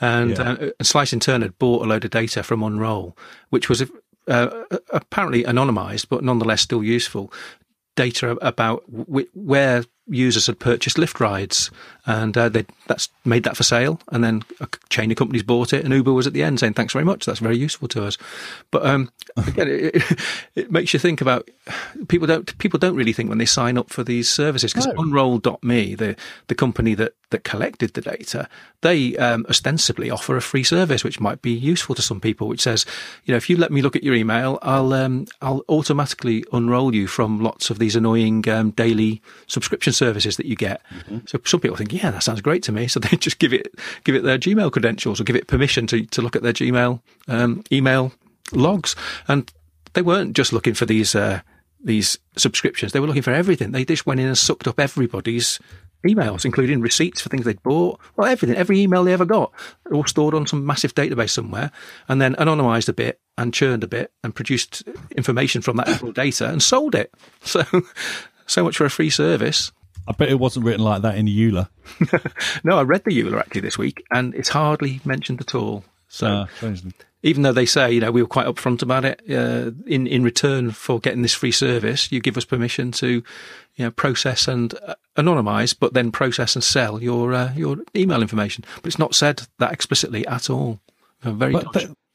And, 0.00 0.30
yeah. 0.30 0.50
Uh, 0.52 0.70
Slice 0.82 1.12
in 1.12 1.20
turn 1.20 1.42
had 1.42 1.58
bought 1.58 1.84
a 1.84 1.88
load 1.88 2.04
of 2.04 2.10
data 2.10 2.42
from 2.42 2.62
Unroll, 2.62 3.16
which 3.50 3.68
was 3.68 3.82
uh, 4.26 4.64
apparently 4.90 5.44
anonymized, 5.44 6.08
but 6.08 6.24
nonetheless 6.24 6.62
still 6.62 6.82
useful 6.82 7.32
data 7.96 8.30
about 8.42 8.84
w- 8.90 9.28
where 9.34 9.84
users 10.06 10.46
had 10.46 10.58
purchased 10.58 10.96
Lyft 10.96 11.20
rides, 11.20 11.70
and 12.06 12.36
uh, 12.36 12.48
they 12.48 12.66
that's 12.86 13.08
made 13.24 13.44
that 13.44 13.56
for 13.56 13.62
sale. 13.62 14.00
And 14.08 14.22
then 14.22 14.42
a 14.60 14.68
chain 14.90 15.10
of 15.10 15.16
companies 15.16 15.42
bought 15.42 15.72
it, 15.72 15.84
and 15.84 15.94
Uber 15.94 16.12
was 16.12 16.26
at 16.26 16.32
the 16.32 16.42
end 16.42 16.60
saying, 16.60 16.74
"Thanks 16.74 16.92
very 16.92 17.04
much. 17.04 17.24
That's 17.24 17.40
very 17.40 17.56
useful 17.56 17.88
to 17.88 18.04
us." 18.04 18.18
But 18.70 18.84
um, 18.84 19.10
again, 19.36 19.68
it, 19.68 20.20
it, 20.54 20.70
makes 20.70 20.92
you 20.92 21.00
think 21.00 21.20
about 21.20 21.48
people 22.08 22.26
don't 22.26 22.56
people 22.58 22.78
don't 22.78 22.96
really 22.96 23.12
think 23.12 23.28
when 23.28 23.38
they 23.38 23.46
sign 23.46 23.78
up 23.78 23.90
for 23.90 24.04
these 24.04 24.28
services 24.28 24.72
because 24.72 24.86
no. 24.86 24.94
Unroll.me, 24.98 25.94
the 25.94 26.16
the 26.48 26.54
company 26.54 26.94
that 26.94 27.14
that 27.30 27.44
collected 27.44 27.94
the 27.94 28.00
data, 28.00 28.48
they 28.82 29.16
um, 29.16 29.46
ostensibly 29.48 30.10
offer 30.10 30.36
a 30.36 30.42
free 30.42 30.62
service 30.62 31.02
which 31.02 31.20
might 31.20 31.40
be 31.40 31.52
useful 31.52 31.94
to 31.94 32.02
some 32.02 32.20
people, 32.20 32.46
which 32.46 32.60
says, 32.60 32.84
you 33.24 33.32
know, 33.32 33.36
if 33.36 33.48
you 33.48 33.56
let 33.56 33.72
me 33.72 33.82
look 33.82 33.96
at 33.96 34.04
your 34.04 34.14
email, 34.14 34.58
I'll 34.62 34.92
um, 34.92 35.26
I'll 35.40 35.64
automatically 35.68 36.44
unroll 36.52 36.94
you 36.94 37.06
from 37.06 37.42
lots 37.42 37.70
of 37.70 37.78
these 37.78 37.96
annoying 37.96 38.46
um, 38.48 38.70
daily 38.72 39.22
subscription 39.46 39.93
services 39.94 40.36
that 40.36 40.46
you 40.46 40.56
get. 40.56 40.82
Mm-hmm. 40.90 41.18
So 41.26 41.40
some 41.44 41.60
people 41.60 41.76
think, 41.76 41.92
yeah, 41.92 42.10
that 42.10 42.22
sounds 42.22 42.40
great 42.40 42.62
to 42.64 42.72
me. 42.72 42.88
So 42.88 43.00
they 43.00 43.16
just 43.16 43.38
give 43.38 43.52
it 43.52 43.74
give 44.04 44.14
it 44.14 44.22
their 44.22 44.38
Gmail 44.38 44.72
credentials 44.72 45.20
or 45.20 45.24
give 45.24 45.36
it 45.36 45.46
permission 45.46 45.86
to 45.88 46.04
to 46.06 46.22
look 46.22 46.36
at 46.36 46.42
their 46.42 46.52
Gmail 46.52 47.00
um, 47.28 47.64
email 47.72 48.12
logs, 48.52 48.94
and 49.28 49.52
they 49.94 50.02
weren't 50.02 50.34
just 50.34 50.52
looking 50.52 50.74
for 50.74 50.86
these. 50.86 51.14
Uh, 51.14 51.40
these 51.86 52.18
subscriptions. 52.38 52.92
They 52.92 53.00
were 53.00 53.06
looking 53.06 53.20
for 53.20 53.34
everything. 53.34 53.72
They 53.72 53.84
just 53.84 54.06
went 54.06 54.18
in 54.18 54.26
and 54.26 54.38
sucked 54.38 54.66
up 54.66 54.80
everybody's 54.80 55.60
emails, 56.04 56.44
including 56.44 56.80
receipts 56.80 57.20
for 57.20 57.28
things 57.28 57.44
they'd 57.44 57.62
bought. 57.62 58.00
Well, 58.16 58.26
everything, 58.26 58.56
every 58.56 58.80
email 58.80 59.04
they 59.04 59.12
ever 59.12 59.24
got, 59.24 59.52
all 59.92 60.04
stored 60.04 60.34
on 60.34 60.46
some 60.46 60.66
massive 60.66 60.94
database 60.94 61.30
somewhere, 61.30 61.70
and 62.08 62.20
then 62.20 62.34
anonymized 62.36 62.88
a 62.88 62.92
bit 62.92 63.20
and 63.36 63.52
churned 63.52 63.84
a 63.84 63.88
bit 63.88 64.12
and 64.22 64.34
produced 64.34 64.82
information 65.16 65.62
from 65.62 65.76
that 65.76 66.14
data 66.14 66.48
and 66.48 66.62
sold 66.62 66.94
it. 66.94 67.12
So, 67.44 67.62
so 68.46 68.64
much 68.64 68.76
for 68.76 68.84
a 68.84 68.90
free 68.90 69.10
service. 69.10 69.70
I 70.06 70.12
bet 70.12 70.28
it 70.28 70.38
wasn't 70.38 70.66
written 70.66 70.84
like 70.84 71.02
that 71.02 71.16
in 71.16 71.26
the 71.26 71.50
EULA. 71.50 71.68
no, 72.64 72.78
I 72.78 72.82
read 72.82 73.04
the 73.04 73.10
EULA 73.10 73.38
actually 73.40 73.62
this 73.62 73.78
week, 73.78 74.04
and 74.10 74.34
it's 74.34 74.50
hardly 74.50 75.00
mentioned 75.04 75.40
at 75.40 75.54
all. 75.54 75.84
So, 76.08 76.26
uh, 76.26 76.46
even 77.22 77.42
though 77.42 77.52
they 77.52 77.66
say, 77.66 77.90
you 77.90 78.00
know, 78.00 78.12
we 78.12 78.22
were 78.22 78.28
quite 78.28 78.46
upfront 78.46 78.82
about 78.82 79.04
it, 79.04 79.20
uh, 79.30 79.72
in 79.86 80.06
in 80.06 80.22
return 80.22 80.70
for 80.70 81.00
getting 81.00 81.22
this 81.22 81.34
free 81.34 81.50
service, 81.50 82.12
you 82.12 82.20
give 82.20 82.36
us 82.36 82.44
permission 82.44 82.92
to, 82.92 83.22
you 83.76 83.84
know, 83.84 83.90
process 83.90 84.46
and 84.46 84.74
uh, 84.86 84.94
anonymize, 85.16 85.74
but 85.78 85.94
then 85.94 86.12
process 86.12 86.54
and 86.54 86.62
sell 86.62 87.02
your 87.02 87.32
uh, 87.32 87.52
your 87.54 87.78
email 87.96 88.20
information. 88.20 88.64
But 88.76 88.86
it's 88.86 88.98
not 88.98 89.14
said 89.14 89.42
that 89.58 89.72
explicitly 89.72 90.26
at 90.26 90.50
all. 90.50 90.80
Very. 91.22 91.54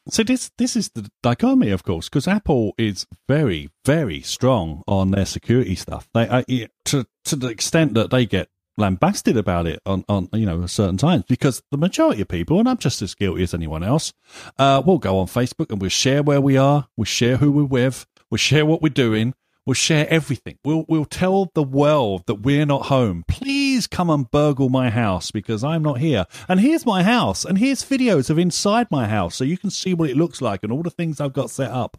So 0.10 0.24
this 0.24 0.51
this 0.57 0.76
is 0.76 0.89
the 0.89 1.10
dichotomy, 1.24 1.72
of 1.72 1.84
course, 1.84 2.10
because 2.10 2.28
Apple 2.28 2.74
is 2.78 3.05
very 3.28 3.70
very 3.86 4.22
strong 4.22 4.84
on 4.88 5.12
their 5.12 5.26
security 5.26 5.76
stuff. 5.76 6.07
They 6.14 6.28
uh, 6.28 6.43
to 6.86 7.05
to 7.26 7.36
the 7.36 7.47
extent 7.47 7.93
that 7.95 8.10
they 8.12 8.26
get 8.26 8.49
lambasted 8.78 9.36
about 9.36 9.68
it 9.68 9.82
on, 9.86 10.05
on 10.07 10.30
you 10.34 10.45
know 10.45 10.66
certain 10.66 10.97
times 10.97 11.26
because 11.28 11.62
the 11.72 11.78
majority 11.78 12.22
of 12.22 12.28
people, 12.28 12.60
and 12.60 12.68
I'm 12.68 12.78
just 12.78 13.01
as 13.01 13.14
guilty 13.14 13.43
as 13.43 13.53
anyone 13.53 13.84
else, 13.84 14.14
uh, 14.57 14.82
will 14.86 14.97
go 14.97 15.20
on 15.20 15.28
Facebook 15.28 15.70
and 15.70 15.82
we'll 15.82 15.89
share 15.89 16.24
where 16.24 16.41
we 16.41 16.57
are, 16.57 16.88
we'll 16.97 17.05
share 17.05 17.38
who 17.38 17.51
we're 17.51 17.66
with, 17.66 18.07
we'll 18.32 18.38
share 18.38 18.66
what 18.66 18.82
we're 18.82 18.89
doing, 18.89 19.34
we'll 19.66 19.74
share 19.76 20.07
everything. 20.10 20.57
We'll 20.64 20.86
we'll 20.88 21.05
tell 21.05 21.51
the 21.53 21.64
world 21.64 22.24
that 22.28 22.36
we're 22.36 22.66
not 22.66 22.88
home. 22.88 23.24
Please 23.28 23.59
come 23.88 24.09
and 24.09 24.30
burgle 24.30 24.69
my 24.69 24.89
house 24.89 25.32
because 25.32 25.63
I'm 25.63 25.84
not 25.84 25.99
here. 25.99 26.25
And 26.47 26.59
here's 26.59 26.86
my 26.86 27.03
house, 27.03 27.45
and 27.45 27.57
here's 27.57 27.84
videos 27.84 28.30
of 28.30 28.39
inside 28.39 28.88
my 28.91 29.07
house, 29.07 29.36
so 29.36 29.43
you 29.43 29.57
can 29.57 29.69
see 29.69 29.93
what 29.93 30.09
it 30.09 30.17
looks 30.17 30.41
like 30.41 30.63
and 30.63 30.71
all 30.71 30.84
the 30.84 30.89
things 30.89 31.19
I've 31.19 31.34
got 31.34 31.49
set 31.49 31.71
up. 31.71 31.97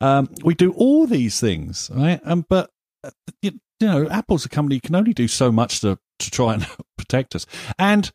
Um, 0.00 0.28
we 0.44 0.54
do 0.54 0.72
all 0.72 1.06
these 1.06 1.40
things, 1.40 1.90
right? 1.94 2.20
Um, 2.24 2.44
but 2.48 2.70
uh, 3.04 3.10
you, 3.42 3.52
you 3.80 3.86
know, 3.86 4.08
Apple's 4.08 4.44
a 4.44 4.48
company 4.48 4.80
can 4.80 4.94
only 4.94 5.12
do 5.12 5.28
so 5.28 5.52
much 5.52 5.80
to 5.80 5.98
to 6.18 6.30
try 6.30 6.54
and 6.54 6.66
protect 6.98 7.34
us. 7.34 7.46
And 7.78 8.10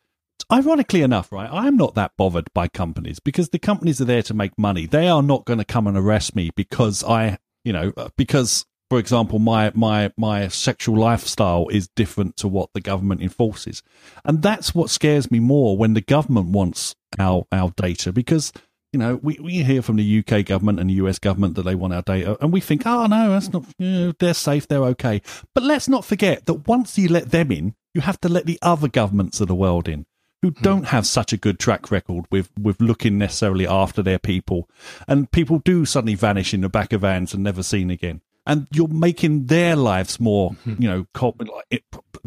ironically 0.50 1.02
enough, 1.02 1.30
right, 1.32 1.48
I'm 1.50 1.76
not 1.76 1.94
that 1.94 2.12
bothered 2.16 2.52
by 2.54 2.68
companies 2.68 3.20
because 3.20 3.50
the 3.50 3.58
companies 3.58 4.00
are 4.00 4.06
there 4.06 4.22
to 4.22 4.34
make 4.34 4.58
money. 4.58 4.86
They 4.86 5.08
are 5.08 5.22
not 5.22 5.44
going 5.44 5.58
to 5.58 5.64
come 5.64 5.86
and 5.86 5.96
arrest 5.96 6.34
me 6.34 6.50
because 6.54 7.04
I, 7.04 7.38
you 7.64 7.72
know, 7.72 7.92
uh, 7.96 8.08
because 8.16 8.66
for 8.92 8.98
example, 8.98 9.38
my 9.38 9.72
my 9.74 10.12
my 10.18 10.48
sexual 10.48 10.98
lifestyle 10.98 11.66
is 11.68 11.88
different 11.96 12.36
to 12.36 12.46
what 12.46 12.68
the 12.74 12.80
government 12.82 13.22
enforces, 13.22 13.82
and 14.22 14.42
that's 14.42 14.74
what 14.74 14.90
scares 14.90 15.30
me 15.30 15.40
more 15.40 15.78
when 15.78 15.94
the 15.94 16.02
government 16.02 16.48
wants 16.48 16.94
our 17.18 17.46
our 17.50 17.70
data 17.70 18.12
because 18.12 18.52
you 18.92 18.98
know, 18.98 19.18
we, 19.22 19.38
we 19.40 19.62
hear 19.62 19.80
from 19.80 19.96
the 19.96 20.18
UK 20.18 20.44
government 20.44 20.78
and 20.78 20.90
the 20.90 20.94
US 21.04 21.18
government 21.18 21.54
that 21.54 21.62
they 21.62 21.74
want 21.74 21.94
our 21.94 22.02
data, 22.02 22.36
and 22.42 22.52
we 22.52 22.60
think, 22.60 22.82
oh, 22.84 23.06
no, 23.06 23.30
that's 23.30 23.50
not, 23.50 23.64
you 23.78 23.90
know, 23.90 24.12
they're 24.18 24.34
safe, 24.34 24.68
they're 24.68 24.84
okay. 24.84 25.22
But 25.54 25.64
let's 25.64 25.88
not 25.88 26.04
forget 26.04 26.44
that 26.44 26.68
once 26.68 26.98
you 26.98 27.08
let 27.08 27.30
them 27.30 27.50
in, 27.50 27.74
you 27.94 28.02
have 28.02 28.20
to 28.20 28.28
let 28.28 28.44
the 28.44 28.58
other 28.60 28.88
governments 28.88 29.40
of 29.40 29.48
the 29.48 29.54
world 29.54 29.88
in 29.88 30.04
who 30.42 30.50
hmm. 30.50 30.62
don't 30.62 30.88
have 30.88 31.06
such 31.06 31.32
a 31.32 31.38
good 31.38 31.58
track 31.58 31.90
record 31.90 32.26
with, 32.30 32.50
with 32.60 32.78
looking 32.82 33.16
necessarily 33.16 33.66
after 33.66 34.02
their 34.02 34.18
people. 34.18 34.68
And 35.08 35.30
people 35.30 35.60
do 35.60 35.86
suddenly 35.86 36.14
vanish 36.14 36.52
in 36.52 36.60
the 36.60 36.68
back 36.68 36.92
of 36.92 37.00
vans 37.00 37.32
and 37.32 37.42
never 37.42 37.62
seen 37.62 37.90
again. 37.90 38.20
And 38.44 38.66
you're 38.72 38.88
making 38.88 39.46
their 39.46 39.76
lives 39.76 40.18
more, 40.18 40.50
hmm. 40.64 40.74
you 40.78 40.88
know, 40.88 41.06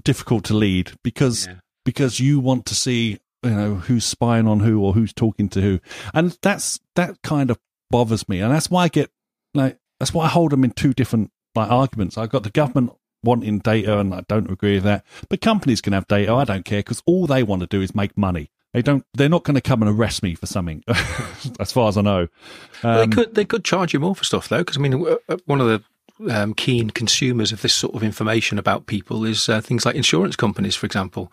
difficult 0.03 0.45
to 0.45 0.53
lead 0.53 0.91
because 1.03 1.47
yeah. 1.47 1.55
because 1.83 2.19
you 2.19 2.39
want 2.39 2.65
to 2.67 2.75
see 2.75 3.19
you 3.43 3.49
know 3.49 3.75
who's 3.75 4.05
spying 4.05 4.47
on 4.47 4.61
who 4.61 4.81
or 4.81 4.93
who's 4.93 5.13
talking 5.13 5.49
to 5.49 5.61
who, 5.61 5.79
and 6.13 6.37
that's 6.41 6.79
that 6.95 7.21
kind 7.21 7.49
of 7.49 7.59
bothers 7.89 8.29
me, 8.29 8.39
and 8.39 8.53
that's 8.53 8.69
why 8.69 8.83
I 8.83 8.87
get 8.87 9.11
like 9.53 9.77
that's 9.99 10.13
why 10.13 10.25
I 10.25 10.29
hold 10.29 10.51
them 10.51 10.63
in 10.63 10.71
two 10.71 10.93
different 10.93 11.31
like 11.53 11.69
arguments. 11.69 12.17
I've 12.17 12.29
got 12.29 12.43
the 12.43 12.49
government 12.49 12.93
wanting 13.23 13.59
data, 13.59 13.99
and 13.99 14.13
I 14.13 14.21
don't 14.27 14.49
agree 14.49 14.75
with 14.75 14.83
that, 14.83 15.05
but 15.29 15.41
companies 15.41 15.81
can 15.81 15.93
have 15.93 16.07
data. 16.07 16.33
I 16.33 16.45
don't 16.45 16.65
care 16.65 16.79
because 16.79 17.03
all 17.05 17.27
they 17.27 17.43
want 17.43 17.61
to 17.61 17.67
do 17.67 17.81
is 17.81 17.93
make 17.93 18.17
money. 18.17 18.51
They 18.73 18.81
don't. 18.81 19.05
They're 19.13 19.29
not 19.29 19.43
going 19.43 19.55
to 19.55 19.61
come 19.61 19.81
and 19.81 19.89
arrest 19.89 20.21
me 20.21 20.35
for 20.35 20.47
something, 20.47 20.83
as 21.59 21.71
far 21.71 21.87
as 21.87 21.97
I 21.97 22.01
know. 22.01 22.27
Um, 22.83 23.09
they 23.09 23.15
could. 23.15 23.35
They 23.35 23.45
could 23.45 23.63
charge 23.63 23.93
you 23.93 23.99
more 23.99 24.15
for 24.15 24.23
stuff 24.23 24.49
though, 24.49 24.59
because 24.59 24.77
I 24.77 24.81
mean, 24.81 24.93
one 25.45 25.61
of 25.61 25.67
the 25.67 25.83
um, 26.29 26.53
keen 26.53 26.89
consumers 26.89 27.51
of 27.51 27.61
this 27.61 27.73
sort 27.73 27.95
of 27.95 28.03
information 28.03 28.57
about 28.57 28.87
people 28.87 29.25
is 29.25 29.49
uh, 29.49 29.61
things 29.61 29.85
like 29.85 29.95
insurance 29.95 30.35
companies, 30.35 30.75
for 30.75 30.85
example. 30.85 31.31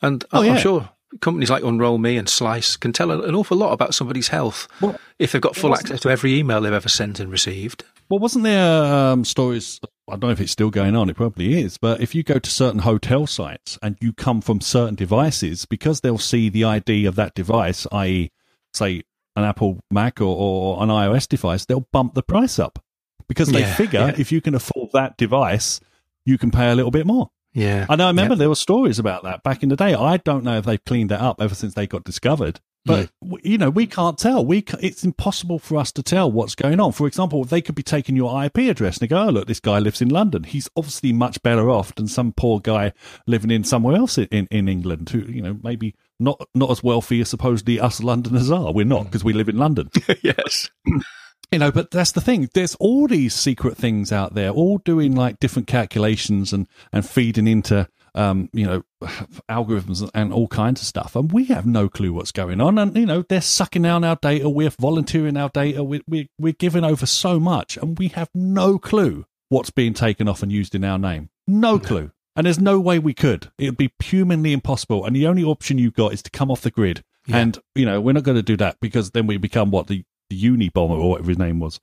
And 0.00 0.24
oh, 0.32 0.42
I'm 0.42 0.58
sure 0.58 0.90
companies 1.20 1.50
like 1.50 1.62
Unroll 1.62 1.98
Me 1.98 2.16
and 2.16 2.28
Slice 2.28 2.76
can 2.76 2.92
tell 2.92 3.10
an 3.10 3.34
awful 3.34 3.56
lot 3.56 3.72
about 3.72 3.94
somebody's 3.94 4.28
health 4.28 4.66
well, 4.80 4.98
if 5.18 5.32
they've 5.32 5.42
got 5.42 5.56
full 5.56 5.74
access 5.74 6.00
to 6.00 6.10
every 6.10 6.38
email 6.38 6.60
they've 6.60 6.72
ever 6.72 6.88
sent 6.88 7.20
and 7.20 7.30
received. 7.30 7.84
Well, 8.08 8.18
wasn't 8.18 8.44
there 8.44 8.84
um, 8.84 9.24
stories? 9.24 9.80
I 10.08 10.12
don't 10.12 10.22
know 10.22 10.30
if 10.30 10.40
it's 10.40 10.52
still 10.52 10.70
going 10.70 10.96
on. 10.96 11.08
It 11.08 11.16
probably 11.16 11.60
is. 11.60 11.78
But 11.78 12.00
if 12.00 12.14
you 12.14 12.22
go 12.22 12.38
to 12.38 12.50
certain 12.50 12.80
hotel 12.80 13.26
sites 13.26 13.78
and 13.82 13.96
you 14.00 14.12
come 14.12 14.40
from 14.40 14.60
certain 14.60 14.94
devices, 14.94 15.66
because 15.66 16.00
they'll 16.00 16.18
see 16.18 16.48
the 16.48 16.64
ID 16.64 17.06
of 17.06 17.14
that 17.16 17.34
device, 17.34 17.86
i.e., 17.92 18.30
say 18.74 19.02
an 19.36 19.44
Apple 19.44 19.80
Mac 19.90 20.20
or, 20.20 20.36
or 20.36 20.82
an 20.82 20.88
iOS 20.88 21.28
device, 21.28 21.64
they'll 21.64 21.86
bump 21.92 22.14
the 22.14 22.22
price 22.22 22.58
up 22.58 22.82
because 23.28 23.48
they 23.48 23.60
yeah, 23.60 23.74
figure 23.74 24.00
yeah. 24.00 24.14
if 24.16 24.32
you 24.32 24.40
can 24.40 24.54
afford 24.54 24.90
that 24.92 25.16
device, 25.16 25.80
you 26.24 26.38
can 26.38 26.50
pay 26.50 26.70
a 26.70 26.74
little 26.74 26.90
bit 26.90 27.06
more. 27.06 27.30
Yeah. 27.54 27.86
I 27.88 27.96
know. 27.96 28.06
I 28.06 28.08
remember 28.08 28.34
there 28.34 28.48
were 28.48 28.54
stories 28.54 28.98
about 28.98 29.24
that 29.24 29.42
back 29.42 29.62
in 29.62 29.68
the 29.68 29.76
day. 29.76 29.94
I 29.94 30.16
don't 30.16 30.44
know 30.44 30.58
if 30.58 30.64
they've 30.64 30.82
cleaned 30.84 31.10
that 31.10 31.20
up 31.20 31.40
ever 31.40 31.54
since 31.54 31.74
they 31.74 31.86
got 31.86 32.04
discovered. 32.04 32.60
But 32.84 33.10
you 33.44 33.58
know, 33.58 33.70
we 33.70 33.86
can't 33.86 34.18
tell. 34.18 34.44
We 34.44 34.64
it's 34.80 35.04
impossible 35.04 35.60
for 35.60 35.76
us 35.76 35.92
to 35.92 36.02
tell 36.02 36.32
what's 36.32 36.56
going 36.56 36.80
on. 36.80 36.90
For 36.90 37.06
example, 37.06 37.44
they 37.44 37.60
could 37.60 37.76
be 37.76 37.82
taking 37.84 38.16
your 38.16 38.42
IP 38.44 38.58
address 38.58 38.96
and 38.96 39.02
they 39.02 39.06
go, 39.06 39.22
"Oh, 39.22 39.30
look, 39.30 39.46
this 39.46 39.60
guy 39.60 39.78
lives 39.78 40.02
in 40.02 40.08
London. 40.08 40.42
He's 40.42 40.68
obviously 40.76 41.12
much 41.12 41.40
better 41.44 41.70
off 41.70 41.94
than 41.94 42.08
some 42.08 42.32
poor 42.32 42.58
guy 42.58 42.92
living 43.26 43.52
in 43.52 43.62
somewhere 43.62 43.94
else 43.94 44.18
in, 44.18 44.48
in 44.50 44.68
England 44.68 45.10
who, 45.10 45.20
you 45.20 45.42
know, 45.42 45.58
maybe 45.62 45.94
not 46.18 46.44
not 46.56 46.70
as 46.70 46.82
wealthy 46.82 47.20
as 47.20 47.28
supposedly 47.28 47.78
us 47.78 48.02
Londoners 48.02 48.50
are. 48.50 48.72
We're 48.72 48.84
not 48.84 49.02
hmm. 49.02 49.06
because 49.06 49.22
we 49.22 49.32
live 49.32 49.48
in 49.48 49.58
London. 49.58 49.88
yes. 50.22 50.70
You 51.52 51.58
know, 51.58 51.70
but 51.70 51.90
that's 51.90 52.12
the 52.12 52.20
thing. 52.20 52.48
There's 52.54 52.74
all 52.76 53.06
these 53.06 53.34
secret 53.34 53.76
things 53.76 54.10
out 54.10 54.34
there, 54.34 54.50
all 54.50 54.78
doing 54.78 55.14
like 55.14 55.38
different 55.38 55.68
calculations 55.68 56.52
and 56.52 56.66
and 56.92 57.06
feeding 57.06 57.46
into 57.46 57.88
um, 58.14 58.50
you 58.52 58.66
know, 58.66 58.82
algorithms 59.48 60.08
and 60.14 60.32
all 60.32 60.48
kinds 60.48 60.80
of 60.80 60.86
stuff. 60.86 61.16
And 61.16 61.32
we 61.32 61.44
have 61.46 61.66
no 61.66 61.88
clue 61.88 62.12
what's 62.12 62.32
going 62.32 62.60
on. 62.60 62.78
And, 62.78 62.96
you 62.96 63.06
know, 63.06 63.22
they're 63.22 63.40
sucking 63.40 63.82
down 63.82 64.04
our 64.04 64.16
data. 64.16 64.48
We're 64.48 64.70
volunteering 64.70 65.36
our 65.36 65.48
data. 65.48 65.82
We're, 65.82 66.02
we're, 66.06 66.28
we're 66.38 66.52
giving 66.52 66.84
over 66.84 67.06
so 67.06 67.40
much 67.40 67.76
and 67.76 67.98
we 67.98 68.08
have 68.08 68.30
no 68.34 68.78
clue 68.78 69.26
what's 69.48 69.70
being 69.70 69.94
taken 69.94 70.28
off 70.28 70.42
and 70.42 70.52
used 70.52 70.74
in 70.74 70.84
our 70.84 70.98
name. 70.98 71.30
No 71.46 71.78
clue. 71.78 72.10
And 72.34 72.46
there's 72.46 72.60
no 72.60 72.80
way 72.80 72.98
we 72.98 73.12
could. 73.12 73.50
It 73.58 73.66
would 73.66 73.76
be 73.76 73.92
humanly 74.02 74.52
impossible. 74.52 75.04
And 75.04 75.14
the 75.14 75.26
only 75.26 75.44
option 75.44 75.78
you've 75.78 75.94
got 75.94 76.14
is 76.14 76.22
to 76.22 76.30
come 76.30 76.50
off 76.50 76.62
the 76.62 76.70
grid. 76.70 77.04
Yeah. 77.26 77.38
And, 77.38 77.58
you 77.74 77.84
know, 77.84 78.00
we're 78.00 78.14
not 78.14 78.24
going 78.24 78.38
to 78.38 78.42
do 78.42 78.56
that 78.56 78.78
because 78.80 79.10
then 79.10 79.26
we 79.26 79.36
become 79.36 79.70
what 79.70 79.86
the, 79.86 80.04
the 80.32 80.50
Unabomber 80.50 80.98
or 80.98 81.10
whatever 81.10 81.30
his 81.30 81.38
name 81.38 81.60
was. 81.60 81.80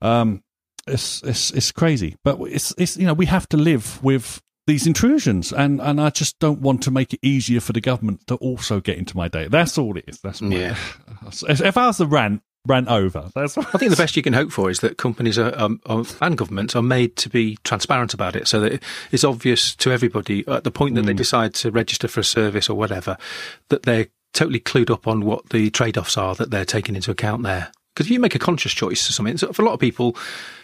Um, 0.00 0.42
it's, 0.86 1.22
it's, 1.22 1.50
it's 1.52 1.72
crazy, 1.72 2.16
but 2.24 2.40
it's, 2.40 2.74
it's, 2.76 2.96
you 2.96 3.06
know, 3.06 3.14
we 3.14 3.26
have 3.26 3.48
to 3.50 3.56
live 3.56 4.02
with 4.02 4.42
these 4.66 4.86
intrusions, 4.86 5.52
and 5.52 5.80
and 5.80 6.00
I 6.00 6.10
just 6.10 6.38
don't 6.38 6.60
want 6.60 6.82
to 6.84 6.90
make 6.90 7.12
it 7.12 7.20
easier 7.22 7.60
for 7.60 7.72
the 7.72 7.80
government 7.80 8.26
to 8.28 8.36
also 8.36 8.80
get 8.80 8.96
into 8.96 9.16
my 9.16 9.28
data. 9.28 9.48
That's 9.48 9.76
all 9.76 9.96
it 9.96 10.04
is. 10.06 10.20
That's 10.20 10.40
my, 10.40 10.54
yeah. 10.54 10.76
If 11.48 11.76
I 11.76 11.86
was 11.86 11.98
the 11.98 12.06
rant, 12.06 12.42
rant 12.66 12.88
over. 12.88 13.30
That's 13.34 13.58
I 13.58 13.62
think 13.62 13.90
the 13.90 13.96
best 13.96 14.16
you 14.16 14.22
can 14.22 14.32
hope 14.32 14.52
for 14.52 14.70
is 14.70 14.80
that 14.80 14.98
companies 14.98 15.38
are, 15.38 15.52
um, 15.58 15.80
are, 15.86 16.04
and 16.20 16.38
governments 16.38 16.76
are 16.76 16.82
made 16.82 17.16
to 17.16 17.28
be 17.28 17.58
transparent 17.64 18.14
about 18.14 18.36
it, 18.36 18.46
so 18.46 18.60
that 18.60 18.82
it's 19.10 19.24
obvious 19.24 19.74
to 19.76 19.90
everybody 19.90 20.46
at 20.46 20.64
the 20.64 20.70
point 20.70 20.94
that 20.94 21.02
mm. 21.02 21.06
they 21.06 21.14
decide 21.14 21.54
to 21.54 21.70
register 21.70 22.06
for 22.06 22.20
a 22.20 22.24
service 22.24 22.70
or 22.70 22.76
whatever 22.76 23.16
that 23.68 23.82
they're 23.82 24.06
totally 24.32 24.60
clued 24.60 24.90
up 24.90 25.06
on 25.06 25.24
what 25.24 25.50
the 25.50 25.70
trade-offs 25.70 26.16
are 26.16 26.34
that 26.36 26.50
they're 26.50 26.64
taking 26.64 26.96
into 26.96 27.10
account 27.10 27.42
there. 27.42 27.70
Because 27.94 28.06
if 28.06 28.10
you 28.10 28.20
make 28.20 28.34
a 28.34 28.38
conscious 28.38 28.72
choice 28.72 29.06
to 29.06 29.12
something, 29.12 29.36
so 29.36 29.52
for 29.52 29.62
a 29.62 29.64
lot 29.64 29.74
of 29.74 29.80
people, 29.80 30.16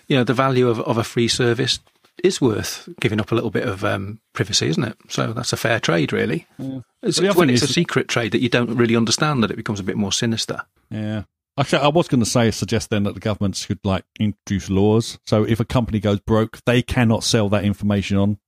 you 0.07 0.17
know, 0.17 0.25
the 0.25 0.35
value 0.35 0.69
of, 0.69 0.81
of 0.81 0.97
a 0.97 1.05
free 1.05 1.29
service 1.29 1.79
is 2.25 2.41
worth 2.41 2.89
giving 3.01 3.21
up 3.21 3.31
a 3.31 3.35
little 3.35 3.51
bit 3.51 3.69
of 3.69 3.85
um, 3.85 4.21
privacy, 4.33 4.69
isn't 4.69 4.85
it? 4.85 4.97
So 5.09 5.33
that's 5.33 5.53
a 5.53 5.57
fair 5.57 5.79
trade, 5.79 6.13
really. 6.13 6.47
Yeah. 6.59 6.81
It's, 7.03 7.21
when 7.21 7.51
it's 7.51 7.63
a 7.63 7.69
secret 7.69 8.09
trade 8.09 8.33
that 8.33 8.41
you 8.41 8.49
don't 8.49 8.75
really 8.75 8.97
understand, 8.97 9.43
that 9.43 9.51
it 9.51 9.57
becomes 9.57 9.79
a 9.79 9.85
bit 9.85 9.97
more 9.97 10.13
sinister. 10.13 10.63
Yeah. 10.91 11.25
Actually, 11.59 11.83
I 11.83 11.89
was 11.89 12.09
going 12.09 12.21
to 12.21 12.29
say, 12.29 12.51
suggest 12.51 12.91
then 12.91 13.03
that 13.03 13.15
the 13.15 13.21
government 13.21 13.57
should 13.57 13.81
like 13.85 14.05
introduce 14.19 14.71
laws. 14.71 15.19
So 15.27 15.43
if 15.43 15.61
a 15.61 15.65
company 15.65 16.01
goes 16.01 16.21
broke, 16.21 16.65
they 16.65 16.83
cannot 16.83 17.25
sell 17.25 17.49
that 17.51 17.65
information 17.65 18.17
on. 18.17 18.39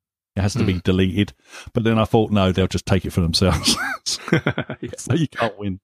It 0.41 0.43
has 0.43 0.55
to 0.55 0.61
mm. 0.61 0.67
be 0.67 0.73
hmm. 0.75 0.79
deleted. 0.79 1.33
But 1.75 1.85
then 1.85 1.99
I 1.99 2.05
thought, 2.05 2.31
no, 2.31 2.51
they'll 2.51 2.67
just 2.67 2.87
take 2.87 3.05
it 3.05 3.11
for 3.11 3.21
themselves. 3.21 3.77
so 4.05 5.15
you 5.15 5.29
can't 5.29 5.59
win. 5.59 5.81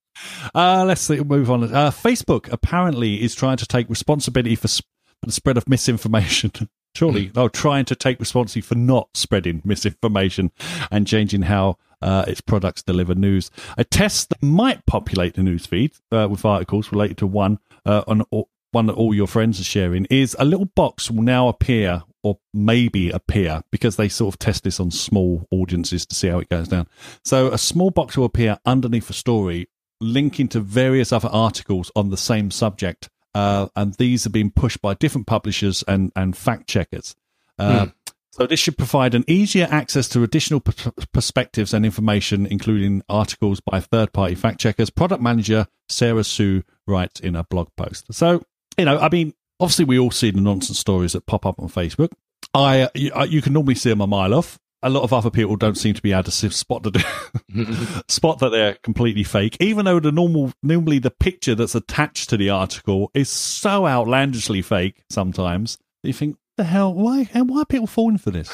Uh, 0.55 0.83
let's 0.85 1.01
see, 1.01 1.19
move 1.19 1.51
on. 1.51 1.63
Uh, 1.63 1.91
Facebook 1.91 2.51
apparently 2.51 3.21
is 3.21 3.35
trying 3.35 3.57
to 3.57 3.67
take 3.67 3.87
responsibility 3.89 4.55
for 4.55 4.67
sp- 4.67 4.89
the 5.21 5.31
spread 5.31 5.57
of 5.57 5.67
misinformation 5.67 6.51
surely 6.95 7.27
they're 7.27 7.49
trying 7.49 7.85
to 7.85 7.95
take 7.95 8.19
responsibility 8.19 8.61
for 8.61 8.75
not 8.75 9.09
spreading 9.15 9.61
misinformation 9.63 10.51
and 10.91 11.05
changing 11.05 11.43
how 11.43 11.77
uh, 12.01 12.25
its 12.27 12.41
products 12.41 12.83
deliver 12.83 13.15
news. 13.15 13.51
A 13.77 13.83
test 13.83 14.29
that 14.29 14.43
might 14.43 14.85
populate 14.85 15.35
the 15.35 15.41
newsfeed 15.41 15.99
uh, 16.11 16.27
with 16.29 16.45
articles 16.45 16.91
related 16.91 17.17
to 17.17 17.27
one 17.27 17.59
uh, 17.85 18.03
on 18.07 18.23
one 18.71 18.85
that 18.87 18.93
all 18.93 19.13
your 19.13 19.27
friends 19.27 19.59
are 19.59 19.63
sharing 19.63 20.05
is 20.05 20.35
a 20.39 20.45
little 20.45 20.65
box 20.65 21.09
will 21.09 21.23
now 21.23 21.47
appear 21.47 22.03
or 22.23 22.39
maybe 22.53 23.09
appear 23.09 23.61
because 23.71 23.95
they 23.95 24.09
sort 24.09 24.33
of 24.33 24.39
test 24.39 24.63
this 24.63 24.79
on 24.79 24.91
small 24.91 25.47
audiences 25.51 26.05
to 26.05 26.15
see 26.15 26.27
how 26.27 26.39
it 26.39 26.49
goes 26.49 26.67
down. 26.67 26.87
So 27.23 27.51
a 27.51 27.57
small 27.57 27.91
box 27.91 28.17
will 28.17 28.25
appear 28.25 28.59
underneath 28.65 29.09
a 29.09 29.13
story 29.13 29.69
linking 29.99 30.47
to 30.49 30.59
various 30.59 31.11
other 31.11 31.29
articles 31.29 31.91
on 31.95 32.09
the 32.09 32.17
same 32.17 32.51
subject 32.51 33.09
uh, 33.33 33.67
and 33.75 33.93
these 33.95 34.23
have 34.23 34.33
been 34.33 34.49
pushed 34.49 34.81
by 34.81 34.95
different 34.95 35.27
publishers 35.27 35.83
and, 35.87 36.11
and 36.15 36.35
fact 36.35 36.67
checkers. 36.67 37.15
Uh, 37.59 37.85
mm. 37.85 37.93
So 38.31 38.45
this 38.45 38.59
should 38.59 38.77
provide 38.77 39.15
an 39.15 39.23
easier 39.27 39.67
access 39.69 40.07
to 40.09 40.23
additional 40.23 40.59
p- 40.59 40.91
perspectives 41.11 41.73
and 41.73 41.85
information, 41.85 42.45
including 42.45 43.03
articles 43.09 43.59
by 43.59 43.79
third-party 43.79 44.35
fact 44.35 44.59
checkers. 44.59 44.89
Product 44.89 45.21
manager 45.21 45.67
Sara 45.89 46.23
Su 46.23 46.63
writes 46.87 47.19
in 47.19 47.35
a 47.35 47.43
blog 47.43 47.69
post. 47.75 48.05
So 48.11 48.43
you 48.77 48.85
know, 48.85 48.99
I 48.99 49.09
mean, 49.09 49.33
obviously 49.59 49.85
we 49.85 49.99
all 49.99 50.11
see 50.11 50.31
the 50.31 50.41
nonsense 50.41 50.79
stories 50.79 51.13
that 51.13 51.25
pop 51.25 51.45
up 51.45 51.59
on 51.59 51.69
Facebook. 51.69 52.09
I 52.53 52.89
you, 52.93 53.11
you 53.27 53.41
can 53.41 53.53
normally 53.53 53.75
see 53.75 53.89
them 53.89 54.01
a 54.01 54.07
mile 54.07 54.33
off 54.33 54.59
a 54.83 54.89
lot 54.89 55.03
of 55.03 55.11
other 55.11 55.31
people 55.31 55.55
don't 55.55 55.77
seem 55.77 55.93
to 55.93 56.01
be 56.01 56.13
able 56.13 56.23
to 56.23 56.31
spot 56.31 56.83
the 56.83 58.03
spot 58.07 58.39
that 58.39 58.49
they're 58.49 58.75
completely 58.75 59.23
fake, 59.23 59.57
even 59.59 59.85
though 59.85 59.99
the 59.99 60.11
normal 60.11 60.53
normally 60.61 60.99
the 60.99 61.11
picture 61.11 61.55
that's 61.55 61.75
attached 61.75 62.29
to 62.29 62.37
the 62.37 62.49
article 62.49 63.11
is 63.13 63.29
so 63.29 63.87
outlandishly 63.87 64.61
fake. 64.61 65.03
Sometimes 65.09 65.77
you 66.03 66.13
think, 66.13 66.37
the 66.57 66.63
hell, 66.63 66.93
why 66.93 67.29
and 67.33 67.49
why 67.49 67.61
are 67.61 67.65
people 67.65 67.87
falling 67.87 68.17
for 68.17 68.31
this? 68.31 68.51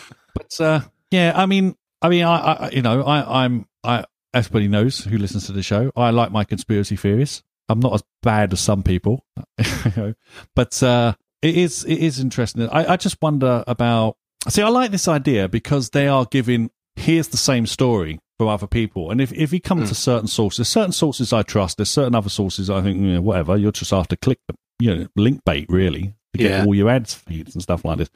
but 0.34 0.60
uh, 0.60 0.80
yeah, 1.10 1.32
I 1.34 1.46
mean, 1.46 1.76
I 2.00 2.08
mean, 2.08 2.24
I, 2.24 2.36
I 2.36 2.70
you 2.70 2.82
know, 2.82 3.02
I, 3.02 3.44
I'm 3.44 3.66
I 3.84 4.04
everybody 4.32 4.68
knows 4.68 5.04
who 5.04 5.18
listens 5.18 5.46
to 5.46 5.52
the 5.52 5.62
show. 5.62 5.92
I 5.96 6.10
like 6.10 6.32
my 6.32 6.44
conspiracy 6.44 6.96
theories. 6.96 7.42
I'm 7.68 7.80
not 7.80 7.94
as 7.94 8.02
bad 8.22 8.52
as 8.52 8.60
some 8.60 8.82
people, 8.82 9.24
but 10.54 10.82
uh, 10.82 11.14
it 11.42 11.56
is 11.56 11.84
it 11.84 11.98
is 11.98 12.20
interesting. 12.20 12.68
I, 12.68 12.92
I 12.92 12.96
just 12.96 13.18
wonder 13.20 13.64
about 13.66 14.16
See, 14.48 14.62
I 14.62 14.68
like 14.68 14.90
this 14.90 15.08
idea 15.08 15.48
because 15.48 15.90
they 15.90 16.06
are 16.06 16.24
giving 16.24 16.70
here's 16.96 17.28
the 17.28 17.36
same 17.36 17.66
story 17.66 18.20
for 18.38 18.48
other 18.48 18.66
people. 18.66 19.10
And 19.10 19.20
if, 19.20 19.32
if 19.32 19.52
you 19.52 19.60
come 19.60 19.82
mm. 19.82 19.88
to 19.88 19.94
certain 19.94 20.28
sources, 20.28 20.68
certain 20.68 20.92
sources 20.92 21.32
I 21.32 21.42
trust, 21.42 21.76
there's 21.76 21.90
certain 21.90 22.14
other 22.14 22.28
sources 22.28 22.70
I 22.70 22.82
think, 22.82 22.98
you 22.98 23.14
know, 23.14 23.20
whatever, 23.20 23.56
You're 23.56 23.72
just 23.72 23.90
have 23.90 24.08
to 24.08 24.16
click 24.16 24.38
them, 24.46 24.56
you 24.78 24.94
know, 24.94 25.06
link 25.16 25.42
bait 25.44 25.66
really 25.68 26.14
to 26.32 26.38
get 26.38 26.50
yeah. 26.50 26.64
all 26.64 26.74
your 26.74 26.88
ads 26.88 27.14
feeds 27.14 27.54
and 27.54 27.62
stuff 27.62 27.84
like 27.84 27.98
this. 27.98 28.10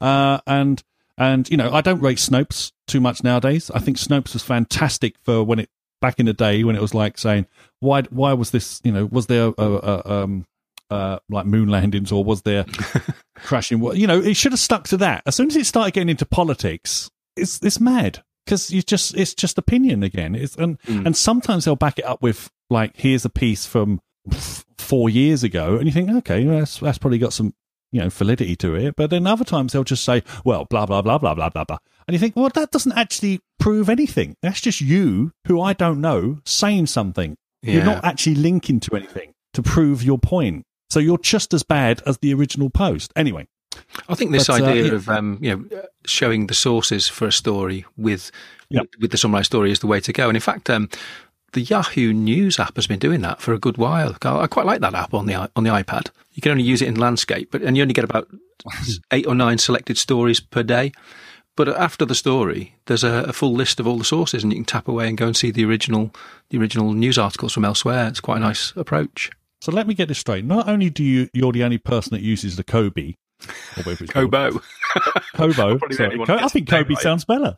Uh, 0.00 0.38
and, 0.46 0.82
and, 1.18 1.48
you 1.50 1.56
know, 1.56 1.72
I 1.72 1.80
don't 1.80 2.00
rate 2.00 2.18
Snopes 2.18 2.72
too 2.86 3.00
much 3.00 3.22
nowadays. 3.24 3.70
I 3.72 3.78
think 3.78 3.98
Snopes 3.98 4.32
was 4.32 4.42
fantastic 4.42 5.16
for 5.22 5.42
when 5.44 5.60
it, 5.60 5.70
back 6.04 6.20
in 6.20 6.26
the 6.26 6.34
day 6.34 6.62
when 6.64 6.76
it 6.76 6.82
was 6.82 6.92
like 6.92 7.16
saying, 7.16 7.46
why, 7.80 8.02
why 8.10 8.34
was 8.34 8.50
this, 8.50 8.78
you 8.84 8.92
know, 8.92 9.06
was 9.06 9.24
there 9.26 9.54
a, 9.56 9.62
a, 9.62 10.02
um, 10.04 10.44
uh, 10.90 11.18
like 11.30 11.46
moon 11.46 11.70
landings 11.70 12.12
or 12.12 12.22
was 12.22 12.42
there 12.42 12.66
crashing? 13.36 13.82
You 13.82 14.06
know, 14.06 14.20
it 14.20 14.34
should 14.34 14.52
have 14.52 14.58
stuck 14.58 14.86
to 14.88 14.98
that. 14.98 15.22
As 15.24 15.34
soon 15.34 15.46
as 15.46 15.56
it 15.56 15.64
started 15.64 15.94
getting 15.94 16.10
into 16.10 16.26
politics, 16.26 17.10
it's 17.36 17.58
it's 17.62 17.80
mad 17.80 18.22
because 18.44 18.70
you 18.70 18.82
just 18.82 19.16
it's 19.16 19.32
just 19.32 19.56
opinion 19.56 20.02
again. 20.02 20.34
It's 20.34 20.56
and 20.56 20.78
mm. 20.82 21.06
and 21.06 21.16
sometimes 21.16 21.64
they'll 21.64 21.74
back 21.74 21.98
it 21.98 22.04
up 22.04 22.20
with 22.20 22.50
like 22.68 22.92
here's 22.96 23.24
a 23.24 23.30
piece 23.30 23.64
from 23.64 24.02
four 24.76 25.08
years 25.08 25.42
ago, 25.42 25.76
and 25.78 25.86
you 25.86 25.92
think 25.92 26.10
okay, 26.10 26.44
that's 26.44 26.80
that's 26.80 26.98
probably 26.98 27.18
got 27.18 27.32
some 27.32 27.54
you 27.92 28.02
know 28.02 28.10
validity 28.10 28.56
to 28.56 28.74
it. 28.74 28.94
But 28.94 29.08
then 29.08 29.26
other 29.26 29.44
times 29.44 29.72
they'll 29.72 29.84
just 29.84 30.04
say 30.04 30.22
well 30.44 30.66
blah 30.66 30.84
blah 30.84 31.00
blah 31.00 31.16
blah 31.16 31.34
blah 31.34 31.48
blah 31.48 31.64
blah, 31.64 31.78
and 32.06 32.14
you 32.14 32.18
think 32.18 32.36
well 32.36 32.48
that 32.48 32.70
doesn't 32.70 32.92
actually 32.92 33.40
prove 33.58 33.88
anything. 33.88 34.36
That's 34.42 34.60
just 34.60 34.80
you 34.80 35.32
who 35.46 35.60
I 35.60 35.72
don't 35.72 36.00
know 36.00 36.38
saying 36.44 36.86
something. 36.86 37.36
Yeah. 37.62 37.74
You're 37.74 37.84
not 37.84 38.04
actually 38.04 38.34
linking 38.34 38.80
to 38.80 38.96
anything 38.96 39.32
to 39.54 39.62
prove 39.62 40.02
your 40.02 40.18
point. 40.18 40.64
So 40.90 41.00
you're 41.00 41.18
just 41.18 41.54
as 41.54 41.62
bad 41.62 42.02
as 42.06 42.18
the 42.18 42.34
original 42.34 42.70
post. 42.70 43.12
Anyway. 43.16 43.48
I 44.08 44.14
think 44.14 44.30
this 44.30 44.46
but, 44.46 44.60
uh, 44.60 44.66
idea 44.66 44.92
uh, 44.92 44.96
of 44.96 45.08
um, 45.08 45.38
you 45.40 45.56
know 45.56 45.82
showing 46.06 46.46
the 46.46 46.54
sources 46.54 47.08
for 47.08 47.26
a 47.26 47.32
story 47.32 47.84
with 47.96 48.30
yep. 48.68 48.86
with 49.00 49.10
the 49.10 49.16
summarized 49.16 49.46
story 49.46 49.70
is 49.72 49.80
the 49.80 49.86
way 49.86 50.00
to 50.00 50.12
go. 50.12 50.28
And 50.28 50.36
in 50.36 50.40
fact, 50.40 50.70
um, 50.70 50.88
the 51.54 51.62
Yahoo 51.62 52.12
News 52.12 52.58
app 52.58 52.76
has 52.76 52.86
been 52.86 52.98
doing 52.98 53.22
that 53.22 53.40
for 53.40 53.54
a 53.54 53.58
good 53.58 53.78
while. 53.78 54.16
I 54.22 54.46
quite 54.46 54.66
like 54.66 54.80
that 54.80 54.94
app 54.94 55.14
on 55.14 55.26
the 55.26 55.50
on 55.56 55.64
the 55.64 55.70
iPad. 55.70 56.10
You 56.32 56.42
can 56.42 56.52
only 56.52 56.64
use 56.64 56.82
it 56.82 56.88
in 56.88 56.96
landscape, 56.96 57.50
but 57.50 57.62
and 57.62 57.76
you 57.76 57.82
only 57.82 57.94
get 57.94 58.04
about 58.04 58.28
eight 59.12 59.26
or 59.26 59.34
nine 59.34 59.58
selected 59.58 59.96
stories 59.96 60.40
per 60.40 60.62
day. 60.62 60.92
But 61.56 61.68
after 61.68 62.04
the 62.04 62.14
story, 62.14 62.74
there's 62.86 63.04
a, 63.04 63.24
a, 63.28 63.32
full 63.32 63.52
list 63.52 63.78
of 63.78 63.86
all 63.86 63.96
the 63.96 64.04
sources, 64.04 64.42
and 64.42 64.52
you 64.52 64.58
can 64.58 64.64
tap 64.64 64.88
away 64.88 65.08
and 65.08 65.16
go 65.16 65.26
and 65.26 65.36
see 65.36 65.52
the 65.52 65.64
original 65.64 66.12
the 66.50 66.58
original 66.58 66.92
news 66.92 67.16
articles 67.16 67.52
from 67.52 67.64
elsewhere. 67.64 68.08
It's 68.08 68.20
quite 68.20 68.38
a 68.38 68.40
nice 68.40 68.72
approach. 68.76 69.30
So 69.60 69.70
let 69.70 69.86
me 69.86 69.94
get 69.94 70.08
this 70.08 70.18
straight. 70.18 70.44
Not 70.44 70.68
only 70.68 70.90
do 70.90 71.04
you 71.04 71.28
you're 71.32 71.52
the 71.52 71.64
only 71.64 71.78
person 71.78 72.10
that 72.14 72.22
uses 72.22 72.56
the 72.56 72.64
Kobe 72.64 73.14
or 73.76 73.94
Kobo. 74.06 74.60
Kobo. 75.34 75.78
Sorry. 75.90 76.24
Co- 76.24 76.36
I 76.36 76.48
think 76.48 76.68
Kobe 76.68 76.94
right. 76.94 76.98
sounds 76.98 77.24
better. 77.24 77.54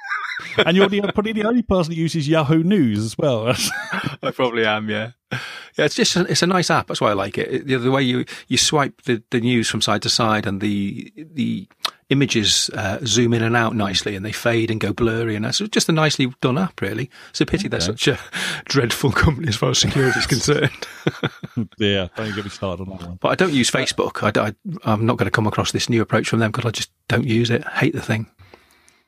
and 0.64 0.76
you're 0.76 0.88
the, 0.88 1.00
probably 1.00 1.32
the 1.32 1.44
only 1.44 1.62
person 1.62 1.92
that 1.92 1.96
uses 1.96 2.28
Yahoo 2.28 2.62
News 2.62 2.98
as 2.98 3.16
well. 3.18 3.48
I 4.22 4.30
probably 4.32 4.66
am. 4.66 4.88
Yeah. 4.88 5.12
Yeah, 5.30 5.84
it's 5.84 5.94
just 5.94 6.16
a, 6.16 6.20
it's 6.22 6.42
a 6.42 6.46
nice 6.46 6.70
app. 6.70 6.86
That's 6.86 7.00
why 7.00 7.10
I 7.10 7.14
like 7.14 7.36
it. 7.38 7.52
it 7.52 7.66
the, 7.66 7.78
the, 7.78 7.90
way 7.90 8.02
you, 8.02 8.24
you 8.48 8.56
swipe 8.56 9.02
the, 9.02 9.22
the 9.30 9.40
news 9.40 9.68
from 9.68 9.80
side 9.80 10.02
to 10.02 10.08
side 10.08 10.46
and 10.46 10.60
the 10.60 11.12
the 11.16 11.68
images 12.08 12.70
uh, 12.74 12.98
zoom 13.04 13.34
in 13.34 13.42
and 13.42 13.56
out 13.56 13.74
nicely 13.74 14.14
and 14.14 14.24
they 14.24 14.32
fade 14.32 14.70
and 14.70 14.80
go 14.80 14.92
blurry. 14.92 15.34
And 15.34 15.44
that's 15.44 15.58
just 15.58 15.88
a 15.88 15.92
nicely 15.92 16.32
done 16.40 16.58
app, 16.58 16.80
really. 16.80 17.10
It's 17.30 17.40
a 17.40 17.46
pity 17.46 17.62
okay. 17.62 17.68
they're 17.68 17.80
such 17.80 18.08
a 18.08 18.18
dreadful 18.64 19.12
company 19.12 19.48
as 19.48 19.56
far 19.56 19.70
as 19.70 19.78
security 19.78 20.18
is 20.18 20.26
concerned. 20.26 20.86
yeah, 21.78 22.08
don't 22.16 22.34
get 22.34 22.44
me 22.44 22.50
started 22.50 22.88
on 22.88 22.96
that 22.96 23.08
one. 23.08 23.18
But 23.20 23.28
I 23.28 23.34
don't 23.34 23.52
use 23.52 23.70
Facebook. 23.70 24.22
I, 24.22 24.54
am 24.90 25.06
not 25.06 25.16
going 25.16 25.26
to 25.26 25.32
come 25.32 25.46
across 25.46 25.72
this 25.72 25.88
new 25.88 26.02
approach 26.02 26.28
from 26.28 26.38
them 26.38 26.52
because 26.52 26.66
I 26.66 26.70
just 26.70 26.90
don't 27.08 27.26
use 27.26 27.50
it. 27.50 27.66
I 27.66 27.70
hate 27.70 27.94
the 27.94 28.02
thing. 28.02 28.26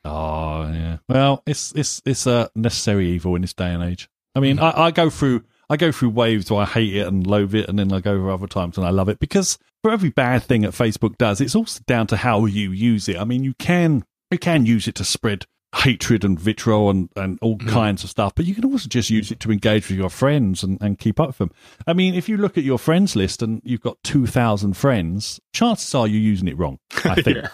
Oh 0.05 0.71
yeah. 0.71 0.97
Well, 1.07 1.43
it's 1.45 1.73
it's 1.73 2.01
it's 2.05 2.25
a 2.25 2.49
necessary 2.55 3.09
evil 3.09 3.35
in 3.35 3.41
this 3.41 3.53
day 3.53 3.73
and 3.73 3.83
age. 3.83 4.09
I 4.33 4.39
mean, 4.39 4.57
mm. 4.57 4.61
I, 4.61 4.85
I 4.85 4.91
go 4.91 5.09
through 5.09 5.43
I 5.69 5.77
go 5.77 5.91
through 5.91 6.09
waves 6.09 6.49
where 6.49 6.61
I 6.61 6.65
hate 6.65 6.95
it 6.95 7.05
and 7.05 7.27
loathe 7.27 7.53
it, 7.53 7.67
and 7.67 7.77
then 7.77 7.91
I 7.91 7.99
go 7.99 8.13
over 8.13 8.31
other 8.31 8.47
times 8.47 8.77
and 8.77 8.87
I 8.87 8.91
love 8.91 9.09
it 9.09 9.19
because 9.19 9.59
for 9.81 9.91
every 9.91 10.09
bad 10.09 10.43
thing 10.43 10.61
that 10.61 10.71
Facebook 10.71 11.17
does, 11.17 11.41
it's 11.41 11.55
also 11.55 11.81
down 11.87 12.07
to 12.07 12.17
how 12.17 12.45
you 12.45 12.71
use 12.71 13.07
it. 13.07 13.17
I 13.17 13.23
mean, 13.23 13.43
you 13.43 13.53
can 13.55 14.03
you 14.31 14.37
can 14.37 14.65
use 14.65 14.87
it 14.87 14.95
to 14.95 15.03
spread 15.03 15.45
hatred 15.75 16.23
and 16.23 16.39
vitriol 16.39 16.89
and, 16.89 17.09
and 17.15 17.37
all 17.41 17.57
mm. 17.57 17.67
kinds 17.69 18.03
of 18.03 18.09
stuff, 18.09 18.33
but 18.35 18.45
you 18.45 18.55
can 18.55 18.65
also 18.65 18.89
just 18.89 19.09
use 19.09 19.31
it 19.31 19.39
to 19.39 19.51
engage 19.51 19.87
with 19.87 19.97
your 19.97 20.09
friends 20.09 20.63
and, 20.63 20.81
and 20.81 20.97
keep 20.97 21.19
up 21.19 21.27
with 21.27 21.37
them. 21.37 21.51
I 21.85 21.93
mean, 21.93 22.15
if 22.15 22.27
you 22.27 22.37
look 22.37 22.57
at 22.57 22.63
your 22.63 22.79
friends 22.79 23.15
list 23.15 23.43
and 23.43 23.61
you've 23.63 23.81
got 23.81 23.97
2,000 24.03 24.73
friends, 24.73 25.39
chances 25.53 25.93
are 25.93 26.07
you're 26.07 26.19
using 26.19 26.47
it 26.47 26.57
wrong, 26.57 26.79
I 27.05 27.15
think. 27.21 27.37
yeah. 27.37 27.49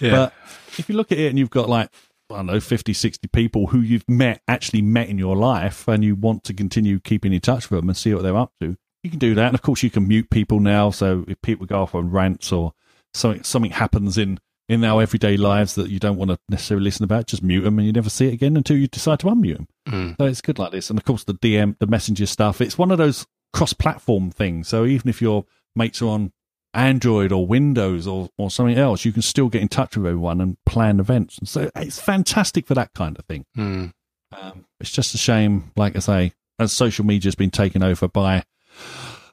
Yeah. 0.00 0.10
But 0.10 0.34
if 0.78 0.88
you 0.88 0.96
look 0.96 1.12
at 1.12 1.18
it 1.18 1.28
and 1.28 1.38
you've 1.38 1.50
got 1.50 1.68
like 1.68 1.90
I 2.30 2.36
don't 2.36 2.46
know, 2.46 2.60
50, 2.60 2.92
60 2.92 3.26
people 3.28 3.68
who 3.68 3.80
you've 3.80 4.06
met, 4.06 4.42
actually 4.46 4.82
met 4.82 5.08
in 5.08 5.18
your 5.18 5.34
life, 5.34 5.88
and 5.88 6.04
you 6.04 6.14
want 6.14 6.44
to 6.44 6.52
continue 6.52 7.00
keeping 7.00 7.32
in 7.32 7.40
touch 7.40 7.70
with 7.70 7.80
them 7.80 7.88
and 7.88 7.96
see 7.96 8.12
what 8.12 8.22
they're 8.22 8.36
up 8.36 8.52
to, 8.60 8.76
you 9.02 9.10
can 9.10 9.18
do 9.18 9.34
that. 9.34 9.46
And 9.46 9.54
of 9.54 9.62
course, 9.62 9.82
you 9.82 9.90
can 9.90 10.08
mute 10.08 10.30
people 10.30 10.60
now. 10.60 10.90
So 10.90 11.24
if 11.28 11.40
people 11.42 11.66
go 11.66 11.82
off 11.82 11.94
on 11.94 12.10
rants 12.10 12.52
or 12.52 12.74
something, 13.14 13.42
something 13.42 13.70
happens 13.70 14.18
in, 14.18 14.38
in 14.68 14.84
our 14.84 15.02
everyday 15.02 15.36
lives 15.36 15.74
that 15.76 15.90
you 15.90 15.98
don't 15.98 16.16
want 16.16 16.30
to 16.30 16.38
necessarily 16.48 16.84
listen 16.84 17.04
about, 17.04 17.26
just 17.26 17.42
mute 17.42 17.62
them 17.62 17.78
and 17.78 17.86
you 17.86 17.92
never 17.92 18.10
see 18.10 18.28
it 18.28 18.34
again 18.34 18.56
until 18.56 18.76
you 18.76 18.86
decide 18.86 19.20
to 19.20 19.26
unmute 19.26 19.56
them. 19.56 19.68
Mm. 19.88 20.16
So 20.18 20.26
it's 20.26 20.40
good 20.40 20.58
like 20.58 20.72
this. 20.72 20.90
And 20.90 20.98
of 20.98 21.04
course, 21.04 21.24
the 21.24 21.34
DM, 21.34 21.78
the 21.78 21.86
messenger 21.86 22.26
stuff, 22.26 22.60
it's 22.60 22.78
one 22.78 22.90
of 22.90 22.98
those 22.98 23.26
cross 23.52 23.72
platform 23.72 24.30
things. 24.30 24.68
So 24.68 24.84
even 24.84 25.08
if 25.08 25.22
your 25.22 25.46
mates 25.74 26.02
are 26.02 26.08
on 26.08 26.32
Android 26.74 27.32
or 27.32 27.46
Windows 27.46 28.06
or, 28.06 28.28
or 28.36 28.50
something 28.50 28.76
else, 28.76 29.04
you 29.04 29.12
can 29.12 29.22
still 29.22 29.48
get 29.48 29.62
in 29.62 29.68
touch 29.68 29.96
with 29.96 30.06
everyone 30.06 30.40
and 30.40 30.56
plan 30.66 31.00
events. 31.00 31.38
And 31.38 31.48
so 31.48 31.70
it's 31.74 32.00
fantastic 32.00 32.66
for 32.66 32.74
that 32.74 32.92
kind 32.94 33.18
of 33.18 33.24
thing. 33.24 33.46
Mm. 33.56 33.92
Um, 34.32 34.66
it's 34.80 34.90
just 34.90 35.14
a 35.14 35.18
shame, 35.18 35.70
like 35.76 35.96
I 35.96 36.00
say, 36.00 36.32
as 36.58 36.72
social 36.72 37.06
media 37.06 37.28
has 37.28 37.34
been 37.34 37.50
taken 37.50 37.82
over 37.82 38.08
by 38.08 38.44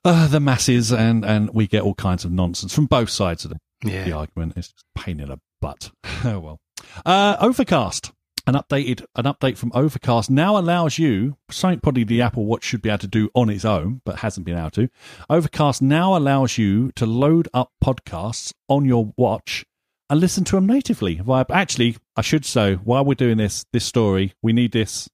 uh, 0.06 0.28
the 0.28 0.40
masses, 0.40 0.92
and, 0.94 1.26
and 1.26 1.50
we 1.54 1.68
get 1.68 1.82
all 1.82 1.96
kinds 1.96 2.24
of 2.24 2.32
nonsense 2.32 2.74
from 2.74 2.86
both 2.86 3.10
sides 3.10 3.44
of 3.44 3.52
the, 3.52 3.60
yeah. 3.84 4.04
the 4.06 4.12
argument. 4.14 4.54
It's 4.56 4.70
just 4.70 4.86
pain 4.96 5.20
in 5.20 5.30
the 5.30 5.40
butt. 5.62 5.92
oh 6.24 6.40
well. 6.40 6.60
Uh, 7.06 7.36
Overcast 7.40 8.12
an 8.48 8.54
updated 8.54 9.06
an 9.16 9.26
update 9.26 9.58
from 9.58 9.72
Overcast 9.74 10.30
now 10.30 10.58
allows 10.58 11.00
you 11.00 11.36
something 11.50 11.80
probably 11.80 12.04
the 12.04 12.22
Apple 12.22 12.46
Watch 12.46 12.64
should 12.64 12.82
be 12.82 12.90
able 12.90 13.00
to 13.00 13.08
do 13.08 13.30
on 13.34 13.50
its 13.50 13.66
own, 13.66 14.02
but 14.06 14.20
hasn't 14.20 14.46
been 14.46 14.58
able 14.58 14.72
to. 14.72 14.90
Overcast 15.30 15.82
now 15.82 16.16
allows 16.16 16.58
you 16.58 16.92
to 16.92 17.06
load 17.06 17.48
up 17.54 17.72
podcasts 17.84 18.54
on 18.70 18.86
your 18.86 19.14
watch 19.18 19.66
and 20.10 20.20
listen 20.20 20.44
to 20.46 20.56
them 20.56 20.68
natively. 20.68 21.16
Via, 21.16 21.46
actually, 21.50 21.98
I 22.16 22.22
should 22.22 22.46
say 22.46 22.76
while 22.76 23.04
we're 23.04 23.16
doing 23.16 23.38
this 23.38 23.66
this 23.74 23.86
story, 23.86 24.34
we 24.44 24.54
need 24.54 24.72
this. 24.72 25.10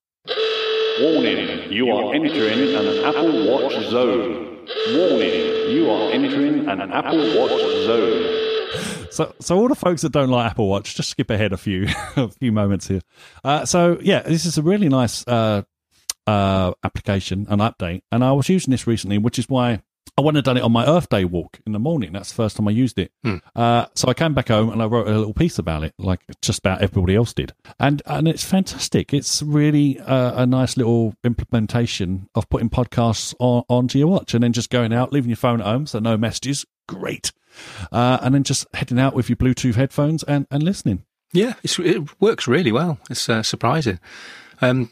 Warning: 1.00 1.72
You 1.72 1.90
are 1.92 2.14
entering 2.14 2.76
an 2.76 3.06
Apple 3.06 3.50
Watch 3.50 3.74
zone. 3.86 4.51
Warning: 4.96 5.72
You 5.72 5.90
are 5.90 6.12
entering 6.12 6.68
an 6.68 6.82
Apple 6.82 7.40
Watch 7.40 7.52
zone. 7.86 8.42
So, 9.12 9.34
so 9.40 9.58
all 9.58 9.68
the 9.68 9.76
folks 9.76 10.04
that 10.04 10.14
don't 10.14 10.30
like 10.30 10.52
Apple 10.52 10.70
Watch, 10.70 10.96
just 10.96 11.10
skip 11.10 11.30
ahead 11.30 11.52
a 11.52 11.58
few, 11.58 11.88
a 12.16 12.30
few 12.30 12.52
moments 12.52 12.88
here. 12.88 13.02
Uh, 13.44 13.66
so, 13.66 13.98
yeah, 14.02 14.22
this 14.22 14.46
is 14.46 14.58
a 14.58 14.62
really 14.62 14.88
nice 14.88 15.28
uh, 15.28 15.64
uh, 16.28 16.72
application, 16.84 17.46
an 17.50 17.60
update, 17.60 18.04
and 18.12 18.24
I 18.24 18.32
was 18.32 18.48
using 18.48 18.72
this 18.72 18.88
recently, 18.88 19.18
which 19.18 19.38
is 19.38 19.50
why 19.50 19.82
I 20.22 20.26
went 20.26 20.38
and 20.38 20.44
done 20.44 20.58
it 20.58 20.64
on 20.64 20.72
my 20.72 20.86
Earth 20.86 21.10
Day 21.10 21.26
walk 21.26 21.60
in 21.66 21.74
the 21.74 21.80
morning. 21.80 22.14
That's 22.14 22.30
the 22.30 22.36
first 22.36 22.58
time 22.58 22.68
I 22.68 22.72
used 22.72 23.00
it. 23.00 23.12
Hmm. 23.24 23.38
Uh, 23.56 23.86
so 23.96 24.08
I 24.08 24.14
came 24.14 24.34
back 24.34 24.50
home 24.50 24.70
and 24.70 24.82
I 24.82 24.86
wrote 24.86 25.08
a 25.08 25.18
little 25.18 25.34
piece 25.34 25.60
about 25.60 25.84
it, 25.84 25.94
like 25.98 26.22
just 26.42 26.60
about 26.60 26.82
everybody 26.82 27.16
else 27.16 27.34
did, 27.34 27.54
and 27.80 28.02
and 28.06 28.28
it's 28.28 28.44
fantastic. 28.44 29.14
It's 29.14 29.42
really 29.42 30.00
uh, 30.00 30.44
a 30.44 30.46
nice 30.46 30.78
little 30.78 31.16
implementation 31.24 32.30
of 32.36 32.50
putting 32.50 32.70
podcasts 32.70 33.34
on 33.40 33.64
onto 33.68 34.00
your 34.00 34.08
watch 34.08 34.34
and 34.34 34.44
then 34.44 34.54
just 34.54 34.70
going 34.70 34.94
out, 34.94 35.12
leaving 35.12 35.30
your 35.30 35.38
phone 35.38 35.62
at 35.62 35.68
home, 35.68 35.86
so 35.86 36.00
no 36.00 36.18
messages. 36.18 36.66
Great 36.88 37.32
uh, 37.92 38.20
and 38.22 38.34
then 38.36 38.44
just 38.44 38.66
heading 38.74 39.00
out 39.00 39.14
with 39.14 39.30
your 39.30 39.36
Bluetooth 39.36 39.76
headphones 39.76 40.24
and, 40.24 40.48
and 40.52 40.64
listening. 40.64 41.04
Yeah, 41.34 41.54
it 41.64 42.22
works 42.22 42.48
really 42.48 42.72
well. 42.72 43.00
It's 43.10 43.30
uh, 43.30 43.44
surprising. 43.44 44.00
Um, 44.62 44.92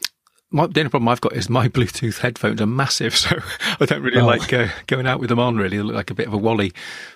my, 0.50 0.66
the 0.66 0.80
only 0.80 0.90
problem 0.90 1.08
I've 1.08 1.20
got 1.20 1.34
is 1.34 1.48
my 1.48 1.68
Bluetooth 1.70 2.18
headphones 2.18 2.60
are 2.60 2.66
massive, 2.66 3.16
so 3.16 3.38
I 3.80 3.86
don't 3.86 4.02
really 4.02 4.20
oh. 4.20 4.26
like 4.26 4.52
uh, 4.52 4.68
going 4.86 5.06
out 5.06 5.20
with 5.20 5.28
them 5.28 5.38
on. 5.38 5.56
Really, 5.56 5.76
they 5.76 5.82
look 5.82 5.96
like 5.96 6.10
a 6.10 6.14
bit 6.14 6.26
of 6.26 6.32
a 6.32 6.38
wally. 6.38 6.72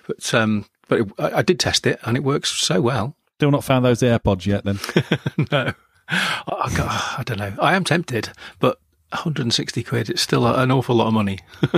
But 0.07 0.33
um, 0.33 0.65
but 0.87 1.01
it, 1.01 1.11
I, 1.19 1.31
I, 1.39 1.41
did 1.41 1.59
test 1.59 1.85
it, 1.87 1.99
and 2.03 2.15
it 2.17 2.23
works 2.23 2.49
so 2.49 2.81
well. 2.81 3.15
Still 3.37 3.51
not 3.51 3.63
found 3.63 3.83
those 3.83 3.99
AirPods 3.99 4.45
yet, 4.45 4.63
then? 4.63 4.79
no, 5.51 5.73
I, 6.07 6.45
I, 6.47 7.15
I 7.19 7.23
don't 7.23 7.39
know. 7.39 7.53
I 7.59 7.75
am 7.75 7.83
tempted, 7.83 8.29
but 8.59 8.79
160 9.09 9.83
quid. 9.83 10.09
It's 10.09 10.21
still 10.21 10.47
an 10.47 10.71
awful 10.71 10.95
lot 10.95 11.07
of 11.07 11.13
money. 11.13 11.39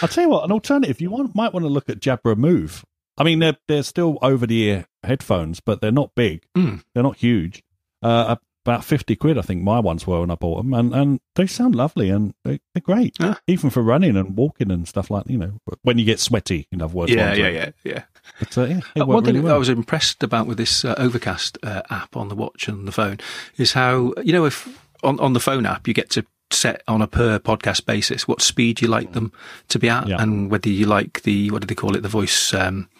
I'll 0.00 0.08
tell 0.08 0.24
you 0.24 0.30
what, 0.30 0.44
an 0.44 0.52
alternative, 0.52 1.00
you 1.00 1.10
want, 1.10 1.34
might 1.34 1.52
want 1.52 1.64
to 1.64 1.68
look 1.68 1.88
at 1.88 2.00
Jabra 2.00 2.36
Move. 2.36 2.84
I 3.18 3.24
mean, 3.24 3.40
they're 3.40 3.56
they're 3.68 3.82
still 3.82 4.18
over 4.22 4.46
the 4.46 4.62
ear 4.62 4.86
headphones, 5.02 5.60
but 5.60 5.80
they're 5.80 5.92
not 5.92 6.14
big. 6.14 6.44
Mm. 6.56 6.82
They're 6.94 7.02
not 7.02 7.16
huge. 7.16 7.62
Uh, 8.00 8.36
about 8.64 8.84
fifty 8.84 9.16
quid, 9.16 9.38
I 9.38 9.42
think 9.42 9.62
my 9.62 9.80
ones 9.80 10.06
were 10.06 10.20
when 10.20 10.30
I 10.30 10.34
bought 10.34 10.58
them, 10.58 10.74
and, 10.74 10.94
and 10.94 11.20
they 11.34 11.46
sound 11.46 11.74
lovely 11.74 12.10
and 12.10 12.34
they, 12.44 12.60
are 12.76 12.80
great, 12.80 13.16
yeah. 13.20 13.34
even 13.46 13.70
for 13.70 13.82
running 13.82 14.16
and 14.16 14.36
walking 14.36 14.70
and 14.70 14.86
stuff 14.86 15.10
like 15.10 15.26
you 15.28 15.38
know 15.38 15.58
when 15.82 15.98
you 15.98 16.04
get 16.04 16.20
sweaty. 16.20 16.68
In 16.70 16.80
other 16.80 16.94
words, 16.94 17.12
yeah, 17.12 17.34
yeah, 17.34 17.48
yeah, 17.48 17.70
yeah. 17.84 18.02
But, 18.38 18.58
uh, 18.58 18.64
yeah 18.64 18.80
uh, 19.00 19.06
one 19.06 19.24
thing 19.24 19.42
well. 19.42 19.54
I 19.54 19.58
was 19.58 19.68
impressed 19.68 20.22
about 20.22 20.46
with 20.46 20.58
this 20.58 20.84
uh, 20.84 20.94
Overcast 20.96 21.58
uh, 21.62 21.82
app 21.90 22.16
on 22.16 22.28
the 22.28 22.34
watch 22.36 22.68
and 22.68 22.86
the 22.86 22.92
phone 22.92 23.18
is 23.56 23.72
how 23.72 24.14
you 24.22 24.32
know 24.32 24.44
if 24.44 24.80
on 25.02 25.18
on 25.20 25.32
the 25.32 25.40
phone 25.40 25.66
app 25.66 25.88
you 25.88 25.94
get 25.94 26.10
to 26.10 26.24
set 26.50 26.82
on 26.86 27.00
a 27.00 27.06
per 27.06 27.38
podcast 27.38 27.86
basis 27.86 28.28
what 28.28 28.42
speed 28.42 28.82
you 28.82 28.86
like 28.86 29.14
them 29.14 29.32
to 29.68 29.78
be 29.78 29.88
at 29.88 30.06
yeah. 30.06 30.20
and 30.20 30.50
whether 30.50 30.68
you 30.68 30.84
like 30.84 31.22
the 31.22 31.50
what 31.50 31.62
do 31.62 31.66
they 31.66 31.74
call 31.74 31.96
it 31.96 32.02
the 32.02 32.08
voice 32.08 32.52
um, 32.52 32.90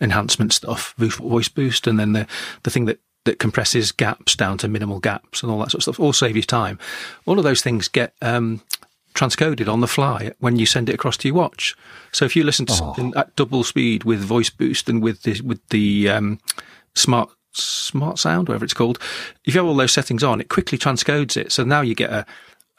enhancement 0.00 0.52
stuff, 0.52 0.94
voice 0.96 1.48
boost, 1.48 1.86
and 1.86 1.98
then 1.98 2.12
the 2.12 2.26
the 2.62 2.70
thing 2.70 2.86
that 2.86 3.00
that 3.24 3.38
compresses 3.38 3.92
gaps 3.92 4.34
down 4.34 4.58
to 4.58 4.68
minimal 4.68 4.98
gaps 4.98 5.42
and 5.42 5.50
all 5.50 5.58
that 5.60 5.70
sort 5.70 5.80
of 5.80 5.94
stuff, 5.94 6.00
all 6.00 6.12
save 6.12 6.36
you 6.36 6.42
time. 6.42 6.78
All 7.26 7.38
of 7.38 7.44
those 7.44 7.62
things 7.62 7.88
get 7.88 8.14
um, 8.20 8.62
transcoded 9.14 9.72
on 9.72 9.80
the 9.80 9.86
fly 9.86 10.32
when 10.38 10.56
you 10.56 10.66
send 10.66 10.88
it 10.88 10.94
across 10.94 11.16
to 11.18 11.28
your 11.28 11.36
watch. 11.36 11.76
So 12.10 12.24
if 12.24 12.34
you 12.34 12.44
listen 12.44 12.66
to 12.66 12.72
oh. 12.72 12.76
something 12.76 13.12
at 13.16 13.34
double 13.36 13.64
speed 13.64 14.04
with 14.04 14.20
voice 14.20 14.50
boost 14.50 14.88
and 14.88 15.02
with 15.02 15.22
the, 15.22 15.40
with 15.42 15.66
the 15.68 16.08
um, 16.08 16.40
smart 16.94 17.30
smart 17.54 18.18
sound, 18.18 18.48
whatever 18.48 18.64
it's 18.64 18.74
called, 18.74 18.98
if 19.44 19.54
you 19.54 19.60
have 19.60 19.68
all 19.68 19.76
those 19.76 19.92
settings 19.92 20.24
on, 20.24 20.40
it 20.40 20.48
quickly 20.48 20.78
transcodes 20.78 21.36
it. 21.36 21.52
So 21.52 21.64
now 21.64 21.82
you 21.82 21.94
get 21.94 22.10
a 22.10 22.26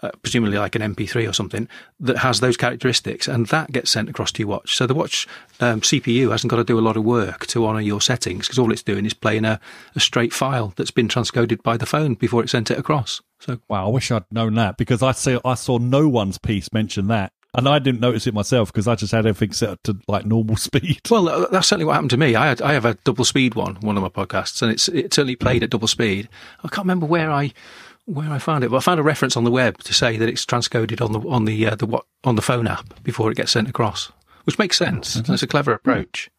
uh, 0.04 0.12
presumably 0.22 0.58
like 0.58 0.76
an 0.76 0.82
MP3 0.82 1.28
or 1.28 1.34
something 1.34 1.68
that 2.00 2.18
has 2.18 2.42
those 2.42 2.58
characteristics, 2.58 3.28
and 3.28 3.48
that 3.48 3.72
gets 3.72 3.90
sent 3.90 4.10
across 4.10 4.32
to 4.34 4.42
your 4.42 4.50
watch. 4.50 4.76
So 4.76 4.86
the 4.86 4.94
watch 4.94 5.26
um, 5.62 5.82
CPU 5.82 6.30
hasn't 6.32 6.52
got 6.52 6.58
to 6.58 6.64
do 6.64 6.78
a 6.78 6.82
lot 6.82 6.98
of 6.98 7.06
work 7.06 7.48
to 7.48 7.66
honour 7.66 7.80
your 7.80 8.02
settings 8.02 8.46
because 8.46 8.60
all 8.60 8.72
it's 8.72 8.84
doing 8.84 9.06
is 9.06 9.14
playing 9.14 9.46
a, 9.46 9.60
a 9.96 10.00
straight 10.00 10.34
file 10.34 10.74
that's 10.76 10.92
been 10.92 11.08
transcoded 11.08 11.64
by 11.64 11.78
the 11.78 11.86
phone 11.86 12.16
before 12.16 12.44
it 12.44 12.50
sent 12.50 12.70
it 12.70 12.78
across. 12.78 13.22
So 13.40 13.60
wow, 13.70 13.86
I 13.86 13.90
wish 13.90 14.12
I'd 14.12 14.30
known 14.32 14.56
that 14.56 14.78
because 14.78 15.02
I 15.02 15.14
see 15.14 15.40
I 15.44 15.56
saw 15.56 15.78
no 15.78 16.08
one's 16.10 16.38
piece 16.38 16.72
mention 16.74 17.08
that. 17.08 17.32
And 17.56 17.70
I 17.70 17.78
didn't 17.78 18.02
notice 18.02 18.26
it 18.26 18.34
myself 18.34 18.74
because 18.74 18.88
I 18.88 18.96
just 18.96 19.12
had 19.12 19.28
everything 19.28 19.54
set 19.54 19.84
to 19.84 19.96
like 20.08 20.26
normal 20.26 20.56
speed. 20.58 21.02
Well, 21.10 21.30
uh, 21.30 21.48
that's 21.50 21.68
certainly 21.68 21.86
what 21.86 21.94
happened 21.94 22.10
to 22.10 22.18
me. 22.18 22.36
I 22.36 22.48
had, 22.48 22.62
I 22.62 22.74
have 22.74 22.86
a 22.86 22.96
double 23.04 23.26
speed 23.26 23.54
one, 23.54 23.76
one 23.76 23.96
of 23.96 24.02
my 24.02 24.10
podcasts, 24.10 24.62
and 24.62 24.72
it's 24.72 24.90
it 24.90 25.14
certainly 25.14 25.36
played 25.36 25.64
at 25.64 25.70
double 25.70 25.88
speed. 25.88 26.30
I 26.64 26.68
can't 26.68 26.86
remember 26.86 27.06
where 27.06 27.32
I 27.32 27.54
where 28.06 28.32
I 28.32 28.40
found 28.40 28.64
it. 28.64 28.72
But 28.72 28.78
I 28.78 28.82
found 28.82 29.00
a 29.00 29.04
reference 29.04 29.38
on 29.38 29.44
the 29.44 29.52
web 29.52 29.78
to 29.80 29.94
say 29.94 30.18
that 30.18 30.30
it's 30.30 30.46
transcoded 30.46 31.04
on 31.04 31.12
the 31.12 31.20
on 31.28 31.46
the 31.46 31.68
uh, 31.68 31.76
the 31.76 31.86
what 31.86 32.06
on 32.24 32.36
the 32.36 32.42
phone 32.42 32.68
app 32.68 33.02
before 33.04 33.32
it 33.32 33.38
gets 33.38 33.52
sent 33.52 33.70
across, 33.70 34.12
which 34.44 34.60
makes 34.60 34.78
sense. 34.78 35.18
Mm-hmm. 35.18 35.34
It's 35.34 35.44
a 35.44 35.48
clever 35.48 35.74
approach. 35.74 36.30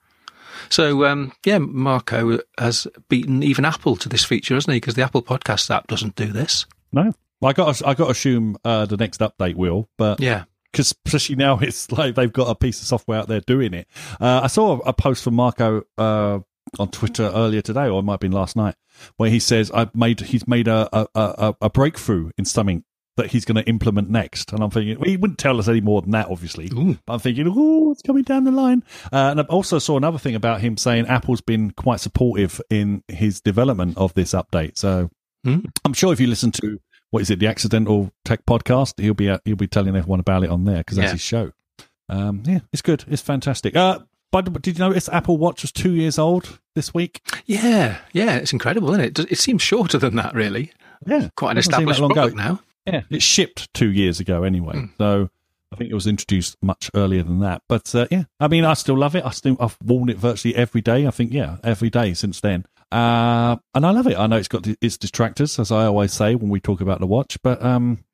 So 0.69 1.05
um, 1.05 1.33
yeah, 1.45 1.59
Marco 1.59 2.39
has 2.59 2.87
beaten 3.09 3.43
even 3.43 3.65
Apple 3.65 3.97
to 3.97 4.09
this 4.09 4.25
feature, 4.25 4.55
hasn't 4.55 4.73
he? 4.73 4.81
Because 4.81 4.95
the 4.95 5.03
Apple 5.03 5.23
Podcast 5.23 5.71
app 5.75 5.87
doesn't 5.87 6.17
do 6.17 6.27
this. 6.27 6.67
No, 6.93 7.13
I 7.43 7.53
got 7.53 7.87
I 7.87 7.95
got 7.95 8.07
to 8.07 8.11
assume 8.11 8.57
uh, 8.65 8.87
the 8.87 8.97
next 8.97 9.21
update 9.21 9.55
will, 9.57 9.89
but 9.97 10.21
yeah. 10.21 10.45
Because 10.71 10.93
especially 11.07 11.37
now, 11.37 11.59
it's 11.59 11.93
like 11.93 12.15
they've 12.15 12.33
got 12.33 12.49
a 12.49 12.55
piece 12.55 12.81
of 12.81 12.87
software 12.87 13.21
out 13.21 13.29
there 13.29 13.41
doing 13.41 13.75
it. 13.75 13.87
Uh, 14.21 14.41
I 14.43 14.49
saw 14.49 14.79
a 14.81 14.93
post 14.93 15.23
from 15.23 15.35
Marco 15.35 15.83
uh, 15.97 16.41
on 16.79 16.89
Twitter 16.89 17.31
earlier 17.35 17.63
today, 17.63 17.89
or 17.89 18.01
it 18.01 18.03
might 18.03 18.15
have 18.15 18.21
been 18.21 18.33
last 18.33 18.57
night, 18.57 18.75
where 19.17 19.31
he 19.31 19.39
says 19.39 19.71
I've 19.73 19.95
made 19.95 20.21
he's 20.21 20.47
made 20.47 20.69
a 20.69 20.89
a, 20.93 21.09
a, 21.15 21.55
a 21.63 21.71
breakthrough 21.71 22.31
in 22.39 22.45
something 22.45 22.85
that 23.17 23.31
he's 23.31 23.45
going 23.45 23.57
to 23.57 23.69
implement 23.69 24.11
next. 24.11 24.53
And 24.53 24.63
I'm 24.63 24.71
thinking, 24.71 24.99
well, 24.99 25.09
he 25.09 25.17
wouldn't 25.17 25.39
tell 25.39 25.59
us 25.61 25.69
any 25.69 25.81
more 25.81 26.03
than 26.03 26.11
that, 26.13 26.29
obviously. 26.29 26.69
Ooh. 26.75 26.99
But 27.07 27.15
I'm 27.15 27.21
thinking, 27.21 27.47
oh, 27.49 27.93
it's 27.93 28.03
coming 28.03 28.25
down 28.25 28.43
the 28.43 28.51
line. 28.51 28.83
Uh, 29.13 29.31
and 29.31 29.41
I 29.41 29.45
also 29.45 29.79
saw 29.79 29.97
another 29.97 30.19
thing 30.19 30.35
about 30.35 30.61
him 30.61 30.77
saying 30.77 31.07
Apple's 31.07 31.41
been 31.41 31.71
quite 31.71 32.01
supportive 32.01 32.61
in 32.71 33.05
his 33.07 33.41
development 33.41 33.97
of 33.99 34.15
this 34.15 34.33
update. 34.33 34.77
So 34.79 35.11
mm. 35.47 35.65
I'm 35.85 35.93
sure 35.93 36.13
if 36.13 36.19
you 36.19 36.27
listen 36.27 36.51
to 36.53 36.81
what 37.11 37.21
is 37.21 37.31
it, 37.31 37.39
the 37.39 37.47
Accidental 37.47 38.11
Tech 38.25 38.45
Podcast, 38.45 39.01
he'll 39.01 39.15
be 39.15 39.33
he'll 39.45 39.55
be 39.55 39.69
telling 39.69 39.95
everyone 39.95 40.19
about 40.19 40.43
it 40.43 40.51
on 40.51 40.65
there 40.65 40.79
because 40.79 40.97
that's 40.97 41.11
yeah. 41.11 41.13
his 41.13 41.21
show. 41.21 41.53
Um, 42.09 42.43
yeah, 42.45 42.59
it's 42.73 42.83
good. 42.83 43.05
It's 43.07 43.23
fantastic. 43.23 43.77
Uh, 43.77 44.01
but 44.43 44.63
did 44.63 44.79
you 44.79 44.85
notice 44.85 45.09
Apple 45.09 45.37
Watch 45.37 45.63
was 45.63 45.73
two 45.73 45.93
years 45.93 46.19
old 46.19 46.59
this 46.75 46.93
week? 46.93 47.21
Yeah, 47.47 47.99
yeah, 48.13 48.37
it's 48.37 48.53
incredible, 48.53 48.91
isn't 48.91 49.19
it? 49.19 49.31
It 49.31 49.39
seems 49.39 49.63
shorter 49.63 49.99
than 49.99 50.17
that, 50.17 50.35
really. 50.35 50.73
Yeah, 51.07 51.29
quite 51.37 51.53
an 51.53 51.59
established 51.59 52.01
product 52.01 52.35
ago. 52.35 52.37
now. 52.37 52.61
Yeah, 52.87 53.03
it 53.11 53.23
shipped 53.23 53.73
two 53.75 53.91
years 53.91 54.21
ago 54.21 54.43
anyway. 54.43 54.75
Mm. 54.75 54.91
So 54.99 55.31
I 55.73 55.77
think 55.77 55.91
it 55.91 55.95
was 55.95 56.07
introduced 56.07 56.57
much 56.63 56.91
earlier 56.95 57.23
than 57.23 57.41
that. 57.41 57.63
But 57.69 57.95
uh, 57.95 58.07
yeah, 58.11 58.25
I 58.41 58.49
mean, 58.49 58.65
I 58.65 58.75
still 58.75 58.97
love 58.97 59.17
it. 59.17 59.25
I 59.25 59.31
still 59.31 59.57
I've 59.59 59.77
worn 59.83 60.09
it 60.09 60.19
virtually 60.19 60.55
every 60.55 60.81
day. 60.81 61.07
I 61.07 61.11
think 61.11 61.33
yeah, 61.33 61.57
every 61.65 61.91
day 61.91 62.15
since 62.15 62.41
then. 62.41 62.67
Uh, 62.93 63.57
and 63.75 63.85
I 63.85 63.91
love 63.91 64.07
it. 64.07 64.17
I 64.17 64.27
know 64.27 64.37
it's 64.37 64.49
got 64.49 64.67
its 64.67 64.97
distractors, 64.97 65.59
as 65.59 65.73
I 65.73 65.87
always 65.87 66.13
say 66.13 66.35
when 66.35 66.49
we 66.49 66.61
talk 66.61 66.81
about 66.81 67.01
the 67.01 67.07
watch. 67.07 67.39
But 67.43 67.63
um, 67.63 68.05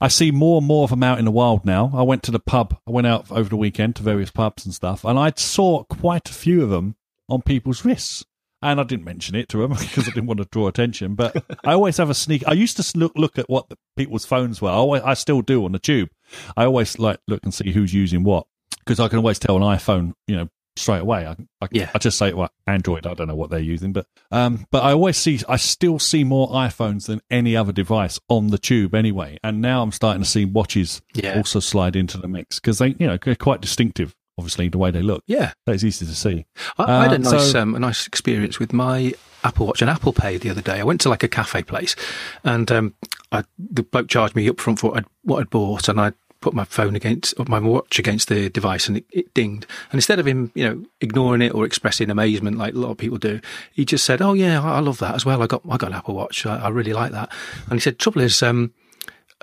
I 0.00 0.08
see 0.08 0.30
more 0.30 0.58
and 0.58 0.66
more 0.66 0.84
of 0.84 0.90
them 0.90 1.02
out 1.02 1.18
in 1.18 1.24
the 1.24 1.30
wild 1.30 1.64
now. 1.64 1.90
I 1.92 2.02
went 2.02 2.22
to 2.24 2.30
the 2.30 2.38
pub. 2.38 2.78
I 2.86 2.90
went 2.90 3.06
out 3.06 3.30
over 3.32 3.48
the 3.48 3.56
weekend 3.56 3.96
to 3.96 4.02
various 4.02 4.30
pubs 4.30 4.64
and 4.64 4.74
stuff, 4.74 5.04
and 5.04 5.18
I 5.18 5.32
saw 5.36 5.84
quite 5.84 6.30
a 6.30 6.34
few 6.34 6.62
of 6.62 6.70
them 6.70 6.96
on 7.28 7.42
people's 7.42 7.84
wrists. 7.84 8.24
And 8.60 8.80
I 8.80 8.82
didn't 8.82 9.04
mention 9.04 9.36
it 9.36 9.48
to 9.50 9.58
them 9.58 9.70
because 9.78 10.08
I 10.08 10.10
didn't 10.10 10.26
want 10.26 10.38
to 10.38 10.48
draw 10.50 10.66
attention. 10.66 11.14
But 11.14 11.44
I 11.64 11.72
always 11.74 11.96
have 11.98 12.10
a 12.10 12.14
sneak. 12.14 12.42
I 12.46 12.54
used 12.54 12.76
to 12.76 12.98
look 12.98 13.12
look 13.14 13.38
at 13.38 13.48
what 13.48 13.72
people's 13.96 14.24
phones 14.24 14.60
were. 14.60 14.70
I, 14.70 14.74
always, 14.74 15.02
I 15.02 15.14
still 15.14 15.42
do 15.42 15.64
on 15.64 15.72
the 15.72 15.78
tube. 15.78 16.10
I 16.56 16.64
always 16.64 16.98
like 16.98 17.20
look 17.28 17.44
and 17.44 17.54
see 17.54 17.70
who's 17.70 17.94
using 17.94 18.24
what 18.24 18.46
because 18.88 18.98
I 18.98 19.08
can 19.08 19.18
always 19.18 19.38
tell 19.38 19.56
an 19.56 19.62
iPhone, 19.62 20.14
you 20.26 20.36
know, 20.36 20.48
straight 20.78 21.00
away. 21.00 21.26
I, 21.26 21.36
I, 21.60 21.68
yeah. 21.70 21.90
I 21.94 21.98
just 21.98 22.18
say 22.18 22.32
well, 22.32 22.50
Android. 22.66 23.06
I 23.06 23.14
don't 23.14 23.28
know 23.28 23.34
what 23.34 23.50
they're 23.50 23.58
using, 23.58 23.92
but 23.92 24.06
um, 24.30 24.66
but 24.70 24.82
I 24.82 24.92
always 24.92 25.16
see. 25.16 25.40
I 25.48 25.56
still 25.56 25.98
see 25.98 26.24
more 26.24 26.48
iPhones 26.48 27.06
than 27.06 27.20
any 27.30 27.56
other 27.56 27.72
device 27.72 28.18
on 28.28 28.48
the 28.48 28.58
tube 28.58 28.94
anyway. 28.94 29.38
And 29.42 29.60
now 29.60 29.82
I'm 29.82 29.92
starting 29.92 30.22
to 30.22 30.28
see 30.28 30.44
watches 30.44 31.02
yeah. 31.14 31.36
also 31.36 31.60
slide 31.60 31.96
into 31.96 32.18
the 32.18 32.28
mix 32.28 32.60
because 32.60 32.78
they, 32.78 32.88
you 32.98 33.06
know, 33.06 33.18
they're 33.22 33.34
quite 33.34 33.60
distinctive 33.60 34.14
obviously 34.38 34.68
the 34.68 34.78
way 34.78 34.90
they 34.90 35.02
look. 35.02 35.24
Yeah, 35.26 35.52
it's 35.66 35.82
easy 35.82 36.06
to 36.06 36.14
see. 36.14 36.46
I, 36.78 36.84
I 36.84 37.02
had 37.02 37.12
a 37.12 37.14
uh, 37.16 37.30
nice 37.30 37.52
so, 37.52 37.60
um, 37.60 37.74
a 37.74 37.80
nice 37.80 38.06
experience 38.06 38.60
with 38.60 38.72
my 38.72 39.12
Apple 39.44 39.66
Watch 39.66 39.82
and 39.82 39.90
Apple 39.90 40.12
Pay 40.12 40.38
the 40.38 40.50
other 40.50 40.62
day. 40.62 40.78
I 40.80 40.84
went 40.84 41.00
to 41.02 41.08
like 41.08 41.24
a 41.24 41.28
cafe 41.28 41.62
place, 41.62 41.96
and 42.44 42.70
um, 42.70 42.94
I, 43.32 43.44
the 43.58 43.82
bloke 43.82 44.08
charged 44.08 44.36
me 44.36 44.48
up 44.48 44.60
front 44.60 44.78
for 44.78 44.90
what 44.90 44.98
I'd, 44.98 45.06
what 45.22 45.40
I'd 45.40 45.50
bought, 45.50 45.88
and 45.88 46.00
I 46.00 46.12
put 46.40 46.54
my 46.54 46.64
phone 46.64 46.94
against 46.94 47.36
my 47.48 47.58
watch 47.58 47.98
against 47.98 48.28
the 48.28 48.48
device 48.50 48.88
and 48.88 48.98
it, 48.98 49.04
it, 49.10 49.34
dinged 49.34 49.66
and 49.90 49.98
instead 49.98 50.18
of 50.18 50.26
him 50.26 50.52
you 50.54 50.64
know 50.64 50.84
ignoring 51.00 51.42
it 51.42 51.52
or 51.54 51.64
expressing 51.64 52.10
amazement 52.10 52.56
like 52.56 52.74
a 52.74 52.78
lot 52.78 52.90
of 52.90 52.96
people 52.96 53.18
do 53.18 53.40
he 53.72 53.84
just 53.84 54.04
said 54.04 54.22
oh 54.22 54.34
yeah 54.34 54.62
i, 54.62 54.76
I 54.76 54.80
love 54.80 54.98
that 54.98 55.14
as 55.14 55.24
well 55.24 55.42
i 55.42 55.46
got 55.46 55.62
i 55.68 55.76
got 55.76 55.90
an 55.90 55.96
apple 55.96 56.14
watch 56.14 56.46
I, 56.46 56.58
I 56.58 56.68
really 56.68 56.92
like 56.92 57.12
that 57.12 57.32
and 57.66 57.74
he 57.74 57.80
said 57.80 57.98
trouble 57.98 58.22
is 58.22 58.42
um, 58.42 58.72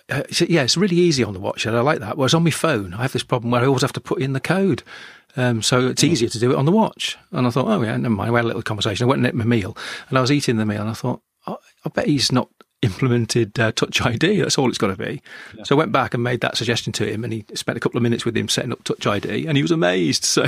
uh, 0.09 0.23
yeah, 0.47 0.61
it's 0.61 0.77
really 0.77 0.97
easy 0.97 1.23
on 1.23 1.33
the 1.33 1.39
watch, 1.39 1.65
and 1.65 1.75
I 1.75 1.81
like 1.81 1.99
that. 1.99 2.17
Whereas 2.17 2.33
on 2.33 2.43
my 2.43 2.51
phone, 2.51 2.93
I 2.93 3.01
have 3.03 3.13
this 3.13 3.23
problem 3.23 3.51
where 3.51 3.61
I 3.61 3.65
always 3.65 3.81
have 3.81 3.93
to 3.93 4.01
put 4.01 4.21
in 4.21 4.33
the 4.33 4.39
code. 4.39 4.83
Um, 5.35 5.61
so 5.61 5.87
it's 5.87 6.01
hmm. 6.01 6.09
easier 6.09 6.29
to 6.29 6.39
do 6.39 6.51
it 6.51 6.57
on 6.57 6.65
the 6.65 6.71
watch. 6.71 7.17
And 7.31 7.47
I 7.47 7.49
thought, 7.49 7.67
oh 7.67 7.81
yeah, 7.81 7.97
never 7.97 8.13
mind. 8.13 8.31
We 8.31 8.37
had 8.37 8.45
a 8.45 8.47
little 8.47 8.61
conversation. 8.61 9.05
I 9.05 9.07
went 9.07 9.19
and 9.19 9.27
ate 9.27 9.33
my 9.33 9.45
meal, 9.45 9.75
and 10.09 10.17
I 10.17 10.21
was 10.21 10.31
eating 10.31 10.57
the 10.57 10.65
meal, 10.65 10.81
and 10.81 10.89
I 10.89 10.93
thought, 10.93 11.21
oh, 11.47 11.57
I 11.85 11.89
bet 11.89 12.07
he's 12.07 12.31
not 12.31 12.49
implemented 12.85 13.59
uh, 13.59 13.71
Touch 13.71 14.01
ID. 14.01 14.41
That's 14.41 14.57
all 14.57 14.69
it's 14.69 14.77
got 14.77 14.87
to 14.87 14.95
be. 14.95 15.21
Yeah. 15.55 15.63
So 15.63 15.75
I 15.75 15.79
went 15.79 15.91
back 15.91 16.13
and 16.13 16.23
made 16.23 16.41
that 16.41 16.57
suggestion 16.57 16.93
to 16.93 17.11
him, 17.11 17.23
and 17.23 17.33
he 17.33 17.45
spent 17.53 17.77
a 17.77 17.79
couple 17.81 17.97
of 17.97 18.03
minutes 18.03 18.25
with 18.25 18.37
him 18.37 18.47
setting 18.47 18.71
up 18.71 18.83
Touch 18.83 19.05
ID, 19.05 19.47
and 19.47 19.57
he 19.57 19.61
was 19.61 19.71
amazed. 19.71 20.25
So 20.35 20.47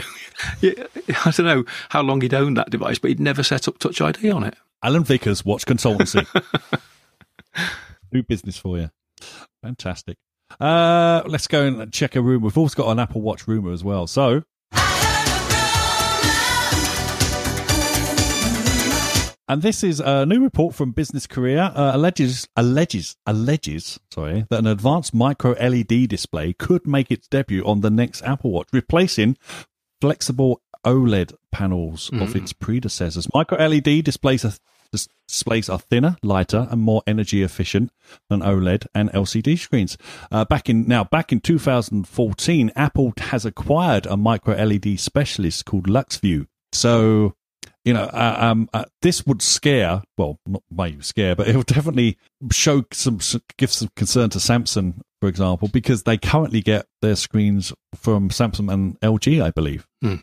yeah, 0.61 0.83
I 1.25 1.31
don't 1.31 1.45
know 1.45 1.63
how 1.89 2.01
long 2.01 2.19
he'd 2.19 2.33
owned 2.33 2.57
that 2.57 2.69
device, 2.69 2.99
but 2.99 3.09
he'd 3.09 3.19
never 3.19 3.41
set 3.41 3.67
up 3.67 3.79
Touch 3.79 4.01
ID 4.01 4.29
on 4.31 4.43
it. 4.43 4.55
Alan 4.83 5.03
Vickers, 5.03 5.45
Watch 5.45 5.65
Consultancy. 5.65 6.25
Do 8.11 8.23
business 8.23 8.57
for 8.57 8.77
you. 8.77 8.89
Fantastic. 9.63 10.17
Uh, 10.59 11.23
let's 11.25 11.47
go 11.47 11.65
and 11.65 11.93
check 11.93 12.15
a 12.15 12.21
room. 12.21 12.41
We've 12.43 12.57
also 12.57 12.83
got 12.83 12.91
an 12.91 12.99
Apple 12.99 13.21
Watch 13.21 13.47
rumor 13.47 13.71
as 13.71 13.83
well. 13.83 14.07
So. 14.07 14.43
And 19.49 19.61
this 19.61 19.83
is 19.83 20.01
a 20.01 20.25
new 20.25 20.43
report 20.43 20.75
from 20.75 20.91
Business 20.91 21.25
Korea 21.25 21.71
uh, 21.75 21.91
alleges 21.93 22.49
alleges 22.57 23.15
alleges 23.25 23.99
sorry 24.11 24.45
that 24.49 24.59
an 24.59 24.67
advanced 24.67 25.13
micro 25.13 25.51
LED 25.51 26.09
display 26.09 26.51
could 26.51 26.85
make 26.85 27.11
its 27.11 27.27
debut 27.29 27.63
on 27.65 27.79
the 27.79 27.89
next 27.89 28.21
Apple 28.23 28.51
Watch, 28.51 28.67
replacing 28.73 29.37
flexible 30.01 30.61
OLED 30.85 31.33
panels 31.51 32.09
mm. 32.09 32.21
of 32.21 32.35
its 32.35 32.51
predecessors. 32.53 33.27
Micro 33.33 33.57
LED 33.57 34.03
displays 34.03 34.43
are 34.43 34.53
displays 34.91 35.69
are 35.69 35.79
thinner, 35.79 36.17
lighter, 36.21 36.67
and 36.69 36.81
more 36.81 37.03
energy 37.07 37.43
efficient 37.43 37.91
than 38.29 38.41
OLED 38.41 38.87
and 38.93 39.11
LCD 39.11 39.57
screens. 39.57 39.97
Uh, 40.31 40.45
back 40.45 40.69
in 40.69 40.87
now, 40.87 41.03
back 41.03 41.31
in 41.31 41.39
2014, 41.39 42.71
Apple 42.75 43.13
has 43.17 43.45
acquired 43.45 44.05
a 44.05 44.17
micro 44.17 44.55
LED 44.55 44.99
specialist 44.99 45.65
called 45.65 45.87
LuxVue. 45.87 46.47
So, 46.73 47.35
you 47.87 47.93
know, 47.93 48.03
uh, 48.03 48.35
um, 48.37 48.69
uh, 48.73 48.83
this 49.01 49.25
would 49.25 49.41
scare, 49.41 50.03
well, 50.17 50.37
not 50.45 50.61
maybe 50.69 51.01
scare, 51.01 51.37
but 51.37 51.47
it 51.47 51.55
would 51.55 51.67
definitely 51.67 52.17
show 52.51 52.83
some, 52.91 53.19
give 53.57 53.71
some 53.71 53.87
concern 53.95 54.29
to 54.31 54.39
Samsung, 54.39 54.99
for 55.21 55.29
example, 55.29 55.69
because 55.69 56.03
they 56.03 56.17
currently 56.17 56.59
get 56.59 56.85
their 57.01 57.15
screens 57.15 57.71
from 57.95 58.27
Samsung 58.27 58.69
and 58.71 58.99
LG, 58.99 59.41
I 59.41 59.51
believe. 59.51 59.87
Mm. 60.03 60.21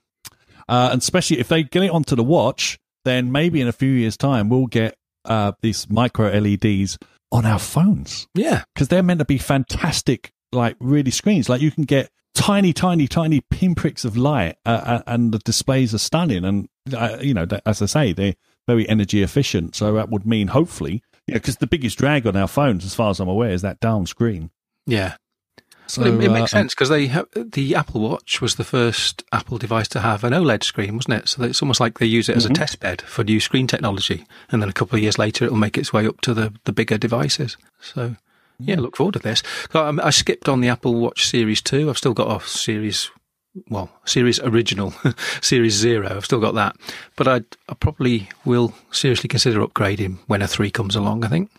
and 0.68 1.00
especially 1.00 1.40
if 1.40 1.48
they 1.48 1.62
get 1.62 1.82
it 1.82 1.90
onto 1.90 2.14
the 2.14 2.22
watch, 2.22 2.78
then 3.06 3.32
maybe 3.32 3.62
in 3.62 3.68
a 3.68 3.72
few 3.72 3.90
years' 3.90 4.18
time 4.18 4.50
we'll 4.50 4.66
get 4.66 4.94
uh, 5.24 5.52
these 5.62 5.88
micro 5.88 6.38
LEDs 6.38 6.98
on 7.32 7.46
our 7.46 7.58
phones. 7.58 8.28
Yeah, 8.34 8.64
because 8.74 8.88
they're 8.88 9.02
meant 9.02 9.20
to 9.20 9.24
be 9.24 9.38
fantastic, 9.38 10.32
like 10.52 10.76
really 10.80 11.10
screens. 11.10 11.48
Like 11.48 11.62
you 11.62 11.70
can 11.70 11.84
get 11.84 12.10
tiny, 12.34 12.72
tiny, 12.72 13.08
tiny 13.08 13.40
pinpricks 13.40 14.04
of 14.04 14.16
light, 14.16 14.56
uh, 14.66 14.68
uh 14.68 15.02
and 15.06 15.32
the 15.32 15.38
displays 15.38 15.94
are 15.94 15.98
stunning. 15.98 16.44
And 16.44 16.68
uh, 16.92 17.18
you 17.20 17.34
know, 17.34 17.46
as 17.66 17.82
I 17.82 17.86
say, 17.86 18.12
they're 18.12 18.34
very 18.66 18.88
energy 18.88 19.22
efficient. 19.22 19.74
So 19.74 19.92
that 19.94 20.10
would 20.10 20.26
mean 20.26 20.48
hopefully, 20.48 21.02
yeah, 21.26 21.34
because 21.34 21.56
the 21.56 21.66
biggest 21.66 21.98
drag 21.98 22.26
on 22.26 22.36
our 22.36 22.48
phones, 22.48 22.84
as 22.84 22.94
far 22.94 23.10
as 23.10 23.20
I'm 23.20 23.28
aware, 23.28 23.50
is 23.50 23.62
that 23.62 23.80
down 23.80 24.06
screen. 24.06 24.50
Yeah, 24.86 25.16
so, 25.86 26.02
well, 26.02 26.20
it, 26.20 26.24
it, 26.24 26.30
makes 26.30 26.54
uh, 26.54 26.58
sense 26.58 26.74
because 26.74 26.88
they 26.88 27.08
ha- 27.08 27.26
the 27.34 27.74
Apple 27.74 28.00
Watch 28.00 28.40
was 28.40 28.56
the 28.56 28.64
first 28.64 29.22
Apple 29.32 29.58
device 29.58 29.88
to 29.88 30.00
have 30.00 30.24
an 30.24 30.32
OLED 30.32 30.62
screen, 30.62 30.96
wasn't 30.96 31.22
it? 31.22 31.28
So 31.28 31.42
it's 31.42 31.62
almost 31.62 31.80
like 31.80 31.98
they 31.98 32.06
use 32.06 32.28
it 32.28 32.36
as 32.36 32.44
mm-hmm. 32.44 32.52
a 32.52 32.56
test 32.56 32.80
bed 32.80 33.02
for 33.02 33.22
new 33.22 33.40
screen 33.40 33.66
technology, 33.66 34.24
and 34.50 34.62
then 34.62 34.68
a 34.68 34.72
couple 34.72 34.96
of 34.96 35.02
years 35.02 35.18
later, 35.18 35.44
it'll 35.44 35.56
make 35.56 35.76
its 35.76 35.92
way 35.92 36.06
up 36.06 36.20
to 36.22 36.32
the 36.32 36.54
the 36.64 36.72
bigger 36.72 36.96
devices. 36.96 37.56
So 37.80 38.16
yeah, 38.58 38.80
look 38.80 38.96
forward 38.96 39.14
to 39.14 39.18
this. 39.18 39.42
I, 39.72 39.96
I 40.02 40.10
skipped 40.10 40.48
on 40.48 40.60
the 40.60 40.68
Apple 40.68 40.94
Watch 40.94 41.26
Series 41.26 41.60
Two. 41.60 41.88
I've 41.90 41.98
still 41.98 42.14
got 42.14 42.42
a 42.42 42.46
Series 42.46 43.10
well, 43.68 43.88
Series 44.04 44.40
Original, 44.40 44.92
Series 45.40 45.74
Zero. 45.74 46.16
I've 46.16 46.24
still 46.24 46.40
got 46.40 46.54
that, 46.54 46.76
but 47.16 47.28
I, 47.28 47.36
I 47.68 47.74
probably 47.74 48.28
will 48.44 48.74
seriously 48.90 49.28
consider 49.28 49.64
upgrading 49.64 50.18
when 50.26 50.42
a 50.42 50.48
three 50.48 50.70
comes 50.70 50.96
along. 50.96 51.24
I 51.24 51.28
think. 51.28 51.50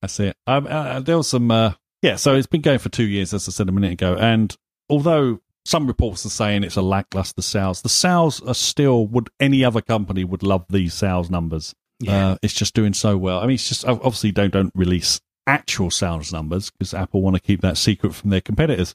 That's 0.00 0.20
it. 0.20 0.36
Um, 0.46 0.66
uh, 0.68 1.00
there 1.00 1.16
was 1.16 1.28
some 1.28 1.50
uh, 1.50 1.72
yeah, 2.04 2.16
so 2.16 2.34
it's 2.34 2.46
been 2.46 2.60
going 2.60 2.78
for 2.80 2.90
two 2.90 3.04
years, 3.04 3.32
as 3.32 3.48
I 3.48 3.50
said 3.50 3.68
a 3.68 3.72
minute 3.72 3.92
ago. 3.92 4.14
And 4.14 4.54
although 4.90 5.40
some 5.64 5.86
reports 5.86 6.26
are 6.26 6.30
saying 6.30 6.62
it's 6.62 6.76
a 6.76 6.82
lackluster 6.82 7.40
sales, 7.40 7.80
the 7.80 7.88
sales 7.88 8.42
are 8.42 8.54
still, 8.54 9.06
would 9.06 9.30
any 9.40 9.64
other 9.64 9.80
company 9.80 10.22
would 10.22 10.42
love 10.42 10.66
these 10.68 10.92
sales 10.92 11.30
numbers. 11.30 11.74
Yeah. 12.00 12.32
Uh, 12.32 12.36
it's 12.42 12.52
just 12.52 12.74
doing 12.74 12.92
so 12.92 13.16
well. 13.16 13.38
I 13.38 13.46
mean, 13.46 13.54
it's 13.54 13.68
just 13.68 13.86
obviously 13.86 14.32
don't 14.32 14.52
don't 14.52 14.72
release 14.74 15.18
actual 15.46 15.90
sales 15.90 16.32
numbers 16.32 16.70
because 16.70 16.94
Apple 16.94 17.22
want 17.22 17.36
to 17.36 17.42
keep 17.42 17.60
that 17.62 17.76
secret 17.76 18.14
from 18.14 18.30
their 18.30 18.40
competitors. 18.40 18.94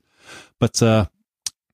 But 0.60 0.82
uh, 0.82 1.06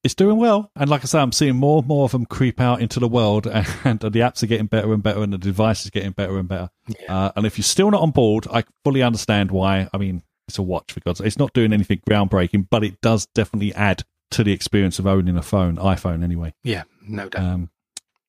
it's 0.04 0.14
doing 0.14 0.38
well, 0.38 0.72
and 0.76 0.90
like 0.90 1.02
I 1.02 1.06
say, 1.06 1.20
I'm 1.20 1.32
seeing 1.32 1.56
more 1.56 1.80
and 1.80 1.88
more 1.88 2.06
of 2.06 2.12
them 2.12 2.26
creep 2.26 2.62
out 2.62 2.82
into 2.82 3.00
the 3.00 3.08
world, 3.08 3.48
and, 3.48 3.68
and 3.84 4.00
the 4.00 4.20
apps 4.20 4.44
are 4.44 4.48
getting 4.48 4.68
better 4.68 4.94
and 4.94 5.02
better, 5.02 5.24
and 5.24 5.34
the 5.34 5.38
device 5.38 5.84
is 5.84 5.90
getting 5.90 6.12
better 6.12 6.38
and 6.38 6.48
better. 6.48 6.70
Yeah. 6.88 7.26
Uh, 7.26 7.32
and 7.36 7.46
if 7.46 7.58
you're 7.58 7.64
still 7.64 7.90
not 7.92 8.02
on 8.02 8.12
board, 8.12 8.48
I 8.52 8.64
fully 8.84 9.02
understand 9.02 9.52
why. 9.52 9.90
I 9.94 9.98
mean, 9.98 10.22
it's 10.48 10.60
a 10.60 10.64
watch 10.64 10.92
for 10.92 11.00
God's 11.00 11.20
sake. 11.20 11.28
It's 11.28 11.40
not 11.40 11.54
doing 11.54 11.74
anything 11.74 12.02
groundbreaking, 12.08 12.68
but 12.70 12.84
it 12.84 13.02
does 13.02 13.26
definitely 13.34 13.74
add 13.74 14.04
to 14.32 14.44
the 14.44 14.52
experience 14.52 15.00
of 15.00 15.08
owning 15.08 15.38
a 15.38 15.42
phone, 15.42 15.78
iPhone 15.78 16.24
anyway. 16.24 16.54
Yeah, 16.64 16.84
no 17.08 17.30
doubt. 17.30 17.44
Um, 17.44 17.70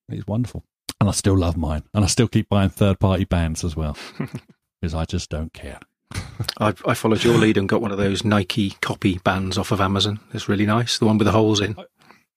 it's 0.08 0.26
wonderful. 0.26 0.64
And 1.00 1.08
I 1.08 1.12
still 1.12 1.36
love 1.36 1.56
mine. 1.56 1.82
And 1.92 2.04
I 2.04 2.08
still 2.08 2.28
keep 2.28 2.48
buying 2.48 2.70
third 2.70 2.98
party 2.98 3.24
bands 3.24 3.64
as 3.64 3.76
well 3.76 3.96
because 4.80 4.94
I 4.94 5.04
just 5.04 5.28
don't 5.28 5.52
care. 5.52 5.78
I, 6.58 6.74
I, 6.86 6.94
followed 6.94 7.24
your 7.24 7.36
lead 7.36 7.56
and 7.56 7.68
got 7.68 7.80
one 7.80 7.92
of 7.92 7.98
those 7.98 8.24
Nike 8.24 8.70
copy 8.80 9.18
bands 9.18 9.58
off 9.58 9.72
of 9.72 9.80
Amazon. 9.80 10.20
It's 10.32 10.48
really 10.48 10.66
nice. 10.66 10.98
The 10.98 11.06
one 11.06 11.18
with 11.18 11.26
the 11.26 11.32
holes 11.32 11.60
in. 11.60 11.76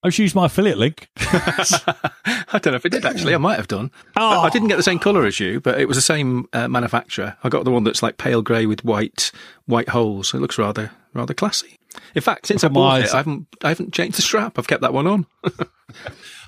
I 0.02 0.08
just 0.08 0.20
used 0.20 0.36
my 0.36 0.46
affiliate 0.46 0.78
link. 0.78 1.10
I 1.18 2.60
don't 2.60 2.68
know 2.68 2.76
if 2.76 2.86
it 2.86 2.92
did 2.92 3.06
actually. 3.06 3.36
I 3.36 3.38
might 3.38 3.58
have 3.58 3.68
done. 3.68 3.92
Oh. 4.16 4.42
I 4.42 4.50
didn't 4.50 4.70
get 4.70 4.78
the 4.78 4.84
same 4.84 5.00
colour 5.00 5.26
as 5.26 5.40
you, 5.40 5.60
but 5.60 5.80
it 5.80 5.88
was 5.88 5.98
the 5.98 6.02
same 6.02 6.48
uh, 6.54 6.68
manufacturer. 6.68 7.38
I 7.44 7.50
got 7.50 7.66
the 7.66 7.72
one 7.72 7.84
that's 7.84 8.02
like 8.02 8.18
pale 8.18 8.42
grey 8.42 8.66
with 8.66 8.86
white 8.86 9.32
white 9.66 9.90
holes. 9.90 10.34
It 10.34 10.40
looks 10.40 10.58
rather 10.58 10.92
rather 11.14 11.34
classy. 11.34 11.78
In 12.16 12.22
fact, 12.22 12.48
since 12.48 12.64
I 12.64 12.70
bought 12.70 13.02
it, 13.02 13.14
I 13.14 13.18
haven't 13.18 13.48
I 13.64 13.70
haven't 13.70 13.94
changed 13.94 14.18
the 14.18 14.22
strap. 14.22 14.58
I've 14.58 14.68
kept 14.68 14.82
that 14.82 14.94
one 14.94 15.08
on. 15.08 15.26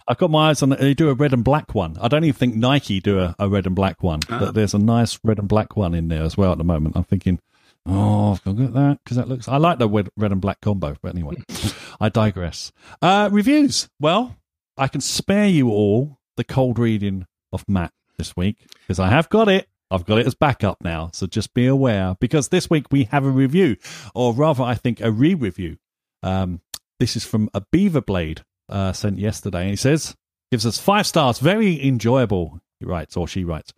I've 0.07 0.17
got 0.17 0.31
my 0.31 0.49
eyes 0.49 0.61
on. 0.63 0.69
They 0.69 0.93
do 0.93 1.09
a 1.09 1.13
red 1.13 1.33
and 1.33 1.43
black 1.43 1.75
one. 1.75 1.97
I 2.01 2.07
don't 2.07 2.23
even 2.23 2.37
think 2.37 2.55
Nike 2.55 2.99
do 2.99 3.19
a, 3.19 3.35
a 3.39 3.47
red 3.47 3.65
and 3.65 3.75
black 3.75 4.01
one, 4.03 4.19
ah. 4.29 4.39
but 4.39 4.53
there's 4.53 4.73
a 4.73 4.79
nice 4.79 5.19
red 5.23 5.39
and 5.39 5.47
black 5.47 5.75
one 5.75 5.93
in 5.93 6.07
there 6.07 6.23
as 6.23 6.37
well 6.37 6.51
at 6.51 6.57
the 6.57 6.63
moment. 6.63 6.95
I'm 6.95 7.03
thinking, 7.03 7.39
Oh, 7.85 8.33
I've 8.33 8.43
got 8.43 8.57
to 8.57 8.61
get 8.63 8.73
that 8.73 8.99
because 9.03 9.17
that 9.17 9.27
looks. 9.27 9.47
I 9.47 9.57
like 9.57 9.79
the 9.79 9.89
red, 9.89 10.09
red 10.15 10.31
and 10.31 10.41
black 10.41 10.61
combo, 10.61 10.95
but 11.01 11.15
anyway, 11.15 11.35
I 11.99 12.09
digress. 12.09 12.71
Uh, 13.01 13.29
reviews. 13.31 13.89
Well, 13.99 14.37
I 14.77 14.87
can 14.87 15.01
spare 15.01 15.47
you 15.47 15.69
all 15.69 16.19
the 16.37 16.43
cold 16.43 16.77
reading 16.77 17.25
of 17.51 17.67
Matt 17.67 17.91
this 18.17 18.35
week 18.35 18.67
because 18.81 18.99
I 18.99 19.09
have 19.09 19.29
got 19.29 19.49
it. 19.49 19.67
I've 19.89 20.05
got 20.05 20.19
it 20.19 20.27
as 20.27 20.35
backup 20.35 20.77
now, 20.81 21.09
so 21.13 21.27
just 21.27 21.53
be 21.53 21.65
aware 21.65 22.15
because 22.21 22.47
this 22.47 22.69
week 22.69 22.85
we 22.91 23.05
have 23.05 23.25
a 23.25 23.29
review, 23.29 23.75
or 24.15 24.33
rather, 24.33 24.63
I 24.63 24.75
think 24.75 25.01
a 25.01 25.11
re-review. 25.11 25.77
Um, 26.23 26.61
this 26.99 27.17
is 27.17 27.25
from 27.25 27.49
a 27.53 27.61
Beaver 27.71 27.99
Blade 27.99 28.43
uh, 28.71 28.93
sent 28.93 29.19
yesterday, 29.19 29.61
and 29.61 29.69
he 29.69 29.75
says 29.75 30.15
gives 30.51 30.65
us 30.65 30.77
five 30.77 31.07
stars, 31.07 31.39
very 31.39 31.83
enjoyable. 31.85 32.59
He 32.79 32.85
writes, 32.85 33.15
or 33.15 33.27
she 33.27 33.43
writes, 33.43 33.73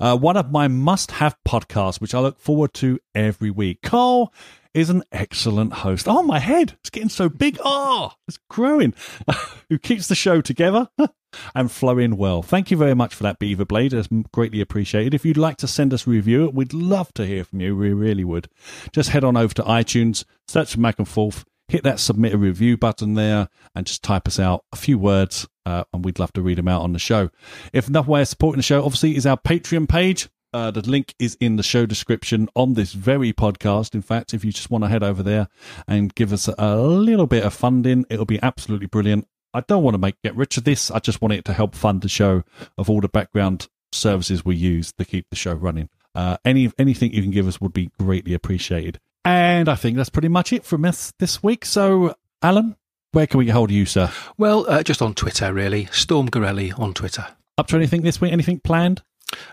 uh, 0.00 0.16
one 0.16 0.36
of 0.36 0.50
my 0.50 0.68
must 0.68 1.12
have 1.12 1.36
podcasts, 1.46 2.00
which 2.00 2.14
I 2.14 2.18
look 2.18 2.38
forward 2.38 2.74
to 2.74 2.98
every 3.14 3.50
week. 3.50 3.82
Carl 3.82 4.32
is 4.74 4.90
an 4.90 5.04
excellent 5.12 5.72
host. 5.72 6.06
Oh, 6.08 6.22
my 6.22 6.38
head, 6.38 6.76
it's 6.80 6.90
getting 6.90 7.08
so 7.08 7.28
big. 7.28 7.58
Oh, 7.64 8.12
it's 8.26 8.38
growing. 8.50 8.94
Who 9.70 9.78
keeps 9.78 10.08
the 10.08 10.14
show 10.14 10.40
together 10.40 10.88
and 11.54 11.70
flowing 11.70 12.16
well. 12.16 12.42
Thank 12.42 12.70
you 12.70 12.76
very 12.76 12.94
much 12.94 13.14
for 13.14 13.22
that, 13.22 13.38
Beaver 13.38 13.64
Blade. 13.64 13.92
It's 13.92 14.08
greatly 14.32 14.60
appreciated. 14.60 15.14
If 15.14 15.24
you'd 15.24 15.36
like 15.36 15.56
to 15.58 15.68
send 15.68 15.94
us 15.94 16.06
a 16.06 16.10
review, 16.10 16.50
we'd 16.52 16.74
love 16.74 17.12
to 17.14 17.26
hear 17.26 17.44
from 17.44 17.60
you. 17.60 17.76
We 17.76 17.92
really 17.92 18.24
would. 18.24 18.48
Just 18.92 19.10
head 19.10 19.24
on 19.24 19.36
over 19.36 19.54
to 19.54 19.62
iTunes, 19.62 20.24
search 20.48 20.74
for 20.74 20.80
Mac 20.80 20.98
and 20.98 21.08
Forth, 21.08 21.44
hit 21.68 21.84
that 21.84 22.00
submit 22.00 22.34
a 22.34 22.38
review 22.38 22.76
button 22.76 23.14
there 23.14 23.48
and 23.74 23.86
just 23.86 24.02
type 24.02 24.26
us 24.26 24.38
out 24.38 24.64
a 24.72 24.76
few 24.76 24.98
words 24.98 25.46
uh, 25.66 25.84
and 25.92 26.04
we'd 26.04 26.18
love 26.18 26.32
to 26.32 26.42
read 26.42 26.58
them 26.58 26.68
out 26.68 26.82
on 26.82 26.92
the 26.92 26.98
show. 26.98 27.30
If 27.72 27.88
another 27.88 28.10
way 28.10 28.22
of 28.22 28.28
supporting 28.28 28.58
the 28.58 28.62
show, 28.62 28.82
obviously, 28.84 29.16
is 29.16 29.26
our 29.26 29.36
Patreon 29.36 29.88
page. 29.88 30.28
Uh, 30.54 30.70
the 30.70 30.80
link 30.80 31.14
is 31.18 31.36
in 31.40 31.56
the 31.56 31.62
show 31.62 31.84
description 31.84 32.48
on 32.56 32.72
this 32.72 32.94
very 32.94 33.34
podcast. 33.34 33.94
In 33.94 34.00
fact, 34.00 34.32
if 34.32 34.46
you 34.46 34.52
just 34.52 34.70
want 34.70 34.84
to 34.84 34.88
head 34.88 35.02
over 35.02 35.22
there 35.22 35.48
and 35.86 36.14
give 36.14 36.32
us 36.32 36.48
a 36.48 36.76
little 36.76 37.26
bit 37.26 37.44
of 37.44 37.52
funding, 37.52 38.06
it'll 38.08 38.24
be 38.24 38.42
absolutely 38.42 38.86
brilliant. 38.86 39.28
I 39.52 39.60
don't 39.60 39.82
want 39.82 39.94
to 39.94 39.98
make 39.98 40.20
get 40.22 40.34
rich 40.34 40.56
of 40.56 40.64
this. 40.64 40.90
I 40.90 41.00
just 41.00 41.20
want 41.20 41.34
it 41.34 41.44
to 41.46 41.52
help 41.52 41.74
fund 41.74 42.00
the 42.00 42.08
show 42.08 42.44
of 42.78 42.88
all 42.88 43.02
the 43.02 43.08
background 43.08 43.68
services 43.92 44.42
we 44.44 44.56
use 44.56 44.92
to 44.94 45.04
keep 45.04 45.26
the 45.28 45.36
show 45.36 45.52
running. 45.52 45.90
Uh, 46.14 46.38
any 46.44 46.72
anything 46.78 47.12
you 47.12 47.22
can 47.22 47.30
give 47.30 47.46
us 47.46 47.60
would 47.60 47.74
be 47.74 47.90
greatly 47.98 48.32
appreciated. 48.32 49.00
And 49.28 49.68
I 49.68 49.74
think 49.74 49.98
that's 49.98 50.08
pretty 50.08 50.28
much 50.28 50.54
it 50.54 50.64
from 50.64 50.86
us 50.86 51.12
this 51.18 51.42
week. 51.42 51.66
So, 51.66 52.14
Alan, 52.40 52.76
where 53.12 53.26
can 53.26 53.36
we 53.36 53.44
get 53.44 53.52
hold 53.52 53.68
of 53.68 53.76
you, 53.76 53.84
sir? 53.84 54.10
Well, 54.38 54.64
uh, 54.66 54.82
just 54.82 55.02
on 55.02 55.12
Twitter, 55.12 55.52
really. 55.52 55.84
Storm 55.92 56.30
Gorelli 56.30 56.72
on 56.78 56.94
Twitter. 56.94 57.26
Up 57.58 57.66
to 57.66 57.76
anything 57.76 58.00
this 58.00 58.22
week? 58.22 58.32
Anything 58.32 58.58
planned? 58.60 59.02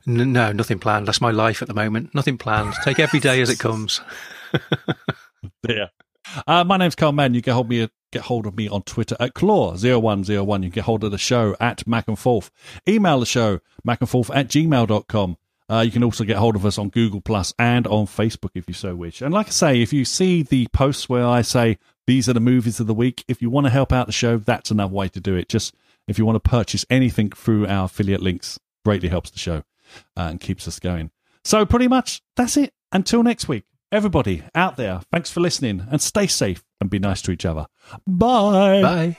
N- 0.07 0.31
no, 0.31 0.53
nothing 0.53 0.79
planned. 0.79 1.09
That's 1.09 1.19
my 1.19 1.31
life 1.31 1.61
at 1.61 1.67
the 1.67 1.73
moment. 1.73 2.15
Nothing 2.15 2.37
planned. 2.37 2.73
Take 2.85 2.99
every 2.99 3.19
day 3.19 3.41
as 3.41 3.49
it 3.49 3.59
comes. 3.59 3.99
yeah. 5.67 5.87
Uh, 6.47 6.63
my 6.63 6.77
name's 6.77 6.95
Carl 6.95 7.11
Mann. 7.11 7.33
You 7.33 7.41
can 7.41 7.53
hold 7.53 7.67
me 7.67 7.89
get 8.13 8.21
hold 8.21 8.47
of 8.47 8.55
me 8.55 8.69
on 8.69 8.81
Twitter 8.83 9.17
at 9.19 9.33
claw0101. 9.33 10.63
You 10.63 10.69
can 10.69 10.69
get 10.69 10.85
hold 10.85 11.03
of 11.03 11.11
the 11.11 11.17
show 11.17 11.53
at 11.59 11.85
Mac 11.85 12.07
and 12.07 12.17
Forth. 12.17 12.49
Email 12.87 13.19
the 13.19 13.25
show, 13.25 13.59
macandforth 13.85 14.33
at 14.33 14.47
gmail.com. 14.47 15.37
Uh, 15.69 15.79
you 15.79 15.91
can 15.91 16.03
also 16.03 16.23
get 16.23 16.37
hold 16.37 16.55
of 16.55 16.65
us 16.65 16.77
on 16.77 16.89
Google 16.89 17.21
Plus 17.21 17.53
and 17.57 17.87
on 17.87 18.05
Facebook 18.05 18.51
if 18.53 18.67
you 18.67 18.73
so 18.73 18.95
wish. 18.95 19.21
And 19.21 19.33
like 19.33 19.47
I 19.47 19.51
say, 19.51 19.81
if 19.81 19.91
you 19.93 20.05
see 20.05 20.43
the 20.43 20.67
posts 20.67 21.09
where 21.09 21.25
I 21.25 21.41
say 21.41 21.77
these 22.05 22.29
are 22.29 22.33
the 22.33 22.39
movies 22.39 22.79
of 22.79 22.87
the 22.87 22.93
week, 22.93 23.23
if 23.27 23.41
you 23.41 23.49
want 23.49 23.65
to 23.65 23.71
help 23.71 23.91
out 23.91 24.05
the 24.05 24.13
show, 24.13 24.37
that's 24.37 24.69
another 24.69 24.93
way 24.93 25.07
to 25.09 25.19
do 25.19 25.35
it. 25.35 25.49
Just 25.49 25.73
if 26.07 26.19
you 26.19 26.25
want 26.25 26.35
to 26.35 26.49
purchase 26.49 26.85
anything 26.89 27.29
through 27.31 27.65
our 27.67 27.85
affiliate 27.85 28.21
links, 28.21 28.59
greatly 28.83 29.09
helps 29.09 29.31
the 29.31 29.39
show 29.39 29.63
uh, 30.15 30.27
and 30.29 30.39
keeps 30.39 30.67
us 30.67 30.79
going. 30.79 31.09
So 31.43 31.65
pretty 31.65 31.87
much 31.87 32.21
that's 32.35 32.57
it. 32.57 32.73
Until 32.91 33.23
next 33.23 33.47
week, 33.47 33.63
everybody 33.91 34.43
out 34.53 34.77
there, 34.77 35.01
thanks 35.11 35.31
for 35.31 35.39
listening 35.39 35.87
and 35.89 35.99
stay 35.99 36.27
safe 36.27 36.63
and 36.79 36.89
be 36.89 36.99
nice 36.99 37.21
to 37.23 37.31
each 37.31 37.45
other. 37.45 37.65
Bye. 38.05 38.81
Bye. 38.81 39.17